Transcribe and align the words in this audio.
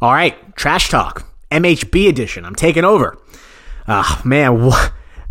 All 0.00 0.12
right, 0.12 0.54
trash 0.56 0.88
talk, 0.88 1.24
MHB 1.50 2.08
edition. 2.08 2.44
I'm 2.44 2.54
taking 2.54 2.84
over. 2.84 3.16
Ah, 3.88 4.20
man, 4.24 4.64
wha- 4.66 4.90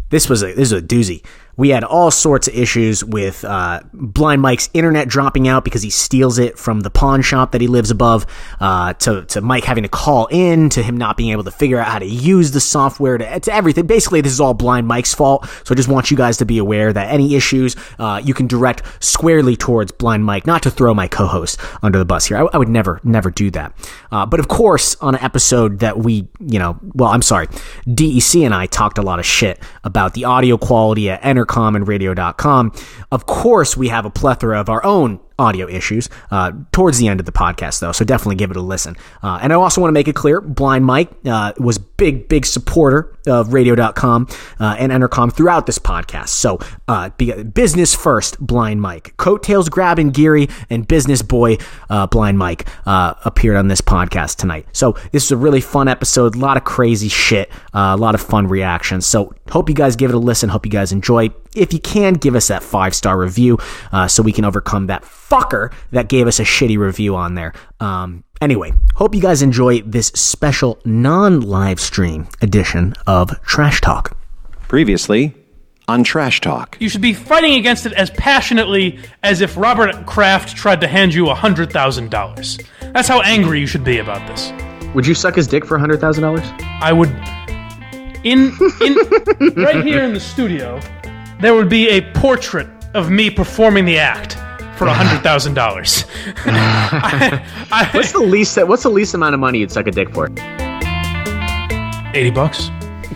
this 0.10 0.29
was 0.29 0.41
a 0.44 0.47
this 0.54 0.71
was 0.71 0.81
a 0.84 0.86
doozy. 0.86 1.23
We 1.57 1.70
had 1.70 1.83
all 1.83 2.12
sorts 2.12 2.47
of 2.47 2.55
issues 2.55 3.04
with 3.04 3.46
uh, 3.46 3.81
Blind 3.94 4.42
Mike's 4.42 4.70
internet 4.73 5.07
dropping 5.07 5.47
out 5.47 5.63
because 5.63 5.81
he 5.81 5.89
steals 5.89 6.38
it 6.38 6.60
from 6.60 6.81
the 6.81 6.89
pawn 6.89 7.21
shop 7.21 7.54
that 7.54 7.62
he 7.62 7.67
lives 7.67 7.92
above. 7.92 8.26
Uh, 8.60 8.94
to 8.94 9.26
to 9.26 9.42
Mike 9.42 9.63
having 9.63 9.83
to 9.83 9.90
call 9.90 10.28
in, 10.28 10.69
to 10.69 10.83
him 10.83 10.97
not 10.97 11.18
being 11.18 11.31
able 11.31 11.44
to 11.44 11.51
figure 11.51 11.79
out 11.79 11.87
how 11.87 11.99
to 11.99 12.05
use 12.05 12.51
the 12.51 12.60
software, 12.60 13.18
to, 13.18 13.40
to 13.40 13.54
everything. 13.54 13.87
Basically, 13.87 14.22
this 14.22 14.33
is 14.33 14.41
all 14.41 14.54
Blind 14.54 14.87
Mike's 14.87 15.13
fault. 15.13 15.46
So 15.63 15.73
I 15.73 15.76
just 15.76 15.90
want 15.90 16.12
you 16.12 16.18
guys 16.18 16.38
to 16.38 16.45
be 16.45 16.58
aware 16.58 16.91
that 16.91 17.09
any 17.09 17.36
issues 17.36 17.76
uh, 17.99 18.22
you 18.23 18.34
can 18.34 18.48
direct 18.48 18.84
squarely 19.03 19.55
towards 19.55 19.91
Blind 19.91 20.26
Mike, 20.26 20.45
not 20.45 20.63
to 20.63 20.72
throw 20.72 20.94
my 20.94 21.08
co-host 21.08 21.59
under 21.81 21.99
the 21.99 22.05
bus 22.05 22.26
here. 22.26 22.38
I, 22.38 22.48
I 22.53 22.58
would 22.58 22.70
never 22.70 22.99
never 23.03 23.31
do 23.31 23.49
that. 23.52 23.73
Uh, 24.12 24.26
but 24.26 24.40
of 24.40 24.48
course, 24.48 24.95
on 25.02 25.16
an 25.16 25.22
episode 25.22 25.80
that 25.80 25.98
we, 25.98 26.28
you 26.40 26.59
know, 26.59 26.78
well, 26.94 27.09
I'm 27.09 27.22
sorry, 27.22 27.48
DEC 27.88 28.45
and 28.45 28.53
I 28.53 28.66
talked 28.66 28.98
a 28.98 29.02
lot 29.02 29.20
of 29.20 29.26
shit 29.26 29.62
about 29.84 30.14
the 30.14 30.26
audio 30.26 30.58
quality 30.58 31.09
at 31.09 31.22
Entercom 31.22 31.45
and 31.76 31.88
Radio.com. 31.88 32.72
Of 33.12 33.26
course, 33.26 33.77
we 33.77 33.88
have 33.90 34.05
a 34.05 34.09
plethora 34.09 34.59
of 34.59 34.70
our 34.70 34.84
own 34.86 35.20
audio 35.38 35.67
issues 35.67 36.09
uh, 36.31 36.52
towards 36.71 36.98
the 36.98 37.07
end 37.07 37.20
of 37.20 37.25
the 37.25 37.31
podcast, 37.31 37.80
though. 37.80 37.91
So 37.91 38.05
definitely 38.05 38.35
give 38.35 38.52
it 38.52 38.57
a 38.57 38.62
listen. 38.62 38.95
Uh, 39.21 39.39
and 39.41 39.52
I 39.52 39.55
also 39.55 39.81
want 39.81 39.89
to 39.89 39.94
make 39.94 40.08
it 40.08 40.16
clear 40.16 40.41
Blind 40.41 40.85
Mike 40.85 41.09
uh, 41.25 41.53
was 41.58 41.77
big, 41.77 42.27
big 42.27 42.45
supporter 42.45 43.16
of 43.27 43.53
radio.com 43.53 44.27
uh, 44.59 44.75
and 44.80 44.91
Entercom 44.91 45.34
throughout 45.34 45.66
this 45.66 45.80
podcast. 45.80 46.30
So 46.30 46.59
uh, 46.88 47.09
business 47.09 47.94
first, 47.95 48.39
Blind 48.39 48.81
Mike. 48.81 49.16
Coattails 49.17 49.70
grabbing 49.70 50.11
Geary 50.11 50.49
and 50.70 50.88
business 50.88 51.21
boy, 51.21 51.58
uh, 51.89 52.08
Blind 52.08 52.38
Mike, 52.38 52.67
appeared 52.86 53.58
on 53.58 53.67
this 53.67 53.81
podcast 53.81 54.38
tonight. 54.38 54.67
So 54.72 54.94
this 55.11 55.25
is 55.25 55.31
a 55.31 55.38
really 55.38 55.61
fun 55.61 55.88
episode. 55.88 56.36
A 56.36 56.39
lot 56.39 56.58
of 56.58 56.63
crazy 56.63 57.09
shit, 57.09 57.52
a 57.73 57.97
lot 57.97 58.16
of 58.16 58.22
fun 58.22 58.47
reactions. 58.47 59.05
So 59.05 59.33
hope 59.49 59.70
you 59.70 59.75
guys 59.75 59.95
give 59.95 60.11
it 60.11 60.16
a 60.16 60.20
listen. 60.20 60.49
Hope 60.49 60.66
you 60.66 60.72
guys 60.72 60.92
enjoy. 60.92 61.30
If 61.56 61.73
you 61.73 61.80
can, 61.80 62.14
give 62.14 62.36
us 62.36 62.48
that 62.50 62.64
five 62.64 62.94
star 62.94 63.17
review 63.17 63.58
uh, 63.92 64.08
so 64.08 64.22
we 64.22 64.31
can 64.31 64.45
overcome 64.45 64.88
that 64.88 65.03
fucker 65.03 65.73
that 65.92 66.09
gave 66.09 66.28
us 66.28 66.39
a 66.39 66.44
shitty 66.44 66.78
review 66.78 67.16
on 67.16 67.36
there. 67.36 67.53
Um, 67.80 68.23
anyway, 68.42 68.73
hope 68.95 69.16
you 69.16 69.22
guys 69.22 69.42
enjoy 69.42 69.81
this 69.81 70.08
special 70.08 70.80
non 70.86 71.42
live 71.42 71.80
stream 71.80 72.28
edition 72.42 72.94
of 73.08 73.42
Trash 73.44 73.81
Talk. 73.81 74.17
Previously 74.67 75.33
on 75.88 76.03
Trash 76.03 76.42
Talk. 76.42 76.78
You 76.80 76.89
should 76.89 77.02
be 77.02 77.14
fighting 77.14 77.56
against 77.56 77.86
it 77.86 77.94
as 77.94 78.09
passionately 78.11 79.00
as 79.23 79.42
if 79.42 79.56
Robert 79.56 80.06
Kraft 80.06 80.56
tried 80.56 80.81
to 80.81 80.88
hand 80.88 81.14
you 81.14 81.30
a 81.30 81.36
$100,000. 81.36 82.66
That's 82.94 83.08
how 83.08 83.22
angry 83.22 83.59
you 83.59 83.67
should 83.67 83.83
be 83.83 84.00
about 84.00 84.28
this. 84.28 84.52
Would 84.95 85.06
you 85.06 85.14
suck 85.14 85.36
his 85.36 85.48
dick 85.48 85.66
for 85.66 85.78
a 85.78 85.80
$100,000? 85.80 86.61
I 86.81 86.92
would 86.92 87.09
in 88.26 88.52
in 88.81 89.53
right 89.64 89.86
here 89.86 90.03
in 90.03 90.14
the 90.14 90.20
studio 90.20 90.80
there 91.41 91.53
would 91.53 91.69
be 91.69 91.89
a 91.89 92.02
portrait 92.14 92.67
of 92.94 93.09
me 93.11 93.30
performing 93.30 93.86
the 93.86 93.97
act 93.97 94.33
for 94.78 94.88
$100,000. 94.88 96.05
What's 97.94 98.11
the 98.11 98.19
least 98.19 98.58
what's 98.58 98.83
the 98.83 98.89
least 98.89 99.14
amount 99.14 99.33
of 99.33 99.39
money 99.39 99.59
you'd 99.59 99.72
suck 99.72 99.88
a 99.88 99.92
dick 99.92 100.14
for? 100.14 100.30
80 102.14 102.31
bucks? 102.31 102.69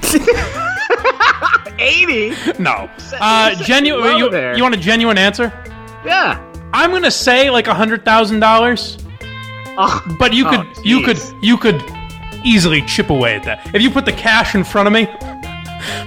80? 1.79 2.33
No. 2.61 2.89
Uh 3.19 3.55
genuine 3.63 4.17
you, 4.17 4.29
you 4.55 4.63
want 4.63 4.75
a 4.75 4.77
genuine 4.77 5.17
answer? 5.17 5.51
Yeah. 6.05 6.45
I'm 6.73 6.91
going 6.91 7.03
to 7.03 7.11
say 7.11 7.49
like 7.49 7.65
$100,000. 7.65 9.05
Oh, 9.81 10.15
But 10.19 10.33
you 10.33 10.45
could 10.45 10.59
Oh, 10.59 10.81
you 10.83 11.01
could 11.03 11.17
you 11.41 11.57
could 11.57 11.81
easily 12.43 12.81
chip 12.83 13.09
away 13.09 13.35
at 13.35 13.43
that. 13.43 13.73
If 13.75 13.81
you 13.81 13.89
put 13.89 14.05
the 14.05 14.13
cash 14.13 14.55
in 14.55 14.63
front 14.63 14.87
of 14.87 14.93
me, 14.93 15.07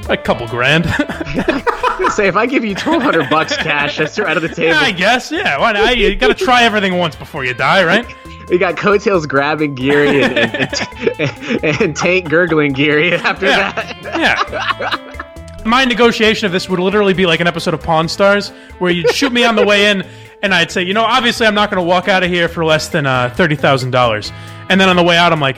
a 0.09 0.17
couple 0.17 0.47
grand. 0.47 0.85
say 2.11 2.27
if 2.29 2.37
I 2.37 2.47
give 2.47 2.65
you 2.65 2.71
1200 2.75 3.31
bucks 3.31 3.57
cash, 3.57 3.97
that's 3.99 4.19
out 4.19 4.37
of 4.37 4.43
the 4.43 4.49
table. 4.49 4.75
I 4.79 4.91
guess, 4.93 5.31
yeah. 5.31 5.59
Why 5.59 5.73
not? 5.73 5.97
You 5.97 6.15
got 6.17 6.29
to 6.37 6.45
try 6.45 6.65
everything 6.65 6.99
once 6.99 7.15
before 7.17 7.45
you 7.45 7.55
die, 7.55 7.85
right? 7.85 8.07
We 8.49 8.59
got 8.59 8.77
coattails 8.77 9.27
grabbing 9.27 9.75
Geary 9.77 10.23
and, 10.23 10.37
and, 10.39 11.65
and, 11.65 11.81
and 11.81 11.97
tank 11.97 12.29
gurgling 12.29 12.73
Geary 12.73 13.13
after 13.15 13.47
Yeah. 13.47 13.73
that. 13.73 14.03
Yeah. 14.19 15.65
My 15.65 15.85
negotiation 15.85 16.47
of 16.47 16.53
this 16.53 16.69
would 16.69 16.81
literally 16.81 17.15
be 17.15 17.25
like 17.25 17.39
an 17.41 17.47
episode 17.47 17.73
of 17.73 17.83
Pawn 17.83 18.09
Stars, 18.09 18.49
where 18.79 18.91
you'd 18.91 19.11
shoot 19.11 19.33
me 19.33 19.45
on 19.45 19.55
the 19.55 19.65
way 19.65 19.87
in, 19.91 20.03
and 20.43 20.53
I'd 20.53 20.73
say, 20.73 20.83
you 20.83 20.93
know, 20.93 21.05
obviously 21.05 21.47
I'm 21.47 21.55
not 21.55 21.71
going 21.71 21.81
to 21.83 21.87
walk 21.89 22.09
out 22.09 22.25
of 22.25 22.31
here 22.31 22.49
for 22.49 22.65
less 22.65 22.89
than 22.89 23.07
uh, 23.07 23.33
thirty 23.37 23.55
thousand 23.55 23.93
dollars, 23.93 24.33
and 24.69 24.81
then 24.81 24.89
on 24.89 24.97
the 24.97 25.05
way 25.05 25.17
out, 25.17 25.33
I'm 25.33 25.41
like. 25.41 25.57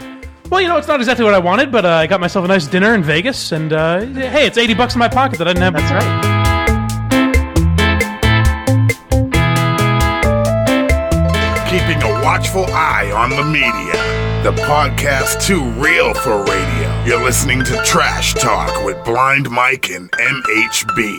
Well, 0.51 0.61
you 0.61 0.69
know, 0.69 0.77
it's 0.77 0.87
not 0.87 1.01
exactly 1.01 1.25
what 1.25 1.33
I 1.33 1.39
wanted, 1.39 1.73
but 1.73 1.87
uh, 1.87 1.89
I 1.89 2.07
got 2.07 2.21
myself 2.21 2.45
a 2.45 2.49
nice 2.49 2.67
dinner 2.67 2.95
in 2.95 3.03
Vegas, 3.03 3.51
and 3.53 3.73
uh, 3.73 4.01
hey, 4.05 4.47
it's 4.47 4.59
eighty 4.59 4.75
bucks 4.75 4.95
in 4.95 4.99
my 4.99 5.09
pocket 5.09 5.39
that 5.39 5.49
I 5.49 5.55
didn't 5.55 5.63
have. 5.63 5.73
That's 5.73 6.05
right. 6.05 6.44
Watchful 12.25 12.65
eye 12.69 13.13
on 13.13 13.29
the 13.29 13.45
media. 13.45 13.93
The 14.43 14.53
podcast 14.63 15.43
too 15.43 15.63
real 15.73 16.15
for 16.15 16.43
radio. 16.43 17.05
You're 17.05 17.23
listening 17.23 17.63
to 17.65 17.77
Trash 17.85 18.33
Talk 18.33 18.83
with 18.83 19.05
Blind 19.05 19.51
Mike 19.51 19.91
and 19.91 20.11
MHB. 20.13 21.19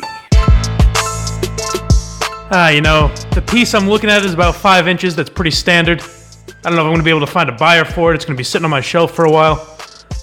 Ah, 2.49 2.69
you 2.69 2.81
know, 2.81 3.13
the 3.35 3.43
piece 3.43 3.75
I'm 3.75 3.87
looking 3.87 4.09
at 4.09 4.25
is 4.25 4.33
about 4.33 4.55
five 4.55 4.87
inches. 4.87 5.15
That's 5.15 5.29
pretty 5.29 5.51
standard. 5.51 6.01
I 6.01 6.69
don't 6.69 6.75
know 6.75 6.81
if 6.81 6.85
I'm 6.85 6.85
going 6.85 6.97
to 6.97 7.03
be 7.03 7.11
able 7.11 7.19
to 7.19 7.27
find 7.27 7.49
a 7.49 7.55
buyer 7.55 7.85
for 7.85 8.11
it. 8.11 8.15
It's 8.15 8.25
going 8.25 8.35
to 8.35 8.39
be 8.39 8.43
sitting 8.43 8.65
on 8.65 8.71
my 8.71 8.81
shelf 8.81 9.13
for 9.13 9.25
a 9.25 9.31
while. 9.31 9.77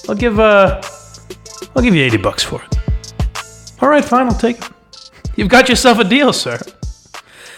I'll 0.09 0.17
give 0.17 0.41
uh, 0.41 0.83
I'll 1.77 1.83
give 1.83 1.95
you 1.95 2.03
80 2.03 2.17
bucks 2.17 2.43
for 2.43 2.61
it. 2.61 2.79
All 3.81 3.89
right, 3.89 4.05
fine, 4.05 4.27
I'll 4.27 4.35
take 4.35 4.59
it. 4.59 4.69
You've 5.37 5.49
got 5.49 5.69
yourself 5.69 6.01
a 6.01 6.05
deal, 6.05 6.33
sir. 6.33 6.59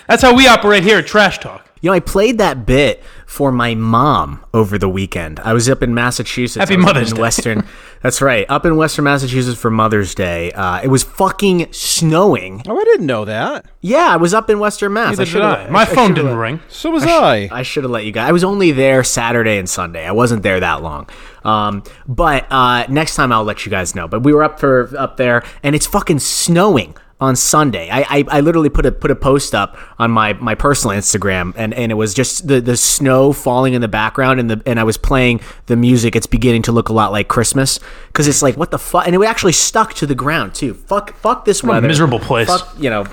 That's 0.08 0.20
how 0.20 0.36
we 0.36 0.46
operate 0.46 0.82
here 0.82 0.98
at 0.98 1.06
Trash 1.06 1.38
Talk. 1.38 1.70
You 1.84 1.90
know, 1.90 1.94
I 1.94 2.00
played 2.00 2.38
that 2.38 2.64
bit 2.64 3.02
for 3.34 3.50
my 3.50 3.74
mom 3.74 4.44
over 4.54 4.78
the 4.78 4.88
weekend. 4.88 5.40
I 5.40 5.52
was 5.52 5.68
up 5.68 5.82
in 5.82 5.92
Massachusetts. 5.92 6.60
Happy 6.60 6.74
I 6.74 6.76
was 6.76 6.86
up 6.86 6.94
Mother's 6.94 7.10
in 7.10 7.16
Day. 7.16 7.20
Western. 7.22 7.66
That's 8.02 8.20
right, 8.22 8.44
up 8.50 8.64
in 8.66 8.76
Western 8.76 9.06
Massachusetts 9.06 9.58
for 9.58 9.70
Mother's 9.70 10.14
Day. 10.14 10.52
Uh, 10.52 10.80
it 10.82 10.88
was 10.88 11.02
fucking 11.02 11.72
snowing. 11.72 12.62
Oh, 12.68 12.78
I 12.78 12.84
didn't 12.84 13.06
know 13.06 13.24
that. 13.24 13.66
Yeah, 13.80 14.06
I 14.08 14.16
was 14.16 14.32
up 14.34 14.48
in 14.50 14.58
Western 14.60 14.92
Mass. 14.92 15.10
Neither 15.10 15.24
did 15.24 15.30
should've- 15.30 15.44
I. 15.44 15.68
My 15.70 15.82
I 15.82 15.84
phone 15.86 15.96
should've 16.08 16.14
didn't 16.16 16.30
let- 16.32 16.36
ring. 16.42 16.60
So 16.68 16.90
was 16.90 17.04
I. 17.04 17.48
I 17.50 17.62
should 17.62 17.82
have 17.84 17.90
let 17.90 18.04
you 18.04 18.12
guys. 18.12 18.28
I 18.28 18.32
was 18.32 18.44
only 18.44 18.70
there 18.72 19.02
Saturday 19.04 19.58
and 19.58 19.68
Sunday. 19.68 20.06
I 20.06 20.12
wasn't 20.12 20.42
there 20.42 20.60
that 20.60 20.82
long. 20.82 21.08
Um, 21.44 21.82
but 22.06 22.46
uh, 22.52 22.86
next 22.88 23.16
time 23.16 23.32
I'll 23.32 23.44
let 23.44 23.64
you 23.66 23.70
guys 23.70 23.94
know. 23.94 24.06
But 24.06 24.22
we 24.22 24.32
were 24.32 24.44
up 24.44 24.60
for 24.60 24.90
up 24.96 25.16
there, 25.16 25.42
and 25.62 25.74
it's 25.74 25.86
fucking 25.86 26.18
snowing 26.20 26.94
on 27.20 27.36
Sunday. 27.36 27.88
I, 27.90 28.00
I, 28.00 28.24
I 28.28 28.40
literally 28.40 28.68
put 28.68 28.86
a 28.86 28.92
put 28.92 29.10
a 29.10 29.16
post 29.16 29.54
up 29.54 29.76
on 29.98 30.10
my, 30.10 30.32
my 30.34 30.54
personal 30.54 30.96
Instagram, 30.96 31.52
and, 31.56 31.72
and 31.74 31.92
it 31.92 31.94
was 31.94 32.12
just 32.12 32.48
the, 32.48 32.60
the 32.60 32.76
snow 32.76 33.32
falling 33.32 33.74
in 33.74 33.80
the 33.80 33.88
background, 33.88 34.40
and 34.40 34.50
the 34.50 34.62
and 34.66 34.80
I 34.80 34.84
was 34.84 34.96
playing 34.96 35.40
the 35.66 35.76
music. 35.76 36.16
It's 36.16 36.26
beginning 36.26 36.62
to 36.62 36.72
look 36.72 36.88
a 36.88 36.92
lot 36.92 37.12
like 37.12 37.28
Christmas 37.28 37.78
because 38.08 38.28
it's 38.28 38.42
like 38.42 38.56
what 38.56 38.70
the 38.70 38.78
fuck, 38.78 39.06
and 39.06 39.14
it 39.14 39.22
actually 39.24 39.52
stuck 39.52 39.94
to 39.94 40.06
the 40.06 40.14
ground 40.14 40.54
too. 40.54 40.74
Fuck 40.74 41.14
fuck 41.14 41.44
this 41.44 41.62
weather. 41.62 41.86
miserable 41.86 42.20
place. 42.20 42.48
Fuck 42.48 42.74
you 42.78 42.90
know. 42.90 43.06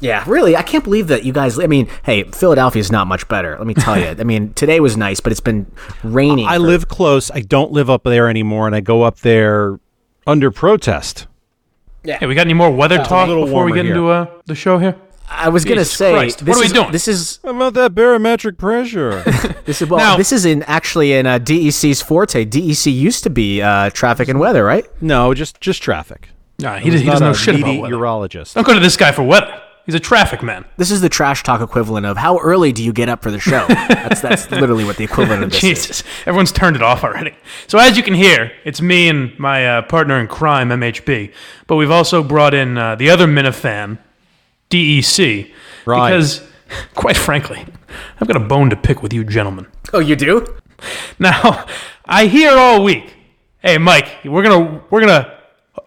Yeah, 0.00 0.22
really, 0.28 0.56
I 0.56 0.62
can't 0.62 0.84
believe 0.84 1.08
that 1.08 1.24
you 1.24 1.32
guys. 1.32 1.58
I 1.58 1.66
mean, 1.66 1.88
hey, 2.04 2.22
Philadelphia 2.24 2.80
is 2.80 2.92
not 2.92 3.08
much 3.08 3.26
better. 3.28 3.56
Let 3.58 3.66
me 3.66 3.74
tell 3.74 3.98
you. 3.98 4.06
I 4.06 4.22
mean, 4.24 4.52
today 4.54 4.78
was 4.78 4.96
nice, 4.96 5.18
but 5.20 5.32
it's 5.32 5.40
been 5.40 5.66
raining. 6.04 6.46
I 6.46 6.54
for- 6.54 6.60
live 6.60 6.88
close. 6.88 7.30
I 7.32 7.40
don't 7.40 7.72
live 7.72 7.90
up 7.90 8.04
there 8.04 8.28
anymore, 8.28 8.66
and 8.66 8.76
I 8.76 8.80
go 8.80 9.02
up 9.02 9.18
there 9.20 9.80
under 10.26 10.50
protest. 10.50 11.27
Hey, 12.16 12.26
we 12.26 12.34
got 12.34 12.42
any 12.42 12.54
more 12.54 12.70
weather 12.70 12.98
talk 12.98 13.28
little 13.28 13.44
before 13.44 13.64
we 13.64 13.72
warmer 13.72 13.82
get 13.82 13.86
into 13.86 14.08
uh, 14.08 14.26
the 14.46 14.54
show 14.54 14.78
here? 14.78 14.96
I 15.30 15.50
was 15.50 15.64
gonna 15.66 15.84
say, 15.84 16.12
Christ, 16.12 16.38
this 16.38 16.48
what 16.48 16.56
are 16.56 16.60
we 16.60 16.66
is, 16.66 16.72
doing? 16.72 16.90
This 16.90 17.06
is 17.06 17.38
How 17.44 17.50
about 17.50 17.74
that 17.74 17.94
barometric 17.94 18.56
pressure? 18.56 19.22
this 19.66 19.82
is 19.82 19.88
well. 19.88 19.98
Now- 19.98 20.16
this 20.16 20.32
is 20.32 20.44
in 20.46 20.62
actually 20.62 21.12
in 21.12 21.26
uh, 21.26 21.38
DEC's 21.38 22.00
forte. 22.00 22.46
DEC 22.46 22.92
used 22.94 23.24
to 23.24 23.30
be 23.30 23.60
uh, 23.60 23.90
traffic 23.90 24.28
and 24.28 24.40
weather, 24.40 24.64
right? 24.64 24.86
no, 25.02 25.34
just 25.34 25.60
just 25.60 25.82
traffic. 25.82 26.30
Nah, 26.60 26.76
he, 26.78 26.84
He's 26.84 26.94
does, 26.94 27.00
he 27.02 27.06
doesn't 27.08 27.26
know 27.26 27.32
shit 27.34 27.54
about 27.56 27.66
meaty 27.68 27.82
weather. 27.82 27.94
urologist. 27.94 28.54
Don't 28.54 28.66
go 28.66 28.74
to 28.74 28.80
this 28.80 28.96
guy 28.96 29.12
for 29.12 29.22
weather. 29.22 29.62
He's 29.88 29.94
a 29.94 30.00
traffic 30.00 30.42
man. 30.42 30.66
This 30.76 30.90
is 30.90 31.00
the 31.00 31.08
trash 31.08 31.42
talk 31.42 31.62
equivalent 31.62 32.04
of 32.04 32.18
how 32.18 32.36
early 32.40 32.72
do 32.72 32.84
you 32.84 32.92
get 32.92 33.08
up 33.08 33.22
for 33.22 33.30
the 33.30 33.40
show? 33.40 33.64
that's 33.68 34.20
that's 34.20 34.50
literally 34.50 34.84
what 34.84 34.98
the 34.98 35.04
equivalent 35.04 35.42
of 35.44 35.50
this 35.50 35.64
is. 35.64 35.78
Jesus, 35.78 36.02
everyone's 36.26 36.52
turned 36.52 36.76
it 36.76 36.82
off 36.82 37.04
already. 37.04 37.34
So 37.68 37.78
as 37.78 37.96
you 37.96 38.02
can 38.02 38.12
hear, 38.12 38.52
it's 38.66 38.82
me 38.82 39.08
and 39.08 39.36
my 39.38 39.66
uh, 39.66 39.82
partner 39.82 40.20
in 40.20 40.26
crime, 40.26 40.68
MHB. 40.68 41.32
But 41.66 41.76
we've 41.76 41.90
also 41.90 42.22
brought 42.22 42.52
in 42.52 42.76
uh, 42.76 42.96
the 42.96 43.08
other 43.08 43.26
Minifan, 43.26 43.96
DEC, 44.68 45.50
Right. 45.86 46.10
because, 46.10 46.46
quite 46.94 47.16
frankly, 47.16 47.64
I've 48.20 48.28
got 48.28 48.36
a 48.36 48.40
bone 48.46 48.68
to 48.68 48.76
pick 48.76 49.02
with 49.02 49.14
you 49.14 49.24
gentlemen. 49.24 49.68
Oh, 49.94 50.00
you 50.00 50.16
do? 50.16 50.46
Now, 51.18 51.64
I 52.04 52.26
hear 52.26 52.50
all 52.50 52.84
week, 52.84 53.14
"Hey, 53.60 53.78
Mike, 53.78 54.18
we're 54.26 54.42
gonna, 54.42 54.82
we're 54.90 55.00
gonna." 55.00 55.34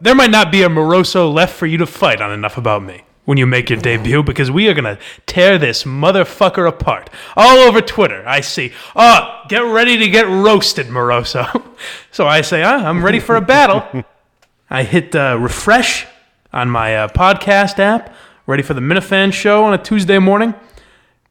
There 0.02 0.16
might 0.16 0.32
not 0.32 0.52
be 0.52 0.64
a 0.64 0.70
Moroso 0.70 1.32
left 1.32 1.56
for 1.56 1.68
you 1.68 1.78
to 1.78 1.86
fight 1.86 2.20
on 2.20 2.32
enough 2.32 2.58
about 2.58 2.82
me. 2.82 3.04
When 3.32 3.38
you 3.38 3.48
make 3.48 3.70
your 3.70 3.80
debut 3.80 4.22
because 4.22 4.52
we 4.52 4.68
are 4.68 4.74
going 4.74 4.84
to 4.84 5.02
tear 5.26 5.58
this 5.58 5.86
motherfucker 5.86 6.68
apart. 6.68 7.10
All 7.38 7.60
over 7.60 7.80
Twitter, 7.80 8.28
I 8.28 8.42
see, 8.42 8.74
oh, 8.94 9.44
get 9.48 9.60
ready 9.60 9.96
to 10.00 10.10
get 10.10 10.28
roasted, 10.28 10.88
Moroso. 10.88 11.66
so 12.12 12.28
I 12.28 12.42
say, 12.42 12.62
ah, 12.62 12.86
I'm 12.86 13.06
ready 13.06 13.22
for 13.22 13.38
a 13.38 13.42
battle. 13.42 14.04
I 14.70 14.84
hit 14.84 15.16
uh, 15.16 15.38
refresh 15.40 16.06
on 16.52 16.70
my 16.70 16.94
uh, 16.94 17.08
podcast 17.08 17.80
app, 17.80 18.14
ready 18.48 18.64
for 18.64 18.74
the 18.74 18.82
Minifan 18.82 19.32
show 19.32 19.64
on 19.64 19.74
a 19.74 19.78
Tuesday 19.78 20.20
morning. 20.20 20.54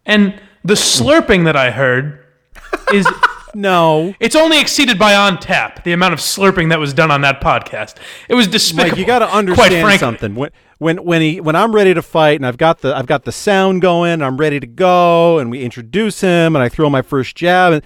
And 0.06 0.40
the 0.64 0.76
slurping 0.76 1.44
that 1.44 1.54
I 1.54 1.70
heard 1.70 2.24
is 2.94 3.06
No, 3.54 4.14
it's 4.20 4.36
only 4.36 4.60
exceeded 4.60 4.98
by 4.98 5.14
on 5.14 5.38
tap 5.38 5.84
the 5.84 5.92
amount 5.92 6.14
of 6.14 6.20
slurping 6.20 6.68
that 6.70 6.78
was 6.78 6.92
done 6.94 7.10
on 7.10 7.20
that 7.22 7.40
podcast. 7.40 7.96
It 8.28 8.34
was 8.34 8.46
despicable. 8.46 8.90
Mike, 8.90 8.98
you 8.98 9.06
got 9.06 9.20
to 9.20 9.28
understand 9.28 9.72
frankly. 9.72 9.98
something. 9.98 10.34
When 10.34 10.50
when 10.78 11.04
when 11.04 11.20
he 11.22 11.40
when 11.40 11.56
I'm 11.56 11.72
ready 11.74 11.92
to 11.94 12.02
fight 12.02 12.36
and 12.36 12.46
I've 12.46 12.58
got 12.58 12.80
the 12.80 12.94
I've 12.96 13.06
got 13.06 13.24
the 13.24 13.32
sound 13.32 13.82
going, 13.82 14.22
I'm 14.22 14.36
ready 14.36 14.60
to 14.60 14.66
go, 14.66 15.38
and 15.38 15.50
we 15.50 15.62
introduce 15.62 16.20
him, 16.20 16.54
and 16.56 16.62
I 16.62 16.68
throw 16.68 16.88
my 16.90 17.02
first 17.02 17.36
jab, 17.36 17.72
and 17.72 17.82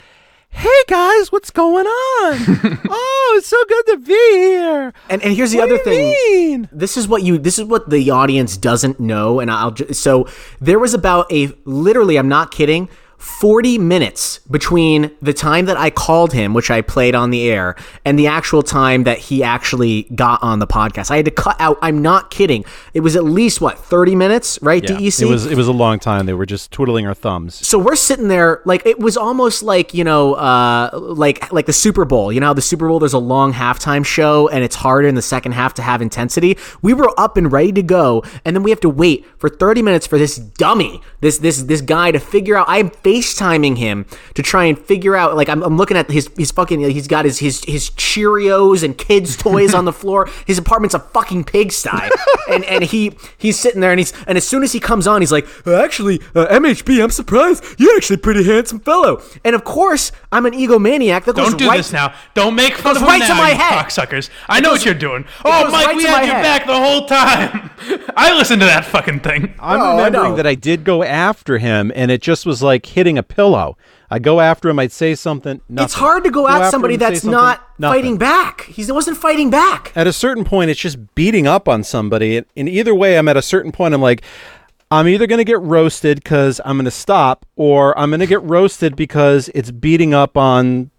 hey 0.50 0.82
guys, 0.87 1.32
what's 1.32 1.50
going 1.50 1.87
on? 1.87 2.38
oh, 2.88 3.34
it's 3.37 3.49
so 3.49 3.56
good 3.69 3.87
to 3.87 3.96
be 3.99 4.12
here. 4.12 4.93
And 5.10 5.22
and 5.22 5.34
here's 5.34 5.50
the 5.50 5.58
What 5.58 5.72
other 5.72 5.82
do 5.82 5.90
you 5.90 5.96
thing. 5.96 6.50
mean? 6.60 6.69
This 6.70 6.96
is 6.96 7.08
what 7.08 7.22
you 7.22 7.38
this 7.38 7.58
is 7.58 7.64
what 7.64 7.90
the 7.90 8.10
audience 8.10 8.56
doesn't 8.56 9.00
know 9.00 9.40
and 9.40 9.50
I'll 9.50 9.72
just 9.72 10.00
so 10.00 10.28
there 10.60 10.78
was 10.78 10.94
about 10.94 11.31
a 11.32 11.52
literally 11.64 12.17
I'm 12.17 12.28
not 12.28 12.52
kidding 12.52 12.88
40 13.25 13.79
minutes 13.79 14.38
between 14.50 15.11
the 15.23 15.32
time 15.32 15.65
that 15.65 15.79
I 15.79 15.88
called 15.88 16.35
him, 16.35 16.53
which 16.53 16.71
I 16.71 16.82
played 16.82 17.15
on 17.15 17.31
the 17.31 17.50
air, 17.50 17.75
and 18.05 18.19
the 18.19 18.26
actual 18.26 18.62
time 18.62 19.05
that 19.05 19.17
he 19.17 19.43
actually 19.43 20.03
got 20.15 20.43
on 20.43 20.59
the 20.59 20.67
podcast. 20.67 21.11
I 21.11 21.17
had 21.17 21.25
to 21.25 21.31
cut 21.31 21.56
out. 21.59 21.79
I'm 21.81 22.03
not 22.03 22.31
kidding. 22.31 22.67
It 22.93 23.00
was 23.00 23.17
at 23.17 23.25
least 23.25 23.62
what 23.62 23.79
30 23.79 24.15
minutes, 24.15 24.59
right? 24.61 24.82
Yeah, 24.82 24.97
DEC. 24.97 25.23
it 25.23 25.26
was 25.26 25.47
it 25.47 25.56
was 25.56 25.69
a 25.69 25.73
long 25.73 25.99
time. 25.99 26.26
They 26.26 26.35
were 26.35 26.44
just 26.44 26.71
twiddling 26.71 27.06
our 27.06 27.15
thumbs. 27.15 27.67
So 27.67 27.79
we're 27.79 27.97
sitting 27.97 28.29
there 28.29 28.61
like 28.67 28.85
it 28.85 28.99
was 28.99 29.17
almost 29.17 29.62
like 29.62 29.94
you 29.94 30.05
know, 30.05 30.35
uh, 30.35 30.91
like 30.93 31.50
like 31.50 31.65
the 31.65 31.73
Super 31.73 32.05
Bowl. 32.05 32.31
You 32.31 32.41
know, 32.41 32.53
the 32.53 32.62
Super 32.62 32.88
Bowl 32.88 32.99
there's 32.99 33.15
a 33.15 33.19
long 33.19 33.55
halftime 33.55 34.05
show 34.05 34.49
and 34.49 34.62
it's 34.62 34.77
harder 34.77 35.09
in 35.09 35.15
the 35.15 35.23
second 35.23 35.53
half 35.53 35.73
to 35.75 35.82
have 35.82 36.03
intensity. 36.03 36.59
We 36.82 36.93
were 36.93 37.12
up 37.19 37.38
and 37.38 37.50
ready 37.50 37.73
to 37.73 37.82
go, 37.82 38.23
and 38.44 38.55
then 38.55 38.62
we 38.62 38.70
have 38.70 38.81
to 38.81 38.91
wait 38.91 39.25
for 39.38 39.49
30 39.49 39.81
minutes 39.81 40.06
for 40.06 40.19
this 40.19 40.37
dummy, 40.37 41.00
this 41.20 41.38
this 41.38 41.62
this 41.62 41.81
guy 41.81 42.11
to 42.11 42.20
figure 42.20 42.56
out. 42.56 42.67
I'm 42.69 42.91
FaceTiming 43.14 43.78
him 43.78 44.06
to 44.34 44.43
try 44.43 44.64
and 44.64 44.78
figure 44.78 45.14
out. 45.16 45.37
Like 45.37 45.49
I'm, 45.49 45.62
I'm 45.62 45.76
looking 45.76 45.96
at 45.96 46.11
his 46.11 46.28
his 46.37 46.50
fucking. 46.50 46.81
He's 46.81 47.08
got 47.08 47.25
his 47.25 47.38
his 47.38 47.64
his 47.64 47.90
Cheerios 47.90 48.82
and 48.82 48.96
kids 48.96 49.37
toys 49.44 49.75
on 49.75 49.84
the 49.84 49.93
floor. 49.93 50.28
His 50.46 50.58
apartment's 50.58 50.94
a 50.94 50.99
fucking 51.00 51.44
pigsty, 51.44 51.90
and 52.50 52.64
and 52.64 52.84
he 52.84 53.16
he's 53.38 53.58
sitting 53.58 53.81
there 53.81 53.90
and 53.90 54.00
he's 54.00 54.12
and 54.26 54.37
as 54.38 54.46
soon 54.46 54.62
as 54.62 54.72
he 54.72 54.81
comes 54.81 55.06
on, 55.06 55.20
he's 55.22 55.32
like, 55.32 55.46
"Uh, 55.66 55.75
actually, 55.82 56.20
uh, 56.34 56.46
MHB, 56.46 57.02
I'm 57.02 57.11
surprised. 57.11 57.64
You're 57.78 57.96
actually 57.96 58.16
a 58.16 58.19
pretty 58.19 58.44
handsome 58.44 58.81
fellow. 58.81 59.22
And 59.44 59.55
of 59.55 59.64
course, 59.64 60.12
I'm 60.32 60.46
an 60.46 60.52
egomaniac. 60.52 61.25
That 61.25 61.34
goes 61.37 61.49
Don't 61.50 61.58
do 61.58 61.69
right 61.69 61.76
this 61.78 61.93
now. 61.93 62.14
Don't 62.34 62.55
make 62.55 62.75
fun 62.75 62.96
of 62.96 63.02
him 63.02 63.08
right 63.08 63.22
to 63.22 63.28
now, 63.28 63.37
my 63.38 63.50
you 63.50 63.56
head. 63.56 63.84
cocksuckers. 63.87 64.31
I 64.49 64.58
It 64.58 64.62
know 64.62 64.70
goes- 64.70 64.78
what 64.81 64.84
you're 64.87 64.94
doing. 64.94 65.25
Oh, 65.44 65.70
Mike, 65.70 65.87
right 65.87 65.96
we 65.96 66.05
had 66.05 66.12
my 66.20 66.25
your 66.25 66.34
head. 66.34 66.43
back 66.43 66.67
the 66.67 66.76
whole 66.76 67.06
time. 67.06 67.70
I 68.17 68.34
listened 68.37 68.60
to 68.60 68.67
that 68.67 68.84
fucking 68.84 69.20
thing. 69.20 69.55
I'm 69.58 69.81
Oh, 69.81 69.96
remembering 69.96 70.31
know. 70.32 70.37
that 70.37 70.46
I 70.46 70.55
did 70.55 70.84
go 70.84 71.02
after 71.02 71.58
him, 71.58 71.93
and 71.94 72.10
it 72.10 72.20
just 72.22 72.46
was 72.46 72.62
like 72.62 72.87
hitting 73.05 73.19
a 73.19 73.23
pillow. 73.23 73.77
I 74.11 74.19
go 74.19 74.41
after 74.41 74.71
him, 74.71 74.79
I'd 74.79 74.93
say 74.93 75.15
something. 75.15 75.61
Nothing. 75.69 75.85
It's 75.85 75.95
hard 75.95 76.25
to 76.25 76.31
go, 76.31 76.49
at 76.49 76.71
somebody 76.71 76.97
that's 76.97 77.23
not 77.23 77.62
nothing. 77.79 77.95
fighting 77.95 78.19
back. 78.19 78.62
He 78.62 78.91
wasn't 78.91 79.19
fighting 79.19 79.51
back. 79.51 79.93
At 79.95 80.06
a 80.06 80.12
certain 80.12 80.45
point, 80.45 80.71
it's 80.71 80.81
just 80.81 81.15
beating 81.15 81.47
up 81.47 81.69
on 81.69 81.85
somebody. 81.85 82.39
And 82.39 82.47
in 82.56 82.67
either 82.67 82.95
way, 82.95 83.19
I'm 83.19 83.29
at 83.29 83.37
a 83.37 83.43
certain 83.43 83.73
point, 83.73 83.93
I'm 83.93 84.01
like, 84.01 84.23
I'm 84.91 85.06
either 85.06 85.27
going 85.27 85.39
to 85.39 85.45
get 85.45 85.61
roasted 85.61 86.23
because 86.23 86.61
I'm 86.65 86.77
going 86.77 86.85
to 86.87 86.91
stop, 86.91 87.45
or 87.56 87.99
I'm 87.99 88.11
going 88.11 88.21
to 88.21 88.27
get 88.27 88.43
roasted 88.43 88.97
because 88.97 89.51
it's 89.55 89.71
beating 89.71 90.15
up 90.15 90.37
on 90.37 90.91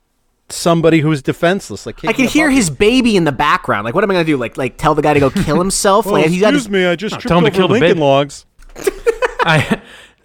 somebody 0.49 0.99
who's 0.99 1.23
defenseless. 1.23 1.87
Like 1.87 2.05
I 2.05 2.13
can 2.13 2.27
hear 2.27 2.51
his 2.51 2.69
baby 2.69 3.17
in 3.17 3.23
the 3.23 3.31
background. 3.31 3.85
Like, 3.85 3.95
what 3.95 4.03
am 4.03 4.11
I 4.11 4.13
gonna 4.13 4.25
do? 4.25 4.37
Like, 4.37 4.57
like 4.57 4.77
tell 4.77 4.93
the 4.93 5.01
guy 5.01 5.15
to 5.15 5.19
go 5.19 5.31
kill 5.31 5.57
himself? 5.59 6.05
Oh, 6.05 6.11
like, 6.11 6.27
he's 6.27 6.41
excuse 6.41 6.63
his, 6.63 6.69
me, 6.69 6.85
I 6.85 6.95
just 6.95 7.13
tell 7.13 7.21
tripped 7.21 7.31
him 7.31 7.43
to 7.43 7.47
over 7.47 7.57
kill 7.57 7.67
the 7.67 7.73
Lincoln 7.73 7.89
baby. 7.89 7.99
logs. 7.99 8.45
I 9.47 9.81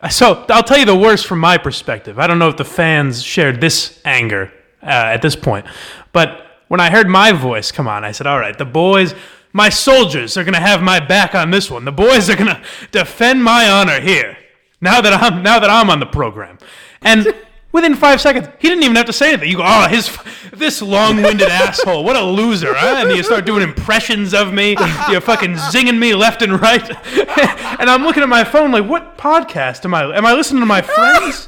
so 0.08 0.46
I'll 0.48 0.62
tell 0.62 0.78
you 0.78 0.86
the 0.86 0.96
worst 0.96 1.26
from 1.26 1.40
my 1.40 1.58
perspective. 1.58 2.18
I 2.18 2.26
don't 2.26 2.38
know 2.38 2.48
if 2.48 2.56
the 2.56 2.64
fans 2.64 3.22
shared 3.22 3.60
this 3.60 4.00
anger 4.04 4.52
uh, 4.82 4.86
at 4.86 5.22
this 5.22 5.36
point, 5.36 5.66
but 6.12 6.46
when 6.68 6.80
I 6.80 6.90
heard 6.90 7.08
my 7.08 7.32
voice 7.32 7.70
come 7.72 7.86
on, 7.86 8.04
I 8.04 8.12
said, 8.12 8.26
"All 8.26 8.38
right, 8.38 8.56
the 8.56 8.64
boys." 8.64 9.14
My 9.52 9.68
soldiers 9.68 10.36
are 10.36 10.44
gonna 10.44 10.60
have 10.60 10.80
my 10.80 11.00
back 11.00 11.34
on 11.34 11.50
this 11.50 11.68
one. 11.72 11.84
The 11.84 11.90
boys 11.90 12.30
are 12.30 12.36
gonna 12.36 12.62
defend 12.92 13.42
my 13.42 13.68
honor 13.68 14.00
here. 14.00 14.38
Now 14.80 15.00
that 15.00 15.12
I'm 15.12 15.42
now 15.42 15.58
that 15.58 15.68
I'm 15.68 15.90
on 15.90 15.98
the 15.98 16.06
program, 16.06 16.58
and 17.02 17.34
within 17.72 17.94
five 17.94 18.20
seconds, 18.20 18.48
he 18.58 18.68
didn't 18.68 18.82
even 18.84 18.96
have 18.96 19.06
to 19.06 19.12
say 19.12 19.28
anything. 19.32 19.48
You 19.50 19.58
go, 19.58 19.64
oh, 19.66 19.88
his 19.88 20.16
this 20.52 20.82
long-winded 20.82 21.48
asshole, 21.50 22.04
what 22.04 22.16
a 22.16 22.22
loser, 22.22 22.74
huh? 22.74 22.96
And 23.06 23.16
you 23.16 23.22
start 23.22 23.46
doing 23.46 23.62
impressions 23.62 24.34
of 24.34 24.52
me. 24.52 24.76
You're 25.10 25.20
fucking 25.20 25.54
zinging 25.54 25.98
me 25.98 26.14
left 26.14 26.42
and 26.42 26.60
right, 26.60 26.82
and 27.80 27.88
I'm 27.90 28.02
looking 28.02 28.22
at 28.22 28.28
my 28.28 28.44
phone 28.44 28.70
like, 28.72 28.86
what 28.88 29.16
podcast 29.18 29.84
am 29.84 29.94
I? 29.94 30.16
Am 30.16 30.26
I 30.26 30.34
listening 30.34 30.60
to 30.60 30.66
my 30.66 30.82
friends? 30.82 31.46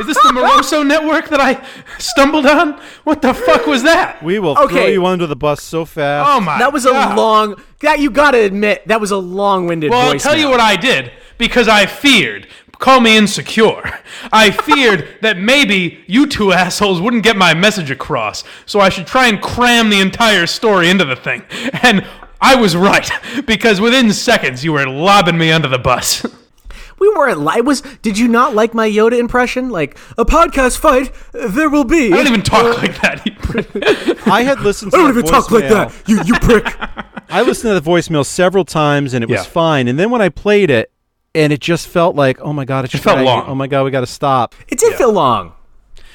Is 0.00 0.06
this 0.06 0.18
the 0.18 0.32
Moroso 0.34 0.86
network 0.86 1.30
that 1.30 1.40
I 1.40 1.64
stumbled 1.98 2.44
on? 2.44 2.78
What 3.04 3.22
the 3.22 3.32
fuck 3.32 3.66
was 3.66 3.82
that? 3.84 4.22
We 4.22 4.38
will 4.38 4.54
throw 4.54 4.64
Okay. 4.66 4.92
you 4.92 5.06
under 5.06 5.26
the 5.26 5.34
bus 5.36 5.62
so 5.62 5.86
fast. 5.86 6.28
Oh 6.30 6.40
my! 6.40 6.58
that 6.58 6.74
was 6.74 6.84
a 6.84 6.90
God. 6.90 7.16
long. 7.16 7.62
That 7.80 7.98
you 7.98 8.10
gotta 8.10 8.38
admit, 8.38 8.86
that 8.88 9.00
was 9.00 9.12
a 9.12 9.16
long-winded. 9.16 9.90
Well, 9.90 10.12
I'll 10.12 10.18
tell 10.18 10.36
you 10.36 10.50
what 10.50 10.60
I 10.60 10.76
did 10.76 11.10
because 11.38 11.68
I 11.68 11.86
feared. 11.86 12.48
Call 12.82 13.00
me 13.00 13.16
insecure. 13.16 13.80
I 14.32 14.50
feared 14.50 15.08
that 15.20 15.38
maybe 15.38 16.02
you 16.08 16.26
two 16.26 16.52
assholes 16.52 17.00
wouldn't 17.00 17.22
get 17.22 17.36
my 17.36 17.54
message 17.54 17.92
across, 17.92 18.42
so 18.66 18.80
I 18.80 18.88
should 18.88 19.06
try 19.06 19.28
and 19.28 19.40
cram 19.40 19.88
the 19.88 20.00
entire 20.00 20.48
story 20.48 20.90
into 20.90 21.04
the 21.04 21.14
thing. 21.14 21.44
And 21.84 22.04
I 22.40 22.56
was 22.56 22.74
right 22.74 23.08
because 23.46 23.80
within 23.80 24.12
seconds 24.12 24.64
you 24.64 24.72
were 24.72 24.84
lobbing 24.88 25.38
me 25.38 25.52
under 25.52 25.68
the 25.68 25.78
bus. 25.78 26.26
We 26.98 27.08
weren't. 27.10 27.38
li- 27.38 27.58
It 27.58 27.64
was. 27.64 27.82
Did 28.02 28.18
you 28.18 28.26
not 28.26 28.52
like 28.52 28.74
my 28.74 28.88
Yoda 28.90 29.16
impression? 29.16 29.70
Like 29.70 29.96
a 30.18 30.24
podcast 30.24 30.76
fight, 30.78 31.12
uh, 31.34 31.46
there 31.48 31.70
will 31.70 31.84
be. 31.84 32.12
I 32.12 32.16
don't 32.16 32.26
even 32.26 32.42
talk 32.42 32.78
like 32.82 33.00
that. 33.00 33.24
prick. 33.42 34.26
I 34.26 34.42
had 34.42 34.58
listened 34.60 34.90
to 34.90 34.96
I 34.96 35.00
don't 35.02 35.14
that 35.14 35.20
even 35.20 35.30
talk 35.30 35.50
like 35.52 35.68
that. 35.68 35.92
You, 36.08 36.20
you 36.24 36.34
prick. 36.40 36.66
I 37.30 37.42
listened 37.42 37.70
to 37.74 37.78
the 37.80 37.90
voicemail 37.90 38.26
several 38.26 38.64
times 38.64 39.14
and 39.14 39.22
it 39.22 39.30
was 39.30 39.46
fine. 39.46 39.86
And 39.86 39.98
then 40.00 40.10
when 40.10 40.20
I 40.20 40.28
played 40.28 40.68
it, 40.70 40.90
and 41.34 41.52
it 41.52 41.60
just 41.60 41.88
felt 41.88 42.14
like, 42.16 42.40
oh 42.40 42.52
my 42.52 42.64
god, 42.64 42.84
it's 42.84 42.92
felt 42.94 43.16
dragging. 43.16 43.24
long. 43.26 43.44
Oh 43.46 43.54
my 43.54 43.66
god, 43.66 43.84
we 43.84 43.90
got 43.90 44.00
to 44.00 44.06
stop. 44.06 44.54
It 44.68 44.78
did 44.78 44.94
feel 44.96 45.12
long. 45.12 45.52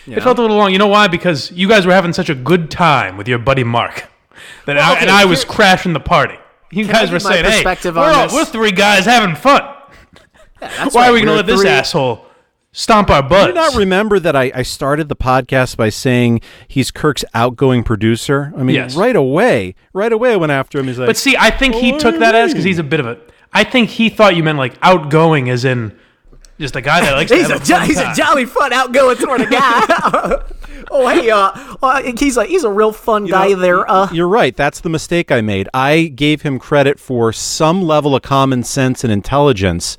It 0.06 0.22
felt 0.24 0.40
a 0.40 0.42
little 0.42 0.56
long. 0.58 0.72
You 0.72 0.78
know 0.78 0.88
why? 0.88 1.08
Because 1.08 1.52
you 1.52 1.68
guys 1.68 1.86
were 1.86 1.92
having 1.92 2.14
such 2.14 2.30
a 2.30 2.36
good 2.36 2.72
time 2.72 3.18
with 3.18 3.28
your 3.28 3.40
buddy 3.40 3.64
Mark, 3.66 4.10
that 4.66 4.78
I, 4.78 4.94
okay, 4.94 5.02
and 5.02 5.10
I 5.10 5.26
was 5.26 5.44
crashing 5.44 5.92
the 5.94 6.00
party. 6.00 6.36
You 6.72 6.86
guys 6.88 7.12
were 7.12 7.20
saying, 7.20 7.44
"Hey, 7.46 7.52
perspective 7.64 7.96
we're, 7.96 8.04
on 8.04 8.30
all, 8.30 8.36
we're 8.36 8.46
three 8.46 8.72
guys 8.72 9.06
having 9.06 9.36
fun. 9.36 9.64
That's 10.60 10.96
Why 10.96 11.02
right, 11.04 11.10
are 11.10 11.14
we 11.14 11.20
going 11.22 11.26
to 11.28 11.32
we're 11.32 11.36
let 11.38 11.46
this 11.46 11.62
three- 11.62 11.70
asshole 11.70 12.26
stomp 12.72 13.10
our 13.10 13.28
Do 13.28 13.36
you 13.36 13.54
not 13.54 13.76
remember 13.76 14.20
that 14.20 14.36
I, 14.36 14.52
I 14.54 14.62
started 14.62 15.10
the 15.10 15.16
podcast 15.16 15.78
by 15.78 15.90
saying 15.90 16.42
he's 16.68 16.92
Kirk's 16.92 17.26
outgoing 17.34 17.84
producer? 17.84 18.54
I 18.56 18.64
mean, 18.64 18.76
Yes. 18.76 18.96
right 18.96 19.16
away, 19.16 19.76
right 19.94 20.12
away 20.12 20.34
I 20.34 20.36
went 20.36 20.52
after 20.52 20.80
him. 20.80 20.88
He's 20.88 21.00
like, 21.00 21.08
but 21.08 21.18
see, 21.18 21.36
I 21.38 21.50
think 21.50 21.76
he 21.76 21.98
took 21.98 22.20
that 22.20 22.36
as 22.36 22.52
because 22.52 22.64
he's 22.64 22.80
a 22.80 22.84
bit 22.84 23.00
of 23.00 23.08
a. 23.08 23.18
I 23.54 23.64
think 23.64 23.90
he 23.90 24.10
thought 24.10 24.36
you 24.36 24.44
meant 24.44 24.58
like 24.58 24.78
outgoing, 24.82 25.50
as 25.50 25.66
in 25.66 25.98
just 26.60 26.76
a 26.76 26.82
guy 26.82 27.02
that 27.02 27.12
likes 27.14 27.32
He's 27.32 27.48
to 27.48 27.54
a 27.56 27.60
have 27.60 27.62
a, 27.62 27.66
jo- 27.66 27.76
fun 27.78 27.88
he's 27.88 27.98
a 28.00 28.14
jolly 28.16 28.46
fun, 28.46 28.74
outgoing 28.74 29.18
sort 29.18 29.42
of 29.42 29.50
guy. 29.50 30.44
oh 30.92 31.08
hey, 31.08 31.30
uh, 31.30 31.52
uh, 31.82 32.02
he's 32.18 32.38
a 32.38 32.46
he's 32.46 32.64
a 32.64 32.70
real 32.72 32.92
fun 32.92 33.26
guy 33.26 33.50
know, 33.50 33.56
there. 33.56 33.90
Uh, 33.90 34.10
You're 34.12 34.28
right. 34.28 34.56
That's 34.56 34.80
the 34.82 34.90
mistake 34.90 35.32
I 35.32 35.42
made. 35.42 35.70
I 35.74 36.06
gave 36.08 36.42
him 36.44 36.60
credit 36.60 37.00
for 37.00 37.32
some 37.34 37.82
level 37.84 38.16
of 38.16 38.22
common 38.24 38.64
sense 38.64 39.04
and 39.04 39.12
intelligence, 39.14 39.98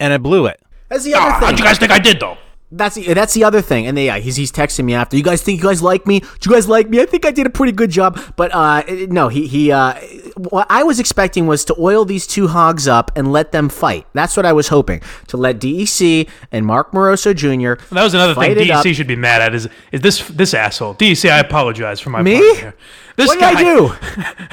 and 0.00 0.12
I 0.12 0.18
blew 0.18 0.46
it. 0.46 0.60
that's 0.88 1.04
the 1.04 1.14
Ah, 1.14 1.22
other 1.22 1.30
how'd 1.32 1.48
thing. 1.50 1.58
you 1.58 1.64
guys 1.64 1.78
think 1.78 1.90
I 1.92 1.98
did 1.98 2.20
though? 2.20 2.36
That's 2.74 2.94
the, 2.94 3.12
that's 3.12 3.34
the 3.34 3.44
other 3.44 3.60
thing. 3.60 3.86
And 3.86 3.96
they, 3.96 4.06
yeah, 4.06 4.18
he's 4.18 4.36
he's 4.36 4.50
texting 4.50 4.84
me 4.84 4.94
after. 4.94 5.14
You 5.14 5.22
guys 5.22 5.42
think 5.42 5.60
you 5.60 5.68
guys 5.68 5.82
like 5.82 6.06
me? 6.06 6.20
Do 6.20 6.48
you 6.48 6.52
guys 6.52 6.66
like 6.66 6.88
me? 6.88 7.02
I 7.02 7.06
think 7.06 7.26
I 7.26 7.30
did 7.30 7.46
a 7.46 7.50
pretty 7.50 7.72
good 7.72 7.90
job. 7.90 8.18
But 8.36 8.54
uh, 8.54 8.82
no, 9.08 9.28
he 9.28 9.46
he. 9.46 9.70
Uh, 9.70 9.94
what 10.36 10.66
I 10.70 10.82
was 10.82 10.98
expecting 10.98 11.46
was 11.46 11.66
to 11.66 11.76
oil 11.78 12.06
these 12.06 12.26
two 12.26 12.48
hogs 12.48 12.88
up 12.88 13.12
and 13.14 13.30
let 13.30 13.52
them 13.52 13.68
fight. 13.68 14.06
That's 14.14 14.36
what 14.38 14.46
I 14.46 14.54
was 14.54 14.68
hoping 14.68 15.02
to 15.28 15.36
let 15.36 15.58
DEC 15.58 16.28
and 16.50 16.64
Mark 16.64 16.92
Moroso 16.92 17.36
Jr. 17.36 17.82
That 17.94 18.02
was 18.02 18.14
another 18.14 18.34
thing 18.34 18.52
it 18.52 18.70
up. 18.70 18.84
DEC 18.84 18.94
should 18.94 19.06
be 19.06 19.16
mad 19.16 19.42
at. 19.42 19.54
Is 19.54 19.68
is 19.92 20.00
this 20.00 20.26
this 20.28 20.54
asshole? 20.54 20.94
DEC, 20.94 21.30
I 21.30 21.40
apologize 21.40 22.00
for 22.00 22.08
my 22.08 22.22
Me? 22.22 22.36
here. 22.36 22.74
This 23.16 23.28
What 23.28 23.38
did 23.38 23.44
I 23.44 23.62
do? 23.62 23.94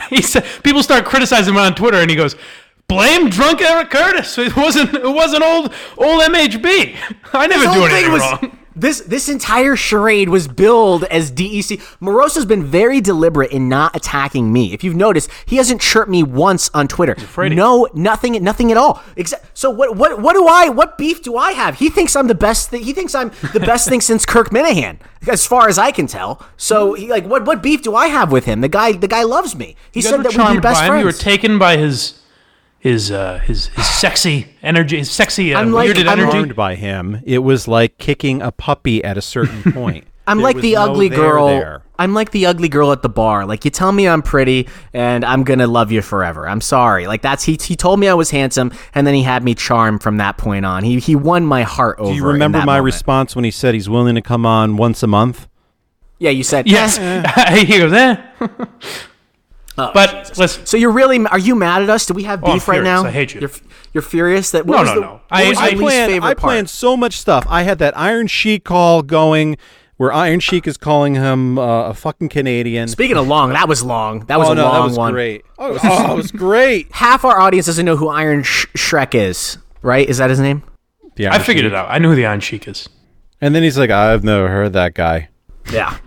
he 0.16 0.22
said 0.22 0.46
people 0.64 0.84
start 0.84 1.06
criticizing 1.06 1.54
him 1.54 1.60
on 1.60 1.74
Twitter, 1.76 1.98
and 1.98 2.10
he 2.10 2.16
goes, 2.18 2.36
"Blame 2.90 3.30
drunk 3.30 3.62
Eric 3.62 3.90
Curtis. 3.92 4.38
It 4.38 4.56
wasn't. 4.56 4.94
It 4.94 5.04
wasn't 5.14 5.44
old 5.44 5.74
old 5.98 6.22
MHB. 6.24 6.96
I 7.34 7.48
never 7.48 7.64
do 7.64 7.86
anything 7.86 8.12
was 8.12 8.22
wrong." 8.22 8.56
This 8.76 9.02
this 9.02 9.28
entire 9.28 9.76
charade 9.76 10.30
was 10.30 10.48
billed 10.48 11.04
as 11.06 11.32
DEC. 11.32 11.82
Moroso's 12.00 12.46
been 12.46 12.64
very 12.64 13.02
deliberate 13.02 13.52
in 13.52 13.68
not 13.68 13.94
attacking 13.94 14.54
me. 14.54 14.72
If 14.74 14.86
you've 14.86 14.96
noticed, 14.96 15.30
he 15.46 15.58
hasn't 15.58 15.82
chirped 15.82 16.10
me 16.10 16.24
once 16.24 16.70
on 16.74 16.88
Twitter. 16.88 17.18
No, 17.58 17.90
nothing, 17.94 18.42
nothing 18.42 18.72
at 18.72 18.78
all. 18.78 19.04
Except, 19.18 19.46
so 19.58 19.70
what? 19.70 19.98
What? 19.98 20.22
What 20.22 20.34
do 20.34 20.48
I? 20.48 20.70
What 20.70 20.98
beef 20.98 21.22
do 21.22 21.36
I 21.36 21.52
have? 21.52 21.80
He 21.80 21.90
thinks 21.90 22.16
I'm 22.16 22.28
the 22.28 22.36
best. 22.36 22.70
Thing, 22.70 22.84
he 22.84 22.94
thinks 22.94 23.14
I'm 23.14 23.32
the 23.52 23.60
best 23.60 23.90
thing 23.90 24.00
since 24.00 24.26
Kirk 24.26 24.50
Minihane, 24.52 25.00
as 25.28 25.46
far 25.46 25.68
as 25.68 25.78
I 25.78 25.92
can 25.92 26.08
tell. 26.08 26.42
So 26.56 26.94
he 26.94 27.10
like, 27.10 27.26
what? 27.26 27.44
What 27.44 27.62
beef 27.62 27.82
do 27.82 27.96
I 27.96 28.08
have 28.08 28.32
with 28.32 28.46
him? 28.46 28.62
The 28.62 28.70
guy, 28.70 28.94
the 28.94 29.10
guy 29.10 29.24
loves 29.24 29.58
me. 29.58 29.76
He 29.92 30.00
You 30.00 30.04
said 30.04 30.24
that 30.24 30.38
we'd 30.38 30.54
be 30.56 30.60
best 30.62 30.82
him. 30.84 30.88
friends. 30.88 31.02
You 31.02 31.06
were 31.06 31.12
taken 31.12 31.60
by 31.60 31.76
his 31.76 32.14
his 32.80 33.12
uh, 33.12 33.40
his 33.40 33.68
his 33.68 33.88
sexy 33.88 34.48
energy, 34.64 34.98
his 34.98 35.12
sexy 35.12 35.54
uh, 35.54 35.60
I'm 35.62 35.72
like- 35.72 35.90
weirded 35.90 36.08
I'm 36.08 36.20
energy. 36.20 36.32
Charmed 36.32 36.56
by 36.56 36.76
him. 36.76 37.22
It 37.26 37.40
was 37.40 37.68
like 37.68 37.98
kicking 37.98 38.42
a 38.42 38.52
puppy 38.52 39.04
at 39.04 39.18
a 39.18 39.22
certain 39.22 39.64
point. 39.74 40.06
I'm 40.28 40.38
There 40.38 40.44
like 40.44 40.56
was 40.58 40.62
the 40.64 40.74
no 40.76 40.82
ugly 40.84 41.10
there 41.10 41.18
girl. 41.18 41.48
there. 41.48 41.82
I'm 41.98 42.14
like 42.14 42.30
the 42.32 42.46
ugly 42.46 42.70
girl 42.70 42.92
at 42.92 43.02
the 43.02 43.10
bar. 43.10 43.46
Like 43.48 43.66
you 43.66 43.72
tell 43.72 43.92
me 43.92 44.08
I'm 44.08 44.22
pretty 44.22 44.68
and 44.94 45.26
I'm 45.26 45.44
gonna 45.44 45.66
love 45.66 45.92
you 45.92 46.02
forever. 46.04 46.48
I'm 46.48 46.62
sorry. 46.62 47.08
Like 47.08 47.22
that's 47.24 47.44
he. 47.44 47.58
He 47.60 47.76
told 47.76 48.00
me 48.00 48.08
I 48.08 48.14
was 48.14 48.30
handsome 48.30 48.72
and 48.94 49.08
then 49.08 49.16
he 49.16 49.24
had 49.24 49.44
me 49.44 49.56
charmed 49.56 50.04
from 50.04 50.18
that 50.18 50.38
point 50.38 50.66
on. 50.66 50.84
He 50.84 51.00
he 51.00 51.16
won 51.16 51.46
my 51.46 51.64
heart 51.64 51.98
over. 52.00 52.12
Do 52.12 52.16
you 52.16 52.22
in 52.28 52.34
remember 52.34 52.60
that 52.60 52.66
my 52.68 52.74
moment. 52.74 52.86
response 52.86 53.36
when 53.36 53.44
he 53.44 53.52
said 53.52 53.74
he's 53.74 53.90
willing 53.90 54.14
to 54.16 54.22
come 54.22 54.46
on 54.46 54.78
once 54.78 55.02
a 55.04 55.08
month? 55.08 55.48
Yeah, 56.20 56.30
you 56.30 56.44
said 56.44 56.68
Yes, 56.68 57.00
"Eh." 57.00 57.56
he 57.66 57.78
goes, 57.80 57.92
eh. 57.94 58.18
But 59.94 60.38
listen, 60.38 60.66
So 60.66 60.78
you're 60.78 60.92
really 60.92 61.26
are 61.26 61.40
you 61.40 61.56
mad 61.56 61.82
at 61.82 61.90
us? 61.90 62.06
Do 62.06 62.14
we 62.14 62.24
have 62.24 62.44
Oh, 62.44 62.54
beef 62.54 62.68
right 62.68 62.84
now? 62.84 63.04
I 63.04 63.12
hate 63.12 63.34
you. 63.34 63.42
You're, 63.42 63.52
you're 63.94 64.02
furious 64.02 64.52
that 64.52 64.66
what 64.66 64.76
No, 64.76 64.82
was 64.82 64.90
no, 64.90 64.96
the, 64.96 65.02
no. 65.02 65.12
What 65.14 65.22
I- 65.32 65.50
was 65.50 65.58
I 65.58 65.62
your 65.70 65.72
least 65.72 65.82
planned, 65.82 66.12
favorite 66.12 66.28
I 66.30 66.34
part? 66.34 66.40
planned 66.52 66.70
so 66.70 66.96
much 66.98 67.18
stuff. 67.18 67.46
I 67.50 67.64
had 67.64 67.80
that 67.80 67.98
Iron 67.98 68.28
Sheik 68.28 68.64
call 68.64 69.02
going 69.02 69.58
where 69.98 70.14
Iron 70.14 70.40
Sheik 70.40 70.66
is 70.66 70.78
calling 70.78 71.16
him 71.16 71.58
uh, 71.60 71.90
a 71.90 71.94
fucking 71.94 72.30
Canadian. 72.30 72.88
Speaking 72.88 73.18
of 73.18 73.28
long, 73.28 73.50
that 73.52 73.68
was 73.68 73.84
long. 73.84 74.22
That 74.28 74.40
was 74.40 74.48
oh 74.48 74.52
a 74.54 74.56
no, 74.56 74.64
long 74.64 74.74
that 74.74 74.84
was 74.88 74.98
one. 74.98 75.12
great. 75.14 75.44
Oh, 75.58 75.68
it 75.70 75.74
was, 75.74 75.82
oh, 75.84 76.14
it 76.14 76.16
was 76.16 76.32
great. 76.32 76.88
Half 76.94 77.26
our 77.26 77.38
audience 77.40 77.66
doesn't 77.66 77.86
know 77.86 77.98
who 77.98 78.08
Iron 78.08 78.44
Sh- 78.44 78.66
Shrek 78.78 79.14
is. 79.14 79.58
Right? 79.82 80.08
Is 80.08 80.18
that 80.20 80.30
his 80.30 80.40
name? 80.40 80.64
The 81.16 81.28
I 81.28 81.40
figured 81.40 81.64
Sheik. 81.66 81.74
it 81.74 81.76
out. 81.76 81.88
I 81.90 81.98
knew 81.98 82.10
who 82.12 82.16
the 82.16 82.26
Iron 82.26 82.40
Sheik 82.40 82.66
is. 82.68 82.88
And 83.42 83.54
then 83.54 83.62
he's 83.64 83.78
like, 83.78 83.90
I've 83.90 84.24
never 84.24 84.48
heard 84.48 84.72
that 84.74 84.94
guy. 84.94 85.28
Yeah. 85.72 85.98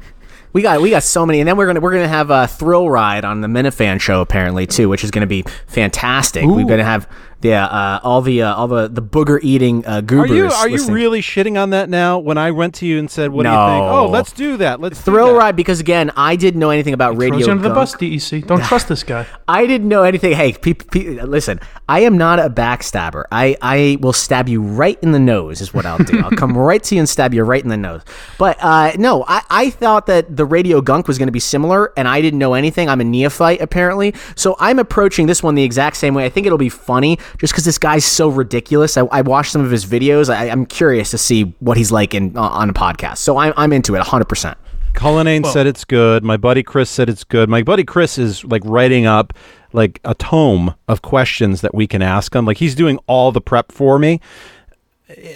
We 0.53 0.63
got 0.63 0.81
we 0.83 0.91
got 0.91 1.03
so 1.03 1.25
many, 1.25 1.41
and 1.41 1.49
then 1.49 1.57
we're 1.57 1.67
gonna 1.67 1.81
we're 1.81 1.93
gonna 1.93 2.09
have 2.09 2.31
a 2.31 2.47
thrill 2.47 2.91
ride 2.91 3.25
on 3.25 3.41
the 3.41 3.49
Minifan 3.49 4.01
show 4.01 4.21
apparently 4.21 4.67
too, 4.67 4.89
which 4.89 5.03
is 5.03 5.11
gonna 5.11 5.27
be 5.27 5.45
fantastic. 5.67 6.45
We're 6.45 6.67
gonna 6.67 6.85
have 6.85 7.09
yeah 7.43 7.67
uh, 7.67 8.01
all 8.03 8.23
the 8.23 8.43
uh, 8.43 8.55
all 8.55 8.69
the 8.69 8.89
the 8.89 9.03
booger 9.03 9.39
eating 9.43 9.85
uh, 9.87 10.03
Are 10.11 10.27
you 10.27 10.47
are 10.47 10.69
you 10.69 10.87
really 10.89 11.21
shitting 11.21 11.61
on 11.61 11.71
that 11.71 11.89
now? 11.89 12.19
When 12.19 12.39
I 12.39 12.51
went 12.51 12.75
to 12.77 12.87
you 12.87 12.99
and 12.99 13.11
said, 13.11 13.31
"What 13.31 13.45
do 13.45 13.49
you 13.49 13.55
think?" 13.55 13.83
Oh, 13.83 14.09
let's 14.11 14.33
do 14.33 14.57
that. 14.59 14.81
Let's 14.81 14.99
do 14.99 15.13
thrill 15.13 15.33
that. 15.33 15.39
ride? 15.39 15.57
Because 15.57 15.81
again, 15.81 16.13
I 16.17 16.37
didn't 16.37 16.61
know 16.61 16.71
anything 16.71 16.95
about 16.95 17.17
radio. 17.17 17.39
Throws 17.39 17.47
you 17.47 17.53
under 17.53 17.69
the 17.69 17.75
bus, 17.75 17.95
DEC. 17.95 18.47
Don't 18.47 18.63
trust 18.63 18.89
this 18.89 19.03
guy. 19.03 19.27
I 19.49 19.67
didn't 19.67 19.89
know 19.89 20.03
anything. 20.03 20.33
Hey, 20.35 20.53
pe- 20.53 20.75
pe- 20.75 21.23
listen, 21.23 21.61
I 21.89 22.01
am 22.01 22.17
not 22.17 22.39
a 22.39 22.49
backstabber. 22.49 23.25
I, 23.31 23.57
I 23.61 23.99
will 24.01 24.13
stab 24.13 24.49
you 24.49 24.63
right 24.63 24.99
in 25.03 25.13
the 25.13 25.19
nose, 25.19 25.61
is 25.61 25.75
what 25.75 25.85
I'll 25.85 25.99
do. 25.99 26.21
I'll 26.21 26.31
come 26.31 26.57
right 26.57 26.83
to 26.85 26.95
you 26.95 27.01
and 27.01 27.09
stab 27.09 27.35
you 27.35 27.43
right 27.43 27.63
in 27.63 27.69
the 27.69 27.77
nose. 27.77 28.03
But 28.39 28.57
uh, 28.63 28.93
no, 28.97 29.25
I, 29.29 29.43
I 29.51 29.71
thought 29.71 30.07
that 30.07 30.37
the 30.37 30.45
radio 30.45 30.81
gunk 30.81 31.09
was 31.09 31.19
going 31.19 31.27
to 31.29 31.33
be 31.33 31.41
similar, 31.41 31.93
and 31.97 32.09
I 32.09 32.23
didn't 32.23 32.39
know 32.39 32.55
anything. 32.55 32.89
I'm 32.89 33.01
a 33.01 33.05
neophyte, 33.05 33.61
apparently. 33.61 34.15
So 34.37 34.57
I'm 34.59 34.79
approaching 34.79 35.27
this 35.27 35.43
one 35.43 35.55
the 35.55 35.65
exact 35.65 35.97
same 35.97 36.15
way. 36.15 36.25
I 36.25 36.29
think 36.29 36.47
it'll 36.47 36.57
be 36.57 36.69
funny 36.69 37.19
just 37.39 37.53
because 37.53 37.65
this 37.65 37.79
guy's 37.79 38.05
so 38.05 38.29
ridiculous. 38.29 38.97
I, 38.97 39.03
I 39.07 39.23
watched 39.23 39.53
some 39.53 39.65
of 39.65 39.71
his 39.71 39.85
videos. 39.85 40.33
I, 40.33 40.49
I'm 40.49 40.67
curious 40.67 41.11
to 41.11 41.19
see 41.19 41.55
what 41.61 41.77
he's 41.77 41.93
like 41.93 42.15
in 42.15 42.37
uh, 42.37 42.43
on 42.43 42.71
a 42.71 42.75
podcast. 42.75 43.19
So 43.19 43.39
I'm, 43.39 43.53
I'm 43.57 43.73
into 43.73 43.95
it 43.95 44.03
100%. 44.03 44.57
Cullinane 44.95 45.45
said 45.45 45.67
it's 45.67 45.85
good. 45.85 46.23
My 46.23 46.37
buddy 46.37 46.62
Chris 46.62 46.91
said 46.91 47.09
it's 47.09 47.25
good. 47.25 47.49
My 47.49 47.62
buddy 47.62 47.85
Chris 47.85 48.19
is 48.19 48.45
like 48.45 48.62
writing 48.65 49.07
up 49.07 49.33
like 49.73 50.01
a 50.05 50.15
tome 50.15 50.75
of 50.89 51.03
questions 51.03 51.62
that 51.62 51.75
we 51.75 51.87
can 51.87 52.03
ask 52.03 52.35
him. 52.35 52.45
Like 52.45 52.59
he's 52.59 52.75
doing 52.75 52.99
all 53.07 53.33
the 53.33 53.41
prep 53.41 53.73
for 53.73 53.99
me. 53.99 54.21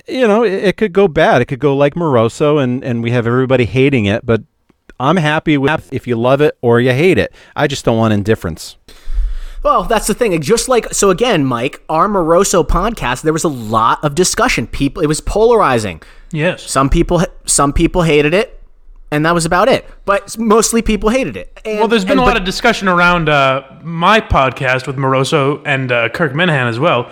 You 0.06 0.26
know, 0.26 0.44
it, 0.44 0.52
it 0.64 0.76
could 0.76 0.92
go 0.92 1.08
bad. 1.08 1.42
It 1.42 1.46
could 1.46 1.58
go 1.58 1.76
like 1.76 1.94
Moroso, 1.94 2.62
and 2.62 2.82
and 2.84 3.02
we 3.02 3.10
have 3.10 3.26
everybody 3.26 3.64
hating 3.66 4.06
it. 4.06 4.24
But 4.24 4.42
I'm 4.98 5.16
happy 5.16 5.58
with 5.58 5.92
if 5.92 6.06
you 6.06 6.16
love 6.16 6.40
it 6.40 6.56
or 6.62 6.80
you 6.80 6.92
hate 6.92 7.18
it. 7.18 7.32
I 7.54 7.66
just 7.66 7.84
don't 7.84 7.98
want 7.98 8.14
indifference. 8.14 8.76
Well, 9.66 9.82
that's 9.82 10.06
the 10.06 10.14
thing. 10.14 10.40
Just 10.40 10.68
like 10.68 10.94
so, 10.94 11.10
again, 11.10 11.44
Mike, 11.44 11.82
our 11.88 12.06
Moroso 12.08 12.64
podcast, 12.64 13.22
there 13.22 13.32
was 13.32 13.42
a 13.42 13.48
lot 13.48 14.02
of 14.04 14.14
discussion. 14.14 14.68
People, 14.68 15.02
it 15.02 15.06
was 15.08 15.20
polarizing. 15.20 16.00
Yes. 16.30 16.62
Some 16.62 16.88
people, 16.88 17.22
some 17.46 17.72
people 17.72 18.02
hated 18.02 18.32
it, 18.32 18.62
and 19.10 19.26
that 19.26 19.34
was 19.34 19.44
about 19.44 19.68
it. 19.68 19.84
But 20.04 20.38
mostly 20.38 20.82
people 20.82 21.10
hated 21.10 21.36
it. 21.36 21.60
And, 21.64 21.80
Well, 21.80 21.88
there's 21.88 22.04
been 22.04 22.12
and- 22.12 22.20
a 22.20 22.22
lot 22.22 22.34
but- 22.34 22.36
of 22.42 22.44
discussion 22.44 22.86
around 22.86 23.28
uh, 23.28 23.64
my 23.82 24.20
podcast 24.20 24.86
with 24.86 24.94
Moroso 24.96 25.60
and 25.66 25.90
uh, 25.90 26.10
Kirk 26.10 26.32
Minihane 26.32 26.68
as 26.68 26.78
well. 26.78 27.10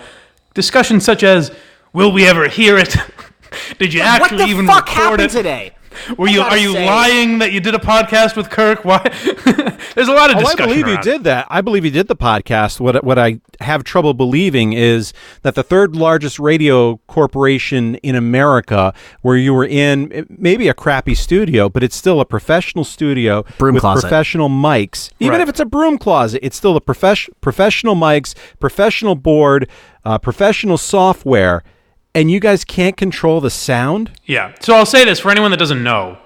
Discussions 0.53 1.03
such 1.03 1.23
as, 1.23 1.51
"Will 1.91 2.13
we 2.13 2.25
ever 2.25 2.47
hear 2.47 2.77
it? 2.77 2.95
Did 3.79 3.93
you 3.93 3.99
What 3.99 4.21
actually 4.21 4.45
the 4.45 4.49
even 4.51 4.65
fuck 4.65 4.87
record 4.87 4.93
happened 5.01 5.21
it? 5.23 5.29
today? 5.31 5.71
Were 6.17 6.27
you 6.27 6.41
are 6.41 6.57
you 6.57 6.73
say- 6.73 6.85
lying 6.85 7.39
that 7.39 7.51
you 7.51 7.59
did 7.59 7.75
a 7.75 7.79
podcast 7.79 8.35
with 8.35 8.49
Kirk? 8.49 8.83
Why? 8.85 8.99
there's 9.95 10.07
a 10.07 10.13
lot 10.13 10.29
of 10.31 10.37
Oh, 10.37 10.45
I 10.47 10.55
believe 10.55 10.85
he 10.85 10.93
around 10.93 10.99
it. 10.99 11.01
did 11.03 11.23
that. 11.25 11.47
I 11.49 11.61
believe 11.61 11.83
he 11.83 11.89
did 11.89 12.07
the 12.07 12.15
podcast. 12.15 12.79
What 12.79 13.03
what 13.03 13.17
I 13.19 13.39
have 13.61 13.83
trouble 13.83 14.13
believing 14.13 14.73
is 14.73 15.13
that 15.43 15.55
the 15.55 15.63
third 15.63 15.95
largest 15.95 16.39
radio 16.39 16.97
corporation 17.07 17.95
in 17.95 18.15
America, 18.15 18.93
where 19.21 19.37
you 19.37 19.53
were 19.53 19.65
in 19.65 20.25
maybe 20.29 20.67
a 20.67 20.73
crappy 20.73 21.15
studio, 21.15 21.69
but 21.69 21.83
it's 21.83 21.95
still 21.95 22.19
a 22.19 22.25
professional 22.25 22.83
studio 22.83 23.43
Broom 23.57 23.75
with 23.75 23.81
closet. 23.81 24.01
professional 24.01 24.49
mics. 24.49 25.09
Even 25.19 25.33
Right. 25.33 25.41
if 25.41 25.49
it's 25.49 25.59
a 25.59 25.65
broom 25.65 25.97
closet, 25.97 26.39
it's 26.43 26.57
still 26.57 26.75
a 26.75 26.81
profes- 26.81 27.29
professional 27.41 27.95
mics, 27.95 28.33
professional 28.59 29.15
board, 29.15 29.67
uh, 30.03 30.17
professional 30.17 30.77
software, 30.77 31.63
and 32.15 32.31
you 32.31 32.39
guys 32.39 32.63
can't 32.63 32.97
control 32.97 33.41
the 33.41 33.49
sound. 33.49 34.11
Yeah. 34.25 34.55
So 34.61 34.73
I'll 34.73 34.85
say 34.85 35.05
this 35.05 35.19
for 35.19 35.29
anyone 35.29 35.51
that 35.51 35.57
doesn't 35.57 35.83
know. 35.83 36.17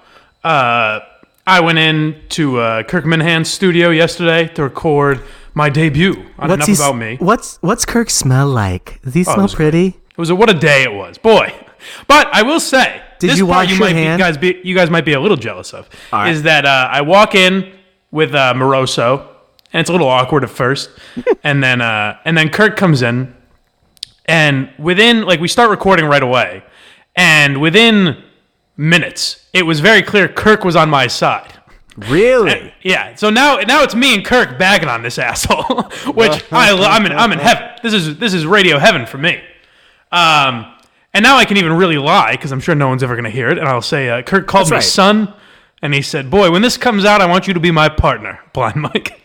Uh, 0.42 1.00
I 1.46 1.60
went 1.60 1.78
in 1.78 2.22
to 2.30 2.58
uh, 2.58 2.82
Kirk 2.84 3.04
Minihane's 3.04 3.50
studio 3.50 3.90
yesterday 3.90 4.46
to 4.54 4.62
record 4.62 5.20
my 5.52 5.68
debut 5.68 6.24
on 6.38 6.50
Enough 6.50 6.68
he 6.68 6.74
About 6.74 6.96
Me. 6.96 7.16
What's 7.18 7.58
what's 7.60 7.84
Kirk 7.84 8.08
smell 8.08 8.46
like? 8.46 9.02
Does 9.02 9.14
he 9.14 9.24
smell 9.24 9.42
was 9.42 9.54
pretty? 9.54 9.88
It 9.88 10.18
was 10.18 10.30
a, 10.30 10.34
what 10.34 10.48
a 10.48 10.54
day 10.54 10.84
it 10.84 10.92
was, 10.92 11.18
boy. 11.18 11.52
But 12.06 12.28
I 12.34 12.42
will 12.42 12.60
say, 12.60 13.00
Did 13.20 13.30
this 13.30 13.38
you 13.38 13.46
part 13.46 13.64
wash 13.64 13.70
you 13.70 13.76
your 13.76 13.86
might 13.86 13.96
hand? 13.96 14.18
Be, 14.18 14.22
guys 14.22 14.36
be, 14.36 14.60
you 14.62 14.74
guys 14.74 14.90
might 14.90 15.06
be 15.06 15.14
a 15.14 15.20
little 15.20 15.38
jealous 15.38 15.72
of 15.72 15.88
right. 16.12 16.30
is 16.30 16.42
that 16.42 16.66
uh, 16.66 16.88
I 16.92 17.00
walk 17.00 17.34
in 17.34 17.72
with 18.10 18.34
uh, 18.34 18.52
Moroso, 18.54 19.26
and 19.72 19.80
it's 19.80 19.88
a 19.88 19.92
little 19.92 20.06
awkward 20.06 20.44
at 20.44 20.50
first, 20.50 20.90
and 21.42 21.64
then 21.64 21.80
uh, 21.80 22.18
and 22.26 22.36
then 22.36 22.50
Kirk 22.50 22.76
comes 22.76 23.00
in, 23.00 23.34
and 24.30 24.70
within 24.78 25.22
like 25.22 25.40
we 25.40 25.48
start 25.48 25.70
recording 25.70 26.06
right 26.06 26.22
away, 26.22 26.62
and 27.16 27.60
within 27.60 28.22
minutes 28.76 29.46
it 29.52 29.64
was 29.64 29.80
very 29.80 30.02
clear 30.02 30.28
Kirk 30.28 30.64
was 30.64 30.76
on 30.76 30.88
my 30.88 31.06
side. 31.06 31.52
Really? 31.96 32.72
Yeah. 32.82 33.14
So 33.16 33.30
now, 33.30 33.56
now 33.58 33.82
it's 33.82 33.94
me 33.94 34.14
and 34.14 34.24
Kirk 34.24 34.58
bagging 34.58 34.88
on 34.88 35.02
this 35.02 35.18
asshole, 35.18 35.82
which 36.14 36.44
I, 36.52 36.72
I'm 36.72 37.04
in, 37.04 37.12
I'm 37.12 37.32
in 37.32 37.38
heaven. 37.38 37.68
This 37.82 37.92
is 37.92 38.16
this 38.18 38.32
is 38.32 38.46
radio 38.46 38.78
heaven 38.78 39.06
for 39.06 39.18
me. 39.18 39.42
Um, 40.12 40.72
and 41.12 41.22
now 41.22 41.36
I 41.36 41.44
can 41.44 41.56
even 41.56 41.72
really 41.72 41.98
lie 41.98 42.32
because 42.32 42.52
I'm 42.52 42.60
sure 42.60 42.74
no 42.74 42.88
one's 42.88 43.02
ever 43.02 43.14
going 43.14 43.24
to 43.24 43.30
hear 43.30 43.48
it. 43.50 43.58
And 43.58 43.66
I'll 43.68 43.82
say, 43.82 44.08
uh, 44.08 44.22
Kirk 44.22 44.46
called 44.46 44.66
That's 44.66 44.70
me 44.70 44.76
right. 44.76 44.84
son, 44.84 45.34
and 45.82 45.92
he 45.92 46.02
said, 46.02 46.30
"Boy, 46.30 46.50
when 46.50 46.62
this 46.62 46.76
comes 46.76 47.04
out, 47.04 47.20
I 47.20 47.26
want 47.26 47.48
you 47.48 47.54
to 47.54 47.60
be 47.60 47.70
my 47.70 47.88
partner, 47.88 48.40
Blind 48.52 48.76
Mike." 48.76 49.20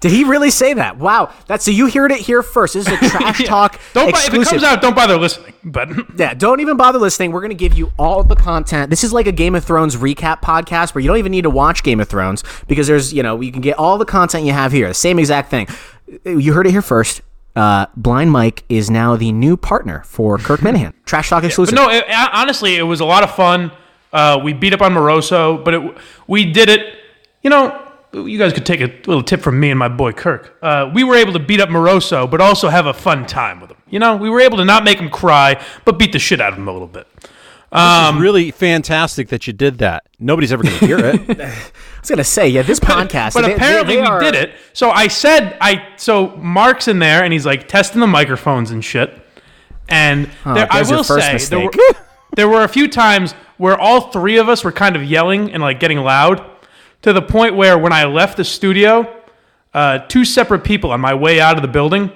Did 0.00 0.12
he 0.12 0.24
really 0.24 0.50
say 0.50 0.74
that? 0.74 0.98
Wow. 0.98 1.32
That's 1.46 1.64
so 1.64 1.70
you 1.70 1.88
heard 1.90 2.12
it 2.12 2.20
here 2.20 2.42
first. 2.42 2.74
This 2.74 2.86
is 2.86 2.92
a 2.92 2.96
trash 3.10 3.40
Yeah. 3.40 3.46
talk 3.46 3.80
Don't 3.94 4.12
bu- 4.12 4.18
if 4.18 4.34
it 4.34 4.46
comes 4.48 4.62
out, 4.62 4.82
don't 4.82 4.94
bother 4.94 5.16
listening. 5.16 5.54
But 5.64 5.88
Yeah, 6.18 6.34
don't 6.34 6.60
even 6.60 6.76
bother 6.76 6.98
listening. 6.98 7.32
We're 7.32 7.40
going 7.40 7.50
to 7.50 7.54
give 7.56 7.76
you 7.76 7.90
all 7.98 8.22
the 8.22 8.36
content. 8.36 8.90
This 8.90 9.02
is 9.04 9.12
like 9.12 9.26
a 9.26 9.32
Game 9.32 9.54
of 9.54 9.64
Thrones 9.64 9.96
recap 9.96 10.42
podcast 10.42 10.94
where 10.94 11.00
you 11.02 11.08
don't 11.08 11.16
even 11.18 11.32
need 11.32 11.42
to 11.42 11.50
watch 11.50 11.82
Game 11.82 12.00
of 12.00 12.08
Thrones 12.08 12.44
because 12.68 12.86
there's, 12.86 13.12
you 13.12 13.22
know, 13.22 13.40
you 13.40 13.50
can 13.52 13.62
get 13.62 13.78
all 13.78 13.96
the 13.98 14.04
content 14.04 14.44
you 14.44 14.52
have 14.52 14.70
here. 14.72 14.88
The 14.88 14.94
same 14.94 15.18
exact 15.18 15.50
thing. 15.50 15.66
You 16.24 16.52
heard 16.52 16.66
it 16.66 16.70
here 16.72 16.82
first. 16.82 17.22
Uh, 17.56 17.86
Blind 17.96 18.30
Mike 18.30 18.64
is 18.68 18.90
now 18.90 19.16
the 19.16 19.32
new 19.32 19.56
partner 19.56 20.02
for 20.04 20.36
Kirk 20.36 20.60
Minihane. 20.62 20.92
Trash 21.06 21.30
Talk 21.30 21.42
exclusive. 21.42 21.74
no, 21.74 21.88
it, 21.88 22.04
honestly, 22.10 22.76
it 22.76 22.82
was 22.82 23.00
a 23.00 23.04
lot 23.06 23.22
of 23.22 23.34
fun. 23.34 23.72
Uh, 24.12 24.38
we 24.44 24.52
beat 24.52 24.74
up 24.74 24.82
on 24.82 24.92
Moroso, 24.92 25.64
but 25.64 25.72
it, 25.74 25.96
we 26.26 26.44
did 26.52 26.68
it. 26.68 26.98
You 27.42 27.48
know, 27.50 27.82
you 28.24 28.38
guys 28.38 28.52
could 28.52 28.64
take 28.64 28.80
a 28.80 28.86
little 29.06 29.22
tip 29.22 29.40
from 29.42 29.60
me 29.60 29.70
and 29.70 29.78
my 29.78 29.88
boy 29.88 30.12
Kirk. 30.12 30.56
Uh, 30.62 30.90
we 30.94 31.04
were 31.04 31.16
able 31.16 31.32
to 31.34 31.38
beat 31.38 31.60
up 31.60 31.68
Moroso, 31.68 32.30
but 32.30 32.40
also 32.40 32.68
have 32.68 32.86
a 32.86 32.94
fun 32.94 33.26
time 33.26 33.60
with 33.60 33.70
him. 33.70 33.76
You 33.90 33.98
know, 33.98 34.16
we 34.16 34.30
were 34.30 34.40
able 34.40 34.56
to 34.58 34.64
not 34.64 34.84
make 34.84 34.98
him 34.98 35.10
cry, 35.10 35.62
but 35.84 35.98
beat 35.98 36.12
the 36.12 36.18
shit 36.18 36.40
out 36.40 36.52
of 36.52 36.58
him 36.58 36.66
a 36.68 36.72
little 36.72 36.88
bit. 36.88 37.06
it's 37.72 38.18
really 38.20 38.50
fantastic 38.52 39.28
that 39.28 39.46
you 39.46 39.52
did 39.52 39.78
that. 39.78 40.06
Nobody's 40.18 40.52
ever 40.52 40.62
going 40.62 40.78
to 40.78 40.86
hear 40.86 40.98
it. 40.98 41.40
I 41.40 42.00
was 42.00 42.08
going 42.08 42.18
to 42.18 42.24
say, 42.24 42.48
yeah, 42.48 42.62
this 42.62 42.80
podcast. 42.80 43.28
Is 43.28 43.34
But 43.34 43.42
they- 43.42 43.48
they- 43.48 43.54
apparently 43.54 43.94
they 43.96 44.00
we 44.00 44.06
are- 44.06 44.20
did 44.20 44.34
it. 44.34 44.52
So 44.72 44.90
I 44.90 45.08
said 45.08 45.56
I. 45.60 45.88
So 45.96 46.28
Mark's 46.36 46.88
in 46.88 46.98
there 47.00 47.22
and 47.24 47.32
he's 47.32 47.44
like 47.46 47.68
testing 47.68 48.00
the 48.00 48.06
microphones 48.06 48.70
and 48.70 48.84
shit. 48.84 49.12
And 49.88 50.30
there, 50.44 50.66
I 50.70 50.82
will 50.82 51.04
say 51.04 51.38
there 51.38 51.60
were, 51.60 51.70
there 52.34 52.48
were 52.48 52.64
a 52.64 52.68
few 52.68 52.88
times 52.88 53.32
where 53.56 53.78
all 53.78 54.10
three 54.10 54.36
of 54.38 54.48
us 54.48 54.64
were 54.64 54.72
kind 54.72 54.96
of 54.96 55.04
yelling 55.04 55.52
and 55.52 55.62
like 55.62 55.78
getting 55.80 55.98
loud 55.98 56.44
to 57.06 57.12
the 57.12 57.22
point 57.22 57.54
where 57.54 57.78
when 57.78 57.92
I 57.92 58.04
left 58.04 58.36
the 58.36 58.42
studio, 58.42 59.08
uh, 59.72 59.98
two 60.08 60.24
separate 60.24 60.64
people 60.64 60.90
on 60.90 61.00
my 61.00 61.14
way 61.14 61.40
out 61.40 61.54
of 61.54 61.62
the 61.62 61.68
building, 61.68 62.10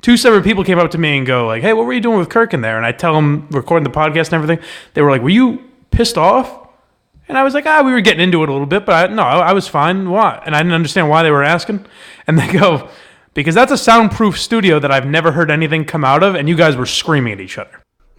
two 0.00 0.16
separate 0.16 0.42
people 0.42 0.64
came 0.64 0.76
up 0.76 0.90
to 0.90 0.98
me 0.98 1.16
and 1.16 1.24
go 1.24 1.46
like, 1.46 1.62
"Hey, 1.62 1.72
what 1.72 1.86
were 1.86 1.92
you 1.92 2.00
doing 2.00 2.18
with 2.18 2.30
Kirk 2.30 2.52
in 2.52 2.60
there?" 2.60 2.76
And 2.76 2.84
I 2.84 2.90
tell 2.90 3.14
them 3.14 3.46
recording 3.52 3.84
the 3.84 3.96
podcast 3.96 4.32
and 4.32 4.42
everything. 4.42 4.58
They 4.94 5.02
were 5.02 5.10
like, 5.12 5.22
"Were 5.22 5.28
you 5.28 5.62
pissed 5.92 6.18
off?" 6.18 6.66
And 7.28 7.38
I 7.38 7.44
was 7.44 7.54
like, 7.54 7.64
"Ah, 7.64 7.82
we 7.82 7.92
were 7.92 8.00
getting 8.00 8.20
into 8.20 8.42
it 8.42 8.48
a 8.48 8.52
little 8.52 8.66
bit, 8.66 8.84
but 8.84 9.08
I, 9.08 9.14
no, 9.14 9.22
I, 9.22 9.50
I 9.50 9.52
was 9.52 9.68
fine. 9.68 10.10
Why?" 10.10 10.42
And 10.44 10.56
I 10.56 10.58
didn't 10.58 10.74
understand 10.74 11.08
why 11.08 11.22
they 11.22 11.30
were 11.30 11.44
asking. 11.44 11.86
And 12.26 12.36
they 12.36 12.50
go, 12.50 12.88
"Because 13.34 13.54
that's 13.54 13.70
a 13.70 13.78
soundproof 13.78 14.40
studio 14.40 14.80
that 14.80 14.90
I've 14.90 15.06
never 15.06 15.30
heard 15.30 15.48
anything 15.48 15.84
come 15.84 16.04
out 16.04 16.24
of, 16.24 16.34
and 16.34 16.48
you 16.48 16.56
guys 16.56 16.74
were 16.74 16.86
screaming 16.86 17.34
at 17.34 17.40
each 17.40 17.56
other." 17.56 17.84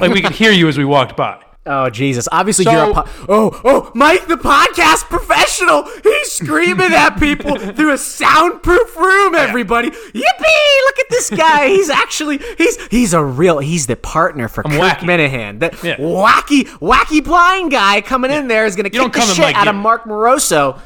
like 0.00 0.14
we 0.14 0.22
could 0.22 0.32
hear 0.32 0.52
you 0.52 0.66
as 0.68 0.78
we 0.78 0.86
walked 0.86 1.14
by. 1.14 1.42
Oh 1.64 1.88
Jesus! 1.90 2.26
Obviously, 2.32 2.64
So- 2.64 2.72
you're 2.72 2.90
a 2.90 2.94
po- 2.94 3.04
oh 3.28 3.60
oh 3.64 3.92
Mike, 3.94 4.26
the 4.26 4.36
podcast 4.36 5.04
professional. 5.04 5.84
He's 6.02 6.32
screaming 6.32 6.92
at 6.92 7.20
people 7.20 7.56
through 7.74 7.92
a 7.92 7.98
soundproof 7.98 8.96
room. 8.96 9.36
Everybody, 9.36 9.90
yippee! 9.90 10.84
Look 10.86 10.98
at 10.98 11.06
this 11.10 11.30
guy. 11.30 11.68
He's 11.68 11.88
actually 11.88 12.38
he's 12.58 12.84
he's 12.86 13.14
a 13.14 13.22
real 13.22 13.60
he's 13.60 13.86
the 13.86 13.94
partner 13.94 14.48
for 14.48 14.64
Kirk 14.64 14.72
wacky. 14.72 14.98
Minihane. 15.00 15.60
That 15.60 15.80
Yeah. 15.84 15.96
wacky 15.98 16.64
wacky 16.80 17.22
blind 17.22 17.70
guy 17.70 18.00
coming 18.00 18.32
in 18.32 18.48
there 18.48 18.66
is 18.66 18.74
gonna 18.74 18.90
kick 18.90 19.12
the 19.12 19.20
shit 19.20 19.38
like 19.44 19.54
out 19.56 19.68
of. 19.68 19.76
Mark 19.76 20.04
Moroso. 20.04 20.80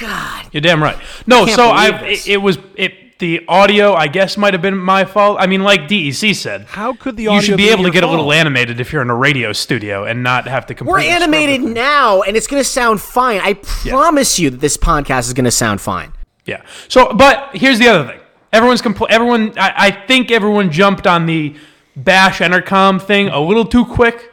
God, 0.00 0.46
You're 0.52 0.62
damn 0.62 0.82
right. 0.82 0.96
No, 1.26 1.44
Can't 1.44 1.56
so 1.56 1.68
I 1.68 1.88
it, 2.06 2.26
it 2.26 2.36
was 2.38 2.56
it 2.76 2.94
the 3.22 3.44
audio 3.46 3.94
I 3.94 4.08
guess 4.08 4.36
might 4.36 4.52
have 4.52 4.62
been 4.62 4.76
my 4.76 5.04
fault. 5.04 5.36
I 5.40 5.46
mean, 5.46 5.62
like 5.62 5.82
DEC 5.82 6.34
said, 6.34 6.64
How 6.64 6.92
could 6.92 7.16
the 7.16 7.28
audio? 7.28 7.36
you 7.36 7.42
should 7.42 7.56
be 7.56 7.66
be 7.66 7.70
able 7.70 7.84
to 7.84 7.90
get 7.90 8.02
a 8.02 8.10
little 8.10 8.32
animated 8.32 8.80
if 8.80 8.92
you're 8.92 9.00
in 9.00 9.10
a 9.10 9.14
radio 9.14 9.52
studio 9.52 10.04
and 10.04 10.24
not 10.24 10.48
have 10.48 10.66
to 10.66 10.74
completely 10.74 11.08
we're 11.08 11.14
animated 11.14 11.62
now, 11.62 12.22
and 12.22 12.36
it's 12.36 12.48
gonna 12.48 12.64
sound 12.64 13.00
fine. 13.00 13.40
I 13.40 13.54
promise 13.54 14.40
you 14.40 14.50
that 14.50 14.60
this 14.60 14.76
podcast 14.76 15.20
is 15.28 15.34
gonna 15.34 15.52
sound 15.52 15.80
fine. 15.80 16.12
Yeah. 16.46 16.62
So, 16.88 17.14
but 17.14 17.54
here's 17.54 17.78
the 17.78 17.86
other 17.86 18.08
thing. 18.08 18.20
Everyone's 18.52 18.82
compl- 18.82 19.06
everyone. 19.08 19.56
I, 19.56 19.72
I 19.76 19.90
think 19.92 20.32
everyone 20.32 20.72
jumped 20.72 21.06
on 21.06 21.26
the 21.26 21.54
bash 21.94 22.40
Entercom 22.40 23.00
thing 23.00 23.28
a 23.28 23.38
little 23.38 23.64
too 23.64 23.84
quick. 23.84 24.31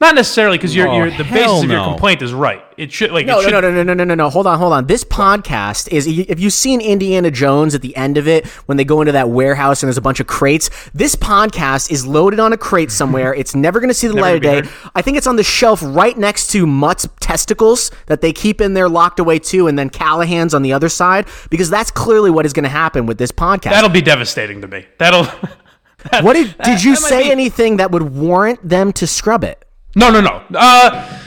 Not 0.00 0.14
necessarily 0.14 0.58
because 0.58 0.76
you're, 0.76 0.86
Oh, 0.86 0.96
you're 0.96 1.10
the 1.10 1.24
hell 1.24 1.54
basis 1.56 1.64
of 1.64 1.70
your 1.70 1.82
complaint 1.82 2.22
is 2.22 2.32
right. 2.32 2.62
It 2.76 2.92
should 2.92 3.10
like 3.10 3.26
No, 3.26 3.40
it 3.40 3.44
should, 3.44 3.50
no, 3.50 3.60
no, 3.60 3.70
no, 3.72 3.82
no, 3.82 3.94
no, 3.94 4.04
no, 4.04 4.14
no. 4.14 4.30
Hold 4.30 4.46
on, 4.46 4.56
hold 4.56 4.72
on. 4.72 4.86
This 4.86 5.02
podcast 5.02 5.88
is. 5.90 6.06
If 6.06 6.38
you've 6.38 6.52
seen 6.52 6.80
Indiana 6.80 7.32
Jones 7.32 7.74
at 7.74 7.82
the 7.82 7.96
end 7.96 8.16
of 8.16 8.28
it, 8.28 8.46
when 8.66 8.76
they 8.76 8.84
go 8.84 9.00
into 9.00 9.10
that 9.10 9.28
warehouse 9.30 9.82
and 9.82 9.88
there's 9.88 9.96
a 9.96 10.00
bunch 10.00 10.20
of 10.20 10.28
crates, 10.28 10.70
this 10.94 11.16
podcast 11.16 11.90
is 11.90 12.06
loaded 12.06 12.38
on 12.38 12.52
a 12.52 12.56
crate 12.56 12.92
somewhere. 12.92 13.34
It's 13.34 13.56
never 13.56 13.80
going 13.80 13.88
to 13.88 13.94
see 13.94 14.06
the 14.06 14.14
light 14.20 14.36
of 14.36 14.42
day. 14.42 14.54
heard. 14.60 14.70
I 14.94 15.02
think 15.02 15.16
it's 15.16 15.26
on 15.26 15.34
the 15.34 15.42
shelf 15.42 15.80
right 15.84 16.16
next 16.16 16.52
to 16.52 16.64
Mutt's 16.64 17.08
testicles 17.18 17.90
that 18.06 18.20
they 18.20 18.32
keep 18.32 18.60
in 18.60 18.74
there 18.74 18.88
locked 18.88 19.18
away 19.18 19.40
too, 19.40 19.66
and 19.66 19.76
then 19.76 19.90
Callahan's 19.90 20.54
on 20.54 20.62
the 20.62 20.72
other 20.72 20.88
side 20.88 21.26
because 21.50 21.70
that's 21.70 21.90
clearly 21.90 22.30
what 22.30 22.46
is 22.46 22.52
going 22.52 22.62
to 22.62 22.68
happen 22.70 23.06
with 23.06 23.18
this 23.18 23.32
podcast. 23.32 23.70
That'll 23.70 23.90
be 23.90 24.02
devastating 24.02 24.60
to 24.60 24.68
me. 24.68 24.86
That'll. 24.98 25.24
what 26.22 26.34
did 26.34 26.56
did 26.64 26.84
you 26.84 26.94
that 26.94 27.00
might 27.02 27.08
say 27.08 27.22
be- 27.24 27.30
anything 27.32 27.78
that 27.78 27.90
would 27.90 28.14
warrant 28.14 28.66
them 28.66 28.92
to 28.92 29.04
scrub 29.08 29.42
it? 29.42 29.64
No, 29.94 30.10
no, 30.10 30.20
no. 30.20 30.42
Uh, 30.54 31.20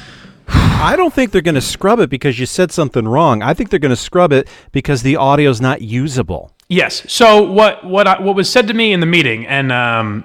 I 0.47 0.95
don't 0.95 1.13
think 1.13 1.31
they're 1.31 1.41
going 1.41 1.55
to 1.55 1.61
scrub 1.61 1.99
it 1.99 2.09
because 2.09 2.39
you 2.39 2.45
said 2.45 2.71
something 2.71 3.07
wrong. 3.07 3.41
I 3.41 3.53
think 3.53 3.69
they're 3.69 3.79
going 3.79 3.91
to 3.91 3.95
scrub 3.95 4.33
it 4.33 4.47
because 4.71 5.03
the 5.03 5.17
audio's 5.17 5.61
not 5.61 5.81
usable. 5.81 6.51
Yes. 6.69 7.11
So 7.11 7.43
what 7.51 7.83
what 7.85 8.07
I, 8.07 8.21
what 8.21 8.35
was 8.35 8.49
said 8.49 8.67
to 8.67 8.73
me 8.73 8.93
in 8.93 8.99
the 8.99 9.05
meeting, 9.05 9.45
and 9.45 9.71
um, 9.71 10.23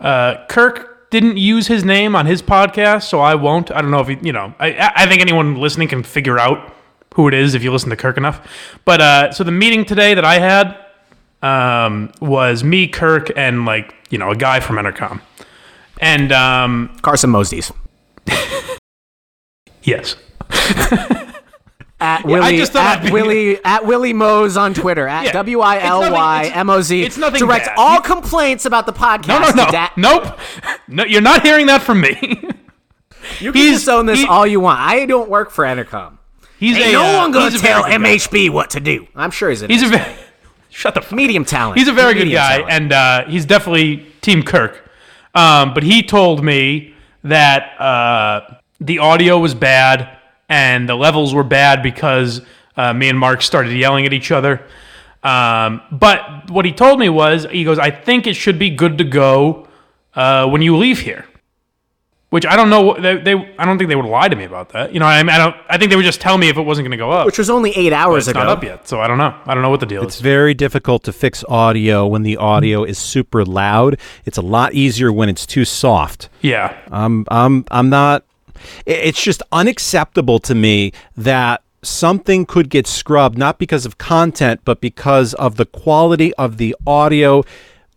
uh, 0.00 0.46
Kirk 0.48 1.10
didn't 1.10 1.36
use 1.36 1.66
his 1.66 1.84
name 1.84 2.16
on 2.16 2.26
his 2.26 2.42
podcast, 2.42 3.04
so 3.04 3.20
I 3.20 3.34
won't. 3.34 3.70
I 3.70 3.82
don't 3.82 3.90
know 3.90 4.00
if 4.00 4.08
he, 4.08 4.16
you 4.22 4.32
know. 4.32 4.54
I 4.58 4.72
I 4.72 4.92
I 4.96 5.06
think 5.06 5.20
anyone 5.20 5.56
listening 5.56 5.88
can 5.88 6.02
figure 6.02 6.38
out 6.38 6.74
who 7.14 7.28
it 7.28 7.34
is 7.34 7.54
if 7.54 7.62
you 7.62 7.70
listen 7.70 7.90
to 7.90 7.96
Kirk 7.96 8.16
enough. 8.16 8.46
But 8.84 9.00
uh, 9.00 9.32
so 9.32 9.44
the 9.44 9.52
meeting 9.52 9.84
today 9.84 10.14
that 10.14 10.24
I 10.24 10.38
had 10.38 10.76
um, 11.42 12.12
was 12.20 12.64
me, 12.64 12.88
Kirk, 12.88 13.30
and 13.36 13.64
like 13.66 13.94
you 14.10 14.18
know 14.18 14.30
a 14.30 14.36
guy 14.36 14.60
from 14.60 14.76
Entercom, 14.76 15.20
and 15.98 16.32
um, 16.32 16.96
Carson 17.02 17.30
Mosey's. 17.30 17.72
yes. 19.82 20.16
At 22.00 22.24
I 22.24 22.28
Willie, 22.28 22.56
just 22.56 22.72
thought 22.72 22.98
I'd 22.98 22.98
at 23.00 23.04
be- 23.06 23.10
Willie, 23.12 23.64
at 23.64 23.84
Willie 23.84 24.12
Mose 24.12 24.56
on 24.56 24.72
Twitter 24.72 25.08
at 25.08 25.32
W 25.32 25.58
I 25.58 25.80
L 25.82 26.12
Y 26.12 26.48
M 26.54 26.70
O 26.70 26.80
Z. 26.80 27.02
It's 27.02 27.16
nothing 27.18 27.40
Direct 27.40 27.66
bad. 27.66 27.74
all 27.76 28.00
complaints 28.00 28.66
about 28.66 28.86
the 28.86 28.92
podcast. 28.92 29.26
No, 29.26 29.40
no, 29.40 29.64
no, 29.64 29.70
Da- 29.72 29.90
nope. 29.96 30.38
No, 30.86 31.04
you're 31.04 31.20
not 31.20 31.42
hearing 31.42 31.66
that 31.66 31.82
from 31.82 32.00
me. 32.00 32.16
You 33.40 33.52
can 33.52 33.60
He's- 33.60 33.80
disown 33.80 34.06
this 34.06 34.20
he- 34.20 34.26
all 34.28 34.46
you 34.46 34.60
want. 34.60 34.78
I 34.80 35.04
don't 35.04 35.28
work 35.28 35.50
for 35.50 35.64
Entercom. 35.64 36.18
He's 36.60 36.76
Ain't 36.76 36.86
a, 36.90 36.92
no 36.92 37.02
uh, 37.02 37.16
one 37.18 37.32
gonna 37.32 37.50
tell 37.50 37.82
very 37.82 37.98
good 37.98 38.02
guy. 38.02 38.10
MHB 38.16 38.50
what 38.50 38.70
to 38.70 38.80
do. 38.80 39.06
I'm 39.16 39.32
sure 39.32 39.50
he's 39.50 39.62
a 39.62 39.66
He's 39.66 39.82
a 39.82 39.88
very, 39.88 40.14
shut 40.70 40.94
the 40.94 41.02
fuck. 41.02 41.12
medium 41.12 41.44
talent. 41.44 41.78
He's 41.78 41.88
a 41.88 41.92
very 41.92 42.14
good 42.14 42.30
guy, 42.30 42.58
talent. 42.58 42.70
and 42.72 42.92
uh, 42.92 43.24
he's 43.26 43.44
definitely 43.44 44.06
Team 44.22 44.44
Kirk. 44.44 44.87
Um, 45.34 45.74
but 45.74 45.82
he 45.82 46.02
told 46.02 46.42
me 46.42 46.94
that 47.24 47.80
uh, 47.80 48.58
the 48.80 48.98
audio 48.98 49.38
was 49.38 49.54
bad 49.54 50.18
and 50.48 50.88
the 50.88 50.94
levels 50.94 51.34
were 51.34 51.44
bad 51.44 51.82
because 51.82 52.40
uh, 52.76 52.92
me 52.92 53.08
and 53.08 53.18
Mark 53.18 53.42
started 53.42 53.76
yelling 53.76 54.06
at 54.06 54.12
each 54.12 54.30
other. 54.30 54.64
Um, 55.22 55.82
but 55.90 56.50
what 56.50 56.64
he 56.64 56.72
told 56.72 57.00
me 57.00 57.08
was, 57.08 57.46
he 57.50 57.64
goes, 57.64 57.78
"I 57.78 57.90
think 57.90 58.26
it 58.26 58.34
should 58.34 58.58
be 58.58 58.70
good 58.70 58.98
to 58.98 59.04
go 59.04 59.68
uh, 60.14 60.48
when 60.48 60.62
you 60.62 60.76
leave 60.76 61.00
here." 61.00 61.26
Which 62.30 62.44
I 62.44 62.56
don't 62.56 62.68
know. 62.68 62.94
They, 63.00 63.16
they 63.16 63.54
I 63.58 63.64
don't 63.64 63.78
think 63.78 63.88
they 63.88 63.96
would 63.96 64.04
lie 64.04 64.28
to 64.28 64.36
me 64.36 64.44
about 64.44 64.68
that. 64.70 64.92
You 64.92 65.00
know, 65.00 65.06
I, 65.06 65.22
mean, 65.22 65.30
I 65.30 65.38
don't. 65.38 65.56
I 65.70 65.78
think 65.78 65.90
they 65.90 65.96
would 65.96 66.04
just 66.04 66.20
tell 66.20 66.36
me 66.36 66.50
if 66.50 66.58
it 66.58 66.62
wasn't 66.62 66.84
going 66.84 66.90
to 66.90 66.98
go 66.98 67.10
up. 67.10 67.24
which 67.24 67.38
was 67.38 67.48
only 67.48 67.70
eight 67.70 67.90
But 67.90 67.96
hours 67.96 68.28
it's 68.28 68.36
ago. 68.36 68.40
not 68.40 68.48
up 68.48 68.62
yet, 68.62 68.86
so 68.86 69.00
I 69.00 69.06
don't 69.08 69.16
know. 69.16 69.34
I 69.46 69.54
don't 69.54 69.62
know 69.62 69.70
what 69.70 69.80
the 69.80 69.86
deal 69.86 70.02
It's 70.02 70.16
is. 70.16 70.20
very 70.20 70.52
difficult 70.52 71.04
to 71.04 71.12
fix 71.12 71.42
audio 71.48 72.06
when 72.06 72.24
the 72.24 72.36
audio 72.36 72.82
mm-hmm. 72.82 72.90
is 72.90 72.98
super 72.98 73.46
loud. 73.46 73.98
It's 74.26 74.36
a 74.36 74.42
lot 74.42 74.74
easier 74.74 75.10
when 75.10 75.30
it's 75.30 75.46
too 75.46 75.64
soft. 75.64 76.28
Yeah, 76.42 76.76
I'm 76.90 77.24
I'm 77.30 77.64
I'm 77.70 77.88
not 77.88 78.24
it's 78.84 79.22
just 79.22 79.42
unacceptable 79.50 80.38
to 80.40 80.54
me 80.54 80.92
that 81.16 81.62
something 81.82 82.44
could 82.44 82.68
get 82.68 82.86
scrubbed 82.88 83.38
not 83.38 83.56
because 83.58 83.86
of 83.86 83.98
content 83.98 84.60
but 84.64 84.80
because 84.80 85.32
of 85.34 85.54
the 85.56 85.64
quality 85.64 86.34
of 86.34 86.56
the 86.56 86.74
audio 86.84 87.44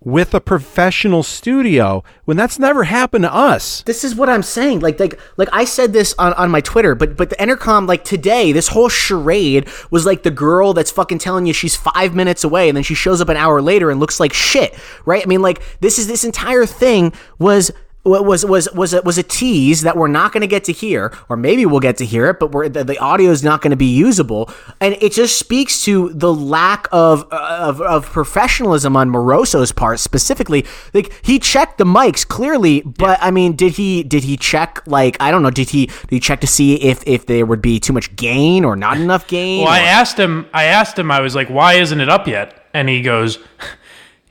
with 0.03 0.33
a 0.33 0.41
professional 0.41 1.21
studio 1.21 2.03
when 2.25 2.35
that's 2.35 2.57
never 2.57 2.85
happened 2.85 3.23
to 3.23 3.33
us. 3.33 3.83
This 3.83 4.03
is 4.03 4.15
what 4.15 4.29
I'm 4.29 4.41
saying. 4.41 4.79
Like, 4.79 4.99
like, 4.99 5.19
like 5.37 5.49
I 5.53 5.63
said 5.63 5.93
this 5.93 6.15
on, 6.17 6.33
on 6.33 6.49
my 6.49 6.61
Twitter, 6.61 6.95
but 6.95 7.15
but 7.15 7.29
the 7.29 7.35
Entercom, 7.35 7.87
like 7.87 8.03
today, 8.03 8.51
this 8.51 8.69
whole 8.69 8.89
charade 8.89 9.67
was 9.91 10.05
like 10.05 10.23
the 10.23 10.31
girl 10.31 10.73
that's 10.73 10.91
fucking 10.91 11.19
telling 11.19 11.45
you 11.45 11.53
she's 11.53 11.75
five 11.75 12.15
minutes 12.15 12.43
away, 12.43 12.67
and 12.67 12.75
then 12.75 12.83
she 12.83 12.95
shows 12.95 13.21
up 13.21 13.29
an 13.29 13.37
hour 13.37 13.61
later 13.61 13.91
and 13.91 13.99
looks 13.99 14.19
like 14.19 14.33
shit, 14.33 14.75
right? 15.05 15.23
I 15.23 15.27
mean, 15.27 15.41
like 15.41 15.61
this 15.79 15.99
is 15.99 16.07
this 16.07 16.23
entire 16.23 16.65
thing 16.65 17.13
was. 17.39 17.71
Was 18.03 18.43
was 18.43 18.67
was 18.73 18.93
a, 18.95 19.01
was 19.03 19.19
a 19.19 19.23
tease 19.23 19.81
that 19.81 19.95
we're 19.95 20.07
not 20.07 20.31
going 20.31 20.41
to 20.41 20.47
get 20.47 20.63
to 20.63 20.71
hear, 20.71 21.15
or 21.29 21.37
maybe 21.37 21.67
we'll 21.67 21.79
get 21.79 21.97
to 21.97 22.05
hear 22.05 22.29
it, 22.29 22.39
but 22.39 22.51
we're, 22.51 22.67
the, 22.67 22.83
the 22.83 22.97
audio 22.97 23.29
is 23.29 23.43
not 23.43 23.61
going 23.61 23.69
to 23.69 23.77
be 23.77 23.85
usable, 23.85 24.49
and 24.79 24.97
it 25.01 25.11
just 25.11 25.37
speaks 25.37 25.83
to 25.85 26.09
the 26.09 26.33
lack 26.33 26.87
of, 26.91 27.27
uh, 27.31 27.57
of 27.61 27.79
of 27.79 28.05
professionalism 28.07 28.97
on 28.97 29.09
Moroso's 29.11 29.71
part 29.71 29.99
specifically. 29.99 30.65
Like 30.95 31.13
he 31.21 31.37
checked 31.37 31.77
the 31.77 31.83
mics 31.83 32.27
clearly, 32.27 32.81
but 32.81 33.19
I 33.21 33.29
mean, 33.29 33.55
did 33.55 33.73
he 33.73 34.01
did 34.01 34.23
he 34.23 34.35
check 34.35 34.81
like 34.87 35.15
I 35.19 35.29
don't 35.29 35.43
know? 35.43 35.51
Did 35.51 35.69
he 35.69 35.85
did 35.85 36.09
he 36.09 36.19
check 36.19 36.41
to 36.41 36.47
see 36.47 36.81
if 36.81 37.03
if 37.05 37.27
there 37.27 37.45
would 37.45 37.61
be 37.61 37.79
too 37.79 37.93
much 37.93 38.15
gain 38.15 38.65
or 38.65 38.75
not 38.75 38.97
enough 38.97 39.27
gain? 39.27 39.63
Well, 39.63 39.71
I 39.71 39.81
asked 39.81 40.17
him. 40.17 40.47
I 40.53 40.63
asked 40.63 40.97
him. 40.97 41.11
I 41.11 41.21
was 41.21 41.35
like, 41.35 41.49
"Why 41.49 41.73
isn't 41.73 42.01
it 42.01 42.09
up 42.09 42.27
yet?" 42.27 42.65
And 42.73 42.89
he 42.89 43.01
goes, 43.01 43.37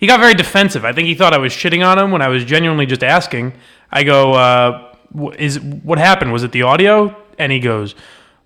he 0.01 0.07
got 0.07 0.19
very 0.19 0.35
defensive. 0.35 0.85
I 0.85 0.93
think 0.93 1.07
he 1.07 1.15
thought 1.15 1.33
I 1.35 1.39
was 1.39 1.53
shitting 1.53 1.87
on 1.87 1.99
him 1.99 2.11
when 2.11 2.23
I 2.23 2.29
was 2.29 2.45
genuinely 2.45 2.87
just 2.87 3.05
asking. 3.05 3.53
I 3.93 4.03
go, 4.03 4.33
uh, 4.33 4.95
"Is 5.39 5.61
what 5.61 5.99
happened? 5.99 6.33
Was 6.33 6.43
it 6.43 6.53
the 6.53 6.63
audio?" 6.63 7.15
And 7.39 7.53
he 7.53 7.61
goes, 7.61 7.95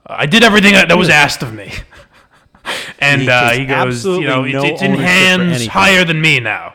"I 0.07 0.27
did 0.27 0.43
everything 0.45 0.75
that 0.75 0.99
was 0.99 1.09
asked 1.09 1.43
of 1.43 1.55
me." 1.55 1.73
and 2.99 3.23
He 3.23 3.29
uh, 3.29 3.51
he 3.53 3.67
goes, 3.67 4.05
"You 4.05 4.23
know, 4.27 4.45
it's, 4.45 4.53
no 4.55 4.65
it's 4.65 4.83
in 4.83 4.95
hands 4.95 5.67
higher 5.67 6.05
than 6.05 6.21
me 6.21 6.41
now." 6.41 6.75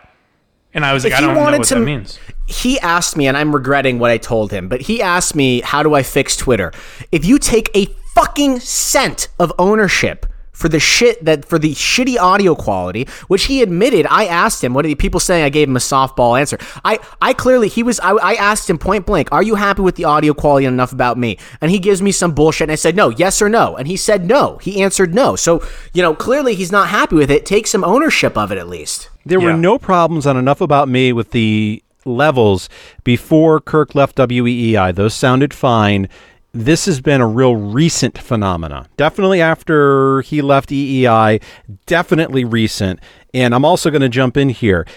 And 0.74 0.86
I 0.86 0.94
was 0.94 1.04
like, 1.04 1.14
If 1.14 1.18
"I 1.20 1.22
he 1.22 1.26
don't 1.28 1.36
know 1.36 1.42
wanted 1.42 1.58
what 1.60 1.68
to- 1.68 1.76
that 1.76 1.82
means." 1.82 2.18
he 2.52 2.80
asked 2.80 3.16
me, 3.16 3.28
and 3.28 3.38
I'm 3.38 3.54
regretting 3.54 4.00
what 4.00 4.10
I 4.10 4.18
told 4.18 4.52
him, 4.52 4.70
but 4.70 4.82
he 4.82 5.04
asked 5.04 5.36
me, 5.36 5.62
How 5.62 5.84
do 5.84 5.94
I 5.94 6.02
fix 6.02 6.36
Twitter? 6.36 6.72
If 7.12 7.24
you 7.24 7.38
take 7.38 7.70
a 7.76 7.86
fucking 8.16 8.60
cent 8.62 9.28
of 9.38 9.54
ownership 9.60 10.26
for 10.60 10.68
the 10.68 10.80
shit 10.80 11.24
that 11.24 11.46
for 11.46 11.58
the 11.58 11.74
shitty 11.74 12.20
audio 12.20 12.54
quality, 12.54 13.08
which 13.30 13.46
he 13.46 13.62
admitted, 13.62 14.06
I 14.08 14.26
asked 14.26 14.62
him, 14.62 14.74
what 14.74 14.84
are 14.84 14.90
the 14.90 14.96
people 14.96 15.22
saying 15.22 15.46
I 15.46 15.50
gave 15.50 15.70
him 15.70 15.78
a 15.78 15.80
softball 15.80 16.38
answer? 16.38 16.58
I, 16.84 17.00
I 17.22 17.32
clearly 17.32 17.70
he 17.70 17.82
was 17.82 17.98
I, 18.02 18.12
I 18.12 18.34
asked 18.34 18.70
him 18.70 18.78
point 18.78 19.06
blank, 19.06 19.32
are 19.32 19.42
you 19.42 19.56
happy 19.56 19.82
with 19.82 19.96
the 19.96 20.04
audio 20.04 20.34
quality 20.34 20.68
on 20.68 20.74
enough 20.74 20.92
about 20.92 21.18
me? 21.18 21.38
And 21.62 21.72
he 21.72 21.80
gives 21.80 22.02
me 22.02 22.12
some 22.12 22.34
bullshit 22.34 22.66
and 22.66 22.74
I 22.74 22.76
said, 22.76 22.94
No, 22.98 23.08
yes 23.08 23.42
or 23.42 23.48
no. 23.48 23.78
And 23.78 23.88
he 23.88 23.96
said 23.96 24.26
no. 24.26 24.58
He 24.58 24.82
answered 24.84 25.16
no. 25.16 25.38
So, 25.38 25.66
you 25.94 26.02
know, 26.02 26.14
clearly 26.14 26.56
he's 26.56 26.74
not 26.74 26.90
happy 26.90 27.16
with 27.16 27.32
it. 27.32 27.46
Take 27.46 27.66
some 27.66 27.86
ownership 27.86 28.38
of 28.38 28.52
it 28.52 28.58
at 28.58 28.68
least. 28.68 29.10
There 29.26 29.40
were 29.40 29.54
no 29.54 29.78
problems 29.78 30.28
on 30.28 30.36
enough 30.36 30.60
about 30.60 30.90
me 30.90 31.14
with 31.14 31.32
the 31.32 31.82
levels 32.04 32.68
before 33.06 33.62
Kirk 33.62 33.96
left 33.96 34.18
WEEI. 34.18 34.94
Those 34.94 35.14
sounded 35.14 35.54
fine. 35.54 36.10
This 36.52 36.86
has 36.88 37.00
been 37.00 37.22
a 37.22 37.28
real 37.28 37.56
recent 37.56 38.18
phenomena. 38.18 38.88
Definitely 38.98 39.40
after 39.42 40.22
he 40.22 40.42
left 40.42 40.70
EEI, 40.70 41.42
definitely 41.86 42.44
recent. 42.44 43.00
And 43.34 43.54
I'm 43.54 43.64
also 43.64 43.90
going 43.92 44.02
to 44.02 44.10
jump 44.10 44.36
in 44.36 44.50
here. 44.50 44.88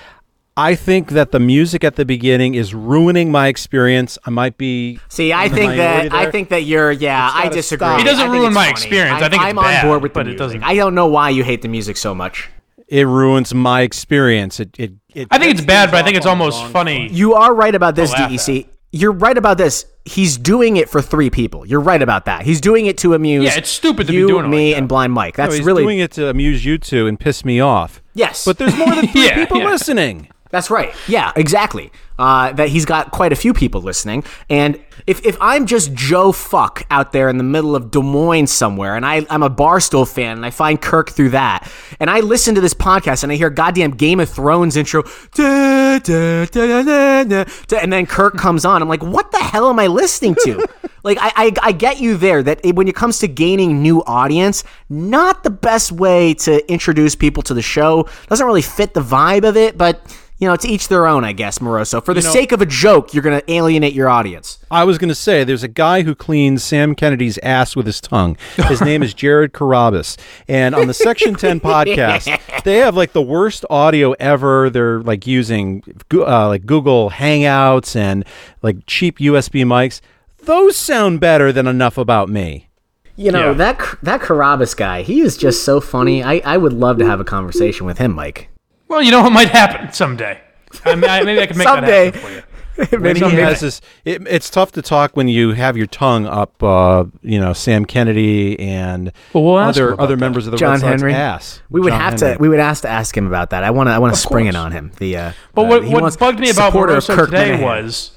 I 0.56 0.74
think 0.74 1.10
that 1.10 1.30
the 1.30 1.40
music 1.40 1.82
at 1.84 1.96
the 1.96 2.04
beginning 2.04 2.54
is 2.54 2.74
ruining 2.74 3.30
my 3.30 3.48
experience. 3.48 4.18
I 4.26 4.30
might 4.30 4.58
be 4.58 4.98
See, 5.08 5.32
I 5.32 5.48
think 5.48 5.70
minority 5.72 6.08
that 6.10 6.12
I 6.14 6.30
think 6.30 6.50
that 6.50 6.64
you're 6.64 6.90
yeah. 6.92 7.30
I 7.32 7.48
disagree. 7.48 7.86
stop. 7.86 8.00
It 8.00 8.04
doesn't 8.04 8.30
ruin 8.30 8.52
my 8.52 8.64
funny. 8.64 8.70
experience. 8.72 9.22
I 9.22 9.24
I'm, 9.26 9.30
think 9.30 9.42
I'm 9.42 9.58
on 9.58 9.64
bad, 9.64 9.84
board 9.86 10.02
with 10.02 10.12
but 10.12 10.24
the 10.26 10.32
it 10.32 10.36
doesn't- 10.38 10.62
I 10.62 10.74
don't 10.74 10.94
know 10.94 11.06
why 11.06 11.30
you 11.30 11.42
hate 11.42 11.62
the 11.62 11.68
music 11.68 11.96
so 11.96 12.14
much. 12.14 12.50
it 12.88 13.06
ruins 13.06 13.54
my 13.54 13.80
experience. 13.80 14.60
It, 14.60 14.78
it, 14.78 14.92
it 15.14 15.28
I 15.30 15.38
think 15.38 15.52
it's 15.52 15.64
bad, 15.64 15.90
but 15.90 15.96
I 15.96 16.02
think 16.02 16.16
it's 16.18 16.26
almost 16.26 16.60
wrong 16.60 16.70
funny. 16.72 17.08
You 17.10 17.32
are 17.32 17.54
right 17.54 17.74
about 17.74 17.94
this, 17.94 18.12
laugh 18.12 18.30
DEC. 18.30 18.66
You're 18.92 19.12
right 19.12 19.37
about 19.38 19.57
this. 19.59 19.87
He's 20.05 20.37
doing 20.37 20.76
it 20.76 20.90
for 20.90 21.00
three 21.00 21.31
people. 21.31 21.64
You're 21.66 21.81
right 21.81 22.02
about 22.02 22.26
that. 22.26 22.42
He's 22.44 22.61
doing 22.61 22.87
it 22.87 22.98
to 22.98 23.14
amuse. 23.14 23.44
Yeah, 23.44 23.57
it's 23.57 23.70
stupid 23.70 24.07
to 24.09 24.12
be 24.12 24.18
doing 24.26 24.44
it 24.44 24.48
me, 24.48 24.72
like 24.72 24.78
and 24.78 24.88
Blind 24.88 25.12
Mike. 25.12 25.38
No, 25.38 25.44
That's 25.44 25.57
he's 25.57 25.64
really 25.64 25.83
doing 25.85 25.98
it 26.00 26.11
to 26.12 26.28
amuse 26.28 26.64
you 26.64 26.76
two 26.76 27.07
and 27.07 27.18
piss 27.18 27.44
me 27.44 27.59
off. 27.61 28.02
yes. 28.14 28.44
But 28.44 28.59
there's 28.59 28.76
more 28.76 28.94
than 28.94 29.07
three 29.12 29.24
Yeah, 29.26 29.37
people 29.37 29.59
yeah. 29.61 29.70
listening. 29.70 30.28
That's 30.52 30.70
right. 30.70 30.94
Yeah, 31.08 31.32
exactly. 31.34 31.90
Uh, 32.18 32.52
that 32.52 32.68
he's 32.68 32.84
got 32.84 33.10
quite 33.10 33.32
a 33.32 33.34
few 33.34 33.54
people 33.54 33.80
listening. 33.80 34.22
And 34.50 34.78
if, 35.06 35.24
if 35.24 35.38
I'm 35.40 35.64
just 35.64 35.94
Joe 35.94 36.30
Fuck 36.30 36.84
out 36.90 37.12
there 37.12 37.30
in 37.30 37.38
the 37.38 37.42
middle 37.42 37.74
of 37.74 37.90
Des 37.90 38.02
Moines 38.02 38.48
somewhere, 38.48 38.94
and 38.94 39.04
I, 39.04 39.26
I'm 39.30 39.42
a 39.42 39.48
Barstool 39.48 40.06
fan, 40.06 40.36
and 40.36 40.44
I 40.44 40.50
find 40.50 40.80
Kirk 40.80 41.10
through 41.10 41.30
that, 41.30 41.72
and 41.98 42.10
I 42.10 42.20
listen 42.20 42.54
to 42.54 42.60
this 42.60 42.74
podcast, 42.74 43.22
and 43.22 43.32
I 43.32 43.36
hear 43.36 43.48
goddamn 43.48 43.92
Game 43.92 44.20
of 44.20 44.28
Thrones 44.28 44.76
intro, 44.76 45.02
da, 45.34 45.98
da, 45.98 46.44
da, 46.44 47.44
and 47.80 47.92
then 47.92 48.04
Kirk 48.04 48.36
comes 48.36 48.66
on, 48.66 48.82
I'm 48.82 48.90
like, 48.90 49.02
what 49.02 49.32
the 49.32 49.38
hell 49.38 49.70
am 49.70 49.78
I 49.78 49.86
listening 49.86 50.36
to? 50.44 50.68
like, 51.02 51.16
I, 51.18 51.32
I, 51.34 51.52
I 51.62 51.72
get 51.72 51.98
you 51.98 52.18
there 52.18 52.42
that 52.42 52.60
when 52.74 52.88
it 52.88 52.94
comes 52.94 53.18
to 53.20 53.26
gaining 53.26 53.80
new 53.80 54.04
audience, 54.04 54.64
not 54.90 55.44
the 55.44 55.50
best 55.50 55.90
way 55.90 56.34
to 56.34 56.70
introduce 56.70 57.16
people 57.16 57.42
to 57.44 57.54
the 57.54 57.62
show. 57.62 58.06
Doesn't 58.28 58.46
really 58.46 58.62
fit 58.62 58.92
the 58.92 59.00
vibe 59.00 59.48
of 59.48 59.56
it, 59.56 59.78
but 59.78 60.06
you 60.42 60.48
know, 60.48 60.55
it's 60.55 60.64
each 60.64 60.88
their 60.88 61.07
own, 61.07 61.22
I 61.24 61.31
guess, 61.31 61.61
Moroso. 61.61 62.05
For 62.05 62.12
the 62.12 62.20
sake 62.20 62.50
of 62.50 62.61
a 62.61 62.66
joke, 62.66 63.14
you're 63.14 63.22
going 63.22 63.40
to 63.40 63.48
alienate 63.52 63.92
your 63.92 64.09
audience. 64.09 64.59
I 64.72 64.83
was 64.83 64.98
going 64.98 65.09
to 65.09 65.14
say 65.14 65.44
there's 65.44 65.62
a 65.62 65.68
guy 65.68 66.02
who 66.02 66.16
cleans 66.16 66.64
Sam 66.64 66.96
Kennedy's 66.96 67.38
ass 67.44 67.76
with 67.76 67.87
his 67.87 68.00
tongue. 68.00 68.37
His 68.57 68.81
name 68.90 69.05
is 69.05 69.14
Jared 69.14 69.52
Carrabis. 69.52 70.18
And 70.48 70.74
on 70.74 70.88
the 70.88 70.94
Section 70.94 71.37
10 71.37 71.61
podcast, 71.70 72.64
they 72.64 72.78
have 72.78 72.96
like 72.96 73.12
the 73.12 73.22
worst 73.22 73.64
audio 73.70 74.12
ever. 74.18 74.68
They're 74.68 75.00
like 75.00 75.28
using 75.28 75.85
uh, 76.12 76.48
like 76.48 76.66
Google 76.66 77.11
Hangouts 77.11 77.94
and 77.94 78.24
like 78.62 78.78
cheap 78.88 79.18
USB 79.18 79.64
mics. 79.64 80.00
Those 80.40 80.76
sound 80.76 81.20
better 81.20 81.52
than 81.52 81.68
enough 81.68 81.96
about 81.96 82.28
me. 82.28 82.68
You 83.14 83.31
know, 83.31 83.50
Yeah. 83.50 83.59
that 83.59 83.98
that 84.02 84.20
Carrabis 84.22 84.76
guy, 84.76 85.02
he 85.02 85.20
is 85.20 85.37
just 85.37 85.62
so 85.62 85.81
funny. 85.81 86.24
I, 86.24 86.42
I 86.44 86.57
would 86.57 86.72
love 86.72 86.98
to 86.98 87.07
have 87.07 87.20
a 87.20 87.24
conversation 87.24 87.87
with 87.87 87.98
him, 87.98 88.12
Mike. 88.12 88.48
Well, 88.92 89.02
you 89.02 89.11
know 89.11 89.22
what 89.22 89.33
might 89.33 89.48
happen 89.48 89.92
someday. 89.92 90.38
I 90.85 90.94
mean, 90.94 91.09
I, 91.11 91.22
maybe 91.22 91.40
I 91.40 91.46
can 91.46 91.57
make 91.59 91.66
Someday. 91.66 92.11
that 92.11 92.14
happen 92.20 92.28
for 92.31 92.35
you. 92.37 92.42
When 93.02 93.16
he 93.16 93.20
Someday. 93.20 93.42
has 93.42 93.61
this, 93.61 93.81
it, 94.07 94.26
it's 94.26 94.48
tough 94.48 94.72
to 94.72 94.83
talk 94.83 95.14
when 95.14 95.28
you 95.28 95.52
have 95.52 95.76
your 95.76 95.87
tongue 95.87 96.26
up. 96.26 96.62
Uh, 96.62 97.05
you 97.22 97.38
know, 97.38 97.52
Sam 97.52 97.85
Kennedy 97.85 98.59
and 98.59 99.12
Well, 99.35 99.44
we'll 99.44 99.57
other 99.57 100.00
other 100.00 100.14
that. 100.16 100.20
members 100.20 100.46
of 100.46 100.52
the 100.52 100.57
John 100.57 100.72
Red 100.72 100.81
Sox 100.81 100.90
Henry. 101.02 101.12
ass. 101.14 101.61
We 101.68 101.81
would 101.81 101.90
John 101.90 102.00
have 102.00 102.20
Henry. 102.20 102.37
to. 102.37 102.40
We 102.40 102.48
would 102.48 102.61
ask 102.61 102.81
to 102.83 102.88
ask 102.88 103.14
him 103.16 103.26
about 103.26 103.50
that. 103.50 103.62
I 103.62 103.70
want 103.72 103.88
to. 103.88 103.92
I 103.92 103.98
want 103.98 104.14
to 104.14 104.20
spring 104.20 104.46
it 104.46 104.57
on 104.57 104.72
him. 104.72 104.90
The. 104.98 105.16
Uh, 105.16 105.33
But 105.55 105.62
uh, 105.62 105.68
what, 105.68 105.85
what 106.02 106.18
bugged 106.18 106.40
me 106.40 106.48
about 106.48 106.72
supporter 106.72 106.94
of 106.96 107.05
Moroso 107.05 107.14
Kirk 107.14 107.31
today 107.31 107.50
Minihane. 107.59 107.62
was 107.62 108.12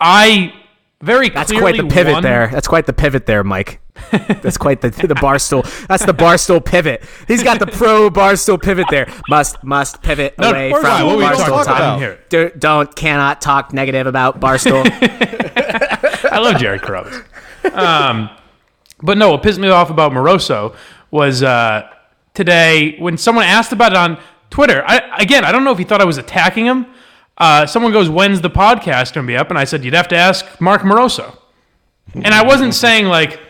I 0.00 0.54
very 1.02 1.30
That's 1.30 1.52
quite 1.52 1.76
the 1.76 1.88
pivot 1.88 2.14
won. 2.14 2.22
there. 2.22 2.48
That's 2.48 2.68
quite 2.68 2.86
the 2.86 2.92
pivot 2.92 3.26
there, 3.26 3.42
Mike. 3.42 3.80
That's 4.10 4.56
quite 4.56 4.80
the 4.80 4.90
the 4.90 5.14
barstool. 5.14 5.62
That's 5.86 6.04
the 6.04 6.14
barstool 6.14 6.64
pivot. 6.64 7.02
He's 7.28 7.42
got 7.42 7.58
the 7.58 7.66
pro 7.66 8.10
barstool 8.10 8.62
pivot 8.62 8.86
there. 8.90 9.12
Must 9.28 9.62
must 9.62 10.02
pivot 10.02 10.38
No, 10.38 10.50
away 10.50 10.70
from 10.70 10.82
that? 10.82 11.04
What 11.04 11.16
were 11.16 11.22
you 11.22 11.28
talking 11.30 11.54
barstool 11.54 11.64
time. 11.64 12.18
Do, 12.28 12.50
don't 12.58 12.94
cannot 12.94 13.40
talk 13.40 13.72
negative 13.72 14.06
about 14.06 14.40
barstool. 14.40 14.84
I 16.32 16.38
love 16.38 16.58
jerry 16.58 16.78
Carrabis. 16.78 17.24
Um, 17.74 18.30
but 19.02 19.18
no, 19.18 19.30
what 19.30 19.42
pissed 19.42 19.58
me 19.58 19.68
off 19.68 19.90
about 19.90 20.12
Moroso 20.12 20.74
was 21.10 21.42
uh, 21.42 21.88
today 22.34 22.96
when 22.98 23.16
someone 23.16 23.44
asked 23.44 23.72
about 23.72 23.92
it 23.92 23.98
on 23.98 24.18
Twitter. 24.50 24.82
I, 24.86 25.16
again, 25.18 25.44
I 25.44 25.52
don't 25.52 25.64
know 25.64 25.72
if 25.72 25.78
he 25.78 25.84
thought 25.84 26.00
I 26.00 26.04
was 26.04 26.18
attacking 26.18 26.66
him. 26.66 26.86
Uh, 27.40 27.66
someone 27.66 27.90
goes, 27.90 28.08
"When's 28.08 28.40
the 28.40 28.50
podcast 28.50 29.14
going 29.14 29.26
to 29.26 29.32
be 29.32 29.36
up?" 29.36 29.48
And 29.48 29.58
I 29.58 29.64
said, 29.64 29.82
"You'd 29.82 29.94
have 29.94 30.08
to 30.08 30.16
ask 30.16 30.60
Mark 30.60 30.82
Moroso." 30.82 31.36
And 32.14 32.28
I 32.28 32.44
wasn't 32.44 32.74
saying 32.74 33.06
like, 33.06 33.40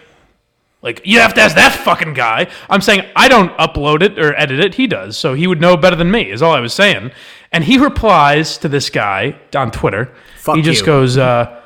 like 0.82 1.02
you 1.04 1.18
have 1.20 1.34
to 1.34 1.40
ask 1.40 1.56
that 1.56 1.72
fucking 1.72 2.14
guy. 2.14 2.46
I'm 2.68 2.80
saying 2.80 3.04
I 3.16 3.28
don't 3.28 3.56
upload 3.58 4.02
it 4.02 4.18
or 4.18 4.34
edit 4.38 4.60
it. 4.60 4.74
He 4.74 4.86
does, 4.86 5.18
so 5.18 5.34
he 5.34 5.46
would 5.46 5.60
know 5.60 5.76
better 5.76 5.96
than 5.96 6.10
me. 6.10 6.30
Is 6.30 6.40
all 6.40 6.52
I 6.52 6.60
was 6.60 6.72
saying. 6.72 7.10
And 7.52 7.64
he 7.64 7.78
replies 7.78 8.58
to 8.58 8.68
this 8.68 8.90
guy 8.90 9.36
on 9.54 9.72
Twitter. 9.72 10.14
Fuck 10.36 10.56
he 10.56 10.62
just 10.62 10.80
you. 10.80 10.86
goes, 10.86 11.18
uh, 11.18 11.60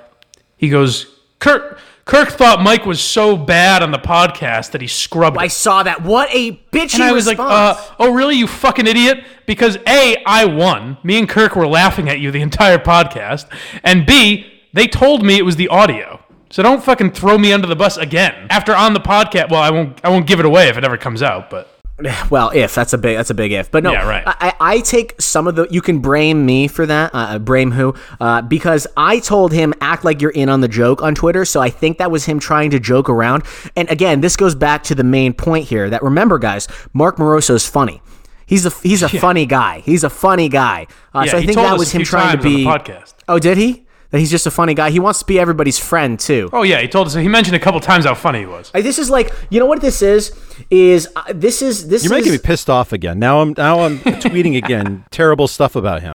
he 0.57 0.71
goes, 0.71 1.07
Kirk. 1.39 1.79
Kirk 2.05 2.29
thought 2.31 2.63
Mike 2.63 2.85
was 2.85 3.01
so 3.01 3.35
bad 3.37 3.83
on 3.83 3.91
the 3.91 3.99
podcast 3.99 4.73
that 4.73 4.83
he 4.83 4.87
scrubbed 4.87 5.39
I 5.39 5.47
it. 5.47 5.53
saw 5.53 5.83
that. 5.83 6.03
What 6.03 6.29
a 6.33 6.53
bitchy 6.71 6.95
And 6.97 7.03
I 7.05 7.13
was 7.13 7.27
like, 7.27 7.39
uh, 7.39 7.77
"Oh, 7.99 8.13
really, 8.13 8.37
you 8.37 8.47
fucking 8.47 8.87
idiot!" 8.87 9.25
Because 9.47 9.79
a, 9.87 10.23
I 10.27 10.45
won. 10.45 10.99
Me 11.03 11.19
and 11.19 11.27
Kirk 11.29 11.57
were 11.57 11.67
laughing 11.67 12.09
at 12.11 12.21
you 12.21 12.31
the 12.31 12.43
entire 12.51 12.79
podcast, 12.79 13.47
and 13.83 14.05
b, 14.05 14.47
they 14.75 14.87
told 14.87 15.25
me 15.25 15.39
it 15.39 15.45
was 15.45 15.57
the 15.57 15.69
audio. 15.69 16.21
So 16.51 16.63
don't 16.63 16.85
fucking 16.85 17.13
throw 17.13 17.37
me 17.39 17.53
under 17.53 17.67
the 17.67 17.75
bus 17.75 17.97
again. 17.97 18.47
After 18.51 18.77
on 18.77 18.93
the 18.93 19.01
podcast, 19.01 19.51
well, 19.51 19.63
I 19.63 19.71
won't. 19.71 19.99
I 20.05 20.09
won't 20.11 20.27
give 20.27 20.39
it 20.41 20.47
away 20.47 20.69
if 20.69 20.77
it 20.77 20.85
ever 20.85 20.97
comes 20.99 21.23
out. 21.23 21.49
But 21.49 21.74
Well, 22.31 22.51
if 22.55 22.75
that's 22.75 22.93
a 22.93 22.99
big 22.99 23.17
that's 23.17 23.31
a 23.31 23.35
big 23.35 23.53
if, 23.53 23.71
but 23.71 23.85
no, 23.85 23.93
Yeah, 23.93 24.09
right. 24.09 24.23
I, 24.27 24.55
I 24.61 24.81
take 24.81 25.21
some 25.21 25.47
of 25.47 25.55
the. 25.55 25.69
You 25.71 25.81
can 25.81 26.01
blame 26.01 26.45
me 26.45 26.67
for 26.69 26.87
that. 26.87 27.11
Uh, 27.15 27.39
blame 27.39 27.71
who? 27.71 27.95
Uh, 28.21 28.43
because 28.43 28.87
I 28.97 29.21
told 29.21 29.53
him 29.53 29.75
act 29.81 30.05
like 30.05 30.21
you're 30.21 30.31
in 30.33 30.49
on 30.49 30.61
the 30.61 30.69
joke 30.69 31.03
on 31.03 31.15
Twitter. 31.15 31.45
So 31.45 31.61
I 31.61 31.71
think 31.71 31.99
that 31.99 32.11
was 32.11 32.25
him 32.25 32.41
trying 32.41 32.71
to 32.71 32.81
joke 32.81 33.09
around. 33.09 33.45
And 33.77 33.89
again, 33.91 34.21
this 34.21 34.37
goes 34.37 34.55
back 34.55 34.83
to 34.85 34.95
the 34.95 35.05
main 35.05 35.33
point 35.35 35.69
here. 35.69 35.89
That 35.89 36.03
remember, 36.03 36.39
guys, 36.39 36.67
Mark 36.93 37.17
Moroso 37.17 37.55
is 37.55 37.67
funny. 37.67 38.03
He's 38.47 38.67
a 38.67 38.71
he's 38.71 39.03
a 39.03 39.09
funny 39.21 39.47
guy. 39.47 39.81
He's 39.81 40.05
a 40.05 40.11
funny 40.11 40.49
guy. 40.49 40.87
Uh, 41.15 41.23
yeah, 41.27 41.33
so 41.33 41.39
I 41.39 41.43
think 41.47 41.57
that 41.57 41.79
was 41.79 41.93
him 41.93 42.03
trying 42.03 42.37
to 42.39 42.43
times 42.43 42.45
on 42.45 42.51
the 42.53 42.57
be. 42.57 42.65
podcast. 42.65 43.15
Oh, 43.29 43.39
did 43.39 43.57
he? 43.57 43.84
That 44.15 44.21
he's 44.21 44.31
just 44.31 44.47
a 44.47 44.51
funny 44.53 44.75
guy. 44.75 44.91
He 44.93 45.01
wants 45.01 45.19
to 45.19 45.25
be 45.25 45.41
everybody's 45.41 45.77
friend 45.77 46.21
too. 46.21 46.49
Oh 46.53 46.63
yeah, 46.63 46.81
he 46.81 46.87
told 46.87 47.09
us. 47.09 47.15
He 47.15 47.27
mentioned 47.27 47.57
a 47.57 47.59
couple 47.59 47.81
times 47.81 48.05
how 48.05 48.15
funny 48.15 48.39
he 48.39 48.47
was. 48.47 48.71
Uh, 48.73 48.81
This 48.81 49.01
is 49.01 49.11
like 49.11 49.33
you 49.51 49.59
know 49.59 49.67
what 49.67 49.81
this 49.81 50.03
is 50.03 50.31
is 50.71 51.09
uh, 51.17 51.25
this 51.35 51.61
is 51.63 51.89
this 51.89 52.05
You're 52.05 52.13
is 52.15 52.19
making 52.21 52.31
me 52.31 52.39
pissed 52.39 52.71
off 52.71 52.93
again. 52.93 53.19
Now 53.19 53.41
I'm 53.41 53.55
now 53.59 53.81
I'm 53.81 53.99
tweeting 53.99 54.57
again 54.57 55.05
terrible 55.11 55.49
stuff 55.49 55.75
about 55.75 56.03
him. 56.03 56.13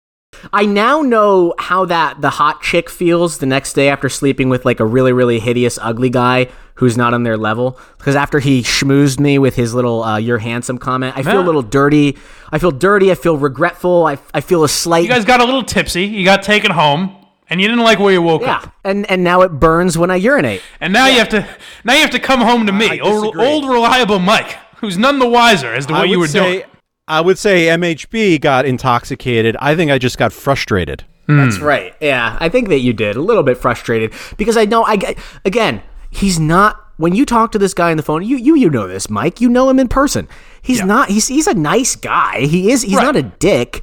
I 0.53 0.67
now 0.67 1.01
know 1.01 1.55
how 1.59 1.87
that 1.87 2.21
the 2.21 2.29
hot 2.29 2.61
chick 2.61 2.91
feels 2.91 3.39
the 3.39 3.47
next 3.47 3.73
day 3.73 3.89
after 3.89 4.11
sleeping 4.11 4.51
with 4.51 4.67
like 4.67 4.79
a 4.79 4.85
really 4.85 5.15
really 5.15 5.41
hideous 5.41 5.79
ugly 5.81 6.11
guy 6.11 6.49
who's 6.75 6.99
not 6.99 7.15
on 7.15 7.23
their 7.23 7.39
level 7.39 7.81
because 7.97 8.15
after 8.15 8.41
he 8.41 8.61
schmoozed 8.61 9.19
me 9.19 9.39
with 9.39 9.57
his 9.57 9.73
little 9.73 10.05
uh, 10.05 10.19
"you're 10.19 10.37
handsome" 10.37 10.77
comment, 10.77 11.17
I 11.17 11.23
feel 11.23 11.41
a 11.41 11.43
little 11.43 11.63
dirty. 11.63 12.19
I 12.53 12.59
feel 12.59 12.73
dirty. 12.73 13.11
I 13.11 13.15
feel 13.15 13.39
regretful. 13.39 14.05
I, 14.07 14.19
I 14.35 14.43
feel 14.43 14.65
a 14.65 14.69
slight 14.69 15.05
You 15.05 15.09
guys 15.09 15.25
got 15.25 15.41
a 15.41 15.47
little 15.47 15.63
tipsy. 15.65 16.05
You 16.05 16.27
got 16.27 16.43
taken 16.43 16.71
home, 16.71 17.17
and 17.49 17.61
you 17.61 17.69
didn't 17.69 17.85
like 17.85 17.99
where 17.99 18.13
you 18.13 18.23
woke 18.23 18.43
yeah, 18.43 18.57
up. 18.59 18.75
and 18.85 19.09
and 19.11 19.23
now 19.23 19.43
it 19.43 19.51
burns 19.51 19.97
when 19.97 20.11
I 20.11 20.17
urinate. 20.17 20.63
And 20.81 20.93
now 20.93 21.07
you 21.07 21.19
have 21.19 21.29
to. 21.31 21.49
Now 21.85 21.95
you 21.95 22.01
have 22.01 22.11
to 22.11 22.19
come 22.19 22.41
home 22.41 22.67
to 22.67 22.73
me, 22.73 23.01
old, 23.01 23.25
disagree. 23.25 23.47
old 23.47 23.65
reliable 23.69 24.19
Mike, 24.19 24.57
who's 24.77 24.99
none 24.99 25.19
the 25.19 25.29
wiser 25.29 25.73
as 25.73 25.87
to 25.87 25.95
I 25.95 26.01
what 26.01 26.09
you 26.09 26.19
would 26.19 26.25
were 26.25 26.29
say 26.29 26.53
doing. 26.59 26.71
I 27.09 27.21
would 27.21 27.39
say 27.39 27.67
MHB 27.67 28.41
got 28.41 28.67
intoxicated. 28.67 29.57
I 29.61 29.77
think 29.77 29.91
I 29.91 29.99
just 29.99 30.19
got 30.19 30.33
frustrated. 30.33 31.05
That's 31.29 31.59
hmm. 31.59 31.65
right. 31.65 31.95
Yeah, 32.01 32.37
I 32.41 32.49
think 32.49 32.69
that 32.69 32.81
you 32.81 32.93
did 32.93 33.17
a 33.17 33.21
little 33.21 33.43
bit 33.43 33.59
frustrated 33.59 34.13
because 34.37 34.57
I 34.57 34.65
know 34.65 34.85
I 34.85 34.97
get- 34.97 35.19
again 35.45 35.83
he's 36.11 36.39
not. 36.39 36.83
When 36.99 37.15
you 37.15 37.27
talk 37.27 37.53
to 37.53 37.59
this 37.59 37.75
guy 37.75 37.91
on 37.91 37.99
the 37.99 38.03
phone, 38.03 38.23
you 38.23 38.37
you 38.39 38.57
you 38.57 38.71
know 38.71 38.89
this, 38.89 39.11
Mike. 39.11 39.41
You 39.41 39.51
know 39.51 39.69
him 39.69 39.79
in 39.79 39.87
person. 39.89 40.29
He's 40.63 40.83
not. 40.83 41.11
He's 41.11 41.29
he's 41.29 41.47
a 41.47 41.55
nice 41.55 41.95
guy. 41.95 42.41
He 42.47 42.71
is. 42.71 42.83
He's 42.83 42.97
Right. 42.97 43.05
not 43.05 43.17
a 43.17 43.23
dick. 43.23 43.83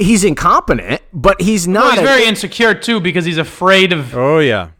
He's 0.00 0.24
incompetent, 0.24 1.02
but 1.12 1.40
he's 1.40 1.68
not. 1.68 1.82
Well, 1.82 1.90
he's 1.90 2.00
a- 2.00 2.04
very 2.04 2.24
insecure 2.24 2.74
too 2.74 3.00
because 3.00 3.24
he's 3.24 3.38
afraid 3.38 3.92
of. 3.92 4.14
Oh 4.16 4.38
yeah. 4.38 4.70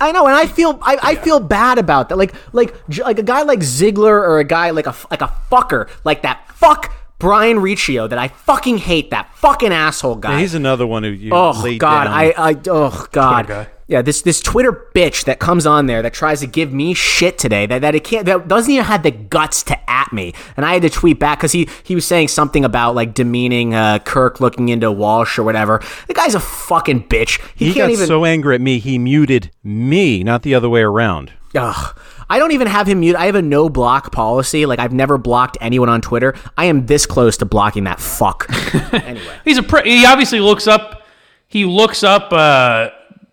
I 0.00 0.10
know, 0.12 0.26
and 0.26 0.34
I 0.34 0.46
feel 0.46 0.78
I, 0.82 0.98
I 1.02 1.14
feel 1.14 1.40
bad 1.40 1.78
about 1.78 2.08
that. 2.08 2.18
Like 2.18 2.34
like 2.52 2.74
like 2.98 3.18
a 3.18 3.22
guy 3.22 3.42
like 3.42 3.60
Ziggler 3.60 4.10
or 4.10 4.38
a 4.38 4.44
guy 4.44 4.70
like 4.70 4.86
a 4.86 4.94
like 5.10 5.22
a 5.22 5.32
fucker 5.50 5.88
like 6.04 6.22
that 6.22 6.50
fuck 6.52 6.92
Brian 7.18 7.60
Riccio 7.60 8.08
that 8.08 8.18
I 8.18 8.28
fucking 8.28 8.78
hate 8.78 9.10
that 9.10 9.32
fucking 9.36 9.72
asshole 9.72 10.16
guy. 10.16 10.40
He's 10.40 10.54
another 10.54 10.86
one 10.86 11.04
who 11.04 11.10
you 11.10 11.32
oh 11.32 11.52
laid 11.62 11.78
God, 11.78 12.04
down. 12.04 12.12
I 12.12 12.34
I 12.36 12.56
oh 12.68 13.06
God. 13.12 13.68
Guy. 13.88 13.92
Yeah, 13.94 14.02
this 14.02 14.22
this 14.22 14.40
Twitter 14.40 14.88
bitch 14.94 15.24
that 15.24 15.38
comes 15.38 15.66
on 15.66 15.86
there 15.86 16.02
that 16.02 16.14
tries 16.14 16.40
to 16.40 16.46
give 16.46 16.72
me 16.72 16.94
shit 16.94 17.38
today 17.38 17.66
that, 17.66 17.80
that 17.82 17.94
it 17.94 18.04
can't 18.04 18.26
that 18.26 18.48
doesn't 18.48 18.70
even 18.72 18.84
have 18.84 19.02
the 19.02 19.10
guts 19.10 19.62
to 19.64 19.90
at 19.90 20.12
me, 20.12 20.32
and 20.56 20.64
I 20.66 20.72
had 20.72 20.82
to 20.82 20.90
tweet 20.90 21.18
back 21.18 21.38
because 21.38 21.52
he 21.52 21.68
he 21.82 21.94
was 21.94 22.04
saying 22.06 22.28
something 22.28 22.64
about 22.64 22.94
like 22.94 23.14
demeaning 23.14 23.74
uh, 23.74 23.98
Kirk 24.00 24.40
looking 24.40 24.68
into 24.68 24.90
Walsh 24.90 25.38
or 25.38 25.42
whatever. 25.42 25.82
The 26.08 26.14
guy's 26.14 26.34
a 26.34 26.40
fucking 26.40 27.08
bitch. 27.08 27.40
He, 27.54 27.66
He, 27.66 27.74
can't 27.74 27.88
got 27.88 27.92
even. 27.92 28.06
so 28.06 28.24
angry 28.24 28.54
at 28.54 28.60
me, 28.60 28.78
he 28.78 28.98
muted 28.98 29.50
me, 29.62 30.22
not 30.24 30.42
the 30.42 30.54
other 30.54 30.68
way 30.68 30.82
around. 30.82 31.32
Ugh. 31.54 31.98
I 32.28 32.38
don't 32.38 32.52
even 32.52 32.66
have 32.66 32.88
him 32.88 33.00
mute. 33.00 33.14
I 33.16 33.26
have 33.26 33.34
a 33.34 33.42
no 33.42 33.68
block 33.68 34.10
policy. 34.10 34.64
Like 34.66 34.78
I've 34.78 34.94
never 34.94 35.18
blocked 35.18 35.58
anyone 35.60 35.88
on 35.90 36.00
Twitter. 36.00 36.34
I 36.56 36.64
am 36.64 36.86
this 36.86 37.04
close 37.06 37.36
to 37.36 37.44
blocking 37.44 37.84
that 37.84 38.00
fuck. 38.00 38.46
anyway, 38.92 39.38
He's 39.44 39.58
a 39.58 39.62
pre- 39.62 39.82
he 39.88 40.06
obviously 40.06 40.40
looks 40.40 40.66
up 40.66 41.02
he 41.46 41.64
looks 41.66 42.02
up 42.02 42.32
uh 42.32 42.88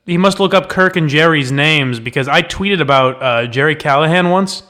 he 0.05 0.17
must 0.17 0.39
look 0.39 0.53
up 0.53 0.69
Kirk 0.69 0.95
and 0.95 1.07
Jerry's 1.09 1.51
names 1.51 1.99
because 1.99 2.27
I 2.27 2.41
tweeted 2.41 2.81
about 2.81 3.21
uh, 3.21 3.47
Gerry 3.47 3.75
Callahan 3.75 4.29
once 4.29 4.63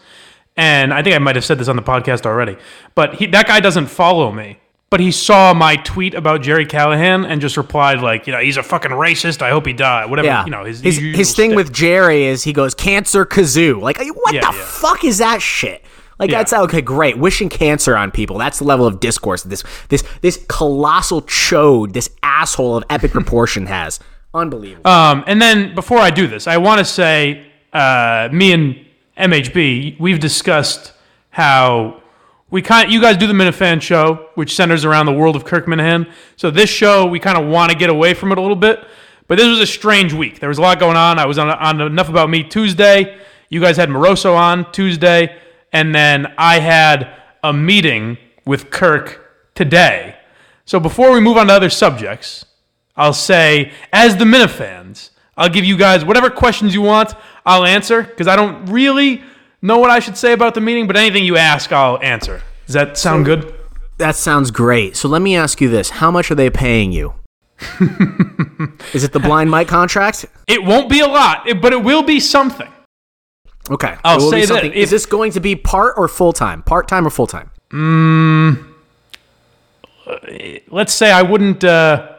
and 0.58 0.94
I 0.94 1.02
think 1.02 1.16
I 1.16 1.20
might 1.20 1.36
have 1.36 1.46
said 1.46 1.58
this 1.58 1.68
on 1.68 1.76
the 1.76 1.82
podcast 1.82 2.26
already. 2.26 2.58
But 2.96 3.16
he, 3.16 3.26
that 3.28 3.48
guy 3.48 3.60
doesn't 3.60 3.88
follow 3.88 4.32
me. 4.32 4.60
But 4.90 5.00
he 5.00 5.12
saw 5.12 5.54
my 5.54 5.78
tweet 5.78 6.14
about 6.14 6.42
Gerry 6.42 6.66
Callahan 6.66 7.24
and 7.24 7.40
just 7.40 7.56
replied 7.56 8.02
like, 8.02 8.28
you 8.28 8.34
know, 8.34 8.40
he's 8.40 8.58
a 8.58 8.64
fucking 8.64 8.92
racist. 8.92 9.42
I 9.42 9.50
hope 9.50 9.66
he 9.66 9.72
die. 9.72 10.06
Whatever, 10.06 10.28
yeah. 10.28 10.44
you 10.44 10.52
know, 10.52 10.66
his 10.66 10.82
his, 10.82 10.98
his 10.98 11.34
thing 11.34 11.52
shtick. 11.52 11.56
with 11.56 11.72
Jerry 11.74 12.26
is 12.26 12.44
he 12.44 12.52
goes 12.52 12.74
cancer 12.74 13.26
kazoo. 13.26 13.80
Like 13.82 13.98
what 14.00 14.34
Yeah, 14.34 14.52
the 14.52 14.58
yeah. 14.58 14.64
fuck 14.66 15.06
is 15.06 15.20
that 15.20 15.42
shit? 15.42 15.82
Like 16.20 16.30
Yeah. 16.30 16.40
that's 16.40 16.52
okay, 16.52 16.82
great. 16.82 17.18
Wishing 17.18 17.48
cancer 17.48 17.96
on 17.96 18.12
people. 18.12 18.38
That's 18.38 18.60
the 18.60 18.66
level 18.66 18.86
of 18.86 19.00
discourse 19.00 19.44
this 19.44 19.64
this 19.88 20.04
this 20.20 20.44
colossal 20.50 21.22
chode, 21.22 21.94
this 21.94 22.10
asshole 22.22 22.76
of 22.76 22.84
epic 22.90 23.12
proportion 23.14 23.68
has. 23.68 24.02
Unbelievable. 24.34 24.90
Um, 24.90 25.24
and 25.28 25.42
then 25.42 25.76
before 25.76 25.98
I 25.98 26.10
do 26.10 26.28
this, 26.28 26.48
I 26.48 26.58
want 26.58 26.80
to 26.80 26.86
say, 26.86 27.52
uh, 27.74 28.30
me 28.32 28.54
and 28.54 28.86
MHB, 29.18 30.00
we've 30.00 30.20
discussed 30.20 30.94
how 31.30 32.02
we 32.50 32.62
kind, 32.62 32.92
you 32.92 33.02
guys 33.02 33.18
do 33.18 33.28
the 33.28 33.34
Minifan 33.34 33.82
show, 33.82 34.30
which 34.36 34.56
centers 34.56 34.86
around 34.86 35.06
the 35.06 35.14
world 35.14 35.36
of 35.36 35.46
Kirk 35.46 35.66
Minihane. 35.66 36.12
So 36.36 36.52
this 36.52 36.70
show, 36.70 37.06
we 37.06 37.20
kind 37.20 37.38
of 37.38 37.48
want 37.48 37.72
to 37.72 37.78
get 37.78 37.90
away 37.90 38.14
from 38.14 38.32
it 38.32 38.38
a 38.38 38.42
little 38.42 38.56
bit. 38.56 38.86
But 39.28 39.38
this 39.38 39.48
was 39.48 39.60
a 39.60 39.68
strange 39.68 40.12
week. 40.12 40.42
There 40.42 40.50
was 40.50 40.58
a 40.58 40.62
lot 40.62 40.80
going 40.80 40.98
on. 40.98 41.18
I 41.18 41.26
was 41.26 41.38
on, 41.38 41.50
on 41.50 41.80
enough 41.80 42.10
about 42.10 42.30
me 42.30 42.44
Tuesday. 42.44 43.18
You 43.50 43.62
guys 43.62 43.78
had 43.78 43.88
Moroso 43.88 44.36
on 44.36 44.70
Tuesday, 44.74 45.38
and 45.72 45.96
then 45.96 46.34
I 46.38 46.60
had 46.60 47.16
a 47.42 47.54
meeting 47.54 48.18
with 48.46 48.72
Kirk 48.72 49.26
today. 49.56 50.18
So 50.66 50.80
before 50.80 51.12
we 51.14 51.22
move 51.22 51.38
on 51.38 51.48
to 51.48 51.54
other 51.54 51.70
subjects, 51.70 52.46
I'll 52.96 53.14
say, 53.14 53.72
as 53.94 54.18
the 54.18 54.26
Minifans, 54.26 55.10
I'll 55.38 55.50
give 55.50 55.66
you 55.66 55.78
guys 55.78 56.04
whatever 56.06 56.30
questions 56.30 56.74
you 56.74 56.82
want, 56.82 57.14
I'll 57.46 57.66
answer, 57.66 58.04
because 58.04 58.28
I 58.28 58.36
don't 58.36 58.66
really 58.68 59.24
know 59.62 59.78
what 59.80 59.90
I 59.90 60.00
should 60.00 60.18
say 60.18 60.34
about 60.34 60.54
the 60.56 60.62
meeting, 60.62 60.88
but 60.88 60.98
anything 60.98 61.24
you 61.24 61.38
ask, 61.38 61.72
I'll 61.72 62.00
answer. 62.02 62.42
Does 62.66 62.74
that 62.74 62.98
sound 62.98 63.26
good? 63.26 63.54
that 63.98 64.16
sounds 64.16 64.50
great. 64.52 64.96
So 64.98 65.08
let 65.08 65.22
me 65.22 65.36
ask 65.36 65.62
you 65.62 65.70
this: 65.70 65.90
How 65.92 66.10
much 66.12 66.32
are 66.32 66.36
they 66.36 66.50
paying 66.50 66.92
you? 66.92 67.14
is 68.94 69.04
it 69.04 69.12
the 69.14 69.20
blind 69.20 69.52
Mike 69.52 69.68
contract? 69.68 70.26
It 70.48 70.64
won't 70.64 70.90
be 70.90 71.00
a 71.02 71.08
lot, 71.08 71.48
but 71.62 71.72
it 71.74 71.84
will 71.84 72.02
be 72.02 72.20
something. 72.20 72.68
Okay, 73.70 73.96
I'll 74.04 74.18
It 74.20 74.24
will 74.24 74.32
be 74.32 74.46
say 74.46 74.54
that 74.56 74.66
if- 74.66 74.74
is 74.74 74.90
this 74.90 75.06
going 75.06 75.32
to 75.34 75.40
be 75.40 75.56
part 75.56 75.94
or 75.98 76.08
full 76.08 76.34
time? 76.34 76.64
Part 76.64 76.88
time 76.88 77.06
or 77.06 77.12
full 77.12 77.28
time? 77.28 77.52
Let's 80.70 80.94
say 80.94 81.12
I 81.12 81.22
wouldn't, 81.22 81.64
uh, 81.64 82.10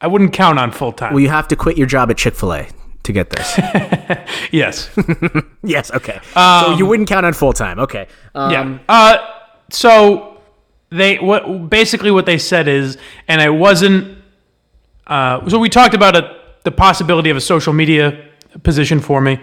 I 0.00 0.06
wouldn't 0.06 0.32
count 0.32 0.58
on 0.58 0.70
full 0.72 0.92
time. 0.92 1.12
Well, 1.12 1.20
you 1.20 1.28
have 1.28 1.48
to 1.48 1.56
quit 1.56 1.76
your 1.76 1.86
job 1.86 2.10
at 2.10 2.16
Chick 2.16 2.34
Fil 2.34 2.54
A 2.54 2.68
to 3.02 3.12
get 3.12 3.30
this. 3.30 3.58
yes. 4.50 4.90
yes. 5.62 5.90
Okay. 5.92 6.20
so 6.34 6.74
you 6.78 6.86
wouldn't 6.86 7.08
count 7.08 7.26
on 7.26 7.32
full 7.32 7.52
time. 7.52 7.78
Okay. 7.78 8.06
Um, 8.34 8.50
yeah. 8.50 8.78
Uh, 8.88 9.18
so 9.70 10.40
they 10.90 11.18
what 11.18 11.70
basically 11.70 12.10
what 12.10 12.26
they 12.26 12.38
said 12.38 12.68
is, 12.68 12.98
and 13.28 13.40
I 13.40 13.50
wasn't. 13.50 14.18
Uh, 15.06 15.48
so 15.48 15.58
we 15.58 15.68
talked 15.68 15.94
about 15.94 16.16
a, 16.16 16.36
the 16.64 16.70
possibility 16.70 17.30
of 17.30 17.36
a 17.36 17.40
social 17.40 17.72
media 17.72 18.28
position 18.62 19.00
for 19.00 19.20
me, 19.20 19.40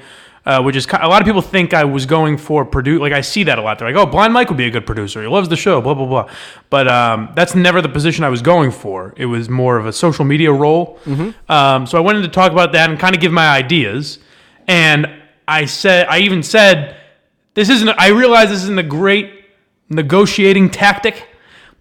uh, 0.48 0.64
which 0.64 0.76
is 0.78 0.88
a 0.94 1.08
lot 1.10 1.22
of 1.22 1.26
people 1.26 1.42
think 1.42 1.74
I 1.74 1.84
was 1.84 2.06
going 2.06 2.38
for 2.38 2.64
produce. 2.64 3.02
Like 3.02 3.12
I 3.12 3.22
see 3.22 3.44
that 3.44 3.60
a 3.60 3.62
lot. 3.62 3.78
They're 3.80 3.92
like, 3.92 4.02
"Oh, 4.02 4.10
Blind 4.10 4.32
Mike 4.34 4.48
would 4.50 4.58
be 4.58 4.66
a 4.66 4.72
good 4.72 4.86
producer. 4.86 5.22
He 5.22 5.28
loves 5.28 5.50
the 5.50 5.58
show." 5.58 5.82
Blah 5.82 5.94
blah 5.94 6.06
blah. 6.06 6.30
But 6.70 6.88
um, 6.88 7.30
that's 7.36 7.54
never 7.54 7.82
the 7.82 7.90
position 7.90 8.24
I 8.24 8.30
was 8.30 8.42
going 8.42 8.72
for. 8.72 9.14
It 9.18 9.26
was 9.26 9.50
more 9.50 9.76
of 9.78 9.86
a 9.86 9.92
social 9.92 10.24
media 10.24 10.52
role. 10.54 10.98
Um, 11.50 11.86
so 11.86 11.98
I 11.98 12.02
wanted 12.02 12.22
to 12.22 12.30
talk 12.30 12.52
about 12.54 12.72
that 12.72 12.90
and 12.90 12.98
kind 12.98 13.14
of 13.14 13.22
give 13.22 13.32
my 13.34 13.48
ideas. 13.50 14.20
And 14.68 15.08
I 15.48 15.66
said, 15.66 16.08
I 16.10 16.20
even 16.20 16.42
said, 16.44 16.96
this 17.54 17.70
isn't. 17.70 17.90
I 17.98 18.10
realize 18.10 18.50
this 18.50 18.64
isn't 18.64 18.80
a 18.80 18.84
great 18.84 19.32
negotiating 19.90 20.70
tactic, 20.70 21.28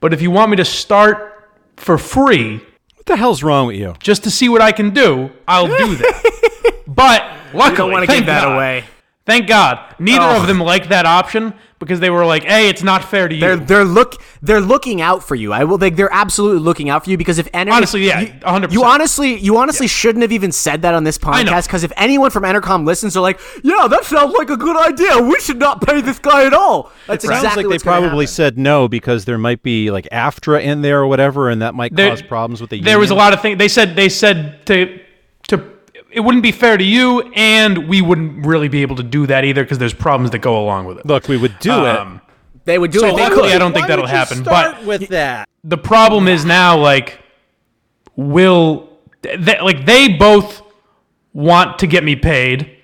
but 0.00 0.12
if 0.12 0.22
you 0.22 0.30
want 0.30 0.50
me 0.50 0.56
to 0.56 0.64
start 0.64 1.50
for 1.76 1.98
free 1.98 2.58
What 2.96 3.06
the 3.06 3.16
hell's 3.16 3.42
wrong 3.42 3.66
with 3.66 3.76
you? 3.76 3.94
just 4.00 4.24
to 4.24 4.30
see 4.30 4.48
what 4.48 4.62
I 4.62 4.72
can 4.72 4.90
do, 4.90 5.30
I'll 5.46 5.66
do 5.66 5.94
that. 6.02 6.74
but 6.86 7.22
luckily, 7.56 7.72
You 7.72 7.76
don't 7.76 7.92
want 7.92 8.02
to 8.04 8.06
thank 8.06 8.20
give 8.20 8.26
that 8.26 8.42
God- 8.44 8.54
away. 8.54 8.84
Thank 9.26 9.48
God, 9.48 9.80
neither 9.98 10.22
Oh. 10.24 10.40
of 10.40 10.46
them 10.46 10.60
liked 10.60 10.90
that 10.90 11.04
option 11.04 11.52
because 11.80 11.98
they 11.98 12.10
were 12.10 12.24
like, 12.24 12.44
"Hey, 12.44 12.68
it's 12.68 12.84
not 12.84 13.02
fair 13.02 13.26
to 13.26 13.34
you." 13.34 13.40
They're 13.40 13.56
they're 13.56 13.84
look 13.84 14.22
they're 14.40 14.60
looking 14.60 15.00
out 15.00 15.24
for 15.26 15.34
you. 15.34 15.52
I 15.52 15.64
will. 15.64 15.78
They, 15.78 15.90
they're 15.90 16.12
absolutely 16.14 16.60
looking 16.60 16.90
out 16.90 17.02
for 17.02 17.10
you 17.10 17.16
because 17.18 17.40
if 17.40 17.48
any 17.52 17.72
Honestly, 17.72 18.06
yeah, 18.06 18.22
100%. 18.44 18.70
You 18.70 18.84
honestly 18.84 19.36
you 19.40 19.56
honestly 19.56 19.88
shouldn't 19.88 20.22
have 20.22 20.30
even 20.30 20.52
said 20.52 20.82
that 20.82 20.94
on 20.94 21.02
this 21.02 21.18
podcast 21.18 21.64
because 21.66 21.82
if 21.82 21.90
anyone 21.96 22.30
from 22.30 22.44
Entercom 22.44 22.86
listens, 22.86 23.14
they're 23.14 23.20
like, 23.20 23.40
yeah, 23.64 23.88
that 23.88 24.04
sounds 24.04 24.32
like 24.38 24.48
a 24.48 24.56
good 24.56 24.76
idea. 24.76 25.18
We 25.20 25.40
should 25.40 25.58
not 25.58 25.84
pay 25.84 26.00
this 26.02 26.20
guy 26.20 26.44
at 26.46 26.54
all. 26.54 26.92
That's 27.08 27.24
Sounds 27.26 27.38
exactly 27.38 27.64
like 27.64 27.80
they 27.80 27.82
probably 27.82 28.26
happen. 28.26 28.26
said 28.28 28.58
no 28.58 28.86
because 28.86 29.24
there 29.24 29.38
might 29.38 29.60
be 29.64 29.90
like 29.90 30.06
AFTRA 30.12 30.62
in 30.62 30.82
there 30.82 31.00
or 31.00 31.08
whatever, 31.08 31.50
and 31.50 31.62
that 31.62 31.74
might 31.74 31.92
There- 31.96 32.10
cause 32.10 32.22
problems 32.22 32.60
with 32.60 32.70
the 32.70 32.80
there 32.80 33.00
was 33.00 33.10
a 33.10 33.16
lot 33.16 33.32
of 33.32 33.42
things 33.42 33.58
they 33.58 33.66
said. 33.66 33.96
They 33.96 34.08
said 34.08 34.64
to 34.66 34.86
to 34.86 35.05
it 36.10 36.20
wouldn't 36.20 36.42
be 36.42 36.52
fair 36.52 36.76
to 36.76 36.84
you, 36.84 37.22
and 37.34 37.88
we 37.88 38.00
wouldn't 38.00 38.46
really 38.46 38.68
be 38.68 38.82
able 38.82 38.96
to 38.96 39.02
do 39.02 39.26
that 39.26 39.44
either 39.44 39.62
because 39.64 39.78
there's 39.78 39.94
problems 39.94 40.30
that 40.30 40.38
go 40.38 40.62
along 40.62 40.86
with 40.86 40.98
it. 40.98 41.06
Look, 41.06 41.28
we 41.28 41.36
would 41.36 41.58
do 41.58 41.72
Um, 41.72 42.20
They 42.64 42.78
would 42.78 42.90
do 42.90 42.98
So 43.00 43.08
it. 43.08 43.16
They 43.16 43.22
luckily, 43.22 43.42
could. 43.48 43.56
I 43.56 43.58
don't 43.58 43.72
think 43.72 43.86
that'll 43.86 44.06
happen. 44.06 44.42
But 44.42 44.84
with 44.84 45.08
that. 45.08 45.48
the 45.64 45.78
problem 45.78 46.26
is 46.28 46.44
now 46.44 46.76
like 46.78 47.18
will 48.16 48.88
they, 49.22 49.58
like 49.60 49.84
they 49.84 50.08
both 50.08 50.62
want 51.32 51.78
to 51.80 51.86
get 51.86 52.02
me 52.04 52.16
paid 52.16 52.76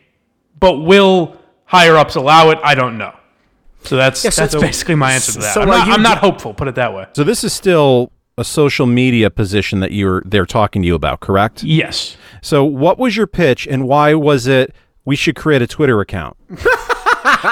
but 0.60 0.78
will 0.78 1.36
higher 1.64 1.96
ups 1.96 2.16
allow 2.16 2.50
it 2.50 2.58
i 2.62 2.74
don't 2.74 2.98
know 2.98 3.14
so 3.84 3.96
that's 3.96 4.20
so- 4.20 4.28
that's 4.30 4.52
so- 4.52 4.60
basically 4.60 4.94
my 4.94 5.12
answer 5.12 5.32
to 5.32 5.38
that 5.38 5.54
so 5.54 5.62
i'm, 5.62 5.68
are 5.70 5.78
not, 5.78 5.86
you 5.86 5.92
I'm 5.94 6.02
not 6.02 6.18
hopeful 6.18 6.52
put 6.52 6.68
it 6.68 6.74
that 6.74 6.92
way 6.94 7.06
So 7.14 7.24
this 7.24 7.44
is 7.44 7.52
still 7.52 8.12
a 8.38 8.44
social 8.44 8.86
media 8.86 9.30
position 9.30 9.80
that 9.80 9.92
you're 9.92 10.22
they're 10.24 10.46
talking 10.46 10.82
to 10.82 10.88
you 10.88 10.94
about, 10.94 11.20
correct? 11.20 11.62
yes 11.62 12.16
So 12.40 12.64
what 12.64 12.98
was 12.98 13.16
your 13.16 13.26
pitch 13.26 13.66
and 13.66 13.86
why 13.86 14.14
was 14.14 14.46
it 14.46 14.74
we 15.04 15.16
should 15.16 15.36
create 15.36 15.62
a 15.62 15.66
Twitter 15.66 16.00
account? 16.00 16.36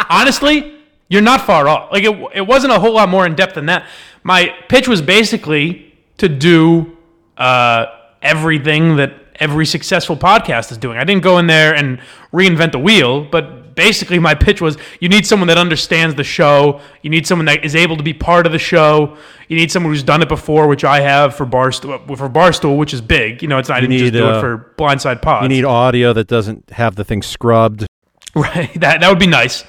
honestly 0.09 0.77
you're 1.09 1.23
not 1.23 1.41
far 1.41 1.69
off 1.69 1.91
like 1.93 2.05
it, 2.05 2.17
it 2.35 2.47
wasn't 2.47 2.73
a 2.73 2.79
whole 2.79 2.93
lot 2.95 3.09
more 3.09 3.27
in 3.27 3.35
depth 3.35 3.55
than 3.55 3.67
that 3.67 3.87
my 4.23 4.55
pitch 4.69 4.87
was 4.89 5.03
basically 5.03 5.93
to 6.19 6.29
do 6.29 6.97
uh, 7.37 7.87
everything 8.23 8.97
that 8.97 9.15
every 9.37 9.67
successful 9.67 10.17
podcast 10.17 10.71
is 10.71 10.79
doing 10.79 10.97
i 10.99 11.05
didn't 11.05 11.23
go 11.23 11.39
in 11.39 11.47
there 11.47 11.75
and 11.75 12.01
reinvent 12.33 12.73
the 12.73 12.79
wheel 12.79 13.25
but 13.25 13.60
basically 13.75 14.19
my 14.19 14.35
pitch 14.35 14.61
was 14.61 14.77
you 15.01 15.09
need 15.09 15.27
someone 15.27 15.49
that 15.49 15.59
understands 15.59 16.15
the 16.15 16.25
show 16.25 16.81
you 17.03 17.11
need 17.11 17.27
someone 17.27 17.47
that 17.47 17.65
is 17.65 17.75
able 17.75 17.97
to 17.97 18.03
be 18.03 18.13
part 18.13 18.47
of 18.47 18.53
the 18.53 18.59
show 18.59 19.17
you 19.49 19.57
need 19.57 19.71
someone 19.71 19.93
who's 19.93 20.03
done 20.03 20.23
it 20.23 20.29
before 20.29 20.69
which 20.69 20.85
i 20.85 21.01
have 21.01 21.35
for 21.35 21.45
barstool 21.45 22.17
for 22.17 22.29
barstool 22.29 22.79
which 22.79 22.95
is 22.95 23.01
big 23.01 23.43
you 23.43 23.49
know 23.49 23.59
it's 23.59 23.69
not 23.69 23.79
I 23.79 23.81
didn't 23.81 23.99
just 23.99 24.13
do 24.13 24.27
uh, 24.27 24.39
it 24.39 24.41
for 24.41 24.75
blindside 24.77 25.23
pods 25.23 25.45
You 25.45 25.49
need 25.49 25.65
audio 25.65 26.13
that 26.13 26.29
doesn't 26.29 26.71
have 26.71 26.97
the 26.97 27.05
thing 27.05 27.23
scrubbed. 27.23 27.87
Right. 28.33 28.73
That 28.79 29.01
that 29.01 29.09
would 29.09 29.19
be 29.19 29.27
nice. 29.27 29.65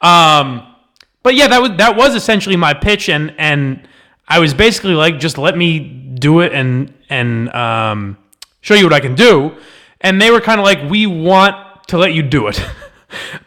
Um, 0.00 0.74
but 1.22 1.34
yeah, 1.34 1.48
that 1.48 1.60
was 1.60 1.72
that 1.76 1.96
was 1.96 2.14
essentially 2.14 2.56
my 2.56 2.72
pitch, 2.72 3.10
and 3.10 3.34
and 3.36 3.86
I 4.26 4.38
was 4.38 4.54
basically 4.54 4.94
like, 4.94 5.18
just 5.18 5.36
let 5.36 5.54
me 5.54 5.80
do 5.80 6.40
it 6.40 6.54
and 6.54 6.94
and 7.10 7.52
um, 7.52 8.16
show 8.62 8.74
you 8.74 8.84
what 8.84 8.94
I 8.94 9.00
can 9.00 9.16
do. 9.16 9.54
And 10.00 10.22
they 10.22 10.30
were 10.30 10.40
kind 10.40 10.58
of 10.58 10.64
like, 10.64 10.88
we 10.88 11.06
want 11.06 11.56
to 11.88 11.98
let 11.98 12.14
you 12.14 12.22
do 12.22 12.46
it, 12.46 12.58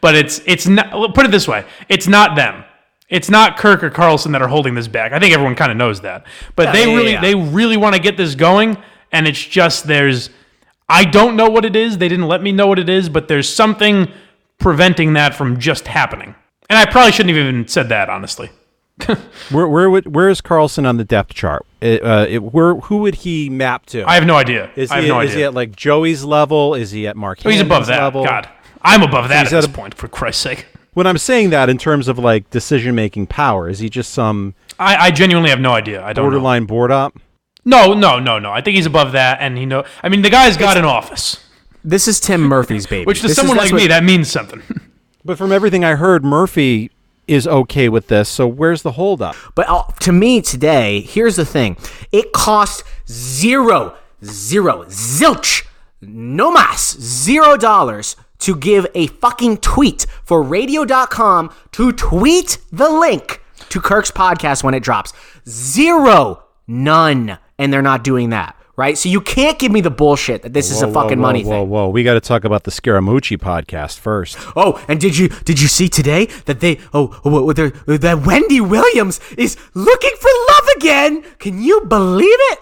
but 0.02 0.16
it's 0.16 0.42
it's 0.46 0.68
not. 0.68 1.14
Put 1.14 1.26
it 1.26 1.32
this 1.32 1.48
way, 1.48 1.66
it's 1.88 2.08
not 2.08 2.36
them. 2.36 2.64
It's 3.10 3.30
not 3.30 3.58
Kirk 3.58 3.84
or 3.84 3.90
Carlson 3.90 4.32
that 4.34 4.42
are 4.42 4.48
holding 4.48 4.76
this 4.76 4.88
back. 4.88 5.14
I 5.14 5.20
think 5.20 5.34
everyone 5.34 5.56
kind 5.56 5.72
of 5.72 5.78
knows 5.78 6.02
that. 6.02 6.26
But 6.56 6.74
they 6.74 6.88
yeah, 6.88 6.96
really 6.96 7.12
yeah. 7.14 7.22
they 7.22 7.36
really 7.36 7.78
want 7.78 7.96
to 7.96 8.02
get 8.02 8.18
this 8.18 8.36
going, 8.36 8.78
and 9.12 9.28
it's 9.28 9.44
just 9.44 9.88
there's 9.88 10.30
I 10.88 11.06
don't 11.06 11.36
know 11.36 11.50
what 11.50 11.66
it 11.66 11.76
is. 11.76 11.98
They 11.98 12.08
didn't 12.08 12.28
let 12.28 12.42
me 12.42 12.52
know 12.52 12.68
what 12.68 12.80
it 12.80 12.90
is, 12.90 13.10
but 13.10 13.28
there's 13.28 13.48
something 13.48 14.12
preventing 14.60 15.14
that 15.14 15.36
from 15.36 15.60
just 15.60 15.88
happening. 15.88 16.36
And 16.70 16.78
I 16.78 16.86
probably 16.86 17.12
shouldn't 17.12 17.36
have 17.36 17.46
even 17.46 17.68
said 17.68 17.90
that, 17.90 18.10
honestly. 18.10 18.52
Where 19.50 19.66
where 19.66 19.90
would 19.90 20.14
where 20.14 20.28
is 20.28 20.42
Carlson 20.42 20.86
on 20.86 20.98
the 20.98 21.06
depth 21.06 21.34
chart? 21.34 21.66
It, 21.80 22.04
uh, 22.04 22.26
it, 22.28 22.44
where 22.44 22.76
who 22.76 22.98
would 22.98 23.16
he 23.16 23.50
map 23.50 23.86
to? 23.88 24.04
I 24.04 24.16
have 24.16 24.26
no 24.26 24.36
idea. 24.36 24.70
is 24.76 24.92
I 24.92 24.96
have 24.96 25.04
he 25.06 25.10
no 25.10 25.22
is 25.22 25.32
idea. 25.32 25.38
he 25.38 25.44
at 25.46 25.54
like 25.54 25.74
Joey's 25.74 26.26
level? 26.26 26.76
Is 26.76 26.92
he 26.92 27.08
at 27.08 27.16
Mark? 27.16 27.40
Oh, 27.46 27.50
he's 27.50 27.62
above 27.62 27.88
that. 27.88 28.04
level? 28.04 28.26
God, 28.26 28.50
I'm 28.82 29.02
above 29.04 29.30
that 29.30 29.46
he's 29.46 29.54
at 29.54 29.58
at 29.58 29.62
this 29.62 29.70
a- 29.72 29.74
point. 29.74 29.94
For 29.94 30.08
Christ's 30.08 30.42
sake, 30.44 30.68
When 30.94 31.06
I'm 31.08 31.18
saying 31.18 31.50
that 31.52 31.70
in 31.70 31.78
terms 31.78 32.08
of 32.08 32.18
like 32.20 32.50
decision 32.50 32.96
making 32.96 33.28
power, 33.28 33.70
is 33.70 33.80
he 33.80 33.90
just 33.90 34.12
some 34.14 34.56
I, 34.80 34.96
I 35.08 35.12
genuinely 35.12 35.50
have 35.50 35.60
no 35.60 35.72
idea. 35.74 36.02
I 36.04 36.14
don't 36.14 36.26
know. 36.26 36.30
borderline 36.32 36.66
board 36.66 36.92
up? 36.92 37.18
No, 37.66 37.94
no, 37.94 38.20
no, 38.20 38.40
no. 38.40 38.52
I 38.52 38.62
think 38.62 38.76
he's 38.78 38.86
above 38.86 39.12
that, 39.12 39.40
and 39.42 39.58
he 39.58 39.66
know. 39.66 39.84
I 40.02 40.08
mean, 40.10 40.22
the 40.22 40.30
guy's 40.30 40.56
got 40.58 40.78
an 40.78 40.86
office, 40.86 41.38
This 41.84 42.08
is 42.08 42.20
Tim 42.20 42.42
Murphy's 42.42 42.88
baby. 42.88 43.06
which 43.06 43.22
to 43.22 43.28
This 43.28 43.36
someone 43.36 43.58
that's 43.58 43.68
like 43.68 43.74
what- 43.74 43.82
me 43.84 43.88
that 43.88 44.04
means 44.04 44.30
something. 44.32 44.62
But 45.26 45.38
from 45.38 45.52
everything 45.52 45.84
I 45.84 45.96
heard, 45.96 46.24
Murphy 46.24 46.90
is 47.28 47.46
okay 47.46 47.90
with 47.90 48.08
this. 48.08 48.30
So 48.30 48.48
where's 48.48 48.82
the 48.84 48.94
holdup? 48.94 49.36
But 49.54 49.68
uh, 49.70 49.84
to 50.00 50.14
me 50.14 50.42
today, 50.42 51.02
here's 51.02 51.36
the 51.36 51.46
thing: 51.46 51.76
it 52.14 52.32
cost 52.32 52.84
zero, 53.08 53.98
zero, 54.24 54.86
zilch, 54.86 55.66
no 56.02 56.50
mas, 56.52 56.98
zero 57.00 57.58
dollars 57.58 58.16
to 58.40 58.56
give 58.56 58.88
a 58.96 59.08
fucking 59.08 59.58
tweet 59.58 60.06
for 60.24 60.42
Radio.com 60.42 61.54
to 61.74 61.92
tweet 61.92 62.58
the 62.72 62.90
link 62.90 63.42
to 63.70 63.80
Kirk's 63.80 64.12
podcast 64.12 64.64
when 64.64 64.74
it 64.74 64.82
drops. 64.82 65.14
Zero, 65.48 66.44
none, 66.68 67.38
and 67.58 67.72
they're 67.72 67.82
not 67.82 68.04
doing 68.04 68.30
that. 68.32 68.56
Right, 68.76 68.98
so 68.98 69.10
you 69.10 69.20
can't 69.20 69.60
give 69.60 69.74
me 69.74 69.82
the 69.82 69.92
bullshit 69.92 70.44
that 70.44 70.54
this 70.54 70.72
is 70.72 70.82
a 70.82 70.88
fucking 70.90 71.18
whoa, 71.18 71.22
money 71.22 71.44
whoa, 71.44 71.50
thing. 71.50 71.70
Whoa, 71.70 71.84
whoa, 71.88 71.90
we 71.90 72.02
got 72.02 72.14
to 72.14 72.22
talk 72.22 72.46
about 72.46 72.64
the 72.64 72.72
Scaramucci 72.72 73.38
podcast 73.38 74.00
first. 74.00 74.38
Oh, 74.56 74.82
and 74.88 75.02
did 75.02 75.18
you 75.18 75.28
did 75.28 75.60
you 75.60 75.68
see 75.68 75.90
today 75.90 76.28
that 76.46 76.62
they 76.62 76.80
oh, 76.94 77.20
oh 77.26 77.52
that 77.52 78.24
Wendy 78.26 78.62
Williams 78.62 79.20
is 79.38 79.58
looking 79.74 80.14
for 80.22 80.30
love 80.48 80.70
again? 80.78 81.24
Can 81.40 81.62
you 81.62 81.82
believe 81.82 82.30
it? 82.52 82.60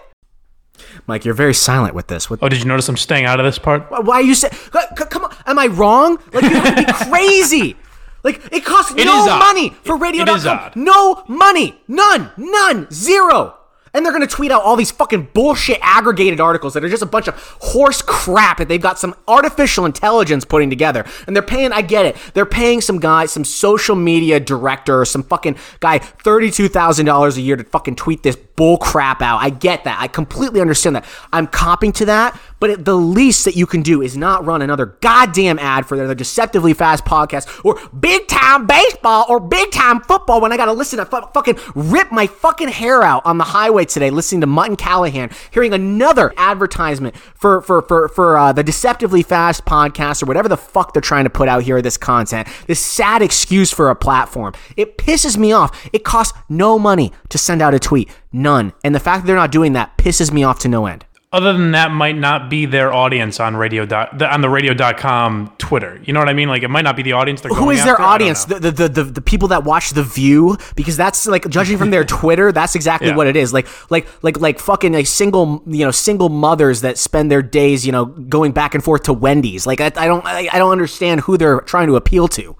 Mike, 1.08 1.24
you're 1.24 1.34
very 1.34 1.54
silent 1.54 1.94
with 1.94 2.06
this. 2.06 2.30
Oh, 2.30 2.48
did 2.48 2.58
you 2.60 2.66
notice 2.66 2.88
I'm 2.88 2.96
staying 2.96 3.24
out 3.24 3.40
of 3.40 3.44
this 3.46 3.58
part? 3.58 3.90
why 3.90 4.16
are 4.16 4.22
you 4.22 4.34
saying? 4.34 4.52
Come 4.94 5.24
on, 5.24 5.34
am 5.46 5.58
I 5.58 5.66
wrong? 5.66 6.18
Like 6.32 6.44
you 6.44 6.50
have 6.50 6.76
to 6.76 6.84
be 6.84 6.92
crazy. 7.10 7.76
Like 8.22 8.42
it 8.52 8.64
costs 8.64 8.92
It 8.96 9.06
no 9.06 9.38
money 9.38 9.70
for 9.84 9.96
radio. 9.96 10.22
it 10.22 10.28
is 10.28 10.46
odd. 10.46 10.76
No 10.76 11.24
money, 11.26 11.80
none, 11.88 12.30
none, 12.36 12.86
zero. 12.92 13.54
And 13.92 14.04
they're 14.04 14.12
gonna 14.12 14.26
tweet 14.26 14.52
out 14.52 14.62
all 14.62 14.76
these 14.76 14.90
fucking 14.90 15.30
bullshit 15.34 15.78
aggregated 15.82 16.40
articles 16.40 16.74
that 16.74 16.84
are 16.84 16.88
just 16.88 17.02
a 17.02 17.06
bunch 17.06 17.28
of 17.28 17.34
horse 17.60 18.02
crap 18.02 18.58
that 18.58 18.68
they've 18.68 18.80
got 18.80 18.98
some 18.98 19.14
artificial 19.26 19.84
intelligence 19.84 20.44
putting 20.44 20.70
together. 20.70 21.04
And 21.26 21.34
they're 21.34 21.42
paying, 21.42 21.72
I 21.72 21.82
get 21.82 22.06
it, 22.06 22.16
they're 22.34 22.46
paying 22.46 22.80
some 22.80 23.00
guy, 23.00 23.26
some 23.26 23.44
social 23.44 23.96
media 23.96 24.38
director 24.38 25.04
some 25.08 25.22
fucking 25.22 25.56
guy 25.80 25.98
$32,000 25.98 27.36
a 27.36 27.40
year 27.40 27.56
to 27.56 27.64
fucking 27.64 27.96
tweet 27.96 28.22
this 28.22 28.36
bull 28.36 28.78
crap 28.78 29.22
out. 29.22 29.38
I 29.38 29.50
get 29.50 29.84
that. 29.84 29.98
I 30.00 30.08
completely 30.08 30.60
understand 30.60 30.96
that. 30.96 31.04
I'm 31.32 31.46
copping 31.46 31.92
to 31.92 32.04
that, 32.06 32.38
but 32.60 32.70
it, 32.70 32.84
the 32.84 32.96
least 32.96 33.44
that 33.44 33.56
you 33.56 33.66
can 33.66 33.82
do 33.82 34.02
is 34.02 34.16
not 34.16 34.44
run 34.44 34.62
another 34.62 34.86
goddamn 35.00 35.58
ad 35.58 35.86
for 35.86 35.96
their 35.96 36.14
deceptively 36.14 36.74
fast 36.74 37.04
podcast 37.04 37.64
or 37.64 37.78
big 37.98 38.26
time 38.28 38.66
baseball 38.66 39.24
or 39.28 39.40
big 39.40 39.70
time 39.70 40.00
football 40.00 40.40
when 40.40 40.52
I 40.52 40.56
gotta 40.56 40.72
listen 40.72 40.98
to 40.98 41.04
fu- 41.04 41.26
fucking 41.34 41.58
rip 41.74 42.10
my 42.10 42.26
fucking 42.26 42.68
hair 42.68 43.02
out 43.02 43.24
on 43.24 43.38
the 43.38 43.44
highway 43.44 43.84
today 43.84 44.10
listening 44.10 44.40
to 44.42 44.46
Mut 44.46 44.68
and 44.68 44.78
Callahan, 44.78 45.30
hearing 45.50 45.72
another 45.72 46.32
advertisement 46.36 47.16
for 47.16 47.60
for 47.62 47.82
for 47.82 48.08
for 48.08 48.36
uh, 48.36 48.52
the 48.52 48.62
deceptively 48.62 49.22
fast 49.22 49.64
podcast 49.64 50.22
or 50.22 50.26
whatever 50.26 50.48
the 50.48 50.56
fuck 50.56 50.92
they're 50.92 51.00
trying 51.00 51.24
to 51.24 51.30
put 51.30 51.48
out 51.48 51.62
here. 51.62 51.80
This 51.82 51.96
content, 51.96 52.48
this 52.66 52.80
sad 52.80 53.22
excuse 53.22 53.72
for 53.72 53.90
a 53.90 53.94
platform, 53.96 54.54
it 54.76 54.98
pisses 54.98 55.36
me 55.36 55.52
off. 55.52 55.88
It 55.92 56.04
costs 56.04 56.36
no 56.48 56.78
money 56.78 57.12
to 57.28 57.38
send 57.38 57.62
out 57.62 57.74
a 57.74 57.78
tweet, 57.78 58.10
none, 58.32 58.72
and 58.82 58.94
the 58.94 59.00
fact 59.00 59.22
that 59.22 59.26
they're 59.26 59.36
not 59.36 59.52
doing 59.52 59.74
that 59.74 59.96
pisses 59.98 60.32
me 60.32 60.44
off 60.44 60.58
to 60.60 60.68
no 60.68 60.86
end. 60.86 61.04
Other 61.30 61.52
than 61.52 61.72
that, 61.72 61.90
might 61.90 62.16
not 62.16 62.48
be 62.48 62.64
their 62.64 62.90
audience 62.90 63.38
on 63.38 63.54
radio 63.54 63.84
dot, 63.84 64.16
the, 64.18 64.32
on 64.32 64.40
the 64.40 64.48
radio.com 64.48 65.52
Twitter. 65.58 66.00
You 66.02 66.14
know 66.14 66.20
what 66.20 66.28
I 66.30 66.32
mean? 66.32 66.48
Like 66.48 66.62
it 66.62 66.68
might 66.68 66.84
not 66.84 66.96
be 66.96 67.02
the 67.02 67.12
audience 67.12 67.42
they're 67.42 67.52
Who 67.52 67.68
is 67.68 67.84
their 67.84 67.92
after. 67.92 68.02
Audience? 68.02 68.44
The, 68.46 68.58
the, 68.58 68.88
the, 68.88 69.04
the 69.04 69.20
people 69.20 69.48
that 69.48 69.62
watch 69.64 69.90
The 69.90 70.02
View? 70.02 70.56
Because 70.74 70.96
that's 70.96 71.26
like 71.26 71.46
judging 71.50 71.76
from 71.76 71.90
their 71.90 72.04
Twitter, 72.20 72.50
that's 72.50 72.74
exactly 72.74 73.08
Yeah. 73.08 73.16
what 73.16 73.26
it 73.26 73.36
is. 73.36 73.52
Like 73.52 73.66
like 73.90 74.06
like 74.22 74.40
like 74.40 74.58
fucking 74.58 74.94
like 74.94 75.06
single 75.06 75.62
you 75.66 75.84
know 75.84 75.90
single 75.90 76.30
mothers 76.30 76.80
that 76.80 76.96
spend 76.96 77.30
their 77.30 77.42
days 77.42 77.84
you 77.84 77.92
know 77.92 78.06
going 78.06 78.52
back 78.52 78.74
and 78.74 78.82
forth 78.82 79.02
to 79.02 79.12
Wendy's. 79.12 79.66
Like 79.66 79.82
I, 79.82 79.92
I 79.96 80.06
don't 80.06 80.24
I, 80.24 80.48
I 80.50 80.56
don't 80.58 80.72
understand 80.72 81.20
who 81.20 81.36
they're 81.36 81.60
trying 81.60 81.88
to 81.88 81.96
appeal 81.96 82.28
to. 82.28 82.56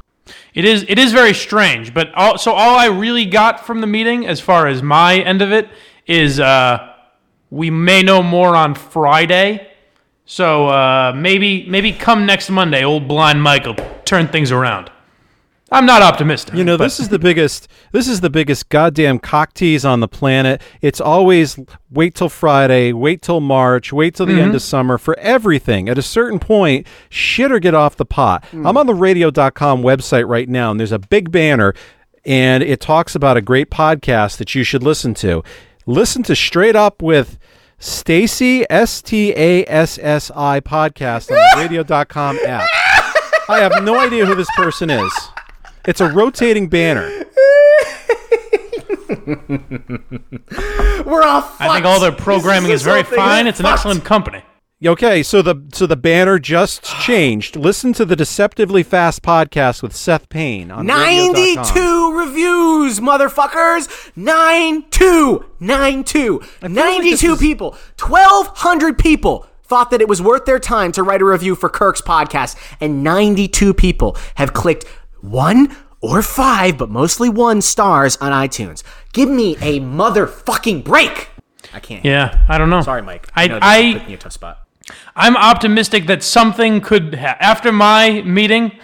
It 0.53 0.67
is 0.67 0.85
it 0.89 0.99
is 0.99 1.13
very 1.15 1.33
strange, 1.33 1.95
but 1.95 2.13
all, 2.15 2.37
so 2.37 2.53
all 2.53 2.79
I 2.79 2.87
really 2.89 3.25
got 3.25 3.65
from 3.65 3.81
the 3.81 3.87
meeting, 3.87 4.27
as 4.27 4.41
far 4.41 4.67
as 4.67 4.83
my 4.83 5.17
end 5.21 5.41
of 5.41 5.53
it, 5.53 5.71
is 6.07 6.39
uh, 6.39 6.93
we 7.51 7.71
may 7.71 8.03
know 8.03 8.23
more 8.23 8.55
on 8.57 8.75
Friday. 8.75 9.67
So 10.27 10.67
uh, 10.69 11.13
maybe 11.17 11.67
maybe 11.69 11.93
come 11.93 12.27
next 12.27 12.51
Monday, 12.51 12.85
old 12.85 13.09
blind 13.09 13.43
Michael 13.43 13.75
turn 14.05 14.29
things 14.29 14.53
around. 14.53 14.91
I'm 15.71 15.85
not 15.85 16.01
optimistic. 16.01 16.55
You 16.55 16.65
know, 16.65 16.79
this 16.79 16.99
is 16.99 17.11
the 17.11 17.19
biggest. 17.19 17.69
This 17.93 18.09
is 18.09 18.23
the 18.23 18.31
biggest 18.31 18.71
goddamn 18.71 19.19
cock 19.19 19.53
tease 19.53 19.85
on 19.85 20.01
the 20.01 20.09
planet. 20.09 20.63
It's 20.81 20.99
always 21.01 21.59
wait 21.91 22.15
till 22.15 22.31
Friday, 22.31 22.95
wait 22.95 23.21
till 23.21 23.41
March, 23.41 23.93
wait 23.93 24.15
till 24.15 24.25
the 24.25 24.33
Mm-hmm. 24.33 24.43
end 24.43 24.55
of 24.55 24.63
summer 24.63 24.97
for 24.97 25.19
everything. 25.19 25.89
At 25.91 25.99
a 25.99 26.03
certain 26.03 26.39
point, 26.39 26.87
shit 27.11 27.53
or 27.53 27.59
get 27.59 27.75
off 27.75 27.97
the 27.97 28.07
pot. 28.07 28.45
I'm 28.53 28.79
on 28.79 28.87
the 28.87 28.95
radio.com 28.95 29.83
website 29.83 30.27
right 30.27 30.49
now, 30.49 30.71
and 30.71 30.81
there's 30.81 30.93
a 30.93 30.99
big 30.99 31.31
banner, 31.31 31.75
and 32.25 32.63
it 32.63 32.81
talks 32.81 33.15
about 33.15 33.37
a 33.37 33.43
great 33.43 33.71
podcast 33.71 34.39
that 34.39 34.55
you 34.55 34.65
should 34.65 34.83
listen 34.83 35.13
to. 35.15 35.43
Listen 35.89 36.23
to 36.25 36.37
Straight 36.37 36.77
Up 36.77 37.01
with 37.01 37.39
Stacy 37.79 38.67
S 38.69 39.01
T 39.01 39.33
A 39.35 39.65
S 39.65 39.99
S 39.99 40.31
I 40.37 40.61
podcast 40.61 41.31
on 41.31 41.37
the 41.37 41.51
radio.com 41.63 42.39
app. 42.47 42.69
I 43.49 43.61
have 43.61 43.83
no 43.83 43.99
idea 43.99 44.27
who 44.27 44.35
this 44.35 44.51
person 44.55 44.91
is. 44.91 45.11
It's 45.87 46.03
a 46.03 46.13
rotating 46.13 46.69
banner. 46.69 47.09
We're 51.07 51.23
all. 51.23 51.51
I 51.59 51.71
think 51.73 51.87
all 51.87 52.01
their 52.01 52.13
programming 52.13 52.71
is 52.71 52.83
very 52.83 53.03
fine. 53.03 53.47
It's 53.47 53.61
an 53.61 53.65
excellent 53.65 54.05
company. 54.05 54.43
Okay, 54.85 55.25
so 55.25 55.43
the 55.43 55.57
so 55.73 55.87
the 55.89 55.97
banner 55.97 56.39
just 56.39 56.85
changed. 57.03 57.57
Listen 57.57 57.93
to 57.95 58.05
the 58.05 58.15
Deceptively 58.15 58.85
Fast 58.85 59.23
podcast 59.23 59.83
with 59.83 59.95
Seth 59.95 60.29
Payne 60.29 60.71
on 60.71 60.87
radio.com. 60.87 61.75
92 61.75 62.17
reviews, 62.19 63.01
motherfuckers. 63.01 64.13
92. 64.17 65.45
92. 65.59 66.43
92 66.63 67.33
is- 67.33 67.39
people. 67.41 67.71
1,200 67.99 68.97
people 68.99 69.47
thought 69.65 69.91
that 69.91 70.01
it 70.01 70.09
was 70.09 70.23
worth 70.23 70.45
their 70.45 70.61
time 70.61 70.93
to 70.93 71.03
write 71.03 71.21
a 71.21 71.25
review 71.25 71.55
for 71.57 71.69
Kirk's 71.69 72.01
podcast. 72.01 72.57
And 72.81 73.03
92 73.03 73.75
people 73.75 74.17
have 74.37 74.53
clicked 74.55 74.85
one 75.21 75.77
or 76.01 76.23
five, 76.23 76.79
but 76.79 76.89
mostly 76.89 77.29
one 77.29 77.61
stars 77.63 78.17
on 78.19 78.31
iTunes. 78.31 78.85
Give 79.13 79.29
me 79.29 79.57
a 79.61 79.81
motherfucking 79.81 80.85
break. 80.85 81.29
I 81.75 81.81
can't. 81.81 82.05
Yeah, 82.05 82.47
I 82.49 82.57
don't 82.57 82.71
know. 82.71 82.81
Sorry, 82.83 83.03
Mike. 83.03 83.29
I 83.35 83.49
know 83.49 83.57
this 83.57 83.65
I 83.65 83.93
put 83.95 84.03
me 84.03 84.09
in 84.09 84.15
a 84.15 84.17
tough 84.17 84.33
spot. 84.33 84.68
I'm 85.17 85.37
optimistic 85.37 86.07
that 86.07 86.23
something 86.23 86.81
could 86.81 87.15
ha- 87.17 87.37
after 87.41 87.73
my 87.73 88.23
meeting. 88.23 88.79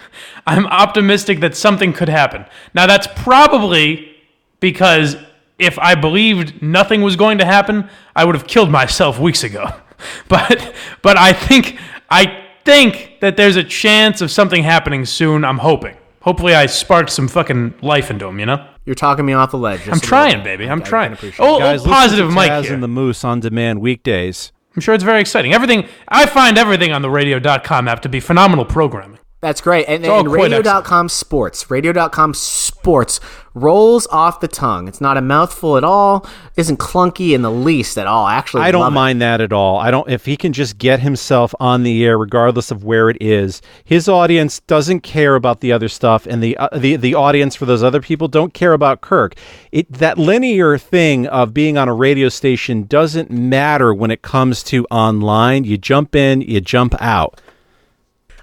I'm 0.45 0.65
optimistic 0.67 1.39
that 1.39 1.55
something 1.55 1.93
could 1.93 2.09
happen. 2.09 2.45
Now 2.73 2.87
that's 2.87 3.07
probably 3.15 4.15
because 4.59 5.15
if 5.57 5.79
I 5.79 5.95
believed 5.95 6.61
nothing 6.61 7.01
was 7.01 7.15
going 7.15 7.37
to 7.39 7.45
happen, 7.45 7.89
I 8.15 8.25
would 8.25 8.35
have 8.35 8.47
killed 8.47 8.69
myself 8.71 9.19
weeks 9.19 9.43
ago. 9.43 9.65
But 10.27 10.75
but 11.01 11.17
I 11.17 11.31
think 11.31 11.79
I 12.09 12.43
think 12.65 13.19
that 13.21 13.37
there's 13.37 13.55
a 13.55 13.63
chance 13.63 14.19
of 14.19 14.29
something 14.29 14.61
happening 14.61 15.05
soon. 15.05 15.45
I'm 15.45 15.57
hoping. 15.59 15.95
Hopefully, 16.21 16.53
I 16.53 16.65
sparked 16.65 17.09
some 17.11 17.29
fucking 17.29 17.75
life 17.81 18.11
into 18.11 18.25
him. 18.27 18.37
You 18.37 18.45
know. 18.45 18.67
You're 18.85 18.93
talking 18.95 19.25
me 19.25 19.31
off 19.31 19.51
the 19.51 19.57
ledge. 19.57 19.81
I'm 19.87 19.93
a 19.93 19.95
little 19.95 20.07
trying, 20.07 20.43
baby. 20.43 20.67
I- 20.67 20.71
I'm 20.73 20.81
I 20.81 20.85
trying. 20.85 21.07
can 21.11 21.13
appreciate 21.17 21.45
Oh, 21.45 21.55
it. 21.57 21.59
Guys, 21.61 21.81
oh 21.85 21.89
positive 21.89 22.27
to 22.27 22.35
Mike 22.35 22.51
Taz 22.51 22.63
here. 22.65 22.73
and 22.73 22.83
the 22.83 22.89
Moose 22.89 23.23
on 23.23 23.39
demand 23.39 23.79
weekdays. 23.79 24.51
I'm 24.75 24.81
sure 24.81 24.93
it's 24.93 25.03
very 25.03 25.21
exciting. 25.21 25.53
Everything 25.53 25.87
I 26.07 26.25
find 26.25 26.57
everything 26.57 26.91
on 26.91 27.01
the 27.01 27.09
radio.com 27.09 27.87
app 27.87 28.01
to 28.01 28.09
be 28.09 28.19
phenomenal 28.19 28.65
programming. 28.65 29.19
That's 29.45 29.61
great. 29.61 29.85
And, 29.87 30.03
and 30.03 30.27
radio.com 30.27 31.07
sports. 31.07 31.69
Radio.com 31.69 32.33
sports 32.33 33.19
rolls 33.53 34.07
off 34.07 34.39
the 34.39 34.47
tongue. 34.47 34.87
It's 34.87 34.99
not 34.99 35.17
a 35.17 35.21
mouthful 35.21 35.77
at 35.77 35.83
all. 35.83 36.25
Isn't 36.57 36.77
clunky 36.77 37.35
in 37.35 37.43
the 37.43 37.51
least 37.51 37.99
at 37.99 38.07
all. 38.07 38.25
Actually 38.25 38.63
I 38.63 38.71
don't 38.71 38.81
love 38.81 38.93
it. 38.93 38.95
mind 38.95 39.21
that 39.21 39.41
at 39.41 39.53
all. 39.53 39.77
I 39.77 39.91
don't 39.91 40.09
if 40.09 40.25
he 40.25 40.35
can 40.35 40.51
just 40.51 40.79
get 40.79 40.99
himself 40.99 41.53
on 41.59 41.83
the 41.83 42.03
air 42.03 42.17
regardless 42.17 42.71
of 42.71 42.83
where 42.83 43.07
it 43.07 43.17
is. 43.21 43.61
His 43.83 44.09
audience 44.09 44.61
doesn't 44.61 45.01
care 45.01 45.35
about 45.35 45.59
the 45.59 45.71
other 45.71 45.89
stuff 45.89 46.25
and 46.25 46.41
the 46.41 46.57
uh, 46.57 46.69
the 46.75 46.95
the 46.95 47.13
audience 47.13 47.55
for 47.55 47.67
those 47.67 47.83
other 47.83 48.01
people 48.01 48.27
don't 48.27 48.51
care 48.51 48.73
about 48.73 49.01
Kirk. 49.01 49.35
It 49.71 49.93
that 49.93 50.17
linear 50.17 50.79
thing 50.79 51.27
of 51.27 51.53
being 51.53 51.77
on 51.77 51.87
a 51.87 51.93
radio 51.93 52.29
station 52.29 52.85
doesn't 52.85 53.29
matter 53.29 53.93
when 53.93 54.09
it 54.09 54.23
comes 54.23 54.63
to 54.63 54.85
online. 54.85 55.65
You 55.65 55.77
jump 55.77 56.15
in, 56.15 56.41
you 56.41 56.61
jump 56.61 56.95
out. 56.99 57.39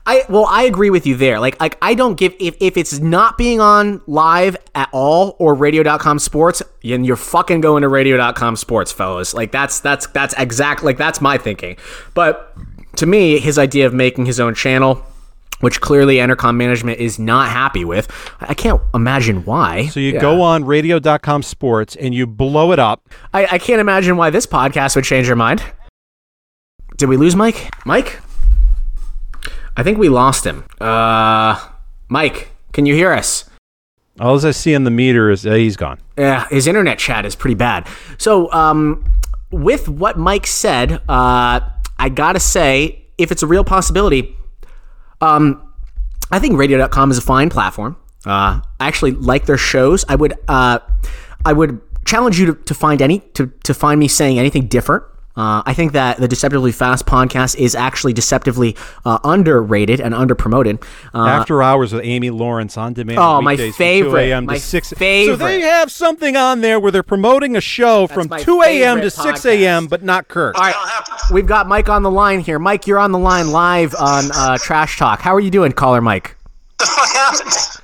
I 0.05 0.25
well, 0.29 0.47
I 0.47 0.65
agree 0.65 0.91
with 0.91 1.07
you 1.07 1.17
there. 1.17 1.39
Like, 1.39 1.61
like 1.61 1.79
I 1.81 1.95
don't 1.95 2.17
give 2.17 2.35
if, 2.41 2.57
if 2.61 2.77
it's 2.77 2.99
not 2.99 3.39
being 3.39 3.61
on 3.61 4.01
live 4.07 4.57
at 4.75 4.89
all 4.93 5.37
or 5.39 5.55
radio.com 5.55 6.19
sports, 6.19 6.61
then 6.83 7.05
you're 7.05 7.15
fucking 7.17 7.61
going 7.61 7.83
to 7.83 7.89
radio.com 7.89 8.57
sports, 8.57 8.91
fellas. 8.91 9.33
Like 9.33 9.53
that's 9.53 9.79
that's 9.81 10.07
that's 10.09 10.35
exact 10.39 10.83
like 10.83 10.99
that's 10.99 11.21
my 11.21 11.39
thinking. 11.39 11.77
But 12.15 12.53
to 12.97 13.07
me, 13.07 13.39
his 13.39 13.59
idea 13.59 13.87
of 13.87 13.95
making 13.95 14.27
his 14.27 14.41
own 14.41 14.55
channel, 14.57 15.05
which 15.61 15.81
clearly 15.81 16.17
Entercom 16.17 16.57
management 16.57 16.99
is 16.99 17.21
not 17.21 17.49
happy 17.51 17.85
with, 17.85 18.09
I 18.41 18.55
can't 18.55 18.83
imagine 18.93 19.45
why. 19.45 19.87
So 19.87 20.01
you 20.01 20.15
Yeah. 20.15 20.21
go 20.21 20.43
on 20.43 20.65
radio.com 20.65 21.43
sports 21.45 21.95
and 21.95 22.13
you 22.13 22.27
blow 22.27 22.73
it 22.73 22.81
up. 22.81 23.09
I, 23.33 23.47
I 23.53 23.59
can't 23.59 23.81
imagine 23.81 24.17
why 24.17 24.31
this 24.31 24.47
podcast 24.47 24.97
would 24.97 25.05
change 25.05 25.29
your 25.29 25.37
mind. 25.37 25.63
Did 26.97 27.09
we 27.09 27.17
lose 27.17 27.37
Mike? 27.37 27.71
Mike? 27.87 28.21
I 29.77 29.83
think 29.83 29.99
we 29.99 30.09
lost 30.09 30.45
him. 30.45 30.64
Uh, 30.81 31.59
Mike, 32.09 32.51
can 32.73 32.87
you 32.87 32.95
hear 32.95 33.12
us? 33.12 33.49
All 34.20 34.45
I 34.45 34.51
see 34.51 34.75
on 34.75 34.85
the 34.85 34.91
meter 34.91 35.31
is 35.31 35.47
uh, 35.47 35.55
he's 35.55 35.77
gone. 35.77 35.99
Yeah, 36.18 36.47
his 36.49 36.66
internet 36.66 36.99
chat 36.99 37.25
is 37.25 37.35
pretty 37.35 37.55
bad. 37.55 37.89
So, 38.18 38.53
um, 38.53 39.05
with 39.51 39.89
what 39.89 40.18
Mike 40.18 40.47
said, 40.47 40.93
uh, 41.09 41.61
I 41.99 42.09
gotta 42.12 42.41
say, 42.41 43.07
if 43.16 43.33
it's 43.33 43.43
a 43.43 43.47
real 43.47 43.64
possibility, 43.64 44.37
um, 45.20 45.66
I 46.31 46.39
think 46.39 46.59
Radio.com 46.59 47.11
is 47.11 47.18
a 47.18 47.23
fine 47.23 47.49
platform. 47.49 47.97
Uh, 48.27 48.61
I 48.79 48.87
actually 48.89 49.12
like 49.12 49.47
their 49.47 49.57
shows. 49.57 50.05
I 50.09 50.14
would, 50.14 50.35
uh, 50.47 50.81
I 51.45 51.53
would 51.53 51.81
challenge 52.05 52.39
you 52.39 52.47
to, 52.47 52.55
to 52.55 52.75
find 52.75 53.01
any 53.01 53.20
to 53.35 53.47
to 53.64 53.75
find 53.75 53.99
me 53.99 54.09
saying 54.09 54.39
anything 54.39 54.66
different. 54.66 55.05
Uh, 55.37 55.62
I 55.64 55.72
think 55.74 55.93
that 55.93 56.18
the 56.18 56.28
Deceptively 56.28 56.72
Fast 56.72 57.07
podcast 57.07 57.57
is 57.57 57.74
actually 57.74 58.12
deceptively 58.12 58.76
uh, 59.05 59.18
underrated 59.24 60.01
and 60.01 60.14
underpromoted. 60.14 60.83
Uh, 61.14 61.26
After 61.26 61.62
hours 61.62 61.93
with 61.93 62.05
Amy 62.05 62.30
Lawrence 62.30 62.76
on 62.76 62.93
demand. 62.93 63.18
Oh, 63.18 63.41
my 63.41 63.53
weekdays 63.53 63.76
from 63.76 63.85
2 63.85 63.85
favorite, 63.85 64.20
a.m. 64.28 64.45
my 64.47 64.55
to 64.55 64.61
6 64.61 64.89
So 64.89 65.37
they 65.37 65.61
have 65.62 65.91
something 65.91 66.37
on 66.37 66.61
there 66.61 66.78
where 66.78 66.93
they're 66.93 67.03
promoting 67.03 67.57
a 67.57 67.61
show 67.61 68.07
from 68.07 68.28
2 68.28 68.62
a.m. 68.62 69.01
to 69.01 69.11
favorite 69.11 69.37
6 69.39 69.47
a.m., 69.47 69.87
but 69.87 70.03
not 70.03 70.28
Kirk. 70.28 70.57
All 70.59 70.62
right, 70.64 70.74
we've 71.30 71.47
got 71.47 71.66
Mike 71.66 71.89
on 71.89 72.03
the 72.03 72.11
line 72.11 72.41
here. 72.41 72.59
Mike, 72.59 72.87
you're 72.87 72.99
on 72.99 73.12
the 73.12 73.18
line 73.18 73.51
live 73.51 73.95
on 73.95 74.30
uh, 74.33 74.59
Trash 74.59 74.99
Talk. 74.99 75.20
How 75.20 75.35
are 75.35 75.41
you 75.41 75.51
doing, 75.51 75.72
caller 75.72 76.01
Mike? 76.01 76.37
the 76.78 76.87
fuck 76.87 77.09
happened? 77.11 77.82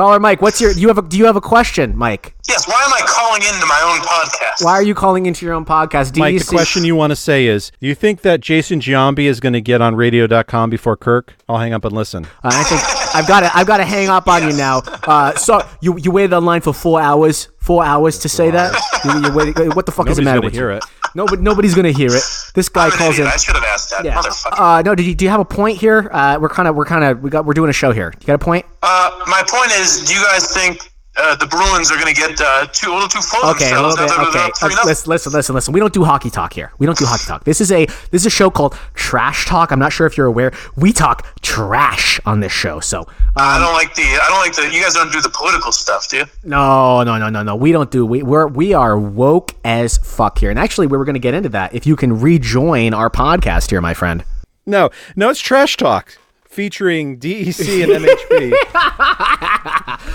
Caller 0.00 0.18
Mike, 0.18 0.40
what's 0.40 0.62
your? 0.62 0.72
Do 0.72 0.80
you 0.80 0.88
have 0.88 0.96
a? 0.96 1.02
Do 1.02 1.18
you 1.18 1.26
have 1.26 1.36
a 1.36 1.42
question, 1.42 1.94
Mike? 1.94 2.34
Yes, 2.48 2.66
why 2.66 2.82
am 2.86 2.90
I 2.90 3.02
calling 3.06 3.42
into 3.42 3.66
my 3.66 3.78
own 3.84 4.00
podcast? 4.00 4.64
Why 4.64 4.72
are 4.72 4.82
you 4.82 4.94
calling 4.94 5.26
into 5.26 5.44
your 5.44 5.54
own 5.54 5.66
podcast? 5.66 6.12
Do 6.12 6.20
Mike, 6.20 6.38
the 6.38 6.44
see- 6.44 6.56
question 6.56 6.86
you 6.86 6.96
want 6.96 7.10
to 7.10 7.16
say 7.16 7.46
is 7.46 7.70
Do 7.82 7.86
you 7.86 7.94
think 7.94 8.22
that 8.22 8.40
Jason 8.40 8.80
Giambi 8.80 9.24
is 9.24 9.40
going 9.40 9.52
to 9.52 9.60
get 9.60 9.82
on 9.82 9.94
radio.com 9.96 10.70
before 10.70 10.96
Kirk? 10.96 11.36
I'll 11.50 11.58
hang 11.58 11.74
up 11.74 11.84
and 11.84 11.94
listen. 11.94 12.24
Uh, 12.42 12.50
I 12.50 12.64
think 12.64 12.80
I've 13.14 13.26
got 13.26 13.40
to. 13.40 13.56
I've 13.56 13.66
got 13.66 13.78
to 13.78 13.84
hang 13.84 14.08
up 14.08 14.28
on 14.28 14.42
you 14.42 14.52
now. 14.56 14.78
Uh, 15.04 15.34
so 15.34 15.60
you 15.80 15.96
you 15.98 16.10
waited 16.10 16.32
online 16.32 16.60
for 16.60 16.72
four 16.74 17.00
hours. 17.00 17.48
Four 17.58 17.84
hours 17.84 18.18
to 18.20 18.28
say 18.28 18.50
that. 18.50 18.72
You, 19.04 19.28
you 19.28 19.34
waited, 19.34 19.76
what 19.76 19.84
the 19.86 19.92
fuck 19.92 20.08
is 20.08 20.16
the 20.16 20.22
Nobody's 20.22 20.24
matter 20.24 20.38
gonna 20.38 20.44
with 20.46 20.54
hear 20.54 20.70
you? 20.70 20.76
it. 20.78 20.84
No, 21.14 21.26
but 21.26 21.40
nobody's 21.40 21.74
gonna 21.74 21.92
hear 21.92 22.08
it. 22.08 22.22
This 22.54 22.68
guy 22.70 22.86
I'm 22.86 22.90
calls 22.92 23.18
in. 23.18 23.26
I 23.26 23.36
should 23.36 23.54
have 23.54 23.64
asked 23.64 23.90
that. 23.90 24.04
Yeah. 24.04 24.16
Motherfucker. 24.16 24.78
Uh, 24.78 24.82
no, 24.82 24.94
did 24.94 25.04
you, 25.06 25.14
do 25.14 25.24
you 25.26 25.30
have 25.30 25.40
a 25.40 25.44
point 25.44 25.78
here? 25.78 26.08
Uh, 26.10 26.38
we're 26.40 26.48
kind 26.48 26.66
of, 26.68 26.74
we're 26.74 26.86
kind 26.86 27.04
of, 27.04 27.20
we 27.20 27.28
got, 27.30 27.44
we're 27.44 27.52
doing 27.52 27.68
a 27.68 27.72
show 27.74 27.92
here. 27.92 28.12
You 28.20 28.26
got 28.26 28.34
a 28.34 28.38
point? 28.38 28.64
Uh, 28.82 29.10
my 29.26 29.42
point 29.46 29.70
is, 29.72 30.04
do 30.04 30.14
you 30.14 30.22
guys 30.24 30.52
think 30.52 30.90
uh, 31.20 31.36
the 31.36 31.46
Bruins 31.46 31.90
are 31.90 31.98
going 31.98 32.12
to 32.12 32.18
get 32.18 32.40
uh, 32.40 32.66
too, 32.72 32.90
a 32.90 32.94
little 32.94 33.08
too 33.08 33.20
full 33.20 33.44
of 33.44 33.56
Okay, 33.56 33.70
a 33.70 33.74
themselves 33.74 33.96
little 33.98 34.06
bit. 34.06 34.16
they're 34.16 34.28
Okay, 34.28 34.48
up 34.48 34.56
three 34.56 34.74
Uh, 34.74 34.86
listen, 34.86 35.10
listen, 35.10 35.32
listen, 35.32 35.54
listen. 35.54 35.74
We 35.74 35.80
don't 35.80 35.92
do 35.92 36.04
hockey 36.04 36.30
talk 36.30 36.52
here. 36.52 36.72
We 36.78 36.86
don't 36.86 36.98
do 36.98 37.04
hockey 37.06 37.24
talk. 37.26 37.44
This 37.44 37.60
is 37.60 37.70
a 37.70 37.86
this 37.86 38.22
is 38.22 38.26
a 38.26 38.30
show 38.30 38.50
called 38.50 38.76
Trash 38.94 39.46
Talk. 39.46 39.70
I'm 39.70 39.78
not 39.78 39.92
sure 39.92 40.06
if 40.06 40.16
you're 40.16 40.26
aware. 40.26 40.52
We 40.76 40.92
talk 40.92 41.26
trash 41.42 42.20
on 42.24 42.40
this 42.40 42.52
show. 42.52 42.80
So 42.80 43.06
I 43.36 43.56
um, 43.56 43.62
don't 43.62 43.74
like 43.74 43.94
the. 43.94 44.02
I 44.02 44.26
don't 44.28 44.38
like 44.38 44.54
the. 44.54 44.74
You 44.74 44.82
guys 44.82 44.94
don't 44.94 45.12
do 45.12 45.20
the 45.20 45.30
political 45.30 45.72
stuff, 45.72 46.08
do 46.08 46.18
you? 46.18 46.24
no, 46.44 47.02
no, 47.02 47.18
no, 47.18 47.28
no, 47.28 47.42
no. 47.42 47.56
We 47.56 47.72
don't 47.72 47.90
do. 47.90 48.06
We 48.06 48.22
we're 48.22 48.46
we 48.46 48.72
are 48.74 48.98
woke 48.98 49.54
as 49.64 49.98
fuck 49.98 50.38
here. 50.38 50.50
And 50.50 50.58
actually, 50.58 50.86
we 50.86 50.96
were 50.96 51.04
going 51.04 51.14
to 51.14 51.20
get 51.20 51.34
into 51.34 51.50
that. 51.50 51.74
If 51.74 51.86
you 51.86 51.96
can 51.96 52.20
rejoin 52.20 52.94
our 52.94 53.10
podcast 53.10 53.70
here, 53.70 53.80
my 53.80 53.94
friend. 53.94 54.24
No, 54.66 54.90
no, 55.16 55.30
it's 55.30 55.40
Trash 55.40 55.76
Talk 55.76 56.16
featuring 56.50 57.18
DEC 57.18 57.84
and 57.94 58.04
MHB. 58.04 58.52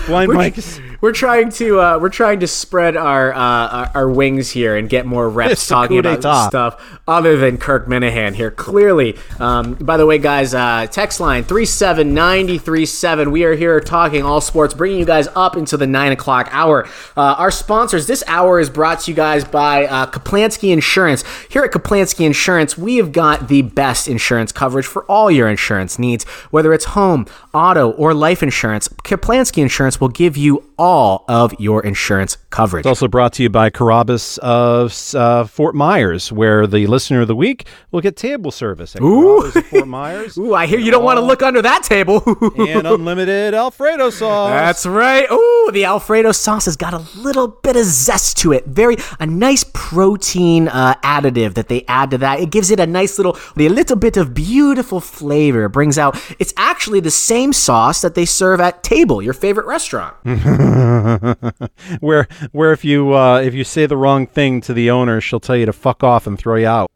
Blind 0.06 0.32
Mike 0.32 0.58
is. 0.58 0.80
We're 1.00 1.12
trying 1.12 1.50
to 1.50 1.80
uh, 1.80 1.98
we're 1.98 2.08
trying 2.08 2.40
to 2.40 2.46
spread 2.46 2.96
our, 2.96 3.32
uh, 3.32 3.38
our 3.38 3.90
our 3.94 4.10
wings 4.10 4.50
here 4.50 4.76
and 4.76 4.88
get 4.88 5.06
more 5.06 5.28
reps 5.28 5.52
It's 5.52 5.66
talking 5.66 5.98
about 5.98 6.48
stuff 6.48 7.00
other 7.08 7.36
than 7.36 7.58
Kirk 7.58 7.86
Minihane 7.86 8.34
here. 8.34 8.50
Clearly, 8.50 9.16
um, 9.38 9.74
by 9.74 9.96
the 9.96 10.06
way, 10.06 10.18
guys, 10.18 10.54
uh, 10.54 10.86
text 10.90 11.20
line 11.20 11.44
three 11.44 11.64
seven 11.64 12.14
ninety 12.14 12.58
three 12.58 12.86
seven. 12.86 13.30
We 13.30 13.44
are 13.44 13.54
here 13.54 13.80
talking 13.80 14.22
all 14.22 14.40
sports, 14.40 14.74
bringing 14.74 14.98
you 14.98 15.04
guys 15.04 15.28
up 15.34 15.56
into 15.56 15.76
the 15.76 15.86
nine 15.86 16.12
o'clock 16.12 16.48
hour. 16.50 16.86
Uh, 17.16 17.34
our 17.38 17.50
sponsors 17.50 18.06
this 18.06 18.22
hour 18.26 18.60
is 18.60 18.70
brought 18.70 19.00
to 19.00 19.10
you 19.10 19.16
guys 19.16 19.44
by 19.44 19.86
uh, 19.86 20.06
Kaplansky 20.06 20.72
Insurance. 20.72 21.24
Here 21.48 21.62
at 21.62 21.72
Kaplansky 21.72 22.24
Insurance, 22.26 22.76
we 22.78 22.96
have 22.96 23.12
got 23.12 23.48
the 23.48 23.62
best 23.62 24.08
insurance 24.08 24.52
coverage 24.52 24.86
for 24.86 25.04
all 25.04 25.30
your 25.30 25.48
insurance 25.48 25.98
needs, 25.98 26.25
whether 26.50 26.72
it's 26.72 26.86
home, 26.86 27.26
auto, 27.54 27.90
or 27.92 28.14
life 28.14 28.42
insurance. 28.42 28.88
Kaplansky 28.88 29.62
Insurance 29.62 30.00
will 30.00 30.08
give 30.08 30.36
you 30.36 30.64
all 30.78 31.24
of 31.28 31.54
your 31.58 31.82
insurance 31.82 32.36
coverage. 32.50 32.82
It's 32.82 32.88
also 32.88 33.08
brought 33.08 33.32
to 33.34 33.42
you 33.42 33.50
by 33.50 33.70
Carabas 33.70 34.38
of 34.38 34.94
uh, 35.14 35.44
Fort 35.44 35.74
Myers, 35.74 36.30
where 36.30 36.66
the 36.66 36.86
listener 36.86 37.22
of 37.22 37.28
the 37.28 37.36
week 37.36 37.66
will 37.90 38.00
get 38.00 38.16
table 38.16 38.50
service 38.50 38.94
at 38.94 39.02
of 39.02 39.64
Fort 39.64 39.86
Myers 39.88 40.36
Ooh, 40.38 40.54
I 40.54 40.66
hear 40.66 40.78
you 40.78 40.90
don't 40.90 41.04
want 41.04 41.18
to 41.18 41.22
look 41.22 41.42
under 41.42 41.62
that 41.62 41.82
table. 41.82 42.22
and 42.58 42.86
unlimited 42.86 43.54
Alfredo 43.54 44.10
sauce. 44.10 44.50
That's 44.50 44.86
right. 44.86 45.30
Ooh, 45.30 45.70
the 45.72 45.84
Alfredo 45.84 46.32
sauce 46.32 46.66
has 46.66 46.76
got 46.76 46.94
a 46.94 47.04
little 47.18 47.48
bit 47.48 47.76
of 47.76 47.84
zest 47.84 48.36
to 48.38 48.52
it. 48.52 48.66
Very 48.66 48.96
a 49.18 49.26
nice 49.26 49.64
protein 49.72 50.68
uh, 50.68 50.94
additive 51.02 51.54
that 51.54 51.68
they 51.68 51.84
add 51.88 52.10
to 52.10 52.18
that. 52.18 52.40
It 52.40 52.50
gives 52.50 52.70
it 52.70 52.80
a 52.80 52.86
nice 52.86 53.18
little, 53.18 53.38
a 53.56 53.68
little 53.68 53.96
bit 53.96 54.16
of 54.16 54.34
beautiful 54.34 55.00
flavor. 55.00 55.64
It 55.64 55.70
brings 55.70 55.98
out. 55.98 56.15
It's 56.38 56.52
actually 56.56 57.00
the 57.00 57.10
same 57.10 57.52
sauce 57.52 58.00
that 58.02 58.14
they 58.14 58.24
serve 58.24 58.60
at 58.60 58.82
Table, 58.82 59.22
your 59.22 59.32
favorite 59.32 59.66
restaurant. 59.66 60.16
where 62.00 62.28
where 62.52 62.72
if 62.72 62.84
you 62.84 63.14
uh, 63.14 63.40
if 63.40 63.54
you 63.54 63.64
say 63.64 63.86
the 63.86 63.96
wrong 63.96 64.26
thing 64.26 64.60
to 64.62 64.74
the 64.74 64.90
owner, 64.90 65.20
she'll 65.20 65.40
tell 65.40 65.56
you 65.56 65.66
to 65.66 65.72
fuck 65.72 66.04
off 66.04 66.26
and 66.26 66.38
throw 66.38 66.56
you 66.56 66.66
out. 66.66 66.90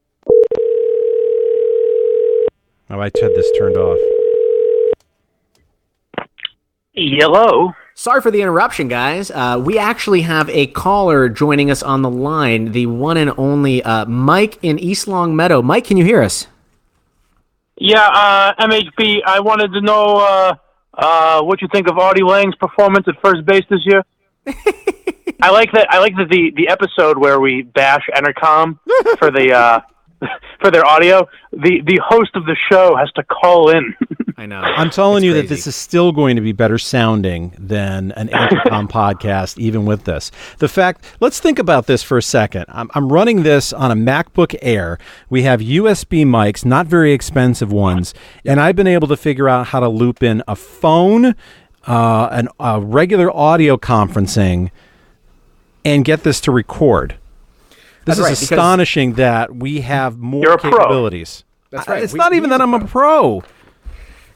Oh, 2.91 2.99
I 2.99 3.05
had 3.05 3.13
this 3.15 3.51
turned 3.57 3.77
off. 3.77 3.99
Yellow. 6.93 7.75
Sorry 7.95 8.21
for 8.21 8.31
the 8.31 8.43
interruption, 8.43 8.89
guys. 8.89 9.31
Uh, 9.31 9.61
we 9.63 9.79
actually 9.79 10.23
have 10.23 10.49
a 10.51 10.67
caller 10.69 11.29
joining 11.29 11.71
us 11.71 11.83
on 11.83 12.03
the 12.03 12.11
line, 12.11 12.73
the 12.73 12.87
one 12.87 13.17
and 13.17 13.33
only 13.37 13.83
uh, 13.83 14.07
Mike 14.07 14.59
in 14.63 14.79
East 14.79 15.07
Longmeadow. 15.07 15.63
Mike, 15.63 15.85
can 15.85 15.97
you 15.97 16.05
hear 16.05 16.23
us? 16.23 16.47
Yeah, 17.83 18.07
uh, 18.07 18.53
MHB. 18.61 19.23
I 19.25 19.41
wanted 19.41 19.73
to 19.73 19.81
know 19.81 20.17
uh, 20.17 20.55
uh, 20.93 21.43
what 21.43 21.63
you 21.63 21.69
think 21.73 21.89
of 21.89 21.99
Artie 21.99 22.23
Lange's 22.23 22.55
performance 22.57 23.09
at 23.09 23.15
first 23.25 23.47
base 23.47 23.65
this 23.71 23.81
year. 23.87 24.05
I 25.43 25.51
like 25.51 25.73
that. 25.73 25.87
I 25.91 25.99
like 25.99 26.15
that 26.17 26.29
the 26.29 26.53
the 26.55 26.69
episode 26.69 27.17
where 27.17 27.41
we 27.41 27.63
bash 27.63 28.07
Entercom 28.15 28.79
for 29.19 29.31
the 29.31 29.55
uh, 29.55 29.81
for 30.61 30.71
their 30.71 30.87
audio. 30.87 31.29
The 31.53 31.81
the 31.85 32.01
host 32.05 32.31
of 32.35 32.45
the 32.47 32.57
show 32.71 32.97
has 32.97 33.11
to 33.13 33.25
call 33.25 33.71
in. 33.71 33.95
I 34.37 34.47
know. 34.47 34.61
I'm 34.61 34.89
telling 34.89 35.19
It's 35.19 35.25
you 35.25 35.35
that 35.35 35.49
this 35.49 35.67
is 35.67 35.77
still 35.77 36.13
going 36.13 36.37
to 36.37 36.43
be 36.43 36.53
better 36.53 36.79
sounding 36.79 37.55
than 37.59 38.13
an 38.13 38.29
Entercom 38.29 38.89
podcast, 38.91 39.59
even 39.59 39.85
with 39.85 40.05
this. 40.05 40.31
The 40.59 40.69
fact, 40.69 41.05
let's 41.21 41.41
think 41.41 41.59
about 41.59 41.87
this 41.87 42.03
for 42.03 42.17
a 42.17 42.23
second. 42.23 42.65
I'm, 42.69 42.91
I'm 42.95 43.13
running 43.13 43.43
this 43.43 43.73
on 43.75 43.91
a 43.91 43.95
MacBook 43.95 44.57
Air. 44.63 44.99
We 45.29 45.43
have 45.43 45.61
USB 45.61 46.25
mics, 46.25 46.65
not 46.65 46.87
very 46.87 47.13
expensive 47.13 47.71
ones, 47.71 48.15
and 48.47 48.59
I've 48.61 48.77
been 48.77 48.87
able 48.87 49.09
to 49.09 49.17
figure 49.17 49.47
out 49.49 49.69
how 49.69 49.81
to 49.81 49.89
loop 49.91 50.23
in 50.23 50.43
a 50.49 50.57
phone, 50.57 51.35
uh, 51.87 52.29
an, 52.33 52.49
a 52.59 52.81
regular 52.81 53.31
audio 53.37 53.77
conferencing, 53.77 54.71
and 55.85 56.03
get 56.03 56.23
this 56.23 56.41
to 56.43 56.51
record. 56.51 57.17
This 58.05 58.17
That's 58.17 58.19
is 58.19 58.25
right, 58.25 58.33
astonishing 58.57 59.15
that 59.15 59.55
we 59.55 59.81
have 59.83 60.19
more 60.19 60.43
You're 60.43 60.55
a 60.55 60.59
pro. 60.59 60.71
capabilities. 60.71 61.45
That's 61.71 61.89
I- 61.89 61.93
right. 61.95 62.03
It's 62.03 62.13
We- 62.15 62.19
not 62.19 62.33
even 62.33 62.51
that 62.51 62.61
I'm 62.61 62.75
a 62.75 62.85
pro. 62.85 63.43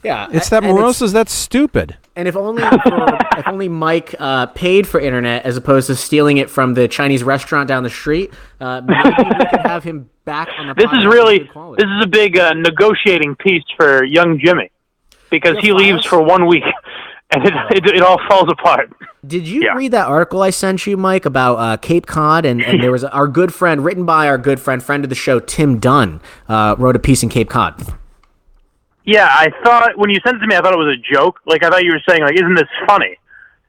Yeah, 0.03 0.27
It's 0.31 0.49
that 0.49 0.63
and 0.63 0.71
it's- 0.77 0.83
Morosa's 1.01 1.11
that's 1.13 1.33
stupid. 1.33 1.97
And 2.15 2.27
if 2.27 2.35
only 2.37 2.61
for, 2.61 3.17
if 3.37 3.47
only 3.47 3.67
Mike 3.67 4.13
uh, 4.19 4.45
paid 4.45 4.87
for 4.87 4.99
internet 5.01 5.43
as 5.45 5.57
opposed 5.57 5.87
to 5.87 5.95
stealing 5.95 6.37
it 6.37 6.49
from 6.49 6.75
the 6.75 6.87
Chinese 6.87 7.23
restaurant 7.23 7.67
down 7.67 7.83
the 7.83 7.89
street, 7.89 8.31
uh, 8.61 8.81
maybe 8.85 9.09
we 9.17 9.45
could 9.49 9.61
have 9.65 9.83
him 9.83 10.09
back 10.23 10.47
on 10.57 10.67
the. 10.67 10.73
this 10.75 10.91
is 10.93 11.05
really 11.05 11.39
this 11.39 11.85
is 11.89 12.03
a 12.03 12.07
big 12.07 12.37
uh, 12.37 12.53
negotiating 12.53 13.35
piece 13.35 13.63
for 13.75 14.03
young 14.05 14.39
Jimmy 14.39 14.71
because 15.29 15.57
he 15.59 15.67
Your 15.67 15.77
leaves 15.77 16.05
for 16.05 16.21
one 16.21 16.45
week 16.45 16.63
and 17.35 17.45
it, 17.45 17.53
it, 17.77 17.95
it 17.97 18.01
all 18.01 18.19
falls 18.27 18.49
apart. 18.49 18.91
Did 19.25 19.47
you 19.47 19.63
yeah. 19.63 19.73
read 19.73 19.91
that 19.91 20.07
article 20.07 20.41
I 20.41 20.49
sent 20.49 20.85
you, 20.85 20.97
Mike, 20.97 21.25
about 21.25 21.55
uh, 21.55 21.77
Cape 21.77 22.05
Cod? 22.05 22.45
And, 22.45 22.61
and 22.61 22.81
there 22.81 22.91
was 22.91 23.03
our 23.03 23.27
good 23.27 23.53
friend, 23.53 23.83
written 23.83 24.05
by 24.05 24.27
our 24.27 24.37
good 24.37 24.59
friend, 24.59 24.83
friend 24.83 25.03
of 25.03 25.09
the 25.09 25.15
show, 25.15 25.39
Tim 25.39 25.79
Dunn, 25.79 26.21
uh, 26.47 26.75
wrote 26.77 26.95
a 26.95 26.99
piece 26.99 27.23
in 27.23 27.29
Cape 27.29 27.49
Cod. 27.49 27.81
Yeah, 29.03 29.27
I 29.29 29.49
thought 29.63 29.97
when 29.97 30.09
you 30.09 30.17
sent 30.25 30.37
it 30.37 30.39
to 30.39 30.47
me, 30.47 30.55
I 30.55 30.61
thought 30.61 30.73
it 30.73 30.77
was 30.77 30.97
a 30.97 31.13
joke. 31.13 31.39
Like 31.45 31.63
I 31.63 31.69
thought 31.69 31.83
you 31.83 31.91
were 31.91 32.01
saying, 32.07 32.21
like, 32.23 32.35
isn't 32.35 32.55
this 32.55 32.69
funny? 32.87 33.17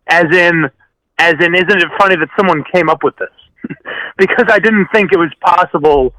As 0.08 0.24
in, 0.24 0.70
as 1.18 1.34
in, 1.40 1.54
isn't 1.54 1.78
it 1.78 1.88
funny 1.98 2.16
that 2.16 2.28
someone 2.38 2.64
came 2.72 2.88
up 2.88 3.02
with 3.02 3.16
this? 3.16 3.28
because 4.18 4.46
I 4.48 4.58
didn't 4.58 4.88
think 4.94 5.12
it 5.12 5.18
was 5.18 5.30
possible 5.40 6.14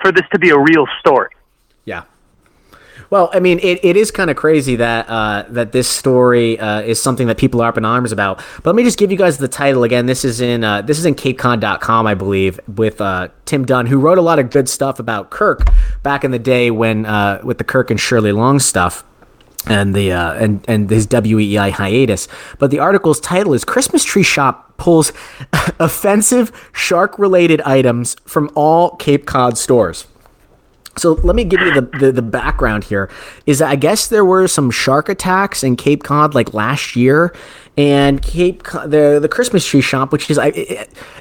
for 0.00 0.12
this 0.12 0.24
to 0.32 0.38
be 0.38 0.50
a 0.50 0.58
real 0.58 0.86
story. 1.00 1.30
Yeah. 1.84 2.02
Well, 3.10 3.30
I 3.32 3.40
mean, 3.40 3.58
it, 3.60 3.84
it 3.84 3.96
is 3.96 4.10
kind 4.10 4.30
of 4.30 4.36
crazy 4.36 4.76
that 4.76 5.08
uh, 5.08 5.44
that 5.50 5.72
this 5.72 5.88
story 5.88 6.58
uh, 6.58 6.80
is 6.80 7.00
something 7.00 7.26
that 7.28 7.38
people 7.38 7.60
are 7.60 7.68
up 7.68 7.78
in 7.78 7.84
arms 7.84 8.12
about. 8.12 8.38
But 8.56 8.66
let 8.66 8.76
me 8.76 8.82
just 8.82 8.98
give 8.98 9.10
you 9.10 9.16
guys 9.16 9.38
the 9.38 9.48
title 9.48 9.84
again. 9.84 10.06
This 10.06 10.24
is 10.24 10.40
in 10.40 10.64
uh, 10.64 10.82
this 10.82 10.98
is 10.98 11.06
in 11.06 11.14
CapeCod.com, 11.14 12.06
I 12.06 12.14
believe, 12.14 12.58
with 12.66 13.00
uh, 13.00 13.28
Tim 13.44 13.64
Dunn, 13.64 13.86
who 13.86 13.98
wrote 13.98 14.18
a 14.18 14.22
lot 14.22 14.38
of 14.38 14.50
good 14.50 14.68
stuff 14.68 14.98
about 14.98 15.30
Kirk 15.30 15.68
back 16.02 16.24
in 16.24 16.30
the 16.30 16.38
day 16.38 16.70
when 16.70 17.06
uh, 17.06 17.40
with 17.44 17.58
the 17.58 17.64
Kirk 17.64 17.90
and 17.90 18.00
Shirley 18.00 18.32
Leung 18.32 18.60
stuff 18.60 19.04
and 19.66 19.94
the 19.94 20.12
uh, 20.12 20.34
and 20.34 20.64
and 20.68 20.90
his 20.90 21.06
WEEI 21.06 21.70
hiatus. 21.72 22.28
But 22.58 22.70
the 22.70 22.78
article's 22.78 23.20
title 23.20 23.54
is 23.54 23.64
"Christmas 23.64 24.04
Tree 24.04 24.22
Shop 24.22 24.76
Pulls 24.78 25.12
Offensive 25.78 26.52
Shark-Related 26.72 27.60
Items 27.62 28.16
from 28.26 28.50
All 28.54 28.96
Cape 28.96 29.26
Cod 29.26 29.58
Stores." 29.58 30.06
So 30.98 31.12
let 31.12 31.36
me 31.36 31.44
give 31.44 31.60
you 31.60 31.74
the, 31.74 31.82
the, 31.98 32.12
the 32.12 32.22
background 32.22 32.84
here. 32.84 33.10
Is 33.44 33.58
that 33.58 33.68
I 33.68 33.76
guess 33.76 34.08
there 34.08 34.24
were 34.24 34.48
some 34.48 34.70
shark 34.70 35.08
attacks 35.08 35.62
in 35.62 35.76
Cape 35.76 36.02
Cod 36.02 36.34
like 36.34 36.54
last 36.54 36.96
year, 36.96 37.34
and 37.76 38.22
Cape 38.22 38.62
Cod, 38.62 38.90
the 38.90 39.18
the 39.20 39.28
Christmas 39.28 39.66
tree 39.66 39.82
shop, 39.82 40.10
which 40.10 40.30
is 40.30 40.38
I, 40.38 40.48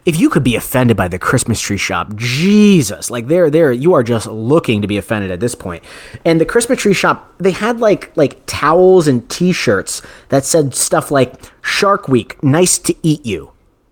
if 0.05 0.17
you 0.17 0.29
could 0.29 0.43
be 0.43 0.55
offended 0.55 0.95
by 0.95 1.09
the 1.09 1.19
Christmas 1.19 1.59
tree 1.59 1.77
shop, 1.77 2.15
Jesus, 2.15 3.11
like 3.11 3.27
there 3.27 3.49
there 3.49 3.73
you 3.73 3.93
are 3.93 4.03
just 4.03 4.27
looking 4.27 4.81
to 4.81 4.87
be 4.87 4.97
offended 4.97 5.29
at 5.29 5.41
this 5.41 5.55
point. 5.55 5.83
And 6.23 6.39
the 6.39 6.45
Christmas 6.45 6.79
tree 6.79 6.93
shop, 6.93 7.33
they 7.39 7.51
had 7.51 7.81
like 7.81 8.15
like 8.15 8.39
towels 8.45 9.07
and 9.07 9.29
T-shirts 9.29 10.01
that 10.29 10.45
said 10.45 10.73
stuff 10.73 11.11
like 11.11 11.33
Shark 11.61 12.07
Week, 12.07 12.41
nice 12.41 12.77
to 12.79 12.95
eat 13.03 13.25
you, 13.25 13.51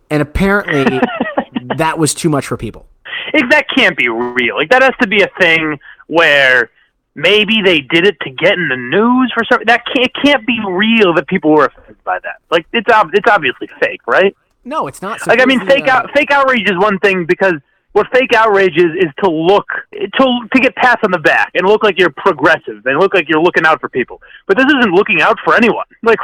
and 0.09 0.21
apparently 0.21 1.01
that 1.77 1.99
was 1.99 2.13
too 2.13 2.29
much 2.29 2.47
for 2.47 2.55
people. 2.55 2.87
Like, 3.33 3.49
that 3.49 3.65
can't 3.75 3.97
be 3.97 4.09
real. 4.09 4.55
Like 4.55 4.69
that 4.69 4.81
has 4.81 4.93
to 5.01 5.07
be 5.07 5.21
a 5.21 5.29
thing 5.39 5.79
where 6.07 6.69
maybe 7.15 7.61
they 7.63 7.81
did 7.81 8.05
it 8.05 8.17
to 8.21 8.29
get 8.29 8.53
in 8.53 8.69
the 8.69 8.77
news 8.77 9.31
for 9.33 9.43
something. 9.49 9.67
That 9.67 9.83
can't 9.85 10.05
it 10.05 10.11
can't 10.23 10.45
be 10.45 10.59
real 10.67 11.13
that 11.15 11.27
people 11.27 11.51
were 11.51 11.65
offended 11.65 12.03
by 12.03 12.19
that. 12.19 12.37
Like 12.49 12.65
it's 12.73 12.89
ob- 12.89 13.11
it's 13.13 13.29
obviously 13.29 13.69
fake, 13.79 14.01
right? 14.07 14.35
No, 14.65 14.87
it's 14.87 15.01
not. 15.01 15.25
Like 15.27 15.41
I 15.41 15.45
mean, 15.45 15.65
fake 15.65 15.87
uh, 15.87 15.91
out 15.91 16.11
fake 16.13 16.31
outrage 16.31 16.69
is 16.69 16.77
one 16.77 16.99
thing 16.99 17.25
because 17.25 17.55
what 17.93 18.07
fake 18.11 18.33
outrage 18.33 18.77
is 18.77 18.91
is 18.97 19.11
to 19.23 19.29
look 19.29 19.67
to 19.91 20.47
to 20.53 20.59
get 20.59 20.75
pats 20.75 21.01
on 21.03 21.11
the 21.11 21.19
back 21.19 21.51
and 21.53 21.67
look 21.67 21.83
like 21.83 21.99
you're 21.99 22.11
progressive 22.11 22.85
and 22.85 22.99
look 22.99 23.13
like 23.13 23.29
you're 23.29 23.41
looking 23.41 23.65
out 23.65 23.79
for 23.79 23.89
people. 23.89 24.21
But 24.47 24.57
this 24.57 24.65
isn't 24.65 24.93
looking 24.93 25.21
out 25.21 25.37
for 25.43 25.55
anyone. 25.55 25.85
Like, 26.01 26.19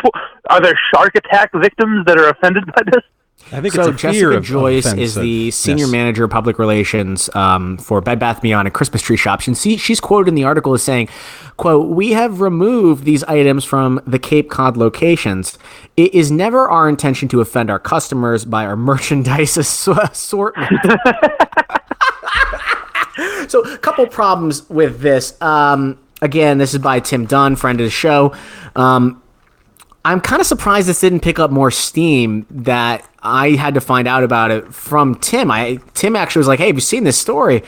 are 0.50 0.62
there 0.62 0.78
shark 0.94 1.16
attack 1.16 1.52
victims 1.54 2.06
that 2.06 2.18
are 2.18 2.30
offended 2.30 2.66
by 2.66 2.82
this? 2.86 3.04
I 3.52 3.62
think 3.62 3.74
So 3.74 3.90
it's 3.90 4.04
a 4.04 4.12
fear 4.12 4.32
Jessica 4.34 4.42
Joyce 4.42 4.94
is 4.94 5.16
the 5.16 5.50
senior 5.52 5.88
manager 5.88 6.24
of 6.24 6.30
public 6.30 6.60
relations 6.60 7.30
um, 7.36 7.78
for 7.78 8.00
Bed 8.00 8.20
Bath 8.20 8.42
Beyond 8.42 8.68
and 8.68 8.74
Christmas 8.74 9.02
tree 9.02 9.18
shops, 9.18 9.48
and 9.48 9.58
see, 9.58 9.76
she's 9.76 10.00
quoted 10.00 10.30
in 10.30 10.36
the 10.36 10.44
article 10.44 10.74
as 10.74 10.84
saying, 10.84 11.10
"quote 11.58 11.90
We 11.90 12.12
have 12.12 12.42
removed 12.42 13.06
these 13.06 13.24
items 13.24 13.66
from 13.66 14.02
the 14.06 14.20
Cape 14.20 14.50
Cod 14.52 14.78
locations. 14.78 15.58
It 15.98 16.14
is 16.14 16.32
never 16.32 16.70
our 16.70 16.88
intention 16.88 17.28
to 17.30 17.42
offend 17.42 17.72
our 17.72 17.80
customers 17.80 18.46
by 18.46 18.66
our 18.66 18.76
merchandise 18.76 19.58
ass- 19.58 19.88
assortment." 19.88 20.72
so, 23.48 23.62
a 23.62 23.78
couple 23.80 24.06
problems 24.08 24.70
with 24.70 25.02
this. 25.02 25.40
Um, 25.42 25.98
again, 26.22 26.60
this 26.60 26.74
is 26.74 26.80
by 26.80 27.00
Tim 27.00 27.26
Dunn, 27.26 27.56
friend 27.56 27.80
of 27.80 27.86
the 27.86 27.90
show. 27.92 28.36
Um, 28.76 29.22
I'm 30.06 30.22
kind 30.22 30.39
of 30.39 30.47
surprised 30.47 30.88
this 30.88 31.02
didn't 31.02 31.20
pick 31.22 31.39
up 31.39 31.52
more 31.52 31.72
steam. 31.72 32.45
That 32.50 33.08
I 33.22 33.52
had 33.52 33.74
to 33.74 33.82
find 33.82 34.08
out 34.08 34.24
about 34.24 34.52
it 34.52 34.74
from 34.74 35.16
Tim. 35.16 35.52
I 35.52 35.80
Tim 35.93 36.16
actually 36.16 36.39
was 36.39 36.47
like, 36.47 36.60
"Hey, 36.60 36.68
have 36.68 36.76
you 36.76 36.82
seen 36.82 37.04
this 37.04 37.18
story?" 37.18 37.64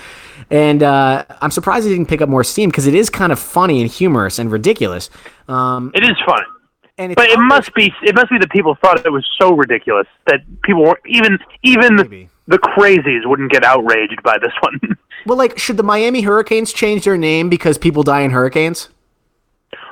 And 0.50 0.84
uh, 0.84 1.24
I'm 1.42 1.52
surprised 1.52 1.86
it 1.86 1.90
didn't 1.90 2.08
pick 2.08 2.22
up 2.22 2.28
more 2.28 2.44
steam 2.44 2.70
because 2.70 2.86
it 2.86 2.94
is 2.94 3.10
kind 3.10 3.32
of 3.32 3.40
funny 3.40 3.80
and 3.82 3.90
humorous 3.90 4.38
and 4.38 4.52
ridiculous. 4.52 5.10
Um, 5.48 5.92
It 5.96 6.04
is 6.04 6.18
funny. 6.26 6.44
and 6.98 7.16
But 7.16 7.30
it 7.30 7.40
must 7.40 7.74
be 7.74 7.94
it 8.02 8.16
must 8.16 8.30
be 8.30 8.38
that 8.38 8.50
people 8.50 8.76
thought 8.82 9.06
it 9.06 9.12
was 9.12 9.26
so 9.40 9.54
ridiculous 9.54 10.08
that 10.28 10.42
people 10.64 10.84
weren't 10.84 11.00
even 11.06 11.38
even 11.64 11.96
Maybe. 11.96 12.30
the 12.48 12.58
crazies 12.60 13.26
wouldn't 13.26 13.52
get 13.52 13.64
outraged 13.64 14.22
by 14.24 14.38
this 14.40 14.52
one. 14.62 14.80
well, 15.26 15.38
like, 15.38 15.58
should 15.58 15.78
the 15.78 15.84
Miami 15.84 16.22
Hurricanes 16.22 16.74
change 16.74 17.06
their 17.06 17.18
name 17.18 17.50
because 17.50 17.78
people 17.78 18.04
die 18.04 18.22
in 18.22 18.32
hurricanes? 18.32 18.90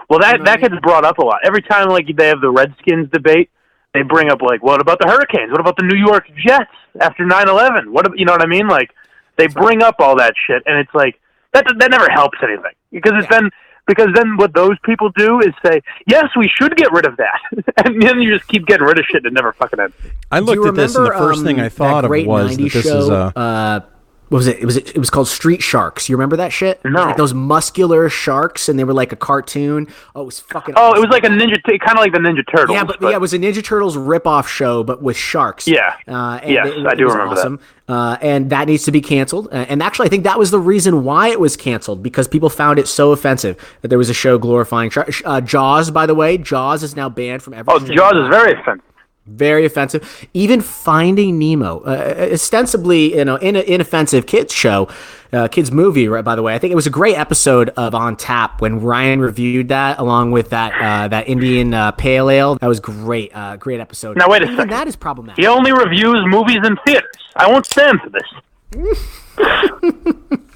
Well, 0.10 0.20
that 0.20 0.44
that 0.46 0.62
gets 0.62 0.76
brought 0.82 1.06
up 1.06 1.20
a 1.20 1.24
lot 1.24 1.40
every 1.44 1.62
time. 1.62 1.90
Like 1.90 2.08
they 2.16 2.28
have 2.28 2.42
the 2.42 2.50
Redskins 2.50 3.10
debate, 3.12 3.50
they 3.94 4.02
bring 4.02 4.30
up 4.32 4.42
like, 4.42 4.64
what 4.64 4.82
about 4.82 5.00
the 5.00 5.08
Hurricanes? 5.08 5.52
What 5.52 5.62
about 5.62 5.78
the 5.78 5.84
New 5.84 5.98
York 5.98 6.26
Jets 6.36 6.72
after 7.00 7.24
9/11? 7.26 7.90
What 7.90 8.18
you 8.18 8.26
know 8.26 8.34
what 8.34 8.42
I 8.42 8.48
mean? 8.48 8.68
Like 8.68 8.92
they 9.38 9.48
bring 9.48 9.84
up 9.84 9.96
all 10.00 10.18
that 10.18 10.34
shit, 10.48 10.64
and 10.66 10.78
it's 10.80 10.94
like 10.94 11.20
that 11.54 11.66
that 11.78 11.92
never 11.92 12.10
helps 12.10 12.38
anything 12.44 12.74
because 12.92 13.14
it's 13.16 13.30
then. 13.30 13.50
Because 13.88 14.10
then 14.14 14.38
what 14.38 14.54
those 14.54 14.78
people 14.86 15.10
do 15.18 15.40
is 15.40 15.52
say, 15.66 15.82
yes, 16.06 16.26
we 16.38 16.48
should 16.48 16.76
get 16.78 16.92
rid 16.92 17.08
of 17.08 17.18
that. 17.18 17.40
and 17.86 18.00
then 18.00 18.22
you 18.22 18.38
just 18.38 18.48
keep 18.48 18.68
getting 18.68 18.86
rid 18.86 19.00
of 19.00 19.06
shit 19.06 19.26
and 19.26 19.26
it 19.26 19.34
never 19.34 19.52
fucking 19.54 19.80
ends. 19.80 19.96
I 20.30 20.42
looked 20.42 20.64
at 20.64 20.76
this, 20.76 20.96
and 20.96 21.08
the 21.08 21.10
remember, 21.10 21.28
first 21.28 21.44
thing 21.44 21.60
um, 21.60 21.66
I 21.66 21.70
thought 21.70 22.06
of 22.06 22.12
was 22.12 22.56
that 22.56 22.72
this 22.72 22.84
show, 22.84 23.00
is 23.00 23.10
a. 23.10 23.34
uh, 23.36 23.80
what 24.30 24.38
was 24.38 24.48
it? 24.48 24.60
It 24.60 24.66
was 24.66 24.78
it 24.78 24.98
was 24.98 25.10
called 25.10 25.28
Street 25.28 25.62
Sharks. 25.62 26.08
You 26.08 26.16
remember 26.16 26.38
that 26.38 26.54
shit? 26.54 26.80
No. 26.86 27.02
like 27.06 27.18
those 27.18 27.34
muscular 27.34 28.10
sharks, 28.10 28.70
and 28.70 28.78
they 28.80 28.84
were 28.84 28.94
like 28.94 29.12
a 29.12 29.16
cartoon. 29.16 29.88
Oh, 30.16 30.22
it 30.22 30.26
was 30.26 30.40
fucking. 30.40 30.76
Oh, 30.78 30.94
it 30.96 31.00
was 31.00 31.10
like 31.10 31.24
a 31.24 31.30
ninja, 31.30 31.56
t- 31.66 31.78
kind 31.80 31.98
of 31.98 32.02
like 32.04 32.14
the 32.14 32.20
Ninja 32.20 32.44
Turtles. 32.50 32.76
Yeah, 32.76 32.84
but, 32.84 33.02
yeah, 33.02 33.12
it 33.12 33.22
was 33.22 33.34
a 33.34 33.40
Ninja 33.40 33.64
Turtles 33.64 33.98
ripoff 33.98 34.48
show, 34.48 34.84
but 34.84 35.02
with 35.02 35.18
sharks. 35.18 35.68
Yeah. 35.68 35.96
uh, 36.08 36.40
and 36.44 36.52
Yes, 36.52 36.68
it- 36.68 36.86
I 36.86 36.96
do 36.96 37.08
remember 37.08 37.36
that. 37.36 37.60
Uh, 37.92 38.18
and 38.22 38.52
that 38.52 38.68
needs 38.68 38.84
to 38.84 38.92
be 38.92 39.02
canceled. 39.02 39.48
Uh, 39.52 39.66
and 39.68 39.82
actually, 39.82 40.06
I 40.06 40.10
think 40.10 40.24
that 40.26 40.38
was 40.38 40.52
the 40.52 40.60
reason 40.60 41.04
why 41.04 41.30
it 41.30 41.40
was 41.40 41.58
canceled 41.58 42.04
because 42.04 42.28
people 42.28 42.50
found 42.52 42.78
it 42.78 42.88
so 42.88 43.12
offensive 43.14 43.58
that 43.82 43.88
there 43.88 43.98
was 43.98 44.12
a 44.12 44.14
show 44.14 44.38
glorifying 44.38 44.92
sharks. 44.92 45.24
Uh, 45.26 45.42
Jaws, 45.42 45.90
by 45.90 46.06
the 46.06 46.14
way, 46.14 46.38
Jaws 46.38 46.84
is 46.84 46.96
now 46.96 47.10
banned 47.10 47.42
from 47.42 47.56
every. 47.56 47.74
oh, 47.74 47.80
Jaws 47.80 48.14
is 48.14 48.28
very 48.30 48.54
offensive. 48.60 48.86
Very 49.30 49.66
offensive. 49.66 50.28
Even 50.34 50.62
Finding 50.62 51.38
Nemo, 51.38 51.80
uh, 51.82 52.30
ostensibly 52.34 53.16
you 53.18 53.26
know 53.26 53.36
in 53.38 53.56
an 53.56 53.64
inoffensive 53.64 54.26
kids 54.26 54.54
show, 54.54 54.88
uh, 55.34 55.48
kids 55.48 55.72
movie. 55.72 56.08
Right, 56.08 56.24
by 56.24 56.36
the 56.36 56.42
way, 56.42 56.56
I 56.56 56.60
think 56.60 56.72
it 56.72 56.76
was 56.76 56.88
a 56.88 56.92
great 56.92 57.18
episode 57.18 57.70
of 57.70 57.96
On 57.96 58.16
Tap 58.16 58.62
when 58.62 58.82
Ryan 58.82 59.20
reviewed 59.20 59.70
that 59.70 60.00
along 60.00 60.32
with 60.32 60.50
that 60.50 60.74
uh, 60.82 61.08
that 61.08 61.28
Indian 61.28 61.74
uh, 61.74 61.92
Pale 61.92 62.30
Ale. 62.30 62.56
That 62.56 62.68
was 62.68 62.80
great, 62.80 63.36
uh, 63.36 63.58
great 63.58 63.80
episode. 63.80 64.18
Now, 64.18 64.30
wait 64.30 64.42
a 64.42 64.46
Even 64.46 64.58
second. 64.58 64.72
That 64.72 64.88
is 64.88 64.96
problematic. 64.96 65.42
He 65.42 65.48
only 65.48 65.72
reviews 65.72 66.24
movies 66.28 66.60
in 66.64 66.78
theaters. 66.86 67.16
I 67.36 67.48
won't 67.50 67.66
stand 67.66 68.00
for 68.02 68.10
this. 68.10 68.24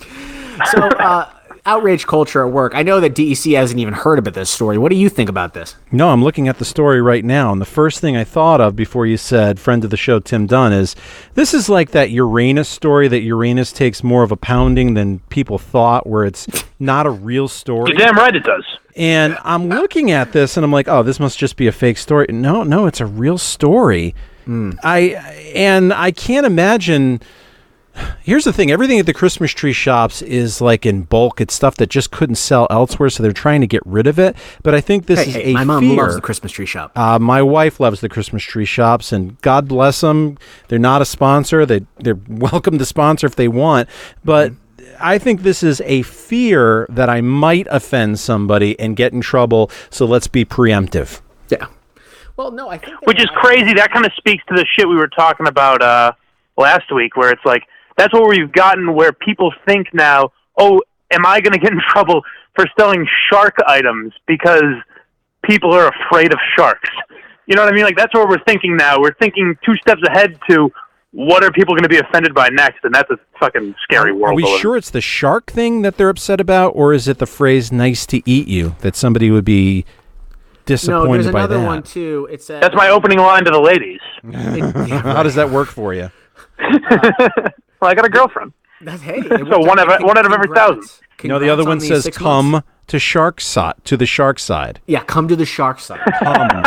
So, 0.65 0.81
uh, 0.81 1.29
outrage 1.65 2.05
culture 2.05 2.45
at 2.45 2.51
work. 2.51 2.73
I 2.75 2.83
know 2.83 2.99
that 2.99 3.13
DEC 3.15 3.55
hasn't 3.55 3.79
even 3.79 3.93
heard 3.93 4.19
about 4.19 4.33
this 4.33 4.49
story. 4.49 4.77
What 4.77 4.89
do 4.89 4.97
you 4.97 5.09
think 5.09 5.29
about 5.29 5.53
this? 5.53 5.75
No, 5.91 6.09
I'm 6.09 6.23
looking 6.23 6.47
at 6.47 6.59
the 6.59 6.65
story 6.65 7.01
right 7.01 7.23
now, 7.23 7.51
and 7.51 7.61
the 7.61 7.65
first 7.65 7.99
thing 7.99 8.17
I 8.17 8.23
thought 8.23 8.59
of 8.59 8.75
before 8.75 9.05
you 9.05 9.17
said 9.17 9.59
friend 9.59 9.83
of 9.83 9.89
the 9.89 9.97
show 9.97 10.19
Tim 10.19 10.45
Dunn 10.45 10.73
is 10.73 10.95
this 11.35 11.53
is 11.53 11.69
like 11.69 11.91
that 11.91 12.09
Uranus 12.11 12.67
story 12.67 13.07
that 13.07 13.21
Uranus 13.21 13.71
takes 13.71 14.03
more 14.03 14.23
of 14.23 14.31
a 14.31 14.37
pounding 14.37 14.93
than 14.93 15.19
people 15.29 15.57
thought, 15.57 16.05
where 16.05 16.25
it's 16.25 16.47
not 16.79 17.05
a 17.05 17.11
real 17.11 17.47
story. 17.47 17.91
You're 17.91 17.97
damn 17.97 18.17
right 18.17 18.35
it 18.35 18.43
does. 18.43 18.65
And 18.95 19.37
I'm 19.43 19.69
looking 19.69 20.11
at 20.11 20.33
this 20.33 20.57
and 20.57 20.63
I'm 20.63 20.71
like, 20.71 20.87
oh, 20.87 21.01
this 21.01 21.19
must 21.19 21.39
just 21.39 21.55
be 21.55 21.67
a 21.67 21.71
fake 21.71 21.97
story. 21.97 22.27
No, 22.29 22.63
no, 22.63 22.85
it's 22.85 23.01
a 23.01 23.05
real 23.05 23.37
story. 23.37 24.13
Hmm. 24.45 24.71
I 24.83 24.99
and 25.55 25.93
I 25.93 26.11
can't 26.11 26.45
imagine. 26.45 27.21
Here's 28.21 28.43
the 28.45 28.53
thing: 28.53 28.71
everything 28.71 28.99
at 28.99 29.05
the 29.05 29.13
Christmas 29.13 29.51
tree 29.51 29.73
shops 29.73 30.21
is 30.21 30.61
like 30.61 30.85
in 30.85 31.03
bulk. 31.03 31.39
It's 31.41 31.53
stuff 31.53 31.75
that 31.77 31.89
just 31.89 32.09
couldn't 32.11 32.35
sell 32.35 32.65
elsewhere, 32.69 33.09
so 33.09 33.21
they're 33.21 33.31
trying 33.33 33.61
to 33.61 33.67
get 33.67 33.81
rid 33.85 34.07
of 34.07 34.17
it. 34.17 34.35
But 34.63 34.73
I 34.73 34.81
think 34.81 35.05
this 35.05 35.19
Hey, 35.23 35.29
is 35.29 35.35
hey, 35.35 35.51
a 35.51 35.53
my 35.53 35.63
mom 35.63 35.83
fear. 35.83 35.95
loves 36.01 36.15
the 36.15 36.21
Christmas 36.21 36.51
tree 36.51 36.65
shop. 36.65 36.91
Uh, 36.97 37.19
my 37.19 37.41
wife 37.41 37.79
loves 37.79 38.01
the 38.01 38.09
Christmas 38.09 38.41
tree 38.43 38.65
shops, 38.65 39.11
and 39.11 39.39
God 39.41 39.67
bless 39.67 40.01
them. 40.01 40.37
They're 40.69 40.79
not 40.79 41.01
a 41.01 41.05
sponsor. 41.05 41.65
They 41.65 41.85
they're 41.99 42.17
welcome 42.27 42.77
to 42.79 42.85
sponsor 42.85 43.27
if 43.27 43.35
they 43.35 43.47
want, 43.47 43.89
but. 44.23 44.53
I 44.99 45.17
think 45.17 45.41
this 45.41 45.63
is 45.63 45.81
a 45.85 46.03
fear 46.03 46.85
that 46.89 47.09
I 47.09 47.19
might 47.19 47.67
offend 47.69 48.19
somebody 48.19 48.79
and 48.79 48.95
get 48.95 49.11
in 49.11 49.21
trouble. 49.21 49.71
So 49.89 50.05
let's 50.05 50.27
be 50.27 50.45
preemptive. 50.45 51.19
yeah. 51.49 51.65
Well, 52.37 52.51
no, 52.51 52.69
I 52.69 52.77
think 52.77 53.01
Which 53.01 53.19
is 53.19 53.27
crazy. 53.35 53.73
That 53.73 53.91
kind 53.91 54.05
of 54.05 54.13
speaks 54.13 54.43
to 54.49 54.53
the 54.55 54.65
shit 54.75 54.87
we 54.87 54.95
were 54.95 55.07
talking 55.07 55.47
about 55.47 55.81
uh, 55.81 56.13
last 56.57 56.91
week, 56.93 57.17
where 57.17 57.31
it's 57.31 57.43
like 57.43 57.63
that's 57.97 58.13
where 58.13 58.27
we've 58.27 58.51
gotten 58.51 58.93
where 58.95 59.13
people 59.13 59.51
think 59.67 59.87
now, 59.93 60.31
oh, 60.57 60.81
am 61.11 61.25
I 61.25 61.41
going 61.41 61.53
to 61.53 61.59
get 61.59 61.71
in 61.71 61.81
trouble 61.89 62.21
for 62.55 62.65
selling 62.77 63.07
shark 63.29 63.55
items 63.67 64.13
because 64.27 64.73
people 65.43 65.73
are 65.73 65.89
afraid 65.89 66.33
of 66.33 66.39
sharks? 66.57 66.89
You 67.45 67.55
know 67.55 67.63
what 67.63 67.73
I 67.73 67.75
mean? 67.75 67.85
Like 67.85 67.97
that's 67.97 68.13
where 68.13 68.27
we're 68.27 68.43
thinking 68.45 68.77
now. 68.77 68.99
We're 68.99 69.15
thinking 69.15 69.57
two 69.65 69.75
steps 69.77 70.01
ahead 70.07 70.39
to 70.49 70.71
what 71.11 71.43
are 71.43 71.51
people 71.51 71.75
going 71.75 71.83
to 71.83 71.89
be 71.89 71.97
offended 71.99 72.33
by 72.33 72.49
next? 72.49 72.83
And 72.83 72.93
that's 72.95 73.09
a 73.11 73.17
fucking 73.39 73.75
scary 73.83 74.11
world. 74.13 74.33
Are 74.33 74.35
we 74.35 74.43
to 74.43 74.49
live 74.49 74.61
sure 74.61 74.77
it's 74.77 74.89
the 74.89 75.01
shark 75.01 75.51
thing 75.51 75.83
that 75.83 75.97
they're 75.97 76.09
upset 76.09 76.39
about, 76.41 76.69
or 76.69 76.93
is 76.93 77.07
it 77.07 77.19
the 77.19 77.27
phrase 77.27 77.71
"nice 77.71 78.05
to 78.07 78.21
eat 78.25 78.47
you" 78.47 78.75
that 78.79 78.95
somebody 78.95 79.29
would 79.29 79.45
be 79.45 79.85
disappointed 80.65 80.65
No, 80.65 80.65
disappointed 80.65 81.23
there's 81.25 81.33
by 81.33 81.39
another 81.41 81.57
that? 81.59 81.65
one 81.67 81.83
too. 81.83 82.27
It 82.31 82.41
says 82.41 82.61
That's 82.61 82.75
my 82.75 82.89
opening 82.89 83.19
line 83.19 83.43
to 83.45 83.51
the 83.51 83.59
ladies. 83.61 83.99
It, 84.23 84.87
yeah, 84.87 85.01
How 85.13 85.21
does 85.21 85.35
that 85.35 85.49
work 85.49 85.67
for 85.67 85.93
you? 85.93 86.09
Well, 87.81 87.91
I 87.91 87.95
got 87.95 88.05
a 88.05 88.09
girlfriend. 88.09 88.53
That's 88.81 89.01
hey. 89.01 89.21
So 89.21 89.59
one 89.59 89.77
of- 89.77 89.87
one 90.03 90.17
out 90.17 90.25
of 90.25 90.31
every 90.31 90.47
thousand. 90.55 90.83
You 91.21 91.29
know, 91.29 91.37
the 91.39 91.49
other 91.49 91.63
one 91.65 91.79
says 91.81 92.09
"come 92.13 92.51
Months. 92.51 92.67
to 92.87 92.99
shark 92.99 93.39
side 93.41 93.75
to 93.85 93.97
the 93.97 94.05
shark 94.05 94.39
side." 94.39 94.79
Yeah, 94.87 95.03
come 95.03 95.27
to 95.27 95.35
the 95.35 95.45
shark 95.45 95.79
side. 95.79 95.99
Come. 96.23 96.63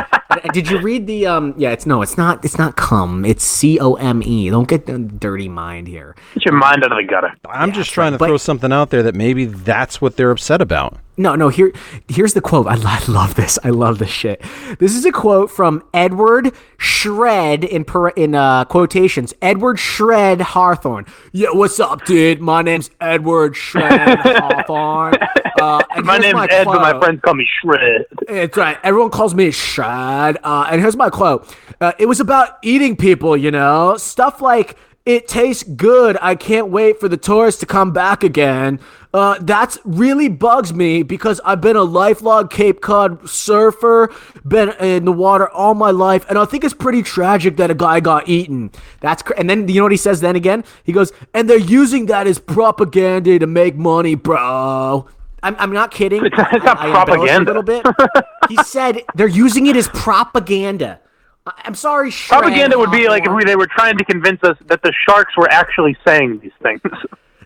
Did 0.52 0.68
you 0.70 0.78
read 0.78 1.06
the 1.06 1.26
um? 1.26 1.54
Yeah, 1.56 1.70
it's 1.70 1.86
no, 1.86 2.02
it's 2.02 2.18
not. 2.18 2.44
It's 2.44 2.58
not 2.58 2.76
come. 2.76 3.24
It's 3.24 3.42
C 3.44 3.78
O 3.80 3.94
M 3.94 4.22
E. 4.22 4.50
Don't 4.50 4.68
get 4.68 4.84
the 4.86 4.98
dirty 4.98 5.48
mind 5.48 5.88
here. 5.88 6.14
Get 6.34 6.44
your 6.46 6.54
mind 6.54 6.84
out 6.84 6.92
of 6.92 6.98
the 6.98 7.04
gutter. 7.04 7.32
I'm 7.48 7.72
just 7.72 7.90
trying 7.92 8.12
to 8.12 8.18
But- 8.18 8.26
throw 8.28 8.36
something 8.36 8.72
out 8.72 8.90
there 8.90 9.02
that 9.02 9.14
maybe 9.14 9.46
that's 9.46 10.00
what 10.02 10.16
they're 10.16 10.30
upset 10.30 10.60
about. 10.60 10.98
No, 11.16 11.34
no. 11.34 11.48
Here, 11.48 11.72
here's 12.08 12.34
the 12.34 12.40
quote. 12.40 12.66
I, 12.68 12.74
I 12.76 13.02
love 13.08 13.34
this. 13.34 13.58
I 13.64 13.70
love 13.70 13.98
this 13.98 14.10
shit. 14.10 14.42
This 14.78 14.94
is 14.94 15.04
a 15.04 15.12
quote 15.12 15.50
from 15.50 15.82
Edward 15.94 16.52
Shred 16.78 17.64
in 17.64 17.84
per, 17.84 18.08
in 18.10 18.34
uh, 18.34 18.64
quotations. 18.66 19.32
Edward 19.40 19.78
Shred 19.78 20.40
Hawthorne. 20.40 21.06
Yeah, 21.32 21.48
what's 21.52 21.80
up, 21.80 22.04
dude? 22.04 22.40
My 22.40 22.62
name's 22.62 22.90
Edward 23.00 23.56
Shred 23.56 24.18
Hawthorne. 24.22 25.14
Uh, 25.60 25.82
My 26.02 26.18
name's 26.18 26.46
Ed, 26.50 26.64
but 26.64 26.80
my 26.82 26.98
friends 26.98 27.20
call 27.22 27.34
me 27.34 27.48
Shred. 27.60 28.04
It's 28.28 28.56
right. 28.56 28.78
Everyone 28.82 29.10
calls 29.10 29.34
me 29.34 29.50
Shred. 29.50 30.36
Uh, 30.42 30.68
and 30.70 30.80
here's 30.80 30.96
my 30.96 31.08
quote. 31.08 31.54
Uh, 31.80 31.92
it 31.98 32.06
was 32.06 32.20
about 32.20 32.58
eating 32.62 32.94
people, 32.96 33.36
you 33.36 33.50
know? 33.50 33.96
Stuff 33.96 34.42
like, 34.42 34.76
it 35.06 35.28
tastes 35.28 35.62
good. 35.62 36.18
I 36.20 36.34
can't 36.34 36.68
wait 36.68 37.00
for 37.00 37.08
the 37.08 37.16
tourists 37.16 37.60
to 37.60 37.66
come 37.66 37.92
back 37.92 38.22
again. 38.24 38.80
Uh, 39.16 39.38
that's 39.40 39.78
really 39.86 40.28
bugs 40.28 40.74
me 40.74 41.02
because 41.02 41.40
I've 41.42 41.62
been 41.62 41.74
a 41.74 41.82
lifelong 41.82 42.48
Cape 42.48 42.82
Cod 42.82 43.26
surfer, 43.26 44.12
been 44.46 44.72
in 44.78 45.06
the 45.06 45.12
water 45.12 45.48
all 45.48 45.72
my 45.72 45.90
life, 45.90 46.26
and 46.28 46.36
I 46.38 46.44
think 46.44 46.64
it's 46.64 46.74
pretty 46.74 47.02
tragic 47.02 47.56
that 47.56 47.70
a 47.70 47.74
guy 47.74 48.00
got 48.00 48.28
eaten. 48.28 48.70
That's 49.00 49.22
cr- 49.22 49.32
and 49.38 49.48
then 49.48 49.68
you 49.68 49.76
know 49.76 49.84
what 49.84 49.92
he 49.92 49.96
says 49.96 50.20
then 50.20 50.36
again? 50.36 50.64
He 50.84 50.92
goes, 50.92 51.12
and 51.32 51.48
they're 51.48 51.56
using 51.56 52.04
that 52.06 52.26
as 52.26 52.38
propaganda 52.38 53.38
to 53.38 53.46
make 53.46 53.74
money, 53.74 54.16
bro. 54.16 55.06
I'm, 55.42 55.56
I'm 55.58 55.72
not 55.72 55.92
kidding. 55.92 56.22
It's 56.26 56.36
not- 56.36 56.52
I- 56.78 56.88
I 56.88 56.90
propaganda. 56.90 57.52
A 57.52 57.54
little 57.54 57.62
bit. 57.62 57.86
he 58.50 58.56
said 58.64 59.02
they're 59.14 59.28
using 59.28 59.66
it 59.66 59.76
as 59.76 59.88
propaganda. 59.88 61.00
I- 61.46 61.52
I'm 61.64 61.74
sorry, 61.74 62.10
Propaganda 62.10 62.78
would 62.78 62.90
be 62.90 63.08
like 63.08 63.24
if 63.24 63.32
we, 63.32 63.44
they 63.44 63.56
were 63.56 63.68
trying 63.68 63.96
to 63.96 64.04
convince 64.04 64.42
us 64.42 64.58
that 64.66 64.82
the 64.82 64.92
sharks 65.08 65.34
were 65.38 65.50
actually 65.50 65.96
saying 66.06 66.40
these 66.42 66.52
things. 66.62 66.82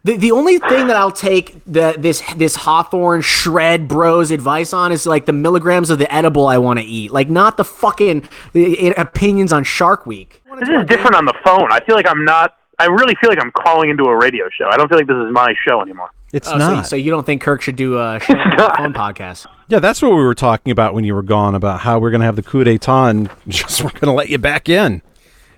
The, 0.03 0.17
the 0.17 0.33
only 0.33 0.59
thing 0.59 0.87
that 0.87 0.97
I'll 0.97 1.11
take 1.13 1.63
the 1.67 1.95
this 1.99 2.23
this 2.37 2.57
Hawthorne 2.57 3.21
shred 3.21 3.87
bros 3.87 4.31
advice 4.31 4.73
on 4.73 4.93
is 4.93 5.05
like 5.07 5.27
the 5.27 5.33
milligrams 5.35 5.91
of 5.91 5.99
the 5.99 6.13
edible 6.13 6.47
I 6.47 6.57
want 6.59 6.79
to 6.79 6.85
eat, 6.85 7.11
like 7.11 7.29
not 7.29 7.57
the 7.59 7.65
fucking 7.65 8.27
uh, 8.55 8.93
opinions 8.97 9.53
on 9.53 9.63
Shark 9.65 10.07
Week. 10.07 10.43
this 10.59 10.69
is 10.71 10.87
different 10.87 11.17
on 11.17 11.27
the 11.27 11.35
phone. 11.45 11.71
I 11.71 11.81
feel 11.81 11.97
like 11.97 12.09
I'm 12.09 12.25
not. 12.25 12.57
I 12.79 12.87
really 12.87 13.15
feel 13.21 13.29
like 13.29 13.41
I'm 13.43 13.53
calling 13.53 13.91
into 13.91 14.05
a 14.05 14.17
radio 14.17 14.49
show. 14.49 14.67
I 14.71 14.79
don't 14.79 14.89
feel 14.89 14.97
like 14.97 15.07
this 15.07 15.17
is 15.17 15.31
my 15.33 15.53
show 15.69 15.83
anymore. 15.83 16.09
It's 16.33 16.49
Oh, 16.49 16.57
not. 16.57 16.87
so 16.87 16.97
you 16.97 17.11
don't 17.11 17.27
think 17.27 17.43
Kirk 17.43 17.61
should 17.61 17.77
do 17.77 17.99
a 17.99 18.21
show 18.27 18.33
on 18.35 18.77
phone 18.77 18.95
podcast? 18.95 19.47
yeah, 19.69 19.81
that's 19.81 20.01
what 20.01 20.13
we 20.13 20.23
were 20.23 20.35
talking 20.35 20.71
about 20.71 20.95
when 20.95 21.05
you 21.05 21.15
were 21.15 21.23
gone 21.25 21.55
about 21.55 21.81
how 21.81 21.99
we're 21.99 22.11
going 22.11 22.21
to 22.21 22.25
have 22.27 22.37
the 22.37 22.43
coup 22.43 22.65
d'état 22.65 23.11
and 23.11 23.29
just 23.49 23.83
we're 23.83 23.91
going 23.91 24.07
to 24.07 24.13
let 24.13 24.31
you 24.31 24.39
back 24.39 24.69
in. 24.71 25.03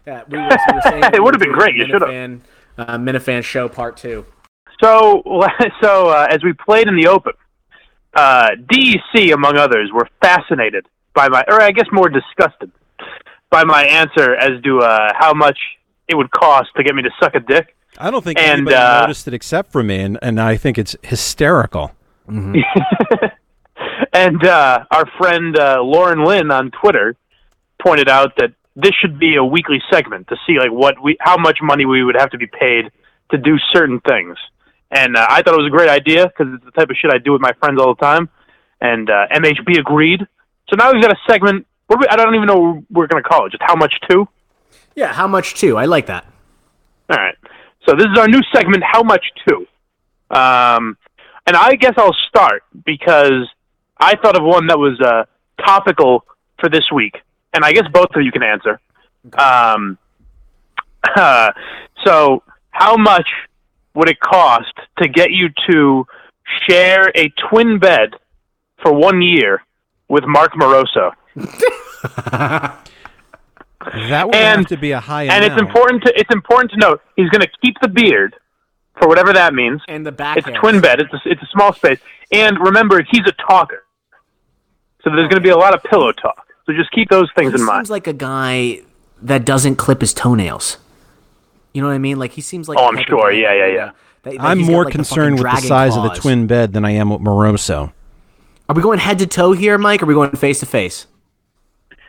Yeah, 0.06 0.22
we 0.28 0.38
were, 0.38 0.44
we 0.48 0.74
were 0.74 0.80
saying 0.82 1.04
It 1.14 1.22
would've 1.22 1.40
been 1.40 1.52
great, 1.52 1.76
you 1.76 1.86
should've. 1.86 2.08
Minifan, 2.08 2.40
uh, 2.78 2.96
Minifan 2.98 3.42
show 3.42 3.68
part 3.68 3.96
two. 3.96 4.26
So, 4.82 5.22
so 5.82 6.08
uh, 6.08 6.26
as 6.30 6.42
we 6.42 6.52
played 6.52 6.88
in 6.88 6.96
the 6.96 7.08
open, 7.08 7.32
uh, 8.14 8.50
DEC 8.70 9.32
among 9.32 9.56
others 9.56 9.90
were 9.92 10.08
fascinated 10.20 10.86
by 11.14 11.28
my, 11.28 11.44
or 11.48 11.60
I 11.60 11.70
guess 11.70 11.86
more 11.92 12.08
disgusted 12.08 12.70
by 13.50 13.64
my 13.64 13.84
answer 13.84 14.34
as 14.34 14.62
to 14.64 14.80
uh, 14.80 15.12
how 15.14 15.34
much 15.34 15.58
it 16.08 16.16
would 16.16 16.30
cost 16.30 16.70
to 16.76 16.82
get 16.82 16.94
me 16.94 17.02
to 17.02 17.10
suck 17.20 17.34
a 17.34 17.40
dick. 17.40 17.76
I 17.98 18.10
don't 18.10 18.24
think 18.24 18.38
And, 18.38 18.68
anybody 18.68 18.76
uh, 18.76 19.02
noticed 19.02 19.28
it 19.28 19.34
except 19.34 19.70
for 19.70 19.82
me, 19.82 20.00
and, 20.00 20.18
and 20.22 20.40
I 20.40 20.56
think 20.56 20.78
it's 20.78 20.96
hysterical. 21.02 21.92
And 24.12 24.44
uh, 24.44 24.84
our 24.90 25.06
friend 25.18 25.58
uh, 25.58 25.82
Lauren 25.82 26.24
Lynn 26.24 26.50
on 26.50 26.70
Twitter 26.70 27.16
pointed 27.82 28.08
out 28.08 28.32
that 28.36 28.52
this 28.76 28.92
should 29.00 29.18
be 29.18 29.36
a 29.36 29.44
weekly 29.44 29.82
segment 29.90 30.28
to 30.28 30.36
see 30.46 30.58
like 30.58 30.70
what 30.70 31.02
we, 31.02 31.16
how 31.20 31.36
much 31.36 31.58
money 31.62 31.84
we 31.84 32.02
would 32.02 32.16
have 32.16 32.30
to 32.30 32.38
be 32.38 32.46
paid 32.46 32.90
to 33.30 33.38
do 33.38 33.56
certain 33.72 34.00
things. 34.00 34.36
And 34.90 35.16
uh, 35.16 35.26
I 35.28 35.42
thought 35.42 35.54
it 35.54 35.62
was 35.62 35.66
a 35.66 35.70
great 35.70 35.88
idea 35.88 36.26
because 36.26 36.52
it's 36.54 36.64
the 36.64 36.70
type 36.72 36.90
of 36.90 36.96
shit 36.96 37.10
I 37.12 37.18
do 37.18 37.32
with 37.32 37.40
my 37.40 37.52
friends 37.52 37.80
all 37.80 37.94
the 37.94 38.00
time. 38.00 38.28
And 38.80 39.08
uh, 39.08 39.26
MHB 39.34 39.78
agreed. 39.78 40.20
So 40.68 40.76
now 40.76 40.92
we've 40.92 41.02
got 41.02 41.12
a 41.12 41.18
segment. 41.28 41.66
What 41.86 42.00
we, 42.00 42.06
I 42.08 42.16
don't 42.16 42.34
even 42.34 42.46
know 42.46 42.60
what 42.60 42.84
we're 42.90 43.06
going 43.06 43.22
to 43.22 43.28
call 43.28 43.46
it. 43.46 43.50
Just 43.50 43.62
how 43.62 43.76
much 43.76 43.94
to? 44.10 44.28
Yeah, 44.94 45.12
how 45.12 45.26
much 45.26 45.54
too? 45.54 45.76
I 45.76 45.86
like 45.86 46.06
that. 46.06 46.26
All 47.10 47.16
right. 47.16 47.36
So 47.88 47.96
this 47.96 48.06
is 48.06 48.18
our 48.18 48.28
new 48.28 48.40
segment, 48.54 48.82
How 48.84 49.02
Much 49.02 49.24
To? 49.48 49.56
Um, 50.30 50.96
and 51.46 51.56
I 51.56 51.74
guess 51.74 51.94
I'll 51.96 52.16
start 52.28 52.62
because 52.84 53.48
I 53.98 54.14
thought 54.16 54.36
of 54.36 54.44
one 54.44 54.68
that 54.68 54.78
was 54.78 55.00
uh, 55.00 55.24
topical 55.64 56.24
for 56.60 56.68
this 56.68 56.84
week. 56.94 57.16
And 57.52 57.64
I 57.64 57.72
guess 57.72 57.84
both 57.92 58.08
of 58.14 58.22
you 58.22 58.32
can 58.32 58.42
answer. 58.42 58.80
Um, 59.38 59.98
so, 62.04 62.42
how 62.70 62.96
much 62.96 63.28
would 63.94 64.08
it 64.08 64.18
cost 64.20 64.72
to 64.98 65.08
get 65.08 65.30
you 65.30 65.48
to 65.70 66.06
share 66.68 67.10
a 67.14 67.28
twin 67.50 67.78
bed 67.78 68.14
for 68.82 68.92
one 68.92 69.20
year 69.22 69.62
with 70.08 70.24
Mark 70.26 70.52
Moroso? 70.52 71.12
That 73.84 74.26
would 74.26 74.36
And- 74.36 74.58
have 74.60 74.66
to 74.68 74.76
be 74.76 74.92
a 74.92 75.00
high 75.00 75.24
and 75.24 75.44
it's 75.44 75.60
important 75.60 76.04
to 76.04 76.12
it's 76.16 76.32
important 76.32 76.70
to 76.70 76.76
note 76.76 77.02
he's 77.16 77.28
going 77.30 77.40
to 77.40 77.50
keep 77.64 77.74
the 77.82 77.88
beard 77.88 78.36
for 78.96 79.08
whatever 79.08 79.32
that 79.32 79.54
means. 79.54 79.80
And 79.88 80.06
the 80.06 80.12
back. 80.12 80.36
It's 80.36 80.46
a 80.46 80.52
twin 80.52 80.80
bed. 80.80 81.00
It's 81.00 81.12
a, 81.12 81.18
it's 81.24 81.42
a 81.42 81.46
small 81.52 81.72
space. 81.72 81.98
And 82.30 82.58
remember, 82.60 83.02
he's 83.10 83.26
a 83.26 83.32
talker, 83.32 83.84
so 85.02 85.10
there's 85.10 85.28
going 85.28 85.30
to 85.30 85.40
be 85.40 85.48
a 85.48 85.56
lot 85.56 85.74
of 85.74 85.82
pillow 85.82 86.12
talk. 86.12 86.46
So 86.66 86.72
just 86.72 86.90
keep 86.92 87.08
those 87.10 87.28
things 87.34 87.52
He 87.52 87.58
in 87.60 87.64
mind. 87.66 87.86
seems 87.86 87.90
like 87.90 88.06
a 88.06 88.12
guy 88.12 88.80
that 89.22 89.44
doesn't 89.44 89.76
clip 89.76 90.00
his 90.00 90.14
toenails. 90.14 90.78
You 91.74 91.82
know 91.82 91.88
what 91.88 91.94
I 91.94 91.98
mean? 91.98 92.18
Like 92.18 92.32
he 92.32 92.40
seems 92.40 92.68
like. 92.68 92.78
Oh, 92.78 92.86
I'm 92.88 93.02
sure. 93.04 93.30
guy 93.30 93.38
Yeah, 93.38 93.52
yeah, 93.54 93.66
yeah. 93.66 93.90
that- 94.22 94.34
that 94.34 94.40
I'm 94.40 94.58
he's 94.58 94.68
got, 94.68 94.72
more 94.72 94.84
like, 94.84 94.94
concerned 94.94 95.16
fucking 95.16 95.32
with 95.32 95.38
the 95.38 95.42
dragon 95.42 95.68
size 95.68 95.96
of 95.96 96.02
the 96.04 96.10
twin 96.10 96.46
bed 96.46 96.72
than 96.72 96.84
I 96.84 96.92
am 96.92 97.10
with 97.10 97.20
Moroso. 97.20 97.92
Are 98.68 98.74
we 98.74 98.82
going 98.82 99.00
head 99.00 99.18
to 99.18 99.26
toe 99.26 99.52
here, 99.52 99.76
Mike? 99.78 100.00
Or 100.00 100.04
are 100.04 100.08
we 100.08 100.14
going 100.14 100.30
face 100.32 100.60
to 100.60 100.66
face? 100.66 101.06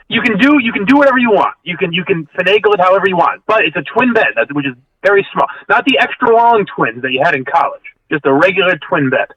You 0.10 0.22
can 0.22 0.38
do 0.38 0.60
you 0.62 0.72
can 0.72 0.86
do 0.86 0.96
whatever 0.98 1.18
you 1.18 1.32
want. 1.32 1.56
You 1.64 1.76
can 1.78 1.92
you 1.92 2.06
can 2.06 2.28
finagle 2.38 2.74
it 2.76 2.80
however 2.80 3.08
you 3.08 3.16
want. 3.18 3.42
But 3.48 3.66
it's 3.66 3.76
a 3.76 3.82
twin 3.82 4.14
bed, 4.14 4.28
which 4.52 4.68
is 4.68 4.76
very 5.04 5.26
small. 5.34 5.48
Not 5.70 5.86
the 5.86 5.98
extra 5.98 6.32
long 6.36 6.66
twins 6.76 7.02
that 7.02 7.12
you 7.12 7.22
had 7.24 7.34
in 7.34 7.46
college. 7.46 7.82
Just 8.12 8.26
a 8.26 8.34
regular 8.34 8.78
twin 8.78 9.10
bed. 9.10 9.30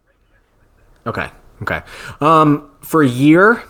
Okay. 1.07 1.29
Okay. 1.63 1.81
Um, 2.21 2.71
for 2.83 3.03
a 3.03 3.09
year, 3.09 3.63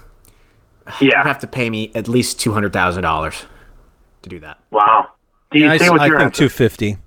you 1.01 1.09
Yeah. 1.13 1.23
have 1.23 1.39
to 1.41 1.47
pay 1.47 1.69
me 1.71 1.91
at 1.95 2.09
least 2.09 2.41
two 2.41 2.53
hundred 2.53 2.73
thousand 2.73 3.03
dollars 3.03 3.45
to 4.23 4.29
do 4.29 4.41
that. 4.41 4.59
Wow. 4.71 5.09
Do 5.53 5.59
you 5.61 5.71
I, 5.71 5.77
see 5.79 5.89
what's 5.91 6.03
I 6.03 6.07
your 6.07 6.19
think 6.19 6.35
250. 6.35 6.99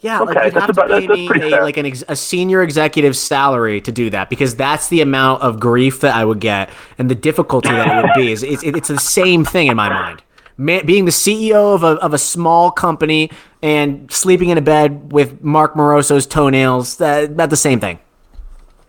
Yeah, 0.00 0.20
Okay, 0.20 0.34
like 0.34 0.44
you'd 0.44 0.54
that's 0.54 0.60
have 0.66 0.70
about- 0.70 0.86
to 0.88 1.00
pay 1.00 1.06
that's- 1.06 1.28
that's 1.28 1.40
me 1.40 1.52
a, 1.52 1.62
like 1.62 1.76
an 1.78 1.86
ex- 1.86 2.04
a 2.06 2.14
senior 2.14 2.62
executive 2.62 3.16
salary 3.16 3.80
to 3.80 3.90
do 3.90 4.10
that 4.10 4.28
because 4.28 4.54
that's 4.54 4.88
the 4.88 5.00
amount 5.00 5.42
of 5.42 5.58
grief 5.58 6.00
that 6.00 6.14
I 6.14 6.24
would 6.24 6.38
get 6.38 6.68
and 6.98 7.10
the 7.10 7.14
difficulty 7.14 7.70
that 7.70 7.86
it 7.88 8.02
would 8.04 8.14
be. 8.14 8.30
Is 8.30 8.42
it's, 8.42 8.62
it's 8.62 8.88
the 8.88 8.98
same 8.98 9.44
thing 9.44 9.68
in 9.68 9.76
my 9.76 9.88
mind. 9.88 10.22
Man, 10.58 10.86
being 10.86 11.06
the 11.06 11.10
CEO 11.10 11.74
of 11.74 11.82
a, 11.82 11.92
of 12.02 12.14
a 12.14 12.18
small 12.18 12.70
company 12.70 13.30
and 13.62 14.10
sleeping 14.12 14.50
in 14.50 14.58
a 14.58 14.62
bed 14.62 15.12
with 15.12 15.42
Mark 15.42 15.74
Moroso's 15.74 16.26
toenails, 16.26 16.98
that 16.98 17.36
that's 17.36 17.50
the 17.50 17.56
same 17.56 17.80
thing. 17.80 17.98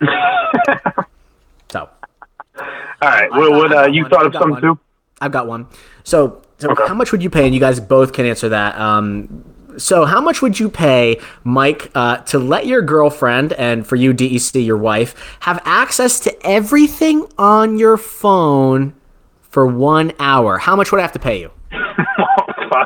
All 3.00 3.08
right. 3.08 3.30
I 3.32 3.38
What, 3.38 3.48
got- 3.50 3.56
what, 3.58 3.72
I 3.72 3.82
uh, 3.84 3.86
you 3.86 4.02
one. 4.02 4.10
thought 4.10 4.26
of 4.26 4.32
got 4.32 4.42
some 4.42 4.50
one. 4.50 4.60
too? 4.62 4.78
I've 5.20 5.32
got 5.32 5.46
one. 5.46 5.66
So, 6.04 6.42
so 6.58 6.70
Okay. 6.70 6.84
how 6.86 6.94
much 6.94 7.12
would 7.12 7.22
you 7.22 7.30
pay? 7.30 7.44
And 7.44 7.54
you 7.54 7.60
guys 7.60 7.80
both 7.80 8.12
can 8.12 8.24
answer 8.26 8.48
that. 8.50 8.78
Um, 8.78 9.44
so, 9.76 10.04
how 10.04 10.20
much 10.20 10.42
would 10.42 10.58
you 10.58 10.68
pay, 10.68 11.20
Mike, 11.44 11.90
uh, 11.94 12.16
to 12.18 12.38
let 12.40 12.66
your 12.66 12.82
girlfriend 12.82 13.52
and 13.52 13.86
for 13.86 13.94
you, 13.94 14.12
DEC, 14.12 14.64
your 14.64 14.76
wife, 14.76 15.14
have 15.40 15.60
access 15.64 16.18
to 16.20 16.46
everything 16.46 17.26
on 17.38 17.78
your 17.78 17.96
phone 17.96 18.94
for 19.42 19.66
one 19.66 20.12
hour? 20.18 20.58
How 20.58 20.74
much 20.74 20.90
would 20.90 20.98
I 20.98 21.02
have 21.02 21.12
to 21.12 21.18
pay 21.20 21.40
you? 21.40 21.50
Oh. 22.70 22.84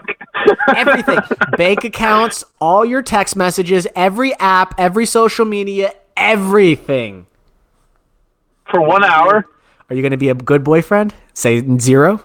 Everything, 0.77 1.19
bank 1.57 1.83
accounts, 1.85 2.45
all 2.61 2.85
your 2.85 3.03
text 3.03 3.35
messages, 3.37 3.87
every 3.97 4.33
app, 4.39 4.75
every 4.79 5.07
social 5.07 5.45
media, 5.45 5.93
everything. 6.17 7.27
For 8.71 8.81
one 8.81 9.05
hour? 9.05 9.47
Are 9.93 9.95
you 9.95 10.01
going 10.01 10.13
to 10.13 10.17
be 10.17 10.31
a 10.31 10.35
good 10.35 10.65
boyfriend? 10.65 11.13
Say 11.35 11.63
zero. 11.79 12.25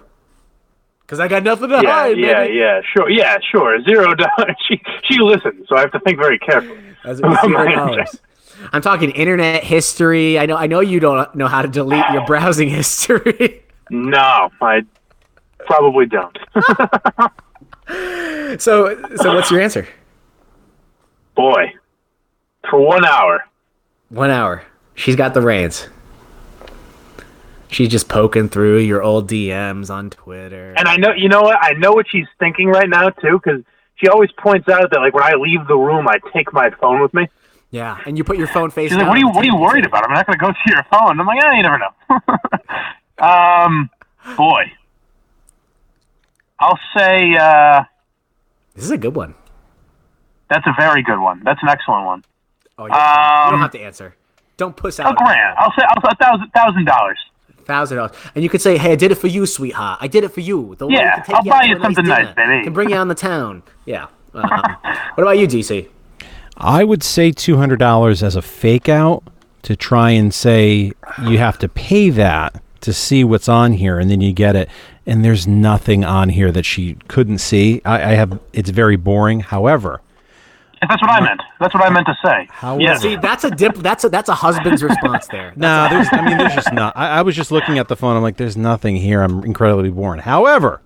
Because 1.02 1.20
I 1.20 1.28
got 1.28 1.42
nothing 1.42 1.68
to 1.68 1.80
Yeah, 1.82 1.92
hide, 1.92 2.18
yeah, 2.18 2.44
baby. 2.44 2.54
yeah, 2.58 2.80
sure, 2.96 3.10
yeah, 3.10 3.36
sure. 3.50 3.78
Zero 3.82 4.14
dollars. 4.14 4.56
She 4.66 4.80
she 5.04 5.18
listens, 5.20 5.68
so 5.68 5.76
I 5.76 5.80
have 5.80 5.92
to 5.92 6.00
think 6.00 6.18
very 6.18 6.38
carefully. 6.38 6.80
That's 7.04 7.18
zero 7.18 7.34
dollars. 7.74 8.16
I'm 8.72 8.80
talking 8.80 9.10
internet 9.10 9.64
history. 9.64 10.38
I 10.38 10.46
know. 10.46 10.56
I 10.56 10.66
know 10.66 10.80
you 10.80 10.98
don't 10.98 11.34
know 11.34 11.46
how 11.46 11.60
to 11.60 11.68
delete 11.68 12.06
your 12.14 12.24
browsing 12.24 12.70
history. 12.80 13.62
No, 13.90 14.48
I 14.62 14.80
probably 15.66 16.06
don't. 16.06 16.38
so, 18.58 18.98
so 19.16 19.34
what's 19.34 19.50
your 19.50 19.60
answer? 19.60 19.86
Boy, 21.36 21.74
for 22.70 22.80
one 22.80 23.04
hour. 23.04 23.44
One 24.08 24.30
hour. 24.30 24.62
She's 24.94 25.16
got 25.16 25.34
the 25.34 25.42
reins. 25.42 25.86
She's 27.70 27.88
just 27.88 28.08
poking 28.08 28.48
through 28.48 28.78
your 28.78 29.02
old 29.02 29.28
DMs 29.28 29.90
on 29.90 30.10
Twitter. 30.10 30.74
And 30.76 30.88
I 30.88 30.96
know, 30.96 31.12
you 31.12 31.28
know 31.28 31.42
what? 31.42 31.58
I 31.60 31.72
know 31.72 31.92
what 31.92 32.06
she's 32.10 32.26
thinking 32.38 32.68
right 32.68 32.88
now 32.88 33.10
too, 33.10 33.40
because 33.42 33.62
she 33.96 34.08
always 34.08 34.30
points 34.32 34.68
out 34.68 34.90
that 34.90 34.98
like 35.00 35.12
when 35.14 35.22
I 35.24 35.34
leave 35.34 35.66
the 35.68 35.76
room, 35.76 36.06
I 36.08 36.18
take 36.32 36.52
my 36.52 36.70
phone 36.80 37.02
with 37.02 37.12
me. 37.12 37.28
yeah, 37.70 37.98
and 38.06 38.16
you 38.16 38.24
put 38.24 38.38
your 38.38 38.46
phone 38.46 38.70
face 38.70 38.90
She's 38.90 38.96
down. 38.98 39.08
like, 39.08 39.08
"What 39.08 39.16
are 39.18 39.20
you 39.20 39.28
What 39.28 39.44
are 39.44 39.46
you 39.46 39.56
worried 39.56 39.84
about? 39.86 40.04
I'm 40.08 40.14
not 40.14 40.26
going 40.26 40.38
to 40.38 40.44
go 40.44 40.50
to 40.52 40.58
your 40.66 40.82
phone." 40.90 41.20
I'm 41.20 41.26
like, 41.26 41.38
"Ah, 41.44 41.52
you 41.52 41.62
never 41.62 41.78
know." 41.78 41.92
um, 43.26 43.90
boy, 44.36 44.62
I'll 46.60 46.78
say 46.96 47.34
uh, 47.38 47.84
This 48.74 48.84
is 48.84 48.90
a 48.90 48.98
good 48.98 49.14
one. 49.14 49.34
that's 50.48 50.66
a 50.66 50.72
very 50.78 51.02
good 51.02 51.20
one. 51.20 51.42
That's 51.44 51.62
an 51.62 51.68
excellent 51.68 52.06
one. 52.06 52.24
Oh, 52.78 52.86
you're 52.86 52.94
you 52.94 52.94
don't 53.50 53.54
Um, 53.54 53.60
have 53.60 53.72
to 53.72 53.80
answer. 53.80 54.14
Don't 54.56 54.76
puss 54.76 54.98
A 54.98 55.06
out. 55.06 55.16
grand. 55.16 55.56
I'll 55.58 55.72
say 55.78 55.84
I'll 55.88 56.02
say 56.02 56.08
a 56.18 56.24
thousand 56.24 56.48
thousand 56.54 56.84
dollars. 56.86 57.18
Thousand 57.68 57.98
dollars, 57.98 58.12
and 58.34 58.42
you 58.42 58.48
could 58.50 58.62
say, 58.62 58.78
"Hey, 58.78 58.92
I 58.92 58.96
did 58.96 59.12
it 59.12 59.16
for 59.16 59.26
you, 59.28 59.44
sweetheart. 59.46 59.98
I 60.00 60.08
did 60.08 60.24
it 60.24 60.30
for 60.30 60.40
you. 60.40 60.74
The 60.78 60.88
Yeah, 60.88 61.16
can 61.16 61.24
take 61.24 61.36
I'll 61.36 61.44
you 61.44 61.50
buy 61.50 61.58
out 61.58 61.68
you 61.68 61.76
a 61.76 61.78
nice 61.78 61.82
something 61.84 62.06
nice, 62.06 62.34
dinner, 62.34 62.48
baby. 62.52 62.64
Can 62.64 62.72
bring 62.72 62.90
you 62.90 62.96
on 62.96 63.08
the 63.08 63.14
town." 63.14 63.62
Yeah. 63.84 64.06
Um, 64.34 64.42
what 65.14 65.24
about 65.24 65.38
you, 65.38 65.46
DC? 65.48 65.88
I 66.56 66.84
would 66.84 67.02
say 67.02 67.30
two 67.30 67.56
hundred 67.56 67.78
dollars 67.78 68.22
as 68.22 68.36
a 68.36 68.42
fake 68.42 68.88
out 68.88 69.22
to 69.62 69.74
try 69.76 70.10
and 70.10 70.32
say 70.32 70.92
you 71.22 71.38
have 71.38 71.58
to 71.58 71.68
pay 71.68 72.10
that 72.10 72.60
to 72.82 72.92
see 72.92 73.24
what's 73.24 73.48
on 73.48 73.72
here, 73.72 73.98
and 73.98 74.10
then 74.10 74.20
you 74.20 74.32
get 74.32 74.54
it, 74.56 74.68
and 75.06 75.24
there's 75.24 75.46
nothing 75.46 76.04
on 76.04 76.28
here 76.30 76.50
that 76.52 76.64
she 76.64 76.94
couldn't 77.08 77.38
see. 77.38 77.82
I, 77.84 78.12
I 78.12 78.14
have 78.14 78.38
it's 78.52 78.70
very 78.70 78.96
boring. 78.96 79.40
However, 79.40 79.94
If 79.94 80.07
that's 80.88 81.02
what 81.02 81.10
I 81.10 81.20
meant. 81.20 81.40
That's 81.60 81.74
what 81.74 81.82
I 81.84 81.90
meant 81.90 82.06
to 82.06 82.16
say. 82.24 82.48
How- 82.50 82.78
yeah. 82.78 82.96
See, 82.96 83.16
that's 83.16 83.44
a 83.44 83.50
dip. 83.50 83.76
That's 83.76 84.04
a 84.04 84.08
that's 84.08 84.28
a 84.28 84.34
husband's 84.34 84.82
response 84.82 85.26
there. 85.28 85.52
nah, 85.56 85.88
there's. 85.88 86.08
I 86.12 86.24
mean, 86.24 86.38
there's 86.38 86.54
just 86.62 86.72
not. 86.72 86.96
I, 86.96 87.18
I 87.18 87.22
was 87.22 87.34
just 87.34 87.50
looking 87.50 87.78
at 87.78 87.88
the 87.88 87.96
phone. 87.96 88.16
I'm 88.16 88.22
like, 88.22 88.36
there's 88.36 88.56
nothing 88.56 88.96
here. 88.96 89.22
I'm 89.22 89.42
incredibly 89.44 89.90
bored. 89.90 90.20
However, 90.20 90.80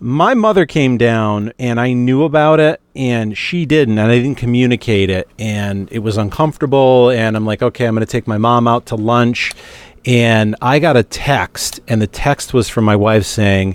my 0.00 0.34
mother 0.34 0.64
came 0.64 0.96
down 0.96 1.52
and 1.58 1.80
I 1.80 1.92
knew 1.92 2.22
about 2.22 2.60
it 2.60 2.80
and 2.94 3.36
she 3.36 3.66
didn't 3.66 3.98
and 3.98 4.10
I 4.10 4.14
didn't 4.16 4.36
communicate 4.36 5.10
it 5.10 5.28
and 5.40 5.90
it 5.90 5.98
was 6.00 6.16
uncomfortable 6.16 7.10
and 7.10 7.36
I'm 7.36 7.44
like 7.44 7.62
okay 7.62 7.84
I'm 7.84 7.96
going 7.96 8.06
to 8.06 8.10
take 8.10 8.28
my 8.28 8.38
mom 8.38 8.68
out 8.68 8.86
to 8.86 8.94
lunch 8.94 9.52
and 10.04 10.54
I 10.62 10.78
got 10.78 10.96
a 10.96 11.02
text 11.02 11.80
and 11.88 12.00
the 12.00 12.06
text 12.06 12.54
was 12.54 12.68
from 12.68 12.84
my 12.84 12.94
wife 12.94 13.24
saying 13.24 13.74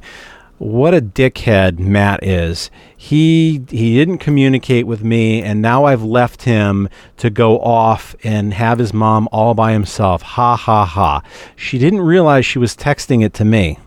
what 0.64 0.94
a 0.94 1.02
dickhead 1.02 1.78
Matt 1.78 2.24
is. 2.24 2.72
He 2.96 3.66
he 3.70 3.96
didn't 3.96 4.20
communicate 4.20 4.88
with 4.88 5.04
me 5.04 5.42
and 5.44 5.62
now 5.62 5.84
I've 5.84 6.04
left 6.04 6.44
him 6.44 6.88
to 7.18 7.30
go 7.30 7.60
off 7.60 8.16
and 8.24 8.54
have 8.54 8.80
his 8.80 8.94
mom 8.94 9.28
all 9.32 9.54
by 9.54 9.74
himself. 9.74 10.22
Ha 10.22 10.56
ha 10.56 10.86
ha. 10.86 11.22
She 11.58 11.78
didn't 11.78 12.02
realize 12.02 12.46
she 12.46 12.60
was 12.60 12.78
texting 12.78 13.26
it 13.26 13.34
to 13.36 13.46
me. 13.46 13.78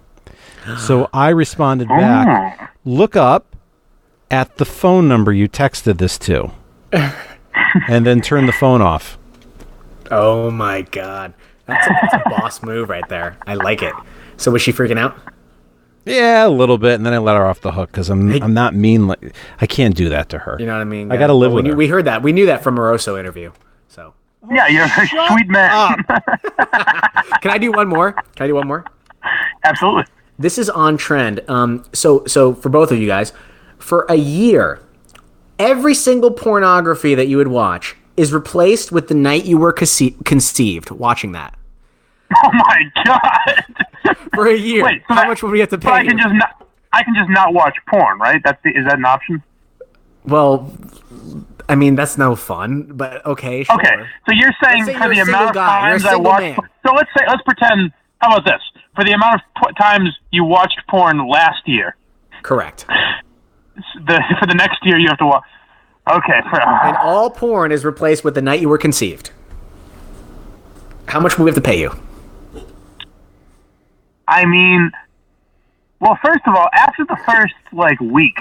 So 0.78 1.08
I 1.14 1.30
responded 1.30 1.88
back, 1.88 2.58
ah. 2.60 2.70
look 2.84 3.16
up 3.16 3.56
at 4.30 4.58
the 4.58 4.64
phone 4.66 5.08
number 5.08 5.32
you 5.32 5.48
texted 5.48 5.96
this 5.96 6.18
to. 6.18 6.50
and 7.88 8.04
then 8.04 8.20
turn 8.20 8.44
the 8.44 8.52
phone 8.52 8.82
off. 8.82 9.18
Oh 10.10 10.50
my 10.50 10.82
god, 10.82 11.32
that's 11.64 11.86
a, 11.86 11.90
that's 12.02 12.14
a 12.14 12.28
boss 12.28 12.62
move 12.62 12.90
right 12.90 13.08
there. 13.08 13.38
I 13.46 13.54
like 13.54 13.82
it. 13.82 13.94
So 14.36 14.50
was 14.50 14.60
she 14.60 14.72
freaking 14.72 14.98
out? 14.98 15.16
Yeah, 16.06 16.46
a 16.46 16.48
little 16.48 16.78
bit, 16.78 16.94
and 16.94 17.04
then 17.04 17.12
I 17.12 17.18
let 17.18 17.36
her 17.36 17.44
off 17.44 17.60
the 17.60 17.72
hook 17.72 17.90
because 17.90 18.08
I'm 18.10 18.40
I'm 18.40 18.54
not 18.54 18.74
mean. 18.74 19.08
Like 19.08 19.34
I 19.60 19.66
can't 19.66 19.94
do 19.94 20.08
that 20.10 20.28
to 20.30 20.38
her. 20.38 20.56
You 20.58 20.66
know 20.66 20.74
what 20.74 20.80
I 20.80 20.84
mean? 20.84 21.10
I 21.10 21.16
gotta 21.16 21.34
live 21.34 21.50
we 21.50 21.56
with 21.56 21.64
knew, 21.64 21.70
her. 21.72 21.76
We 21.76 21.88
heard 21.88 22.04
that. 22.04 22.22
We 22.22 22.32
knew 22.32 22.46
that 22.46 22.62
from 22.62 22.76
Moroso 22.76 23.18
interview. 23.18 23.50
So 23.88 24.14
Yeah, 24.48 24.68
you're 24.68 24.84
a 24.84 25.30
sweet 25.30 25.48
man. 25.48 26.04
can 27.40 27.50
I 27.50 27.58
do 27.58 27.72
one 27.72 27.88
more? 27.88 28.12
Can 28.12 28.44
I 28.44 28.46
do 28.46 28.54
one 28.54 28.68
more? 28.68 28.84
Absolutely. 29.64 30.04
This 30.38 30.58
is 30.58 30.70
on 30.70 30.96
trend. 30.96 31.40
Um, 31.48 31.84
so 31.92 32.24
so 32.26 32.54
for 32.54 32.68
both 32.68 32.92
of 32.92 32.98
you 32.98 33.08
guys, 33.08 33.32
for 33.78 34.06
a 34.08 34.14
year, 34.14 34.80
every 35.58 35.94
single 35.94 36.30
pornography 36.30 37.16
that 37.16 37.26
you 37.26 37.36
would 37.36 37.48
watch 37.48 37.96
is 38.16 38.32
replaced 38.32 38.92
with 38.92 39.08
the 39.08 39.14
night 39.14 39.44
you 39.44 39.58
were 39.58 39.72
conce- 39.72 40.24
conceived. 40.24 40.92
Watching 40.92 41.32
that 41.32 41.58
Oh 42.44 42.50
my 42.52 42.82
god. 43.04 44.16
for 44.34 44.46
a 44.48 44.56
year. 44.56 44.84
Wait, 44.84 45.02
so 45.08 45.14
How 45.14 45.20
that- 45.22 45.28
much 45.28 45.42
would 45.42 45.52
we 45.52 45.60
have 45.60 45.68
to 45.70 45.80
So 45.80 45.88
I 45.90 46.02
pay? 46.02 46.08
can 46.08 46.18
you? 46.18 46.24
just 46.24 46.34
not. 46.34 46.66
I 46.92 47.02
can 47.02 47.14
just 47.14 47.30
not 47.30 47.52
watch 47.54 47.76
porn, 47.88 48.18
right? 48.18 48.40
That's 48.44 48.60
the, 48.62 48.70
is 48.70 48.84
that 48.86 48.98
an 48.98 49.04
option? 49.04 49.42
Well, 50.24 50.72
I 51.68 51.74
mean 51.74 51.94
that's 51.94 52.16
no 52.18 52.34
fun, 52.36 52.84
but 52.94 53.24
okay. 53.26 53.64
Sure. 53.64 53.74
Okay, 53.76 53.94
so 54.28 54.34
you're 54.34 54.52
saying 54.62 54.84
say 54.86 54.94
for 54.94 55.12
you're 55.12 55.24
the 55.24 55.30
amount 55.30 55.48
of 55.50 55.54
guy, 55.54 55.90
times 55.90 56.04
I 56.04 56.16
watched. 56.16 56.42
man. 56.42 56.56
So 56.86 56.92
let's 56.94 57.10
say 57.16 57.24
let's 57.28 57.42
pretend. 57.42 57.92
How 58.20 58.28
about 58.34 58.44
this? 58.44 58.62
For 58.94 59.04
the 59.04 59.12
amount 59.12 59.42
of 59.62 59.76
times 59.76 60.08
you 60.30 60.42
watched 60.44 60.80
porn 60.88 61.28
last 61.28 61.60
year, 61.66 61.96
Correct. 62.42 62.86
the 62.86 64.22
for 64.40 64.46
the 64.46 64.54
next 64.54 64.78
year 64.84 64.98
you 64.98 65.08
have 65.08 65.18
to 65.18 65.26
watch. 65.26 65.44
Okay, 66.08 66.40
for, 66.50 66.60
And 66.86 66.96
all 66.98 67.28
porn 67.30 67.72
is 67.72 67.84
replaced 67.84 68.24
with 68.24 68.34
the 68.34 68.42
night 68.42 68.60
you 68.60 68.68
were 68.68 68.78
conceived. 68.78 69.30
How 71.08 71.20
much 71.20 71.36
will 71.38 71.44
we 71.44 71.50
have 71.50 71.56
to 71.56 71.60
pay 71.60 71.78
you? 71.80 71.90
I 74.28 74.44
mean, 74.44 74.90
well, 76.00 76.18
first 76.24 76.40
of 76.46 76.54
all, 76.54 76.68
after 76.74 77.04
the 77.04 77.16
first 77.26 77.54
like 77.72 77.98
week, 78.00 78.38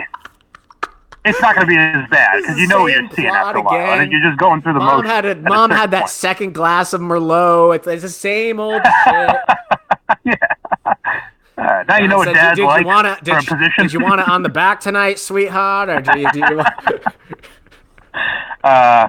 it's 1.24 1.40
not 1.42 1.56
going 1.56 1.68
to 1.68 1.72
be 1.74 1.78
as 1.80 2.08
bad 2.10 2.42
because 2.42 2.58
you 2.60 2.68
know 2.68 2.82
what 2.84 2.94
you're 2.94 3.10
seeing 3.12 3.28
after 3.30 3.60
a 3.60 3.62
while. 3.62 3.76
Again. 3.82 4.00
think 4.00 4.12
you're 4.12 4.22
just 4.30 4.38
going 4.40 4.62
through 4.62 4.74
the 4.74 4.80
Mom 4.80 4.98
motions. 5.04 5.12
had 5.12 5.26
a 5.26 5.36
mom 5.36 5.72
had 5.72 5.92
that 5.92 6.02
point. 6.02 6.10
second 6.12 6.54
glass 6.54 6.94
of 6.94 7.02
Merlot. 7.02 7.76
It's, 7.78 7.88
it's 7.88 8.02
the 8.04 8.10
same 8.10 8.60
old 8.60 8.82
shit. 9.04 10.40
Uh, 11.58 11.84
now 11.88 11.98
you 11.98 12.08
know 12.08 12.18
what 12.18 12.26
Said, 12.28 12.34
dad's 12.34 12.60
did, 12.60 12.66
like 12.66 12.82
you 12.82 12.88
wanna, 12.88 13.18
did, 13.24 13.34
you- 13.34 13.48
position. 13.48 13.84
did 13.84 13.94
you 13.94 14.02
want 14.02 14.22
it 14.22 14.28
on 14.28 14.44
the 14.44 14.50
back 14.50 14.80
tonight, 14.82 15.18
sweetheart, 15.18 15.90
or 15.90 16.02
do 16.02 16.20
you, 16.20 16.32
do 16.32 16.40
you 16.40 16.58
want? 16.58 16.74
uh, 18.64 19.08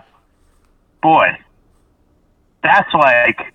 boy, 1.03 1.27
that's 2.63 2.93
like 2.95 3.53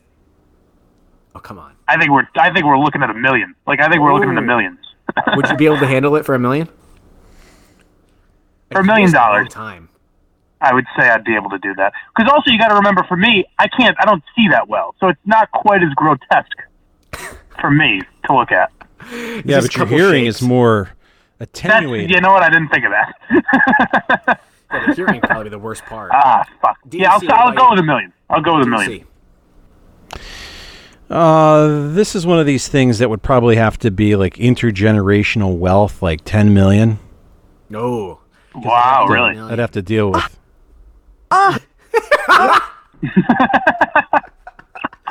Oh 1.34 1.40
come 1.40 1.58
on! 1.58 1.71
I 1.92 1.98
think 1.98 2.10
we're 2.10 2.28
I 2.36 2.54
think 2.54 2.66
we're 2.66 2.80
looking 2.80 3.04
at 3.04 3.10
a 3.10 3.14
million. 3.14 3.54
Like 3.68 3.82
I 3.82 3.90
think 3.90 4.02
we're 4.02 4.14
looking 4.14 4.30
at 4.30 4.36
the 4.36 4.42
Ooh. 4.42 4.46
millions. 4.46 4.80
Would 5.36 5.50
you 5.50 5.58
be 5.58 5.66
able 5.66 5.80
to 5.80 5.88
handle 5.88 6.16
it 6.16 6.26
for 6.26 6.36
a 6.36 6.40
million? 6.40 6.70
For 8.72 8.80
a 8.80 8.84
million 8.84 9.10
It's 9.10 9.14
a 9.14 9.18
long 9.18 9.32
dollars. 9.34 9.50
Time. 9.50 9.90
I 10.62 10.74
would 10.74 10.86
say 10.98 11.10
I'd 11.10 11.26
be 11.26 11.36
able 11.36 11.50
to 11.50 11.58
do 11.58 11.74
that. 11.76 11.92
Because 12.16 12.32
also 12.32 12.52
you 12.52 12.58
got 12.60 12.68
to 12.70 12.76
remember, 12.76 13.04
for 13.10 13.18
me, 13.18 13.44
I 13.58 13.68
can't, 13.68 13.98
I 14.00 14.06
don't 14.06 14.24
see 14.36 14.48
that 14.50 14.68
well, 14.68 14.94
so 15.00 15.08
it's 15.08 15.20
not 15.26 15.52
quite 15.52 15.82
as 15.82 15.90
grotesque 15.96 16.56
for 17.60 17.72
me 17.72 18.00
to 18.28 18.36
look 18.36 18.52
at. 18.52 18.72
Yeah, 19.12 19.42
just 19.60 19.74
but 19.74 19.76
a 19.76 19.80
your 19.80 19.88
hearing 19.88 20.26
shapes. 20.26 20.42
is 20.42 20.48
more 20.48 20.92
That's, 21.40 21.60
attenuated. 21.60 22.12
you 22.12 22.22
know 22.22 22.32
what? 22.32 22.44
I 22.44 22.50
didn't 22.50 22.70
think 22.70 22.86
of 22.86 22.92
that. 22.92 24.40
Yeah, 24.72 24.88
the 24.88 24.94
hearing 24.94 25.20
probably 25.20 25.50
the 25.50 25.60
worst 25.60 25.84
part. 25.86 26.12
ah, 26.14 26.46
fuck. 26.62 26.78
Yeah, 26.92 27.12
I'll, 27.12 27.22
I'll 27.34 27.56
go 27.56 27.72
with 27.72 27.80
a 27.80 27.84
million. 27.84 28.14
I'll 28.30 28.42
go 28.42 28.60
with 28.60 28.68
a 28.68 28.70
million. 28.70 28.90
See. 28.92 30.22
Uh, 31.12 31.90
this 31.94 32.16
is 32.16 32.26
one 32.26 32.40
of 32.40 32.46
these 32.46 32.68
things 32.70 33.00
that 33.00 33.10
would 33.10 33.22
probably 33.22 33.58
have 33.58 33.78
to 33.80 33.92
be 33.92 34.16
like 34.16 34.36
intergenerational 34.36 35.58
wealth, 35.58 36.02
like 36.02 36.22
ten 36.24 36.54
million. 36.54 37.00
No. 37.70 38.20
Wow, 38.56 39.08
really? 39.08 39.38
I'd 39.38 39.60
have 39.60 39.72
to 39.72 39.82
deal 39.82 40.12
with. 40.12 40.38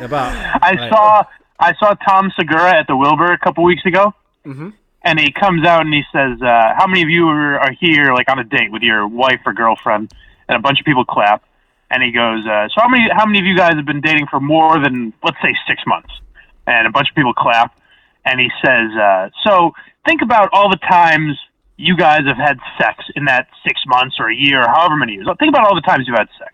About 0.01 0.33
I 0.63 0.73
Right. 0.75 0.89
saw 0.91 1.23
I 1.59 1.75
saw 1.75 1.93
Tom 1.95 2.33
Segura 2.35 2.75
at 2.79 2.87
the 2.87 2.97
Wilbur 2.97 3.33
a 3.33 3.39
couple 3.39 3.65
weeks 3.65 3.85
ago, 3.85 4.15
and 4.47 5.21
he 5.21 5.31
comes 5.33 5.67
out 5.67 5.83
and 5.85 5.93
he 5.93 6.03
says, 6.13 6.41
uh, 6.41 6.75
"How 6.79 6.87
many 6.87 7.03
of 7.03 7.11
you 7.11 7.29
are, 7.29 7.59
are 7.59 7.73
here 7.79 8.15
like 8.15 8.31
on 8.31 8.39
a 8.39 8.45
date 8.45 8.73
with 8.73 8.81
your 8.83 9.07
wife 9.07 9.41
or 9.45 9.53
girlfriend?" 9.53 10.13
And 10.49 10.57
a 10.57 10.61
bunch 10.61 10.81
of 10.81 10.87
people 10.87 11.05
clap, 11.05 11.43
and 11.91 12.03
he 12.03 12.13
goes, 12.13 12.47
uh, 12.47 12.69
"So 12.69 12.81
how 12.81 12.89
many 12.89 13.09
how 13.13 13.27
many 13.27 13.39
of 13.41 13.47
you 13.47 13.57
guys 13.57 13.75
have 13.75 13.87
been 13.87 14.01
dating 14.01 14.27
for 14.31 14.41
more 14.41 14.79
than 14.83 15.13
let's 15.23 15.39
say 15.43 15.55
six 15.67 15.83
months?" 15.87 16.11
And 16.67 16.87
a 16.87 16.91
bunch 16.91 17.09
of 17.11 17.17
people 17.17 17.35
clap, 17.35 17.77
and 18.25 18.41
he 18.41 18.49
says, 18.65 18.91
uh, 18.97 19.31
"So 19.45 19.73
think 20.07 20.23
about 20.23 20.51
all 20.53 20.71
the 20.71 20.81
times." 20.89 21.39
You 21.83 21.97
guys 21.97 22.27
have 22.27 22.37
had 22.37 22.59
sex 22.77 23.03
in 23.17 23.25
that 23.25 23.49
six 23.67 23.81
months 23.87 24.17
or 24.21 24.29
a 24.29 24.35
year 24.35 24.61
or 24.61 24.69
however 24.69 24.97
many 24.97 25.15
years. 25.15 25.27
Think 25.39 25.49
about 25.49 25.67
all 25.67 25.75
the 25.75 25.81
times 25.81 26.05
you've 26.07 26.15
had 26.15 26.29
sex. 26.39 26.53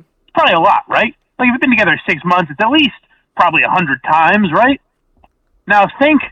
It's 0.00 0.32
probably 0.34 0.54
a 0.54 0.58
lot, 0.58 0.82
right? 0.88 1.14
Like 1.38 1.46
if 1.46 1.52
you've 1.52 1.60
been 1.60 1.70
together 1.70 1.96
six 2.04 2.20
months, 2.24 2.50
it's 2.50 2.60
at 2.60 2.68
least 2.68 2.98
probably 3.36 3.62
a 3.62 3.70
hundred 3.70 4.02
times, 4.02 4.50
right? 4.52 4.80
Now 5.68 5.86
think 6.00 6.22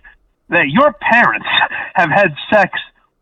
that 0.49 0.67
your 0.69 0.93
parents 0.95 1.47
have 1.95 2.11
had 2.11 2.35
sex 2.51 2.73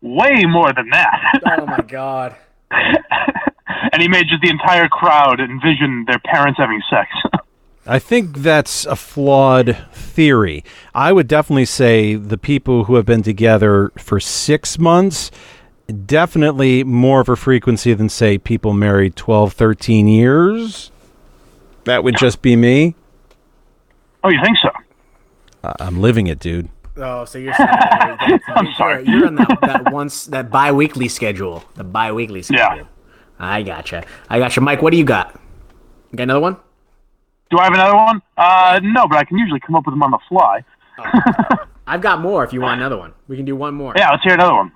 way 0.01 0.45
more 0.47 0.73
than 0.73 0.89
that. 0.89 1.41
Oh 1.45 1.65
my 1.67 1.81
god. 1.81 2.35
and 3.91 4.01
he 4.01 4.07
made 4.07 4.27
just 4.27 4.41
the 4.41 4.49
entire 4.49 4.87
crowd 4.87 5.39
envision 5.39 6.05
their 6.07 6.19
parents 6.19 6.59
having 6.59 6.81
sex. 6.89 7.09
I 7.89 7.99
think 7.99 8.39
that's 8.39 8.85
a 8.85 8.97
flawed 8.97 9.77
theory. 9.93 10.63
I 10.93 11.13
would 11.13 11.27
definitely 11.27 11.65
say 11.65 12.15
the 12.15 12.37
people 12.37 12.83
who 12.83 12.95
have 12.95 13.05
been 13.05 13.23
together 13.23 13.93
for 13.97 14.19
six 14.19 14.77
months, 14.77 15.31
definitely 16.05 16.83
more 16.83 17.21
of 17.21 17.29
a 17.29 17.37
frequency 17.37 17.93
than, 17.93 18.09
say, 18.09 18.37
people 18.37 18.73
married 18.73 19.15
12, 19.15 19.53
13 19.53 20.07
years. 20.09 20.91
That 21.85 22.03
would 22.03 22.17
just 22.17 22.41
be 22.41 22.57
me. 22.57 22.95
oh, 24.23 24.29
you 24.29 24.39
think 24.43 24.57
so? 24.61 24.69
I'm 25.79 26.01
living 26.01 26.27
it, 26.27 26.39
dude. 26.39 26.67
Oh, 26.97 27.23
so 27.23 27.37
you're 27.37 27.53
saying 27.53 27.67
that- 27.69 28.41
I'm 28.55 28.73
sorry. 28.73 29.05
You're 29.05 29.27
on 29.27 29.35
that, 29.35 29.57
that 29.61 29.93
once 29.93 30.25
that 30.25 30.49
bi-weekly 30.49 31.07
schedule. 31.07 31.63
The 31.75 31.85
bi-weekly 31.85 32.41
schedule. 32.41 32.77
Yeah. 32.79 32.83
Schedule. 33.37 33.53
I 33.53 33.63
gotcha. 33.63 34.03
I 34.29 34.39
gotcha. 34.39 34.61
Mike, 34.61 34.81
what 34.81 34.91
do 34.91 34.97
you 34.97 35.05
got? 35.05 35.39
You 36.11 36.17
got 36.17 36.23
another 36.23 36.39
one? 36.39 36.57
Do 37.49 37.59
I 37.59 37.63
have 37.65 37.73
another 37.73 37.95
one? 37.95 38.21
Uh, 38.37 38.79
no, 38.83 39.07
but 39.07 39.17
I 39.17 39.23
can 39.23 39.37
usually 39.37 39.59
come 39.59 39.75
up 39.75 39.85
with 39.85 39.93
them 39.93 40.03
on 40.03 40.11
the 40.11 40.19
fly. 40.27 40.63
I've 41.87 42.01
got 42.01 42.19
more 42.19 42.43
if 42.43 42.51
you 42.51 42.61
want 42.61 42.79
another 42.79 42.97
one. 42.97 43.13
We 43.27 43.37
can 43.37 43.45
do 43.45 43.55
one 43.55 43.73
more. 43.73 43.93
Yeah, 43.95 44.09
let's 44.11 44.23
hear 44.23 44.33
another 44.33 44.53
one. 44.53 44.71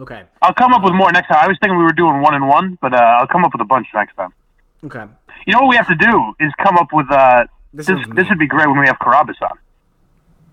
Okay. 0.00 0.22
I'll 0.40 0.54
come 0.54 0.72
up 0.72 0.82
with 0.82 0.94
more 0.94 1.10
next 1.12 1.28
time. 1.28 1.38
I 1.42 1.48
was 1.48 1.58
thinking 1.60 1.76
we 1.76 1.82
were 1.82 1.92
doing 1.92 2.22
one 2.22 2.34
and 2.34 2.48
one, 2.48 2.78
but 2.80 2.94
uh, 2.94 2.96
I'll 2.96 3.26
come 3.26 3.44
up 3.44 3.52
with 3.52 3.60
a 3.60 3.66
bunch 3.66 3.88
next 3.92 4.14
time. 4.14 4.32
Okay. 4.84 5.04
You 5.46 5.52
know 5.52 5.60
what 5.60 5.68
we 5.68 5.76
have 5.76 5.88
to 5.88 5.96
do 5.96 6.34
is 6.40 6.52
come 6.62 6.76
up 6.78 6.88
with 6.92 7.10
uh, 7.10 7.44
This 7.74 7.86
this. 7.86 7.98
This, 8.14 8.28
would 8.28 8.38
be 8.38 8.46
great 8.46 8.68
when 8.68 8.78
we 8.78 8.86
have 8.86 8.98
Carrabis 8.98 9.42
on. 9.42 9.58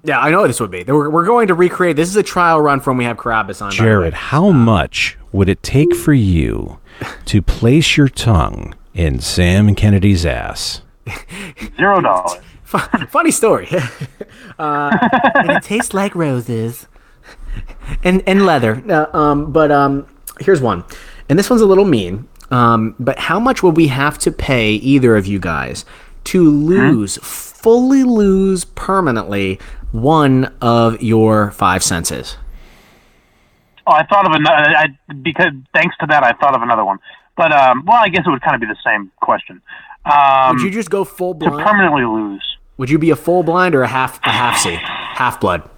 Yeah, 0.03 0.19
I 0.19 0.31
know 0.31 0.45
this 0.47 0.59
would 0.59 0.71
be. 0.71 0.83
We're, 0.83 1.09
we're 1.09 1.25
going 1.25 1.47
to 1.47 1.53
recreate. 1.53 1.95
This 1.95 2.09
is 2.09 2.15
a 2.15 2.23
trial 2.23 2.59
run 2.59 2.79
from 2.79 2.97
we 2.97 3.05
have 3.05 3.17
Carrabis 3.17 3.61
on. 3.61 3.69
by. 3.69 3.75
Jared, 3.75 4.13
how 4.13 4.51
much 4.51 5.17
would 5.31 5.47
it 5.47 5.61
take 5.63 5.95
for 5.95 6.13
you 6.13 6.79
to 7.25 7.41
place 7.41 7.97
your 7.97 8.09
tongue 8.09 8.75
in 8.93 9.19
Sam 9.19 9.75
Kennedy's 9.75 10.25
ass? 10.25 10.81
Zero 11.77 12.01
dollars. 12.01 12.41
Funny 12.65 13.31
story. 13.31 13.67
uh, 14.59 14.97
and 15.35 15.51
it 15.51 15.63
tastes 15.63 15.93
like 15.93 16.15
roses 16.15 16.87
and 18.03 18.23
and 18.27 18.45
leather. 18.45 18.83
Uh, 18.89 19.15
um, 19.15 19.51
but 19.51 19.71
um, 19.71 20.07
here's 20.39 20.61
one, 20.61 20.83
and 21.29 21.37
this 21.37 21.49
one's 21.49 21.61
a 21.61 21.65
little 21.65 21.85
mean. 21.85 22.27
Um, 22.51 22.95
but 22.99 23.17
how 23.17 23.39
much 23.39 23.63
would 23.63 23.75
we 23.75 23.87
have 23.87 24.17
to 24.19 24.31
pay 24.31 24.73
either 24.73 25.15
of 25.15 25.25
you 25.25 25.39
guys 25.39 25.83
to 26.25 26.49
lose, 26.49 27.17
fully 27.17 28.03
lose 28.03 28.65
permanently 28.65 29.59
one 29.91 30.53
of 30.61 31.01
your 31.01 31.51
five 31.51 31.83
senses? 31.83 32.37
Oh, 33.88 33.91
I 33.91 34.05
thought 34.05 34.25
of 34.25 34.31
another. 34.33 34.55
I, 34.75 34.88
because 35.21 35.51
thanks 35.73 35.95
to 35.99 36.07
that, 36.07 36.23
I 36.23 36.33
thought 36.33 36.55
of 36.55 36.61
another 36.61 36.83
one. 36.83 36.97
But 37.38 37.51
um, 37.51 37.83
well, 37.86 37.97
I 38.01 38.09
guess 38.09 38.23
it 38.25 38.29
would 38.29 38.41
kind 38.41 38.55
of 38.55 38.61
be 38.61 38.67
the 38.67 38.77
same 38.86 39.11
question. 39.21 39.61
Um, 40.05 40.55
Would 40.55 40.63
you 40.63 40.71
just 40.71 40.89
go 40.89 41.03
full 41.03 41.33
to 41.36 41.49
blind? 41.49 41.65
permanently 41.67 42.03
lose. 42.05 42.43
Would 42.77 42.89
you 42.89 42.97
be 42.99 43.09
a 43.09 43.15
full 43.15 43.43
blind 43.43 43.73
or 43.75 43.83
a 43.83 43.88
half 43.88 44.19
a 44.23 44.29
half 44.29 44.57
see, 44.59 44.75
half 44.81 45.39
blood? 45.39 45.69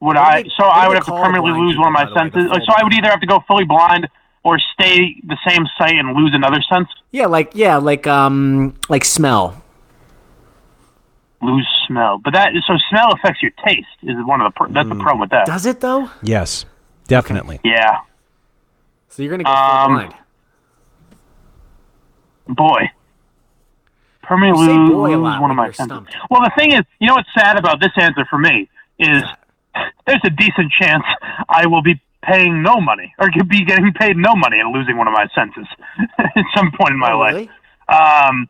Would 0.00 0.16
I? 0.16 0.42
they- 0.42 0.48
so 0.56 0.64
I 0.64 0.86
would 0.88 0.96
have 0.96 1.06
to 1.06 1.12
permanently 1.12 1.52
lose 1.52 1.76
one 1.76 1.88
of 1.88 1.92
my 1.92 2.04
the 2.04 2.12
way, 2.14 2.30
senses. 2.30 2.50
So 2.66 2.72
I 2.76 2.82
would 2.84 2.92
either 2.94 3.08
have 3.08 3.20
to 3.20 3.26
go 3.26 3.40
fully 3.48 3.64
blind 3.64 4.08
or 4.44 4.58
stay 4.74 5.16
the 5.26 5.36
same 5.46 5.66
sight 5.76 5.94
and 5.94 6.14
lose 6.16 6.32
another 6.34 6.62
sense. 6.62 6.88
Yeah, 7.10 7.26
like 7.26 7.50
yeah, 7.54 7.76
like 7.76 8.06
um, 8.06 8.74
like 8.88 9.04
smell. 9.04 9.62
Lose 11.40 11.68
smell, 11.86 12.18
but 12.18 12.32
that 12.32 12.50
so 12.66 12.74
smell 12.90 13.12
affects 13.12 13.40
your 13.42 13.52
taste. 13.64 13.86
Is 14.02 14.16
one 14.24 14.40
of 14.40 14.52
the 14.52 14.56
pr- 14.58 14.72
that's 14.72 14.88
the 14.88 14.96
problem 14.96 15.20
with 15.20 15.30
that. 15.30 15.46
Does 15.46 15.66
it 15.66 15.80
though? 15.80 16.10
Yes, 16.22 16.64
definitely. 17.06 17.60
Yeah, 17.62 17.98
So 19.08 19.22
you're 19.22 19.30
gonna 19.30 19.44
go 19.44 19.50
Um, 19.50 19.92
blind. 19.92 20.14
boy. 22.48 22.90
Permanently 24.22 24.66
You 24.66 24.72
say 24.72 24.78
lose 24.78 24.90
boy 24.92 25.16
a 25.16 25.16
lot 25.16 25.40
one 25.40 25.50
of 25.50 25.56
my 25.56 25.66
you're 25.66 25.72
senses. 25.74 25.92
stumped. 25.94 26.16
Well, 26.30 26.42
the 26.42 26.50
thing 26.58 26.72
is, 26.72 26.82
you 26.98 27.06
know 27.06 27.14
what's 27.14 27.28
sad 27.38 27.56
about 27.58 27.80
this 27.80 27.92
answer 27.96 28.26
for 28.28 28.38
me 28.38 28.68
is 28.98 29.22
there's 30.06 30.20
a 30.24 30.30
decent 30.30 30.72
chance 30.72 31.04
I 31.48 31.66
will 31.66 31.82
be 31.82 32.00
paying 32.24 32.62
no 32.62 32.80
money 32.80 33.14
or 33.18 33.30
could 33.30 33.48
be 33.48 33.64
getting 33.64 33.92
paid 33.92 34.16
no 34.16 34.34
money 34.34 34.58
and 34.58 34.74
losing 34.74 34.96
one 34.98 35.06
of 35.06 35.14
my 35.14 35.28
senses 35.34 35.66
at 36.18 36.44
some 36.56 36.72
point 36.72 36.90
in 36.92 36.98
my 36.98 37.12
Oh, 37.12 37.18
life. 37.20 37.32
really? 37.34 37.50
Um, 37.88 38.48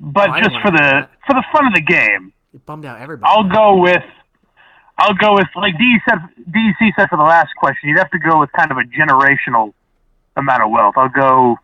but 0.00 0.30
Oh, 0.30 0.38
just 0.40 0.56
for 0.62 0.70
the 0.70 0.76
that. 0.78 1.10
for 1.26 1.34
the 1.34 1.44
fun 1.52 1.66
of 1.66 1.74
the 1.74 1.80
game, 1.80 2.32
It 2.52 2.64
bummed 2.66 2.84
out 2.84 3.00
everybody. 3.00 3.30
I'll 3.32 3.48
go 3.48 3.80
with 3.80 4.02
I'll 4.98 5.14
go 5.14 5.34
with 5.34 5.46
like 5.56 5.76
D 5.78 5.98
said 6.08 6.18
DC 6.50 6.92
said 6.96 7.08
for 7.08 7.16
the 7.16 7.22
last 7.24 7.50
question. 7.56 7.88
You'd 7.88 7.98
have 7.98 8.10
to 8.10 8.18
go 8.18 8.40
with 8.40 8.50
kind 8.52 8.70
of 8.70 8.76
a 8.78 8.82
generational 8.82 9.72
amount 10.36 10.62
of 10.62 10.70
wealth. 10.70 10.94
I'll 10.96 11.08
go 11.08 11.56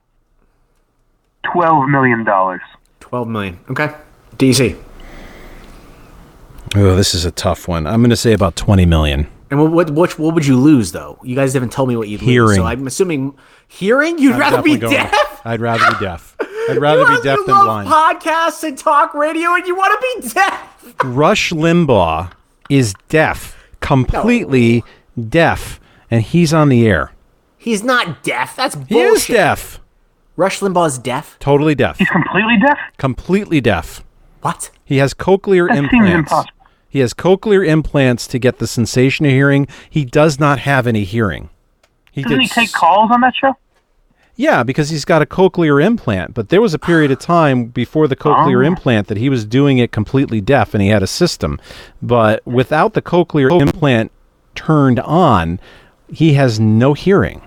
twelve 1.53 1.89
million 1.89 2.25
dollars. 2.25 2.61
Twelve 3.01 3.29
million. 3.29 3.59
Okay. 3.71 3.95
DC. 4.37 4.77
Oh, 6.77 6.95
this 6.95 7.15
is 7.15 7.25
a 7.25 7.31
tough 7.33 7.67
one. 7.67 7.87
I'm 7.87 8.01
going 8.01 8.11
to 8.11 8.17
say 8.17 8.33
about 8.33 8.55
20 8.55 8.87
million. 8.87 9.27
And 9.51 9.59
what, 9.61 9.73
what 9.73 9.91
what 9.91 10.19
what 10.21 10.35
would 10.37 10.47
you 10.47 10.57
lose 10.57 10.93
though? 10.93 11.19
You 11.25 11.35
guys 11.35 11.53
haven't 11.55 11.73
told 11.73 11.89
me 11.89 11.97
what 11.97 12.07
you'd 12.07 12.23
lose. 12.23 12.31
Hearing. 12.31 12.57
So 12.57 12.65
I'm 12.65 12.87
assuming 12.87 13.35
hearing. 13.67 14.21
You'd 14.21 14.35
I'm 14.35 14.39
rather 14.41 14.63
be 14.63 14.75
definitely 14.77 14.97
going- 14.99 15.11
deaf. 15.11 15.41
I'd 15.45 15.61
rather 15.61 15.91
be 15.99 16.05
deaf. 16.05 16.37
I'd 16.71 16.79
rather 16.81 17.07
be 17.07 17.13
You 17.15 17.23
deaf 17.23 17.39
than 17.47 17.55
love 17.55 17.65
blind. 17.67 17.89
Podcasts 17.89 18.63
and 18.65 18.77
talk 18.79 19.15
radio, 19.15 19.55
and 19.55 19.67
you 19.67 19.75
want 19.77 20.01
to 20.01 20.21
be 20.23 20.29
deaf. 20.35 20.95
Rush 21.05 21.51
Limbaugh 21.53 22.31
is 22.69 22.95
deaf, 23.09 23.57
completely 23.81 24.83
deaf, 25.29 25.81
and 26.11 26.23
he's 26.23 26.53
on 26.55 26.69
the 26.69 26.87
air. 26.87 27.13
He's 27.59 27.83
not 27.83 28.23
deaf. 28.23 28.57
That's 28.57 28.75
bullshit. 28.75 28.89
He 28.97 29.01
is 29.03 29.27
deaf. 29.27 29.81
Rush 30.37 30.61
Limbaugh 30.61 30.87
is 30.89 30.99
deaf. 30.99 31.37
Totally 31.41 31.75
deaf. 31.75 31.99
He's 31.99 32.09
completely 32.09 32.57
deaf. 32.59 32.79
Completely 32.97 33.61
deaf. 33.61 34.03
What? 34.41 34.71
He 34.85 34.97
has 34.99 35.13
cochlear 35.13 35.69
That 35.69 35.77
seems 35.77 35.93
implants. 35.93 36.31
impossible. 36.33 36.55
He 36.89 37.01
has 37.01 37.13
cochlear 37.15 37.67
implants 37.67 38.27
to 38.29 38.39
get 38.39 38.59
the 38.59 38.67
sensation 38.67 39.27
of 39.27 39.33
hearing. 39.33 39.69
He 39.91 40.05
does 40.05 40.41
not 40.41 40.61
have 40.61 40.87
any 40.87 41.05
hearing. 41.05 41.51
He 42.11 42.23
Doesn't 42.23 42.41
he 42.41 42.49
take 42.49 42.69
s- 42.71 42.75
calls 42.75 43.11
on 43.13 43.21
that 43.21 43.35
show? 43.37 43.57
Yeah, 44.41 44.63
because 44.63 44.89
he's 44.89 45.05
got 45.05 45.21
a 45.21 45.27
cochlear 45.27 45.85
implant. 45.85 46.33
But 46.33 46.49
there 46.49 46.63
was 46.63 46.73
a 46.73 46.79
period 46.79 47.11
of 47.11 47.19
time 47.37 47.67
before 47.67 48.09
the 48.09 48.17
cochlear 48.17 48.65
Oh. 48.65 48.69
implant 48.69 49.09
that 49.09 49.19
he 49.19 49.29
was 49.29 49.45
doing 49.45 49.77
it 49.79 49.93
completely 49.93 50.41
deaf 50.41 50.73
and 50.73 50.83
he 50.83 50.89
had 50.89 51.03
a 51.03 51.07
system. 51.07 51.61
But 52.01 52.45
without 52.47 52.95
the 52.95 53.03
cochlear 53.03 53.51
implant 53.61 54.11
turned 54.55 54.99
on, 55.01 55.61
he 56.11 56.35
has 56.35 56.59
no 56.59 56.95
hearing. 56.95 57.43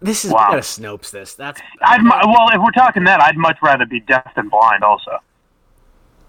This 0.00 0.24
is 0.24 0.30
Wow. 0.30 0.46
we 0.50 0.52
gotta 0.52 0.62
Snopes 0.62 1.10
this. 1.10 1.34
That's 1.34 1.60
I'd 1.82 2.02
well, 2.04 2.50
if 2.52 2.60
we're 2.62 2.70
talking 2.72 3.04
that, 3.04 3.20
I'd 3.20 3.36
much 3.36 3.56
rather 3.62 3.86
be 3.86 4.00
deaf 4.00 4.34
than 4.36 4.48
blind. 4.50 4.84
Also, 4.84 5.18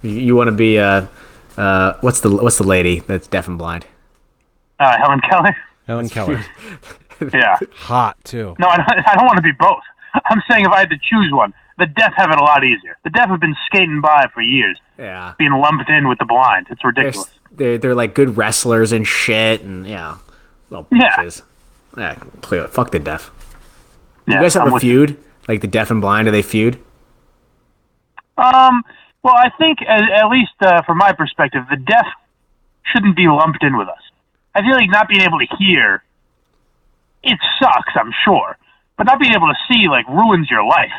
you, 0.02 0.12
you 0.12 0.36
want 0.36 0.48
to 0.48 0.52
be 0.54 0.80
uh 0.80 1.06
uh 1.58 1.94
what's 2.02 2.22
the 2.22 2.30
what's 2.30 2.58
the 2.58 2.64
lady 2.64 3.02
that's 3.02 3.28
deaf 3.28 3.48
and 3.48 3.58
blind? 3.58 3.86
uh, 4.80 4.98
Helen 4.98 5.20
Keller. 5.30 5.56
Helen 5.88 6.10
Keller. 6.16 6.44
Yeah. 7.34 7.58
Hot, 7.76 8.18
too. 8.24 8.56
No, 8.60 8.68
I 8.68 8.78
don't, 8.78 8.90
I 9.08 9.16
don't 9.16 9.26
want 9.26 9.38
to 9.38 9.42
be 9.44 9.52
both. 9.58 9.84
I'm 10.30 10.42
saying 10.50 10.66
if 10.66 10.72
I 10.72 10.80
had 10.80 10.90
to 10.90 10.98
choose 10.98 11.32
one, 11.32 11.54
the 11.78 11.86
deaf 11.88 12.14
have 12.16 12.32
it 12.32 12.38
a 12.40 12.44
lot 12.44 12.64
easier. 12.64 12.98
The 13.04 13.10
deaf 13.10 13.28
have 13.30 13.40
been 13.42 13.56
skating 13.66 14.00
by 14.02 14.28
for 14.34 14.42
years, 14.42 14.80
Yeah. 14.98 15.34
being 15.38 15.52
lumped 15.52 15.90
in 15.90 16.08
with 16.08 16.20
the 16.20 16.26
blind. 16.26 16.68
It's 16.70 16.82
They're, 16.82 16.90
ridiculous. 16.92 17.30
they're 17.52 17.78
they're 17.78 17.96
like 17.96 18.14
good 18.16 18.38
wrestlers 18.38 18.92
and 18.94 19.06
shit 19.06 19.62
and 19.62 19.86
yeah. 19.86 20.18
Little 20.70 20.88
Yeah. 20.92 21.16
bitches. 21.18 21.42
Yeah, 21.98 22.16
clear. 22.42 22.68
Fuck 22.70 22.92
the 22.92 23.00
deaf. 23.00 23.32
Yeah, 24.26 24.36
You 24.36 24.42
guys 24.42 24.54
have 24.54 24.64
I'm 24.64 24.70
a 24.70 24.74
with 24.74 24.84
you. 24.84 25.08
feud? 25.08 25.18
Like 25.48 25.62
the 25.62 25.68
deaf 25.68 25.92
and 25.92 26.00
blind, 26.02 26.26
do 26.28 26.32
they 26.32 26.42
feud? 26.42 26.80
Um, 28.38 28.84
well, 29.24 29.36
I 29.36 29.50
think 29.58 29.80
at, 29.88 30.04
at 30.12 30.28
least 30.30 30.52
uh, 30.62 30.82
from 30.84 30.98
my 30.98 31.14
perspective, 31.14 31.64
the 31.70 31.78
deaf 31.78 32.06
shouldn't 32.92 33.16
be 33.16 33.28
lumped 33.28 33.64
in 33.64 33.78
with 33.78 33.88
us. 33.88 34.02
I 34.54 34.62
feel 34.62 34.72
like 34.76 34.90
not 34.90 35.08
being 35.08 35.22
able 35.22 35.40
to 35.40 35.48
hear, 35.58 36.04
it 37.26 37.40
sucks, 37.60 37.94
I'm 37.96 38.12
sure, 38.24 38.58
but 38.98 39.06
not 39.06 39.20
being 39.20 39.34
able 39.34 39.48
to 39.48 39.56
see 39.68 39.88
like 39.90 40.08
ruins 40.08 40.50
your 40.50 40.64
life. 40.64 40.92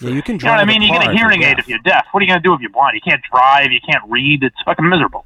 Yeah, 0.00 0.10
you 0.10 0.22
can 0.22 0.36
You 0.36 0.46
know 0.46 0.50
what 0.52 0.60
I 0.60 0.64
mean? 0.64 0.82
You 0.82 0.90
get 0.92 1.08
a 1.08 1.12
hearing 1.12 1.42
aid 1.42 1.56
deaf. 1.56 1.58
if 1.60 1.68
you're 1.68 1.78
deaf. 1.80 2.06
What 2.12 2.20
are 2.20 2.24
you 2.24 2.30
gonna 2.30 2.40
do 2.42 2.52
if 2.54 2.60
you're 2.60 2.70
blind? 2.70 2.94
You 2.96 3.00
can't 3.00 3.22
drive. 3.30 3.70
You 3.72 3.80
can't 3.88 4.02
read. 4.08 4.42
It's 4.42 4.56
fucking 4.64 4.88
miserable. 4.88 5.24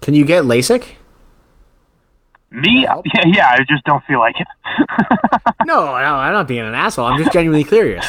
Can 0.00 0.14
you 0.14 0.24
get 0.24 0.44
LASIK? 0.44 0.94
Me? 2.50 2.86
Yeah, 3.14 3.22
yeah. 3.26 3.48
I 3.50 3.58
just 3.68 3.84
don't 3.84 4.04
feel 4.04 4.18
like 4.18 4.34
it. 4.40 4.46
No, 5.66 5.84
no, 5.84 5.92
I'm 5.92 6.32
not 6.32 6.48
being 6.48 6.62
an 6.66 6.74
asshole. 6.74 7.04
I'm 7.06 7.18
just 7.18 7.32
genuinely 7.32 7.62
curious. 7.64 8.04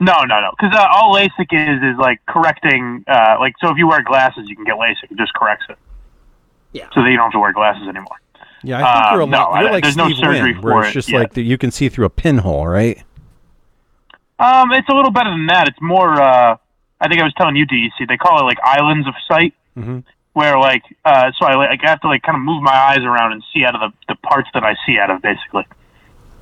no, 0.00 0.14
no, 0.24 0.40
no. 0.40 0.50
Because 0.58 0.74
uh, 0.74 0.86
all 0.90 1.14
LASIK 1.14 1.52
is 1.52 1.82
is 1.82 1.98
like 1.98 2.24
correcting. 2.26 3.04
Uh, 3.06 3.36
like 3.38 3.52
so, 3.60 3.70
if 3.70 3.76
you 3.76 3.86
wear 3.86 4.02
glasses, 4.02 4.48
you 4.48 4.56
can 4.56 4.64
get 4.64 4.76
LASIK. 4.76 5.10
It 5.10 5.18
just 5.18 5.34
corrects 5.34 5.66
it. 5.68 5.76
Yeah. 6.72 6.88
So 6.94 7.02
that 7.02 7.10
you 7.10 7.16
don't 7.16 7.24
have 7.26 7.32
to 7.32 7.38
wear 7.40 7.52
glasses 7.52 7.82
anymore. 7.86 8.16
Yeah, 8.64 8.76
I 8.76 8.78
think 8.80 9.06
Uh, 9.06 9.10
you're 9.12 9.20
a 9.20 9.24
lot. 9.26 9.30
no, 9.54 9.60
you're 9.60 9.68
I- 9.68 9.72
like 9.72 9.82
there's 9.84 9.96
no 9.96 10.06
Steve 10.08 10.16
surgery 10.16 10.52
Wynn, 10.54 10.62
where 10.62 10.74
for 10.74 10.80
it's 10.82 10.90
it 10.90 10.94
just 10.94 11.08
yet. 11.10 11.18
like 11.18 11.32
that 11.34 11.42
you 11.42 11.58
can 11.58 11.70
see 11.70 11.88
through 11.88 12.06
a 12.06 12.10
pinhole, 12.10 12.66
right? 12.66 13.02
Um, 14.38 14.72
it's 14.72 14.88
a 14.88 14.92
little 14.94 15.10
better 15.12 15.30
than 15.30 15.46
that. 15.46 15.68
It's 15.68 15.80
more. 15.80 16.20
Uh, 16.20 16.56
I 17.00 17.08
think 17.08 17.20
I 17.20 17.24
was 17.24 17.34
telling 17.36 17.56
you, 17.56 17.66
DEC. 17.66 18.06
They 18.08 18.16
call 18.16 18.40
it 18.40 18.44
like 18.44 18.58
islands 18.64 19.06
of 19.06 19.14
sight. 19.28 19.54
Where 20.34 20.58
like, 20.58 20.82
uh, 21.04 21.30
so 21.38 21.46
I 21.46 21.54
like 21.54 21.80
I 21.84 21.90
have 21.90 22.00
to 22.00 22.08
like 22.08 22.22
kind 22.22 22.34
of 22.36 22.42
move 22.42 22.60
my 22.62 22.72
eyes 22.74 22.98
around 23.04 23.32
and 23.32 23.42
see 23.52 23.64
out 23.64 23.74
of 23.76 23.80
the, 23.92 24.14
the 24.14 24.18
parts 24.28 24.48
that 24.54 24.64
I 24.64 24.74
see 24.86 24.98
out 24.98 25.10
of, 25.10 25.22
basically. 25.22 25.64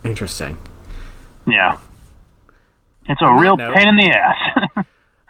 Interesting. 0.05 0.57
Yeah. 1.47 1.77
It's 3.09 3.20
a 3.20 3.33
real 3.35 3.57
note- 3.57 3.75
pain 3.75 3.89
in 3.89 3.97
the 3.97 4.11
ass. 4.11 4.85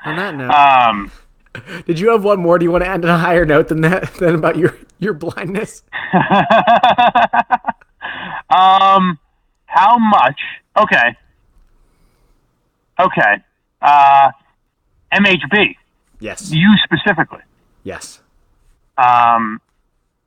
On 0.04 0.16
that 0.16 0.34
note, 0.36 0.50
um, 0.50 1.10
did 1.86 1.98
you 1.98 2.10
have 2.10 2.22
one 2.22 2.38
more? 2.40 2.58
Do 2.58 2.64
you 2.64 2.70
want 2.70 2.84
to 2.84 2.90
end 2.90 3.04
on 3.04 3.10
a 3.10 3.18
higher 3.18 3.44
note 3.44 3.66
than 3.68 3.80
that? 3.80 4.14
Than 4.20 4.34
about 4.36 4.56
your 4.56 4.76
your 5.02 5.14
blindness? 5.14 5.82
um, 8.50 9.18
how 9.66 9.98
much? 9.98 10.40
Okay. 10.76 11.16
Okay. 12.98 13.42
Uh, 13.80 14.30
MHB, 15.12 15.76
Yes. 16.20 16.50
you 16.52 16.70
specifically. 16.84 17.40
Yes. 17.84 18.20
um, 18.96 19.60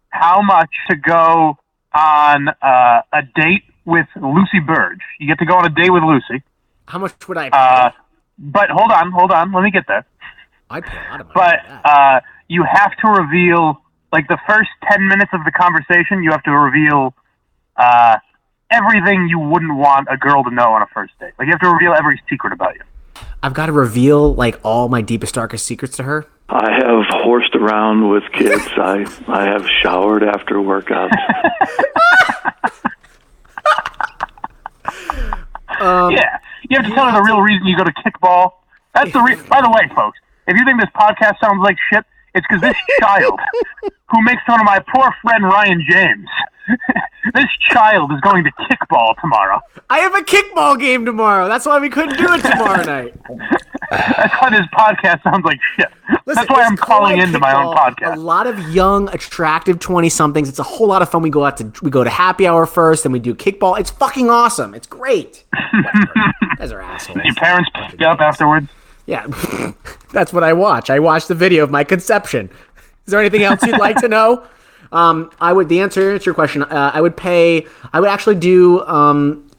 how 0.09 0.41
much 0.41 0.69
to 0.89 0.95
go 0.95 1.57
on 1.93 2.49
uh, 2.61 3.01
a 3.13 3.21
date 3.35 3.63
with 3.85 4.07
Lucy 4.15 4.59
Burdge. 4.65 4.99
You 5.19 5.27
get 5.27 5.39
to 5.39 5.45
go 5.45 5.55
on 5.55 5.65
a 5.65 5.69
date 5.69 5.89
with 5.91 6.03
Lucy. 6.03 6.43
How 6.87 6.99
much 6.99 7.13
would 7.27 7.37
I 7.37 7.49
pay? 7.49 7.57
Uh, 7.57 7.89
but 8.37 8.69
hold 8.69 8.91
on, 8.91 9.11
hold 9.11 9.31
on. 9.31 9.51
Let 9.53 9.61
me 9.63 9.71
get 9.71 9.85
there. 9.87 10.05
I'd 10.69 10.83
pay 10.85 10.97
a 10.97 11.11
lot 11.11 11.21
of 11.21 11.27
money. 11.27 11.33
But 11.35 11.89
uh, 11.89 12.19
you 12.47 12.63
have 12.63 12.91
to 12.97 13.07
reveal, 13.09 13.81
like 14.15 14.29
the 14.29 14.39
first 14.47 14.69
10 14.89 15.05
minutes 15.09 15.31
of 15.33 15.43
the 15.43 15.51
conversation, 15.51 16.23
you 16.23 16.31
have 16.31 16.41
to 16.43 16.51
reveal 16.51 17.13
uh, 17.75 18.15
everything 18.71 19.27
you 19.27 19.37
wouldn't 19.39 19.75
want 19.75 20.07
a 20.09 20.15
girl 20.15 20.41
to 20.41 20.51
know 20.51 20.71
on 20.71 20.81
a 20.81 20.87
first 20.93 21.11
date. 21.19 21.33
Like 21.37 21.47
you 21.47 21.51
have 21.51 21.59
to 21.59 21.69
reveal 21.69 21.91
every 21.91 22.21
secret 22.29 22.53
about 22.53 22.75
you. 22.75 22.81
I've 23.43 23.53
got 23.53 23.65
to 23.65 23.73
reveal 23.73 24.33
like 24.33 24.57
all 24.63 24.87
my 24.87 25.01
deepest, 25.01 25.35
darkest 25.35 25.65
secrets 25.65 25.97
to 25.97 26.03
her. 26.03 26.25
I 26.47 26.71
have 26.71 27.03
horsed 27.25 27.55
around 27.55 28.09
with 28.09 28.23
kids. 28.31 28.65
I 28.77 29.05
I 29.27 29.43
have 29.47 29.67
showered 29.83 30.23
after 30.23 30.55
workouts. 30.55 31.11
yeah, 35.81 36.39
you 36.69 36.77
have 36.77 36.85
to 36.85 36.91
tell 36.95 37.11
her 37.11 37.11
the 37.11 37.21
real 37.21 37.41
reason 37.41 37.67
you 37.67 37.75
go 37.75 37.83
to 37.83 37.91
kickball. 37.91 38.53
That's 38.93 39.11
the 39.11 39.19
re- 39.19 39.41
by 39.49 39.59
the 39.59 39.69
way, 39.69 39.89
folks. 39.93 40.19
If 40.47 40.55
you 40.57 40.63
think 40.63 40.79
this 40.79 40.89
podcast 40.95 41.39
sounds 41.41 41.61
like 41.61 41.75
shit, 41.91 42.05
it's 42.35 42.45
because 42.47 42.61
this 42.61 42.77
child, 42.99 43.39
who 44.11 44.21
makes 44.23 44.41
fun 44.45 44.59
of 44.59 44.65
my 44.65 44.79
poor 44.93 45.13
friend 45.21 45.43
Ryan 45.43 45.83
James, 45.89 46.27
this 47.33 47.45
child 47.69 48.11
is 48.11 48.19
going 48.21 48.43
to 48.43 48.51
kickball 48.69 49.15
tomorrow. 49.21 49.59
I 49.89 49.99
have 49.99 50.15
a 50.15 50.21
kickball 50.21 50.79
game 50.79 51.05
tomorrow. 51.05 51.47
That's 51.47 51.65
why 51.65 51.79
we 51.79 51.89
couldn't 51.89 52.17
do 52.17 52.25
it 52.33 52.41
tomorrow 52.41 52.83
night. 52.85 53.13
That's 53.91 54.33
why 54.41 54.49
this 54.49 54.65
podcast 54.73 55.21
sounds 55.23 55.45
like 55.45 55.59
shit. 55.75 55.87
Listen, 56.25 56.45
That's 56.47 56.49
why 56.49 56.63
I'm 56.63 56.75
calling 56.75 57.19
into 57.19 57.37
my 57.39 57.53
own 57.53 57.75
podcast. 57.75 58.15
A 58.15 58.19
lot 58.19 58.47
of 58.47 58.57
young, 58.69 59.09
attractive 59.09 59.79
twenty 59.79 60.09
somethings. 60.09 60.49
It's 60.49 60.57
a 60.59 60.63
whole 60.63 60.87
lot 60.87 61.01
of 61.03 61.09
fun. 61.09 61.21
We 61.21 61.29
go 61.29 61.45
out 61.45 61.57
to 61.57 61.71
we 61.83 61.91
go 61.91 62.03
to 62.03 62.09
happy 62.09 62.47
hour 62.47 62.65
first, 62.65 63.05
and 63.05 63.13
we 63.13 63.19
do 63.19 63.35
kickball. 63.35 63.79
It's 63.79 63.91
fucking 63.91 64.29
awesome. 64.29 64.73
It's 64.73 64.87
great. 64.87 65.43
You 66.55 66.59
guys 66.59 66.71
are 66.71 66.79
assholes. 66.81 67.19
Your 67.25 67.35
parents 67.35 67.69
pick 67.75 67.99
you 67.99 68.07
up 68.07 68.21
afterwards. 68.21 68.69
Yeah, 69.05 69.27
that's 70.11 70.33
what 70.33 70.43
I 70.43 70.53
watch. 70.53 70.89
I 70.89 70.99
watch 70.99 71.27
the 71.27 71.35
video 71.35 71.63
of 71.63 71.69
my 71.71 71.83
conception. 71.83 72.49
Is 73.05 73.11
there 73.11 73.19
anything 73.19 73.43
else 73.43 73.61
you'd 73.63 73.77
like 73.79 73.97
to 73.97 74.07
know? 74.07 74.43
Um, 74.91 75.31
I 75.41 75.51
would. 75.51 75.67
The 75.67 75.81
answer 75.81 76.17
to 76.17 76.23
your 76.25 76.35
question, 76.35 76.61
uh, 76.63 76.91
I 76.93 77.01
would 77.01 77.17
pay. 77.17 77.65
I 77.91 77.99
would 77.99 78.07
actually 78.07 78.35
do 78.35 78.79
um, 78.85 79.49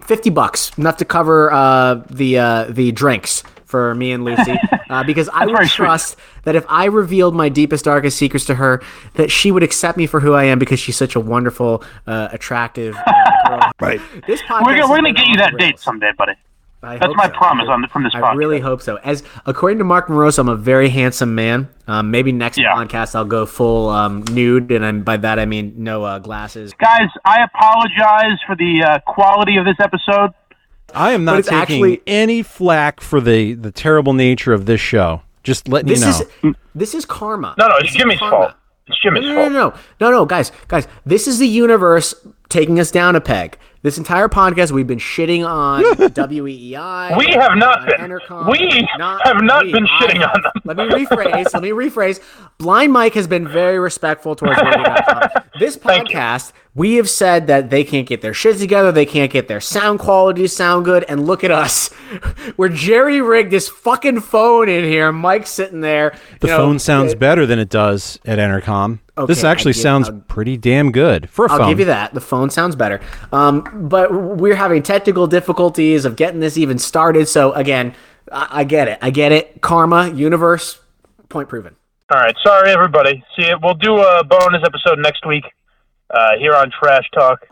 fifty 0.00 0.30
bucks, 0.30 0.72
enough 0.78 0.96
to 0.96 1.04
cover 1.04 1.52
uh, 1.52 1.96
the 2.10 2.38
uh, 2.38 2.64
the 2.70 2.90
drinks 2.92 3.44
for 3.66 3.94
me 3.94 4.10
and 4.10 4.24
Lucy, 4.24 4.54
uh, 4.90 5.04
because 5.04 5.28
I 5.28 5.44
would 5.46 5.52
very 5.54 5.66
sweet. 5.68 5.76
trust 5.84 6.16
that 6.42 6.56
if 6.56 6.64
I 6.68 6.86
revealed 6.86 7.36
my 7.36 7.48
deepest, 7.48 7.84
darkest 7.84 8.16
secrets 8.16 8.46
to 8.46 8.56
her, 8.56 8.82
that 9.14 9.30
she 9.30 9.52
would 9.52 9.62
accept 9.62 9.96
me 9.96 10.06
for 10.08 10.18
who 10.18 10.32
I 10.32 10.44
am 10.44 10.58
because 10.58 10.80
she's 10.80 10.96
such 10.96 11.14
a 11.14 11.20
wonderful, 11.20 11.84
uh, 12.06 12.28
attractive 12.32 12.96
uh, 13.06 13.48
girl. 13.48 13.70
Right. 13.80 14.00
This 14.26 14.42
podcast 14.42 14.62
We're, 14.64 14.74
gonna- 14.76 14.88
we're 14.90 14.96
gonna 14.96 15.12
get 15.12 15.26
you 15.28 15.36
that 15.36 15.52
the 15.52 15.58
date 15.58 15.78
someday, 15.78 16.10
buddy. 16.18 16.32
I 16.82 16.96
That's 16.96 17.12
my 17.14 17.26
so. 17.26 17.32
promise 17.34 17.66
on 17.68 17.86
from 17.88 18.04
this 18.04 18.14
I 18.14 18.20
podcast. 18.20 18.36
really 18.36 18.58
hope 18.60 18.80
so. 18.80 18.96
As 18.96 19.22
according 19.44 19.78
to 19.78 19.84
Mark 19.84 20.08
Moroso, 20.08 20.38
I'm 20.38 20.48
a 20.48 20.56
very 20.56 20.88
handsome 20.88 21.34
man. 21.34 21.68
Um, 21.86 22.10
maybe 22.10 22.32
next 22.32 22.56
Yeah. 22.58 22.74
podcast 22.74 23.14
I'll 23.14 23.26
go 23.26 23.44
full 23.44 23.90
um, 23.90 24.22
nude, 24.30 24.70
and 24.72 24.84
I'm, 24.86 25.02
by 25.02 25.18
that 25.18 25.38
I 25.38 25.44
mean 25.44 25.74
no 25.76 26.04
uh, 26.04 26.18
glasses. 26.18 26.72
Guys, 26.80 27.08
I 27.24 27.42
apologize 27.44 28.38
for 28.46 28.56
the 28.56 28.82
uh, 28.82 28.98
quality 29.00 29.56
of 29.58 29.66
this 29.66 29.76
episode. 29.78 30.30
I 30.94 31.12
am 31.12 31.24
not 31.24 31.44
taking 31.44 31.58
actually- 31.58 32.02
any 32.06 32.42
flack 32.42 33.00
for 33.00 33.20
the 33.20 33.52
the 33.54 33.70
terrible 33.70 34.12
nature 34.14 34.52
of 34.54 34.64
this 34.66 34.80
show. 34.80 35.22
Just 35.42 35.68
letting 35.68 35.88
This 35.88 36.00
you 36.00 36.06
know. 36.42 36.50
is 36.50 36.56
this 36.74 36.94
is 36.94 37.04
karma. 37.04 37.54
No, 37.58 37.68
no, 37.68 37.76
it's 37.76 37.90
is 37.90 37.96
Jimmy's 37.96 38.18
karma. 38.18 38.36
fault. 38.36 38.54
It's 38.86 39.00
Jimmy's 39.02 39.24
No, 39.24 39.28
no, 39.28 39.34
fault. 39.34 39.52
no, 39.52 39.68
no, 40.00 40.10
no, 40.10 40.10
no, 40.20 40.24
guys, 40.26 40.50
guys. 40.66 40.88
This 41.04 41.28
is 41.28 41.38
the 41.38 41.46
universe 41.46 42.14
taking 42.50 42.78
us 42.78 42.90
down 42.90 43.16
a 43.16 43.20
peg. 43.20 43.56
This 43.82 43.96
entire 43.96 44.28
podcast, 44.28 44.72
we've 44.72 44.86
been 44.86 44.98
shitting 44.98 45.46
on 45.46 45.82
WEEI. 45.84 47.16
We 47.16 47.28
have 47.28 47.56
not 47.56 47.86
been. 47.86 47.98
Entercom. 47.98 48.50
We 48.50 48.86
have 48.98 49.42
not 49.42 49.64
been 49.64 49.86
shitting 49.86 50.20
I- 50.20 50.30
on 50.34 50.42
them. 50.42 50.52
Let 50.64 50.76
me 50.76 50.84
rephrase. 51.06 51.54
let 51.54 51.62
me 51.62 51.70
rephrase. 51.70 52.20
Blind 52.58 52.92
Mike 52.92 53.14
has 53.14 53.26
been 53.26 53.48
very 53.48 53.78
respectful 53.78 54.36
towards 54.36 54.60
This 55.58 55.78
podcast, 55.78 56.52
we 56.74 56.96
have 56.96 57.08
said 57.08 57.46
that 57.46 57.70
they 57.70 57.84
can't 57.84 58.06
get 58.06 58.20
their 58.20 58.34
shit 58.34 58.58
together. 58.58 58.92
They 58.92 59.06
can't 59.06 59.32
get 59.32 59.48
their 59.48 59.60
sound 59.60 59.98
quality 59.98 60.42
to 60.42 60.48
sound 60.48 60.84
good. 60.84 61.04
And 61.08 61.26
look 61.26 61.42
at 61.42 61.50
us. 61.50 61.88
We're 62.58 62.68
jerry 62.68 63.22
rigged 63.22 63.50
this 63.50 63.68
fucking 63.68 64.20
phone 64.20 64.68
in 64.68 64.84
here. 64.84 65.10
Mike's 65.10 65.50
sitting 65.50 65.80
there. 65.80 66.14
The 66.40 66.48
you 66.48 66.52
know, 66.52 66.58
phone 66.58 66.78
sounds 66.78 67.14
better 67.14 67.46
than 67.46 67.58
it 67.58 67.70
does 67.70 68.18
at 68.26 68.38
Entercom. 68.38 68.98
This 69.26 69.38
Okay, 69.40 69.48
I 69.48 69.50
actually 69.52 69.72
give- 69.72 69.82
sounds 69.82 70.08
I'll- 70.08 70.22
pretty 70.28 70.56
damn 70.56 70.92
good 70.92 71.28
for 71.30 71.46
a 71.46 71.50
I'll 71.52 71.58
phone. 71.58 71.68
give 71.68 71.78
you 71.80 71.84
that. 71.86 72.14
The 72.14 72.20
phone 72.20 72.50
sounds 72.50 72.76
better. 72.76 73.00
Um, 73.32 73.88
but 73.88 74.12
we're 74.12 74.54
having 74.56 74.82
technical 74.82 75.26
difficulties 75.26 76.04
of 76.04 76.16
getting 76.16 76.40
this 76.40 76.56
even 76.58 76.78
started. 76.78 77.28
So 77.28 77.52
again, 77.52 77.94
I, 78.32 78.48
I 78.60 78.64
get 78.64 78.88
it. 78.88 78.98
I 79.02 79.10
get 79.10 79.32
it. 79.32 79.60
Karma, 79.60 80.08
universe, 80.10 80.78
point 81.28 81.48
proven. 81.48 81.76
All 82.12 82.20
right, 82.20 82.34
sorry 82.42 82.70
everybody. 82.72 83.22
See, 83.36 83.46
you. 83.46 83.56
we'll 83.62 83.74
do 83.74 83.98
a 84.00 84.24
bonus 84.24 84.62
episode 84.64 84.98
next 84.98 85.24
week 85.26 85.44
uh, 86.10 86.36
here 86.38 86.54
on 86.54 86.70
Trash 86.72 87.08
Talk, 87.14 87.46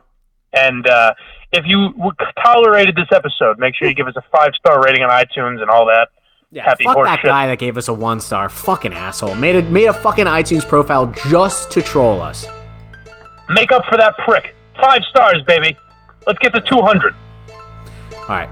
and 0.53 0.85
uh, 0.89 1.15
if 1.53 1.65
you 1.65 1.93
tolerated 2.45 2.97
this 2.97 3.07
episode, 3.13 3.59
make 3.61 3.77
sure 3.77 3.87
you 3.87 3.95
give 3.95 4.09
us 4.09 4.17
a 4.17 4.25
five 4.37 4.51
star 4.59 4.83
rating 4.83 5.05
on 5.05 5.11
iTunes 5.11 5.61
and 5.63 5.71
all 5.71 5.87
that. 5.87 6.09
Yeah, 6.51 6.65
Happy 6.65 6.85
fuck 6.85 6.97
that 7.05 7.19
shit. 7.21 7.27
guy 7.27 7.47
that 7.49 7.59
gave 7.59 7.77
us 7.77 7.89
a 7.89 7.95
one 7.95 8.21
star. 8.21 8.49
Fucking 8.49 8.95
asshole. 8.95 9.35
Made 9.35 9.57
a 9.57 9.63
made 9.63 9.85
a 9.87 9.93
fucking 9.93 10.25
iTunes 10.25 10.67
profile 10.67 11.13
just 11.29 11.71
to 11.73 11.83
troll 11.83 12.23
us. 12.23 12.47
Make 13.51 13.71
up 13.71 13.85
for 13.87 13.99
that 13.99 14.17
prick. 14.19 14.55
Five 14.81 15.03
stars, 15.11 15.43
baby. 15.47 15.77
Let's 16.27 16.39
get 16.39 16.55
to 16.55 16.61
two 16.63 16.81
hundred. 16.81 17.15
All 18.15 18.29
right, 18.29 18.49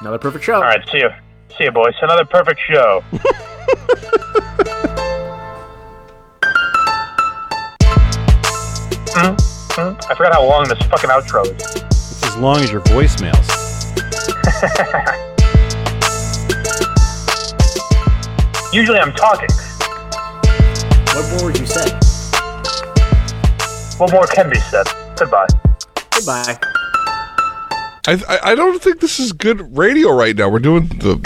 another 0.00 0.18
perfect 0.18 0.44
show. 0.44 0.54
All 0.54 0.62
right, 0.62 0.88
see 0.92 0.98
you, 0.98 1.10
see 1.58 1.64
you, 1.64 1.72
boys. 1.72 1.94
Another 2.02 2.24
perfect 2.24 2.60
show. 2.68 3.02
Hmm? 9.16 9.34
Hmm? 9.74 9.96
I 10.10 10.14
forgot 10.14 10.32
how 10.34 10.44
long 10.44 10.68
this 10.68 10.78
fucking 10.88 11.10
outro 11.10 11.44
is. 11.46 11.76
It's 11.86 12.24
as 12.24 12.36
long 12.36 12.58
as 12.60 12.70
your 12.72 12.80
voicemails. 12.82 13.50
Usually 18.74 18.98
I'm 18.98 19.12
talking. 19.12 19.48
What 21.14 21.30
more 21.30 21.44
would 21.44 21.60
you 21.60 21.64
say? 21.64 21.90
What 23.98 24.10
more 24.10 24.26
can 24.26 24.50
be 24.50 24.58
said? 24.58 24.84
Goodbye. 25.16 25.46
Goodbye. 26.10 26.58
I, 28.08 28.20
I 28.28 28.38
I 28.42 28.54
don't 28.56 28.82
think 28.82 28.98
this 28.98 29.20
is 29.20 29.32
good 29.32 29.78
radio 29.78 30.10
right 30.10 30.34
now. 30.34 30.48
We're 30.48 30.58
doing 30.58 30.88
the 30.88 31.24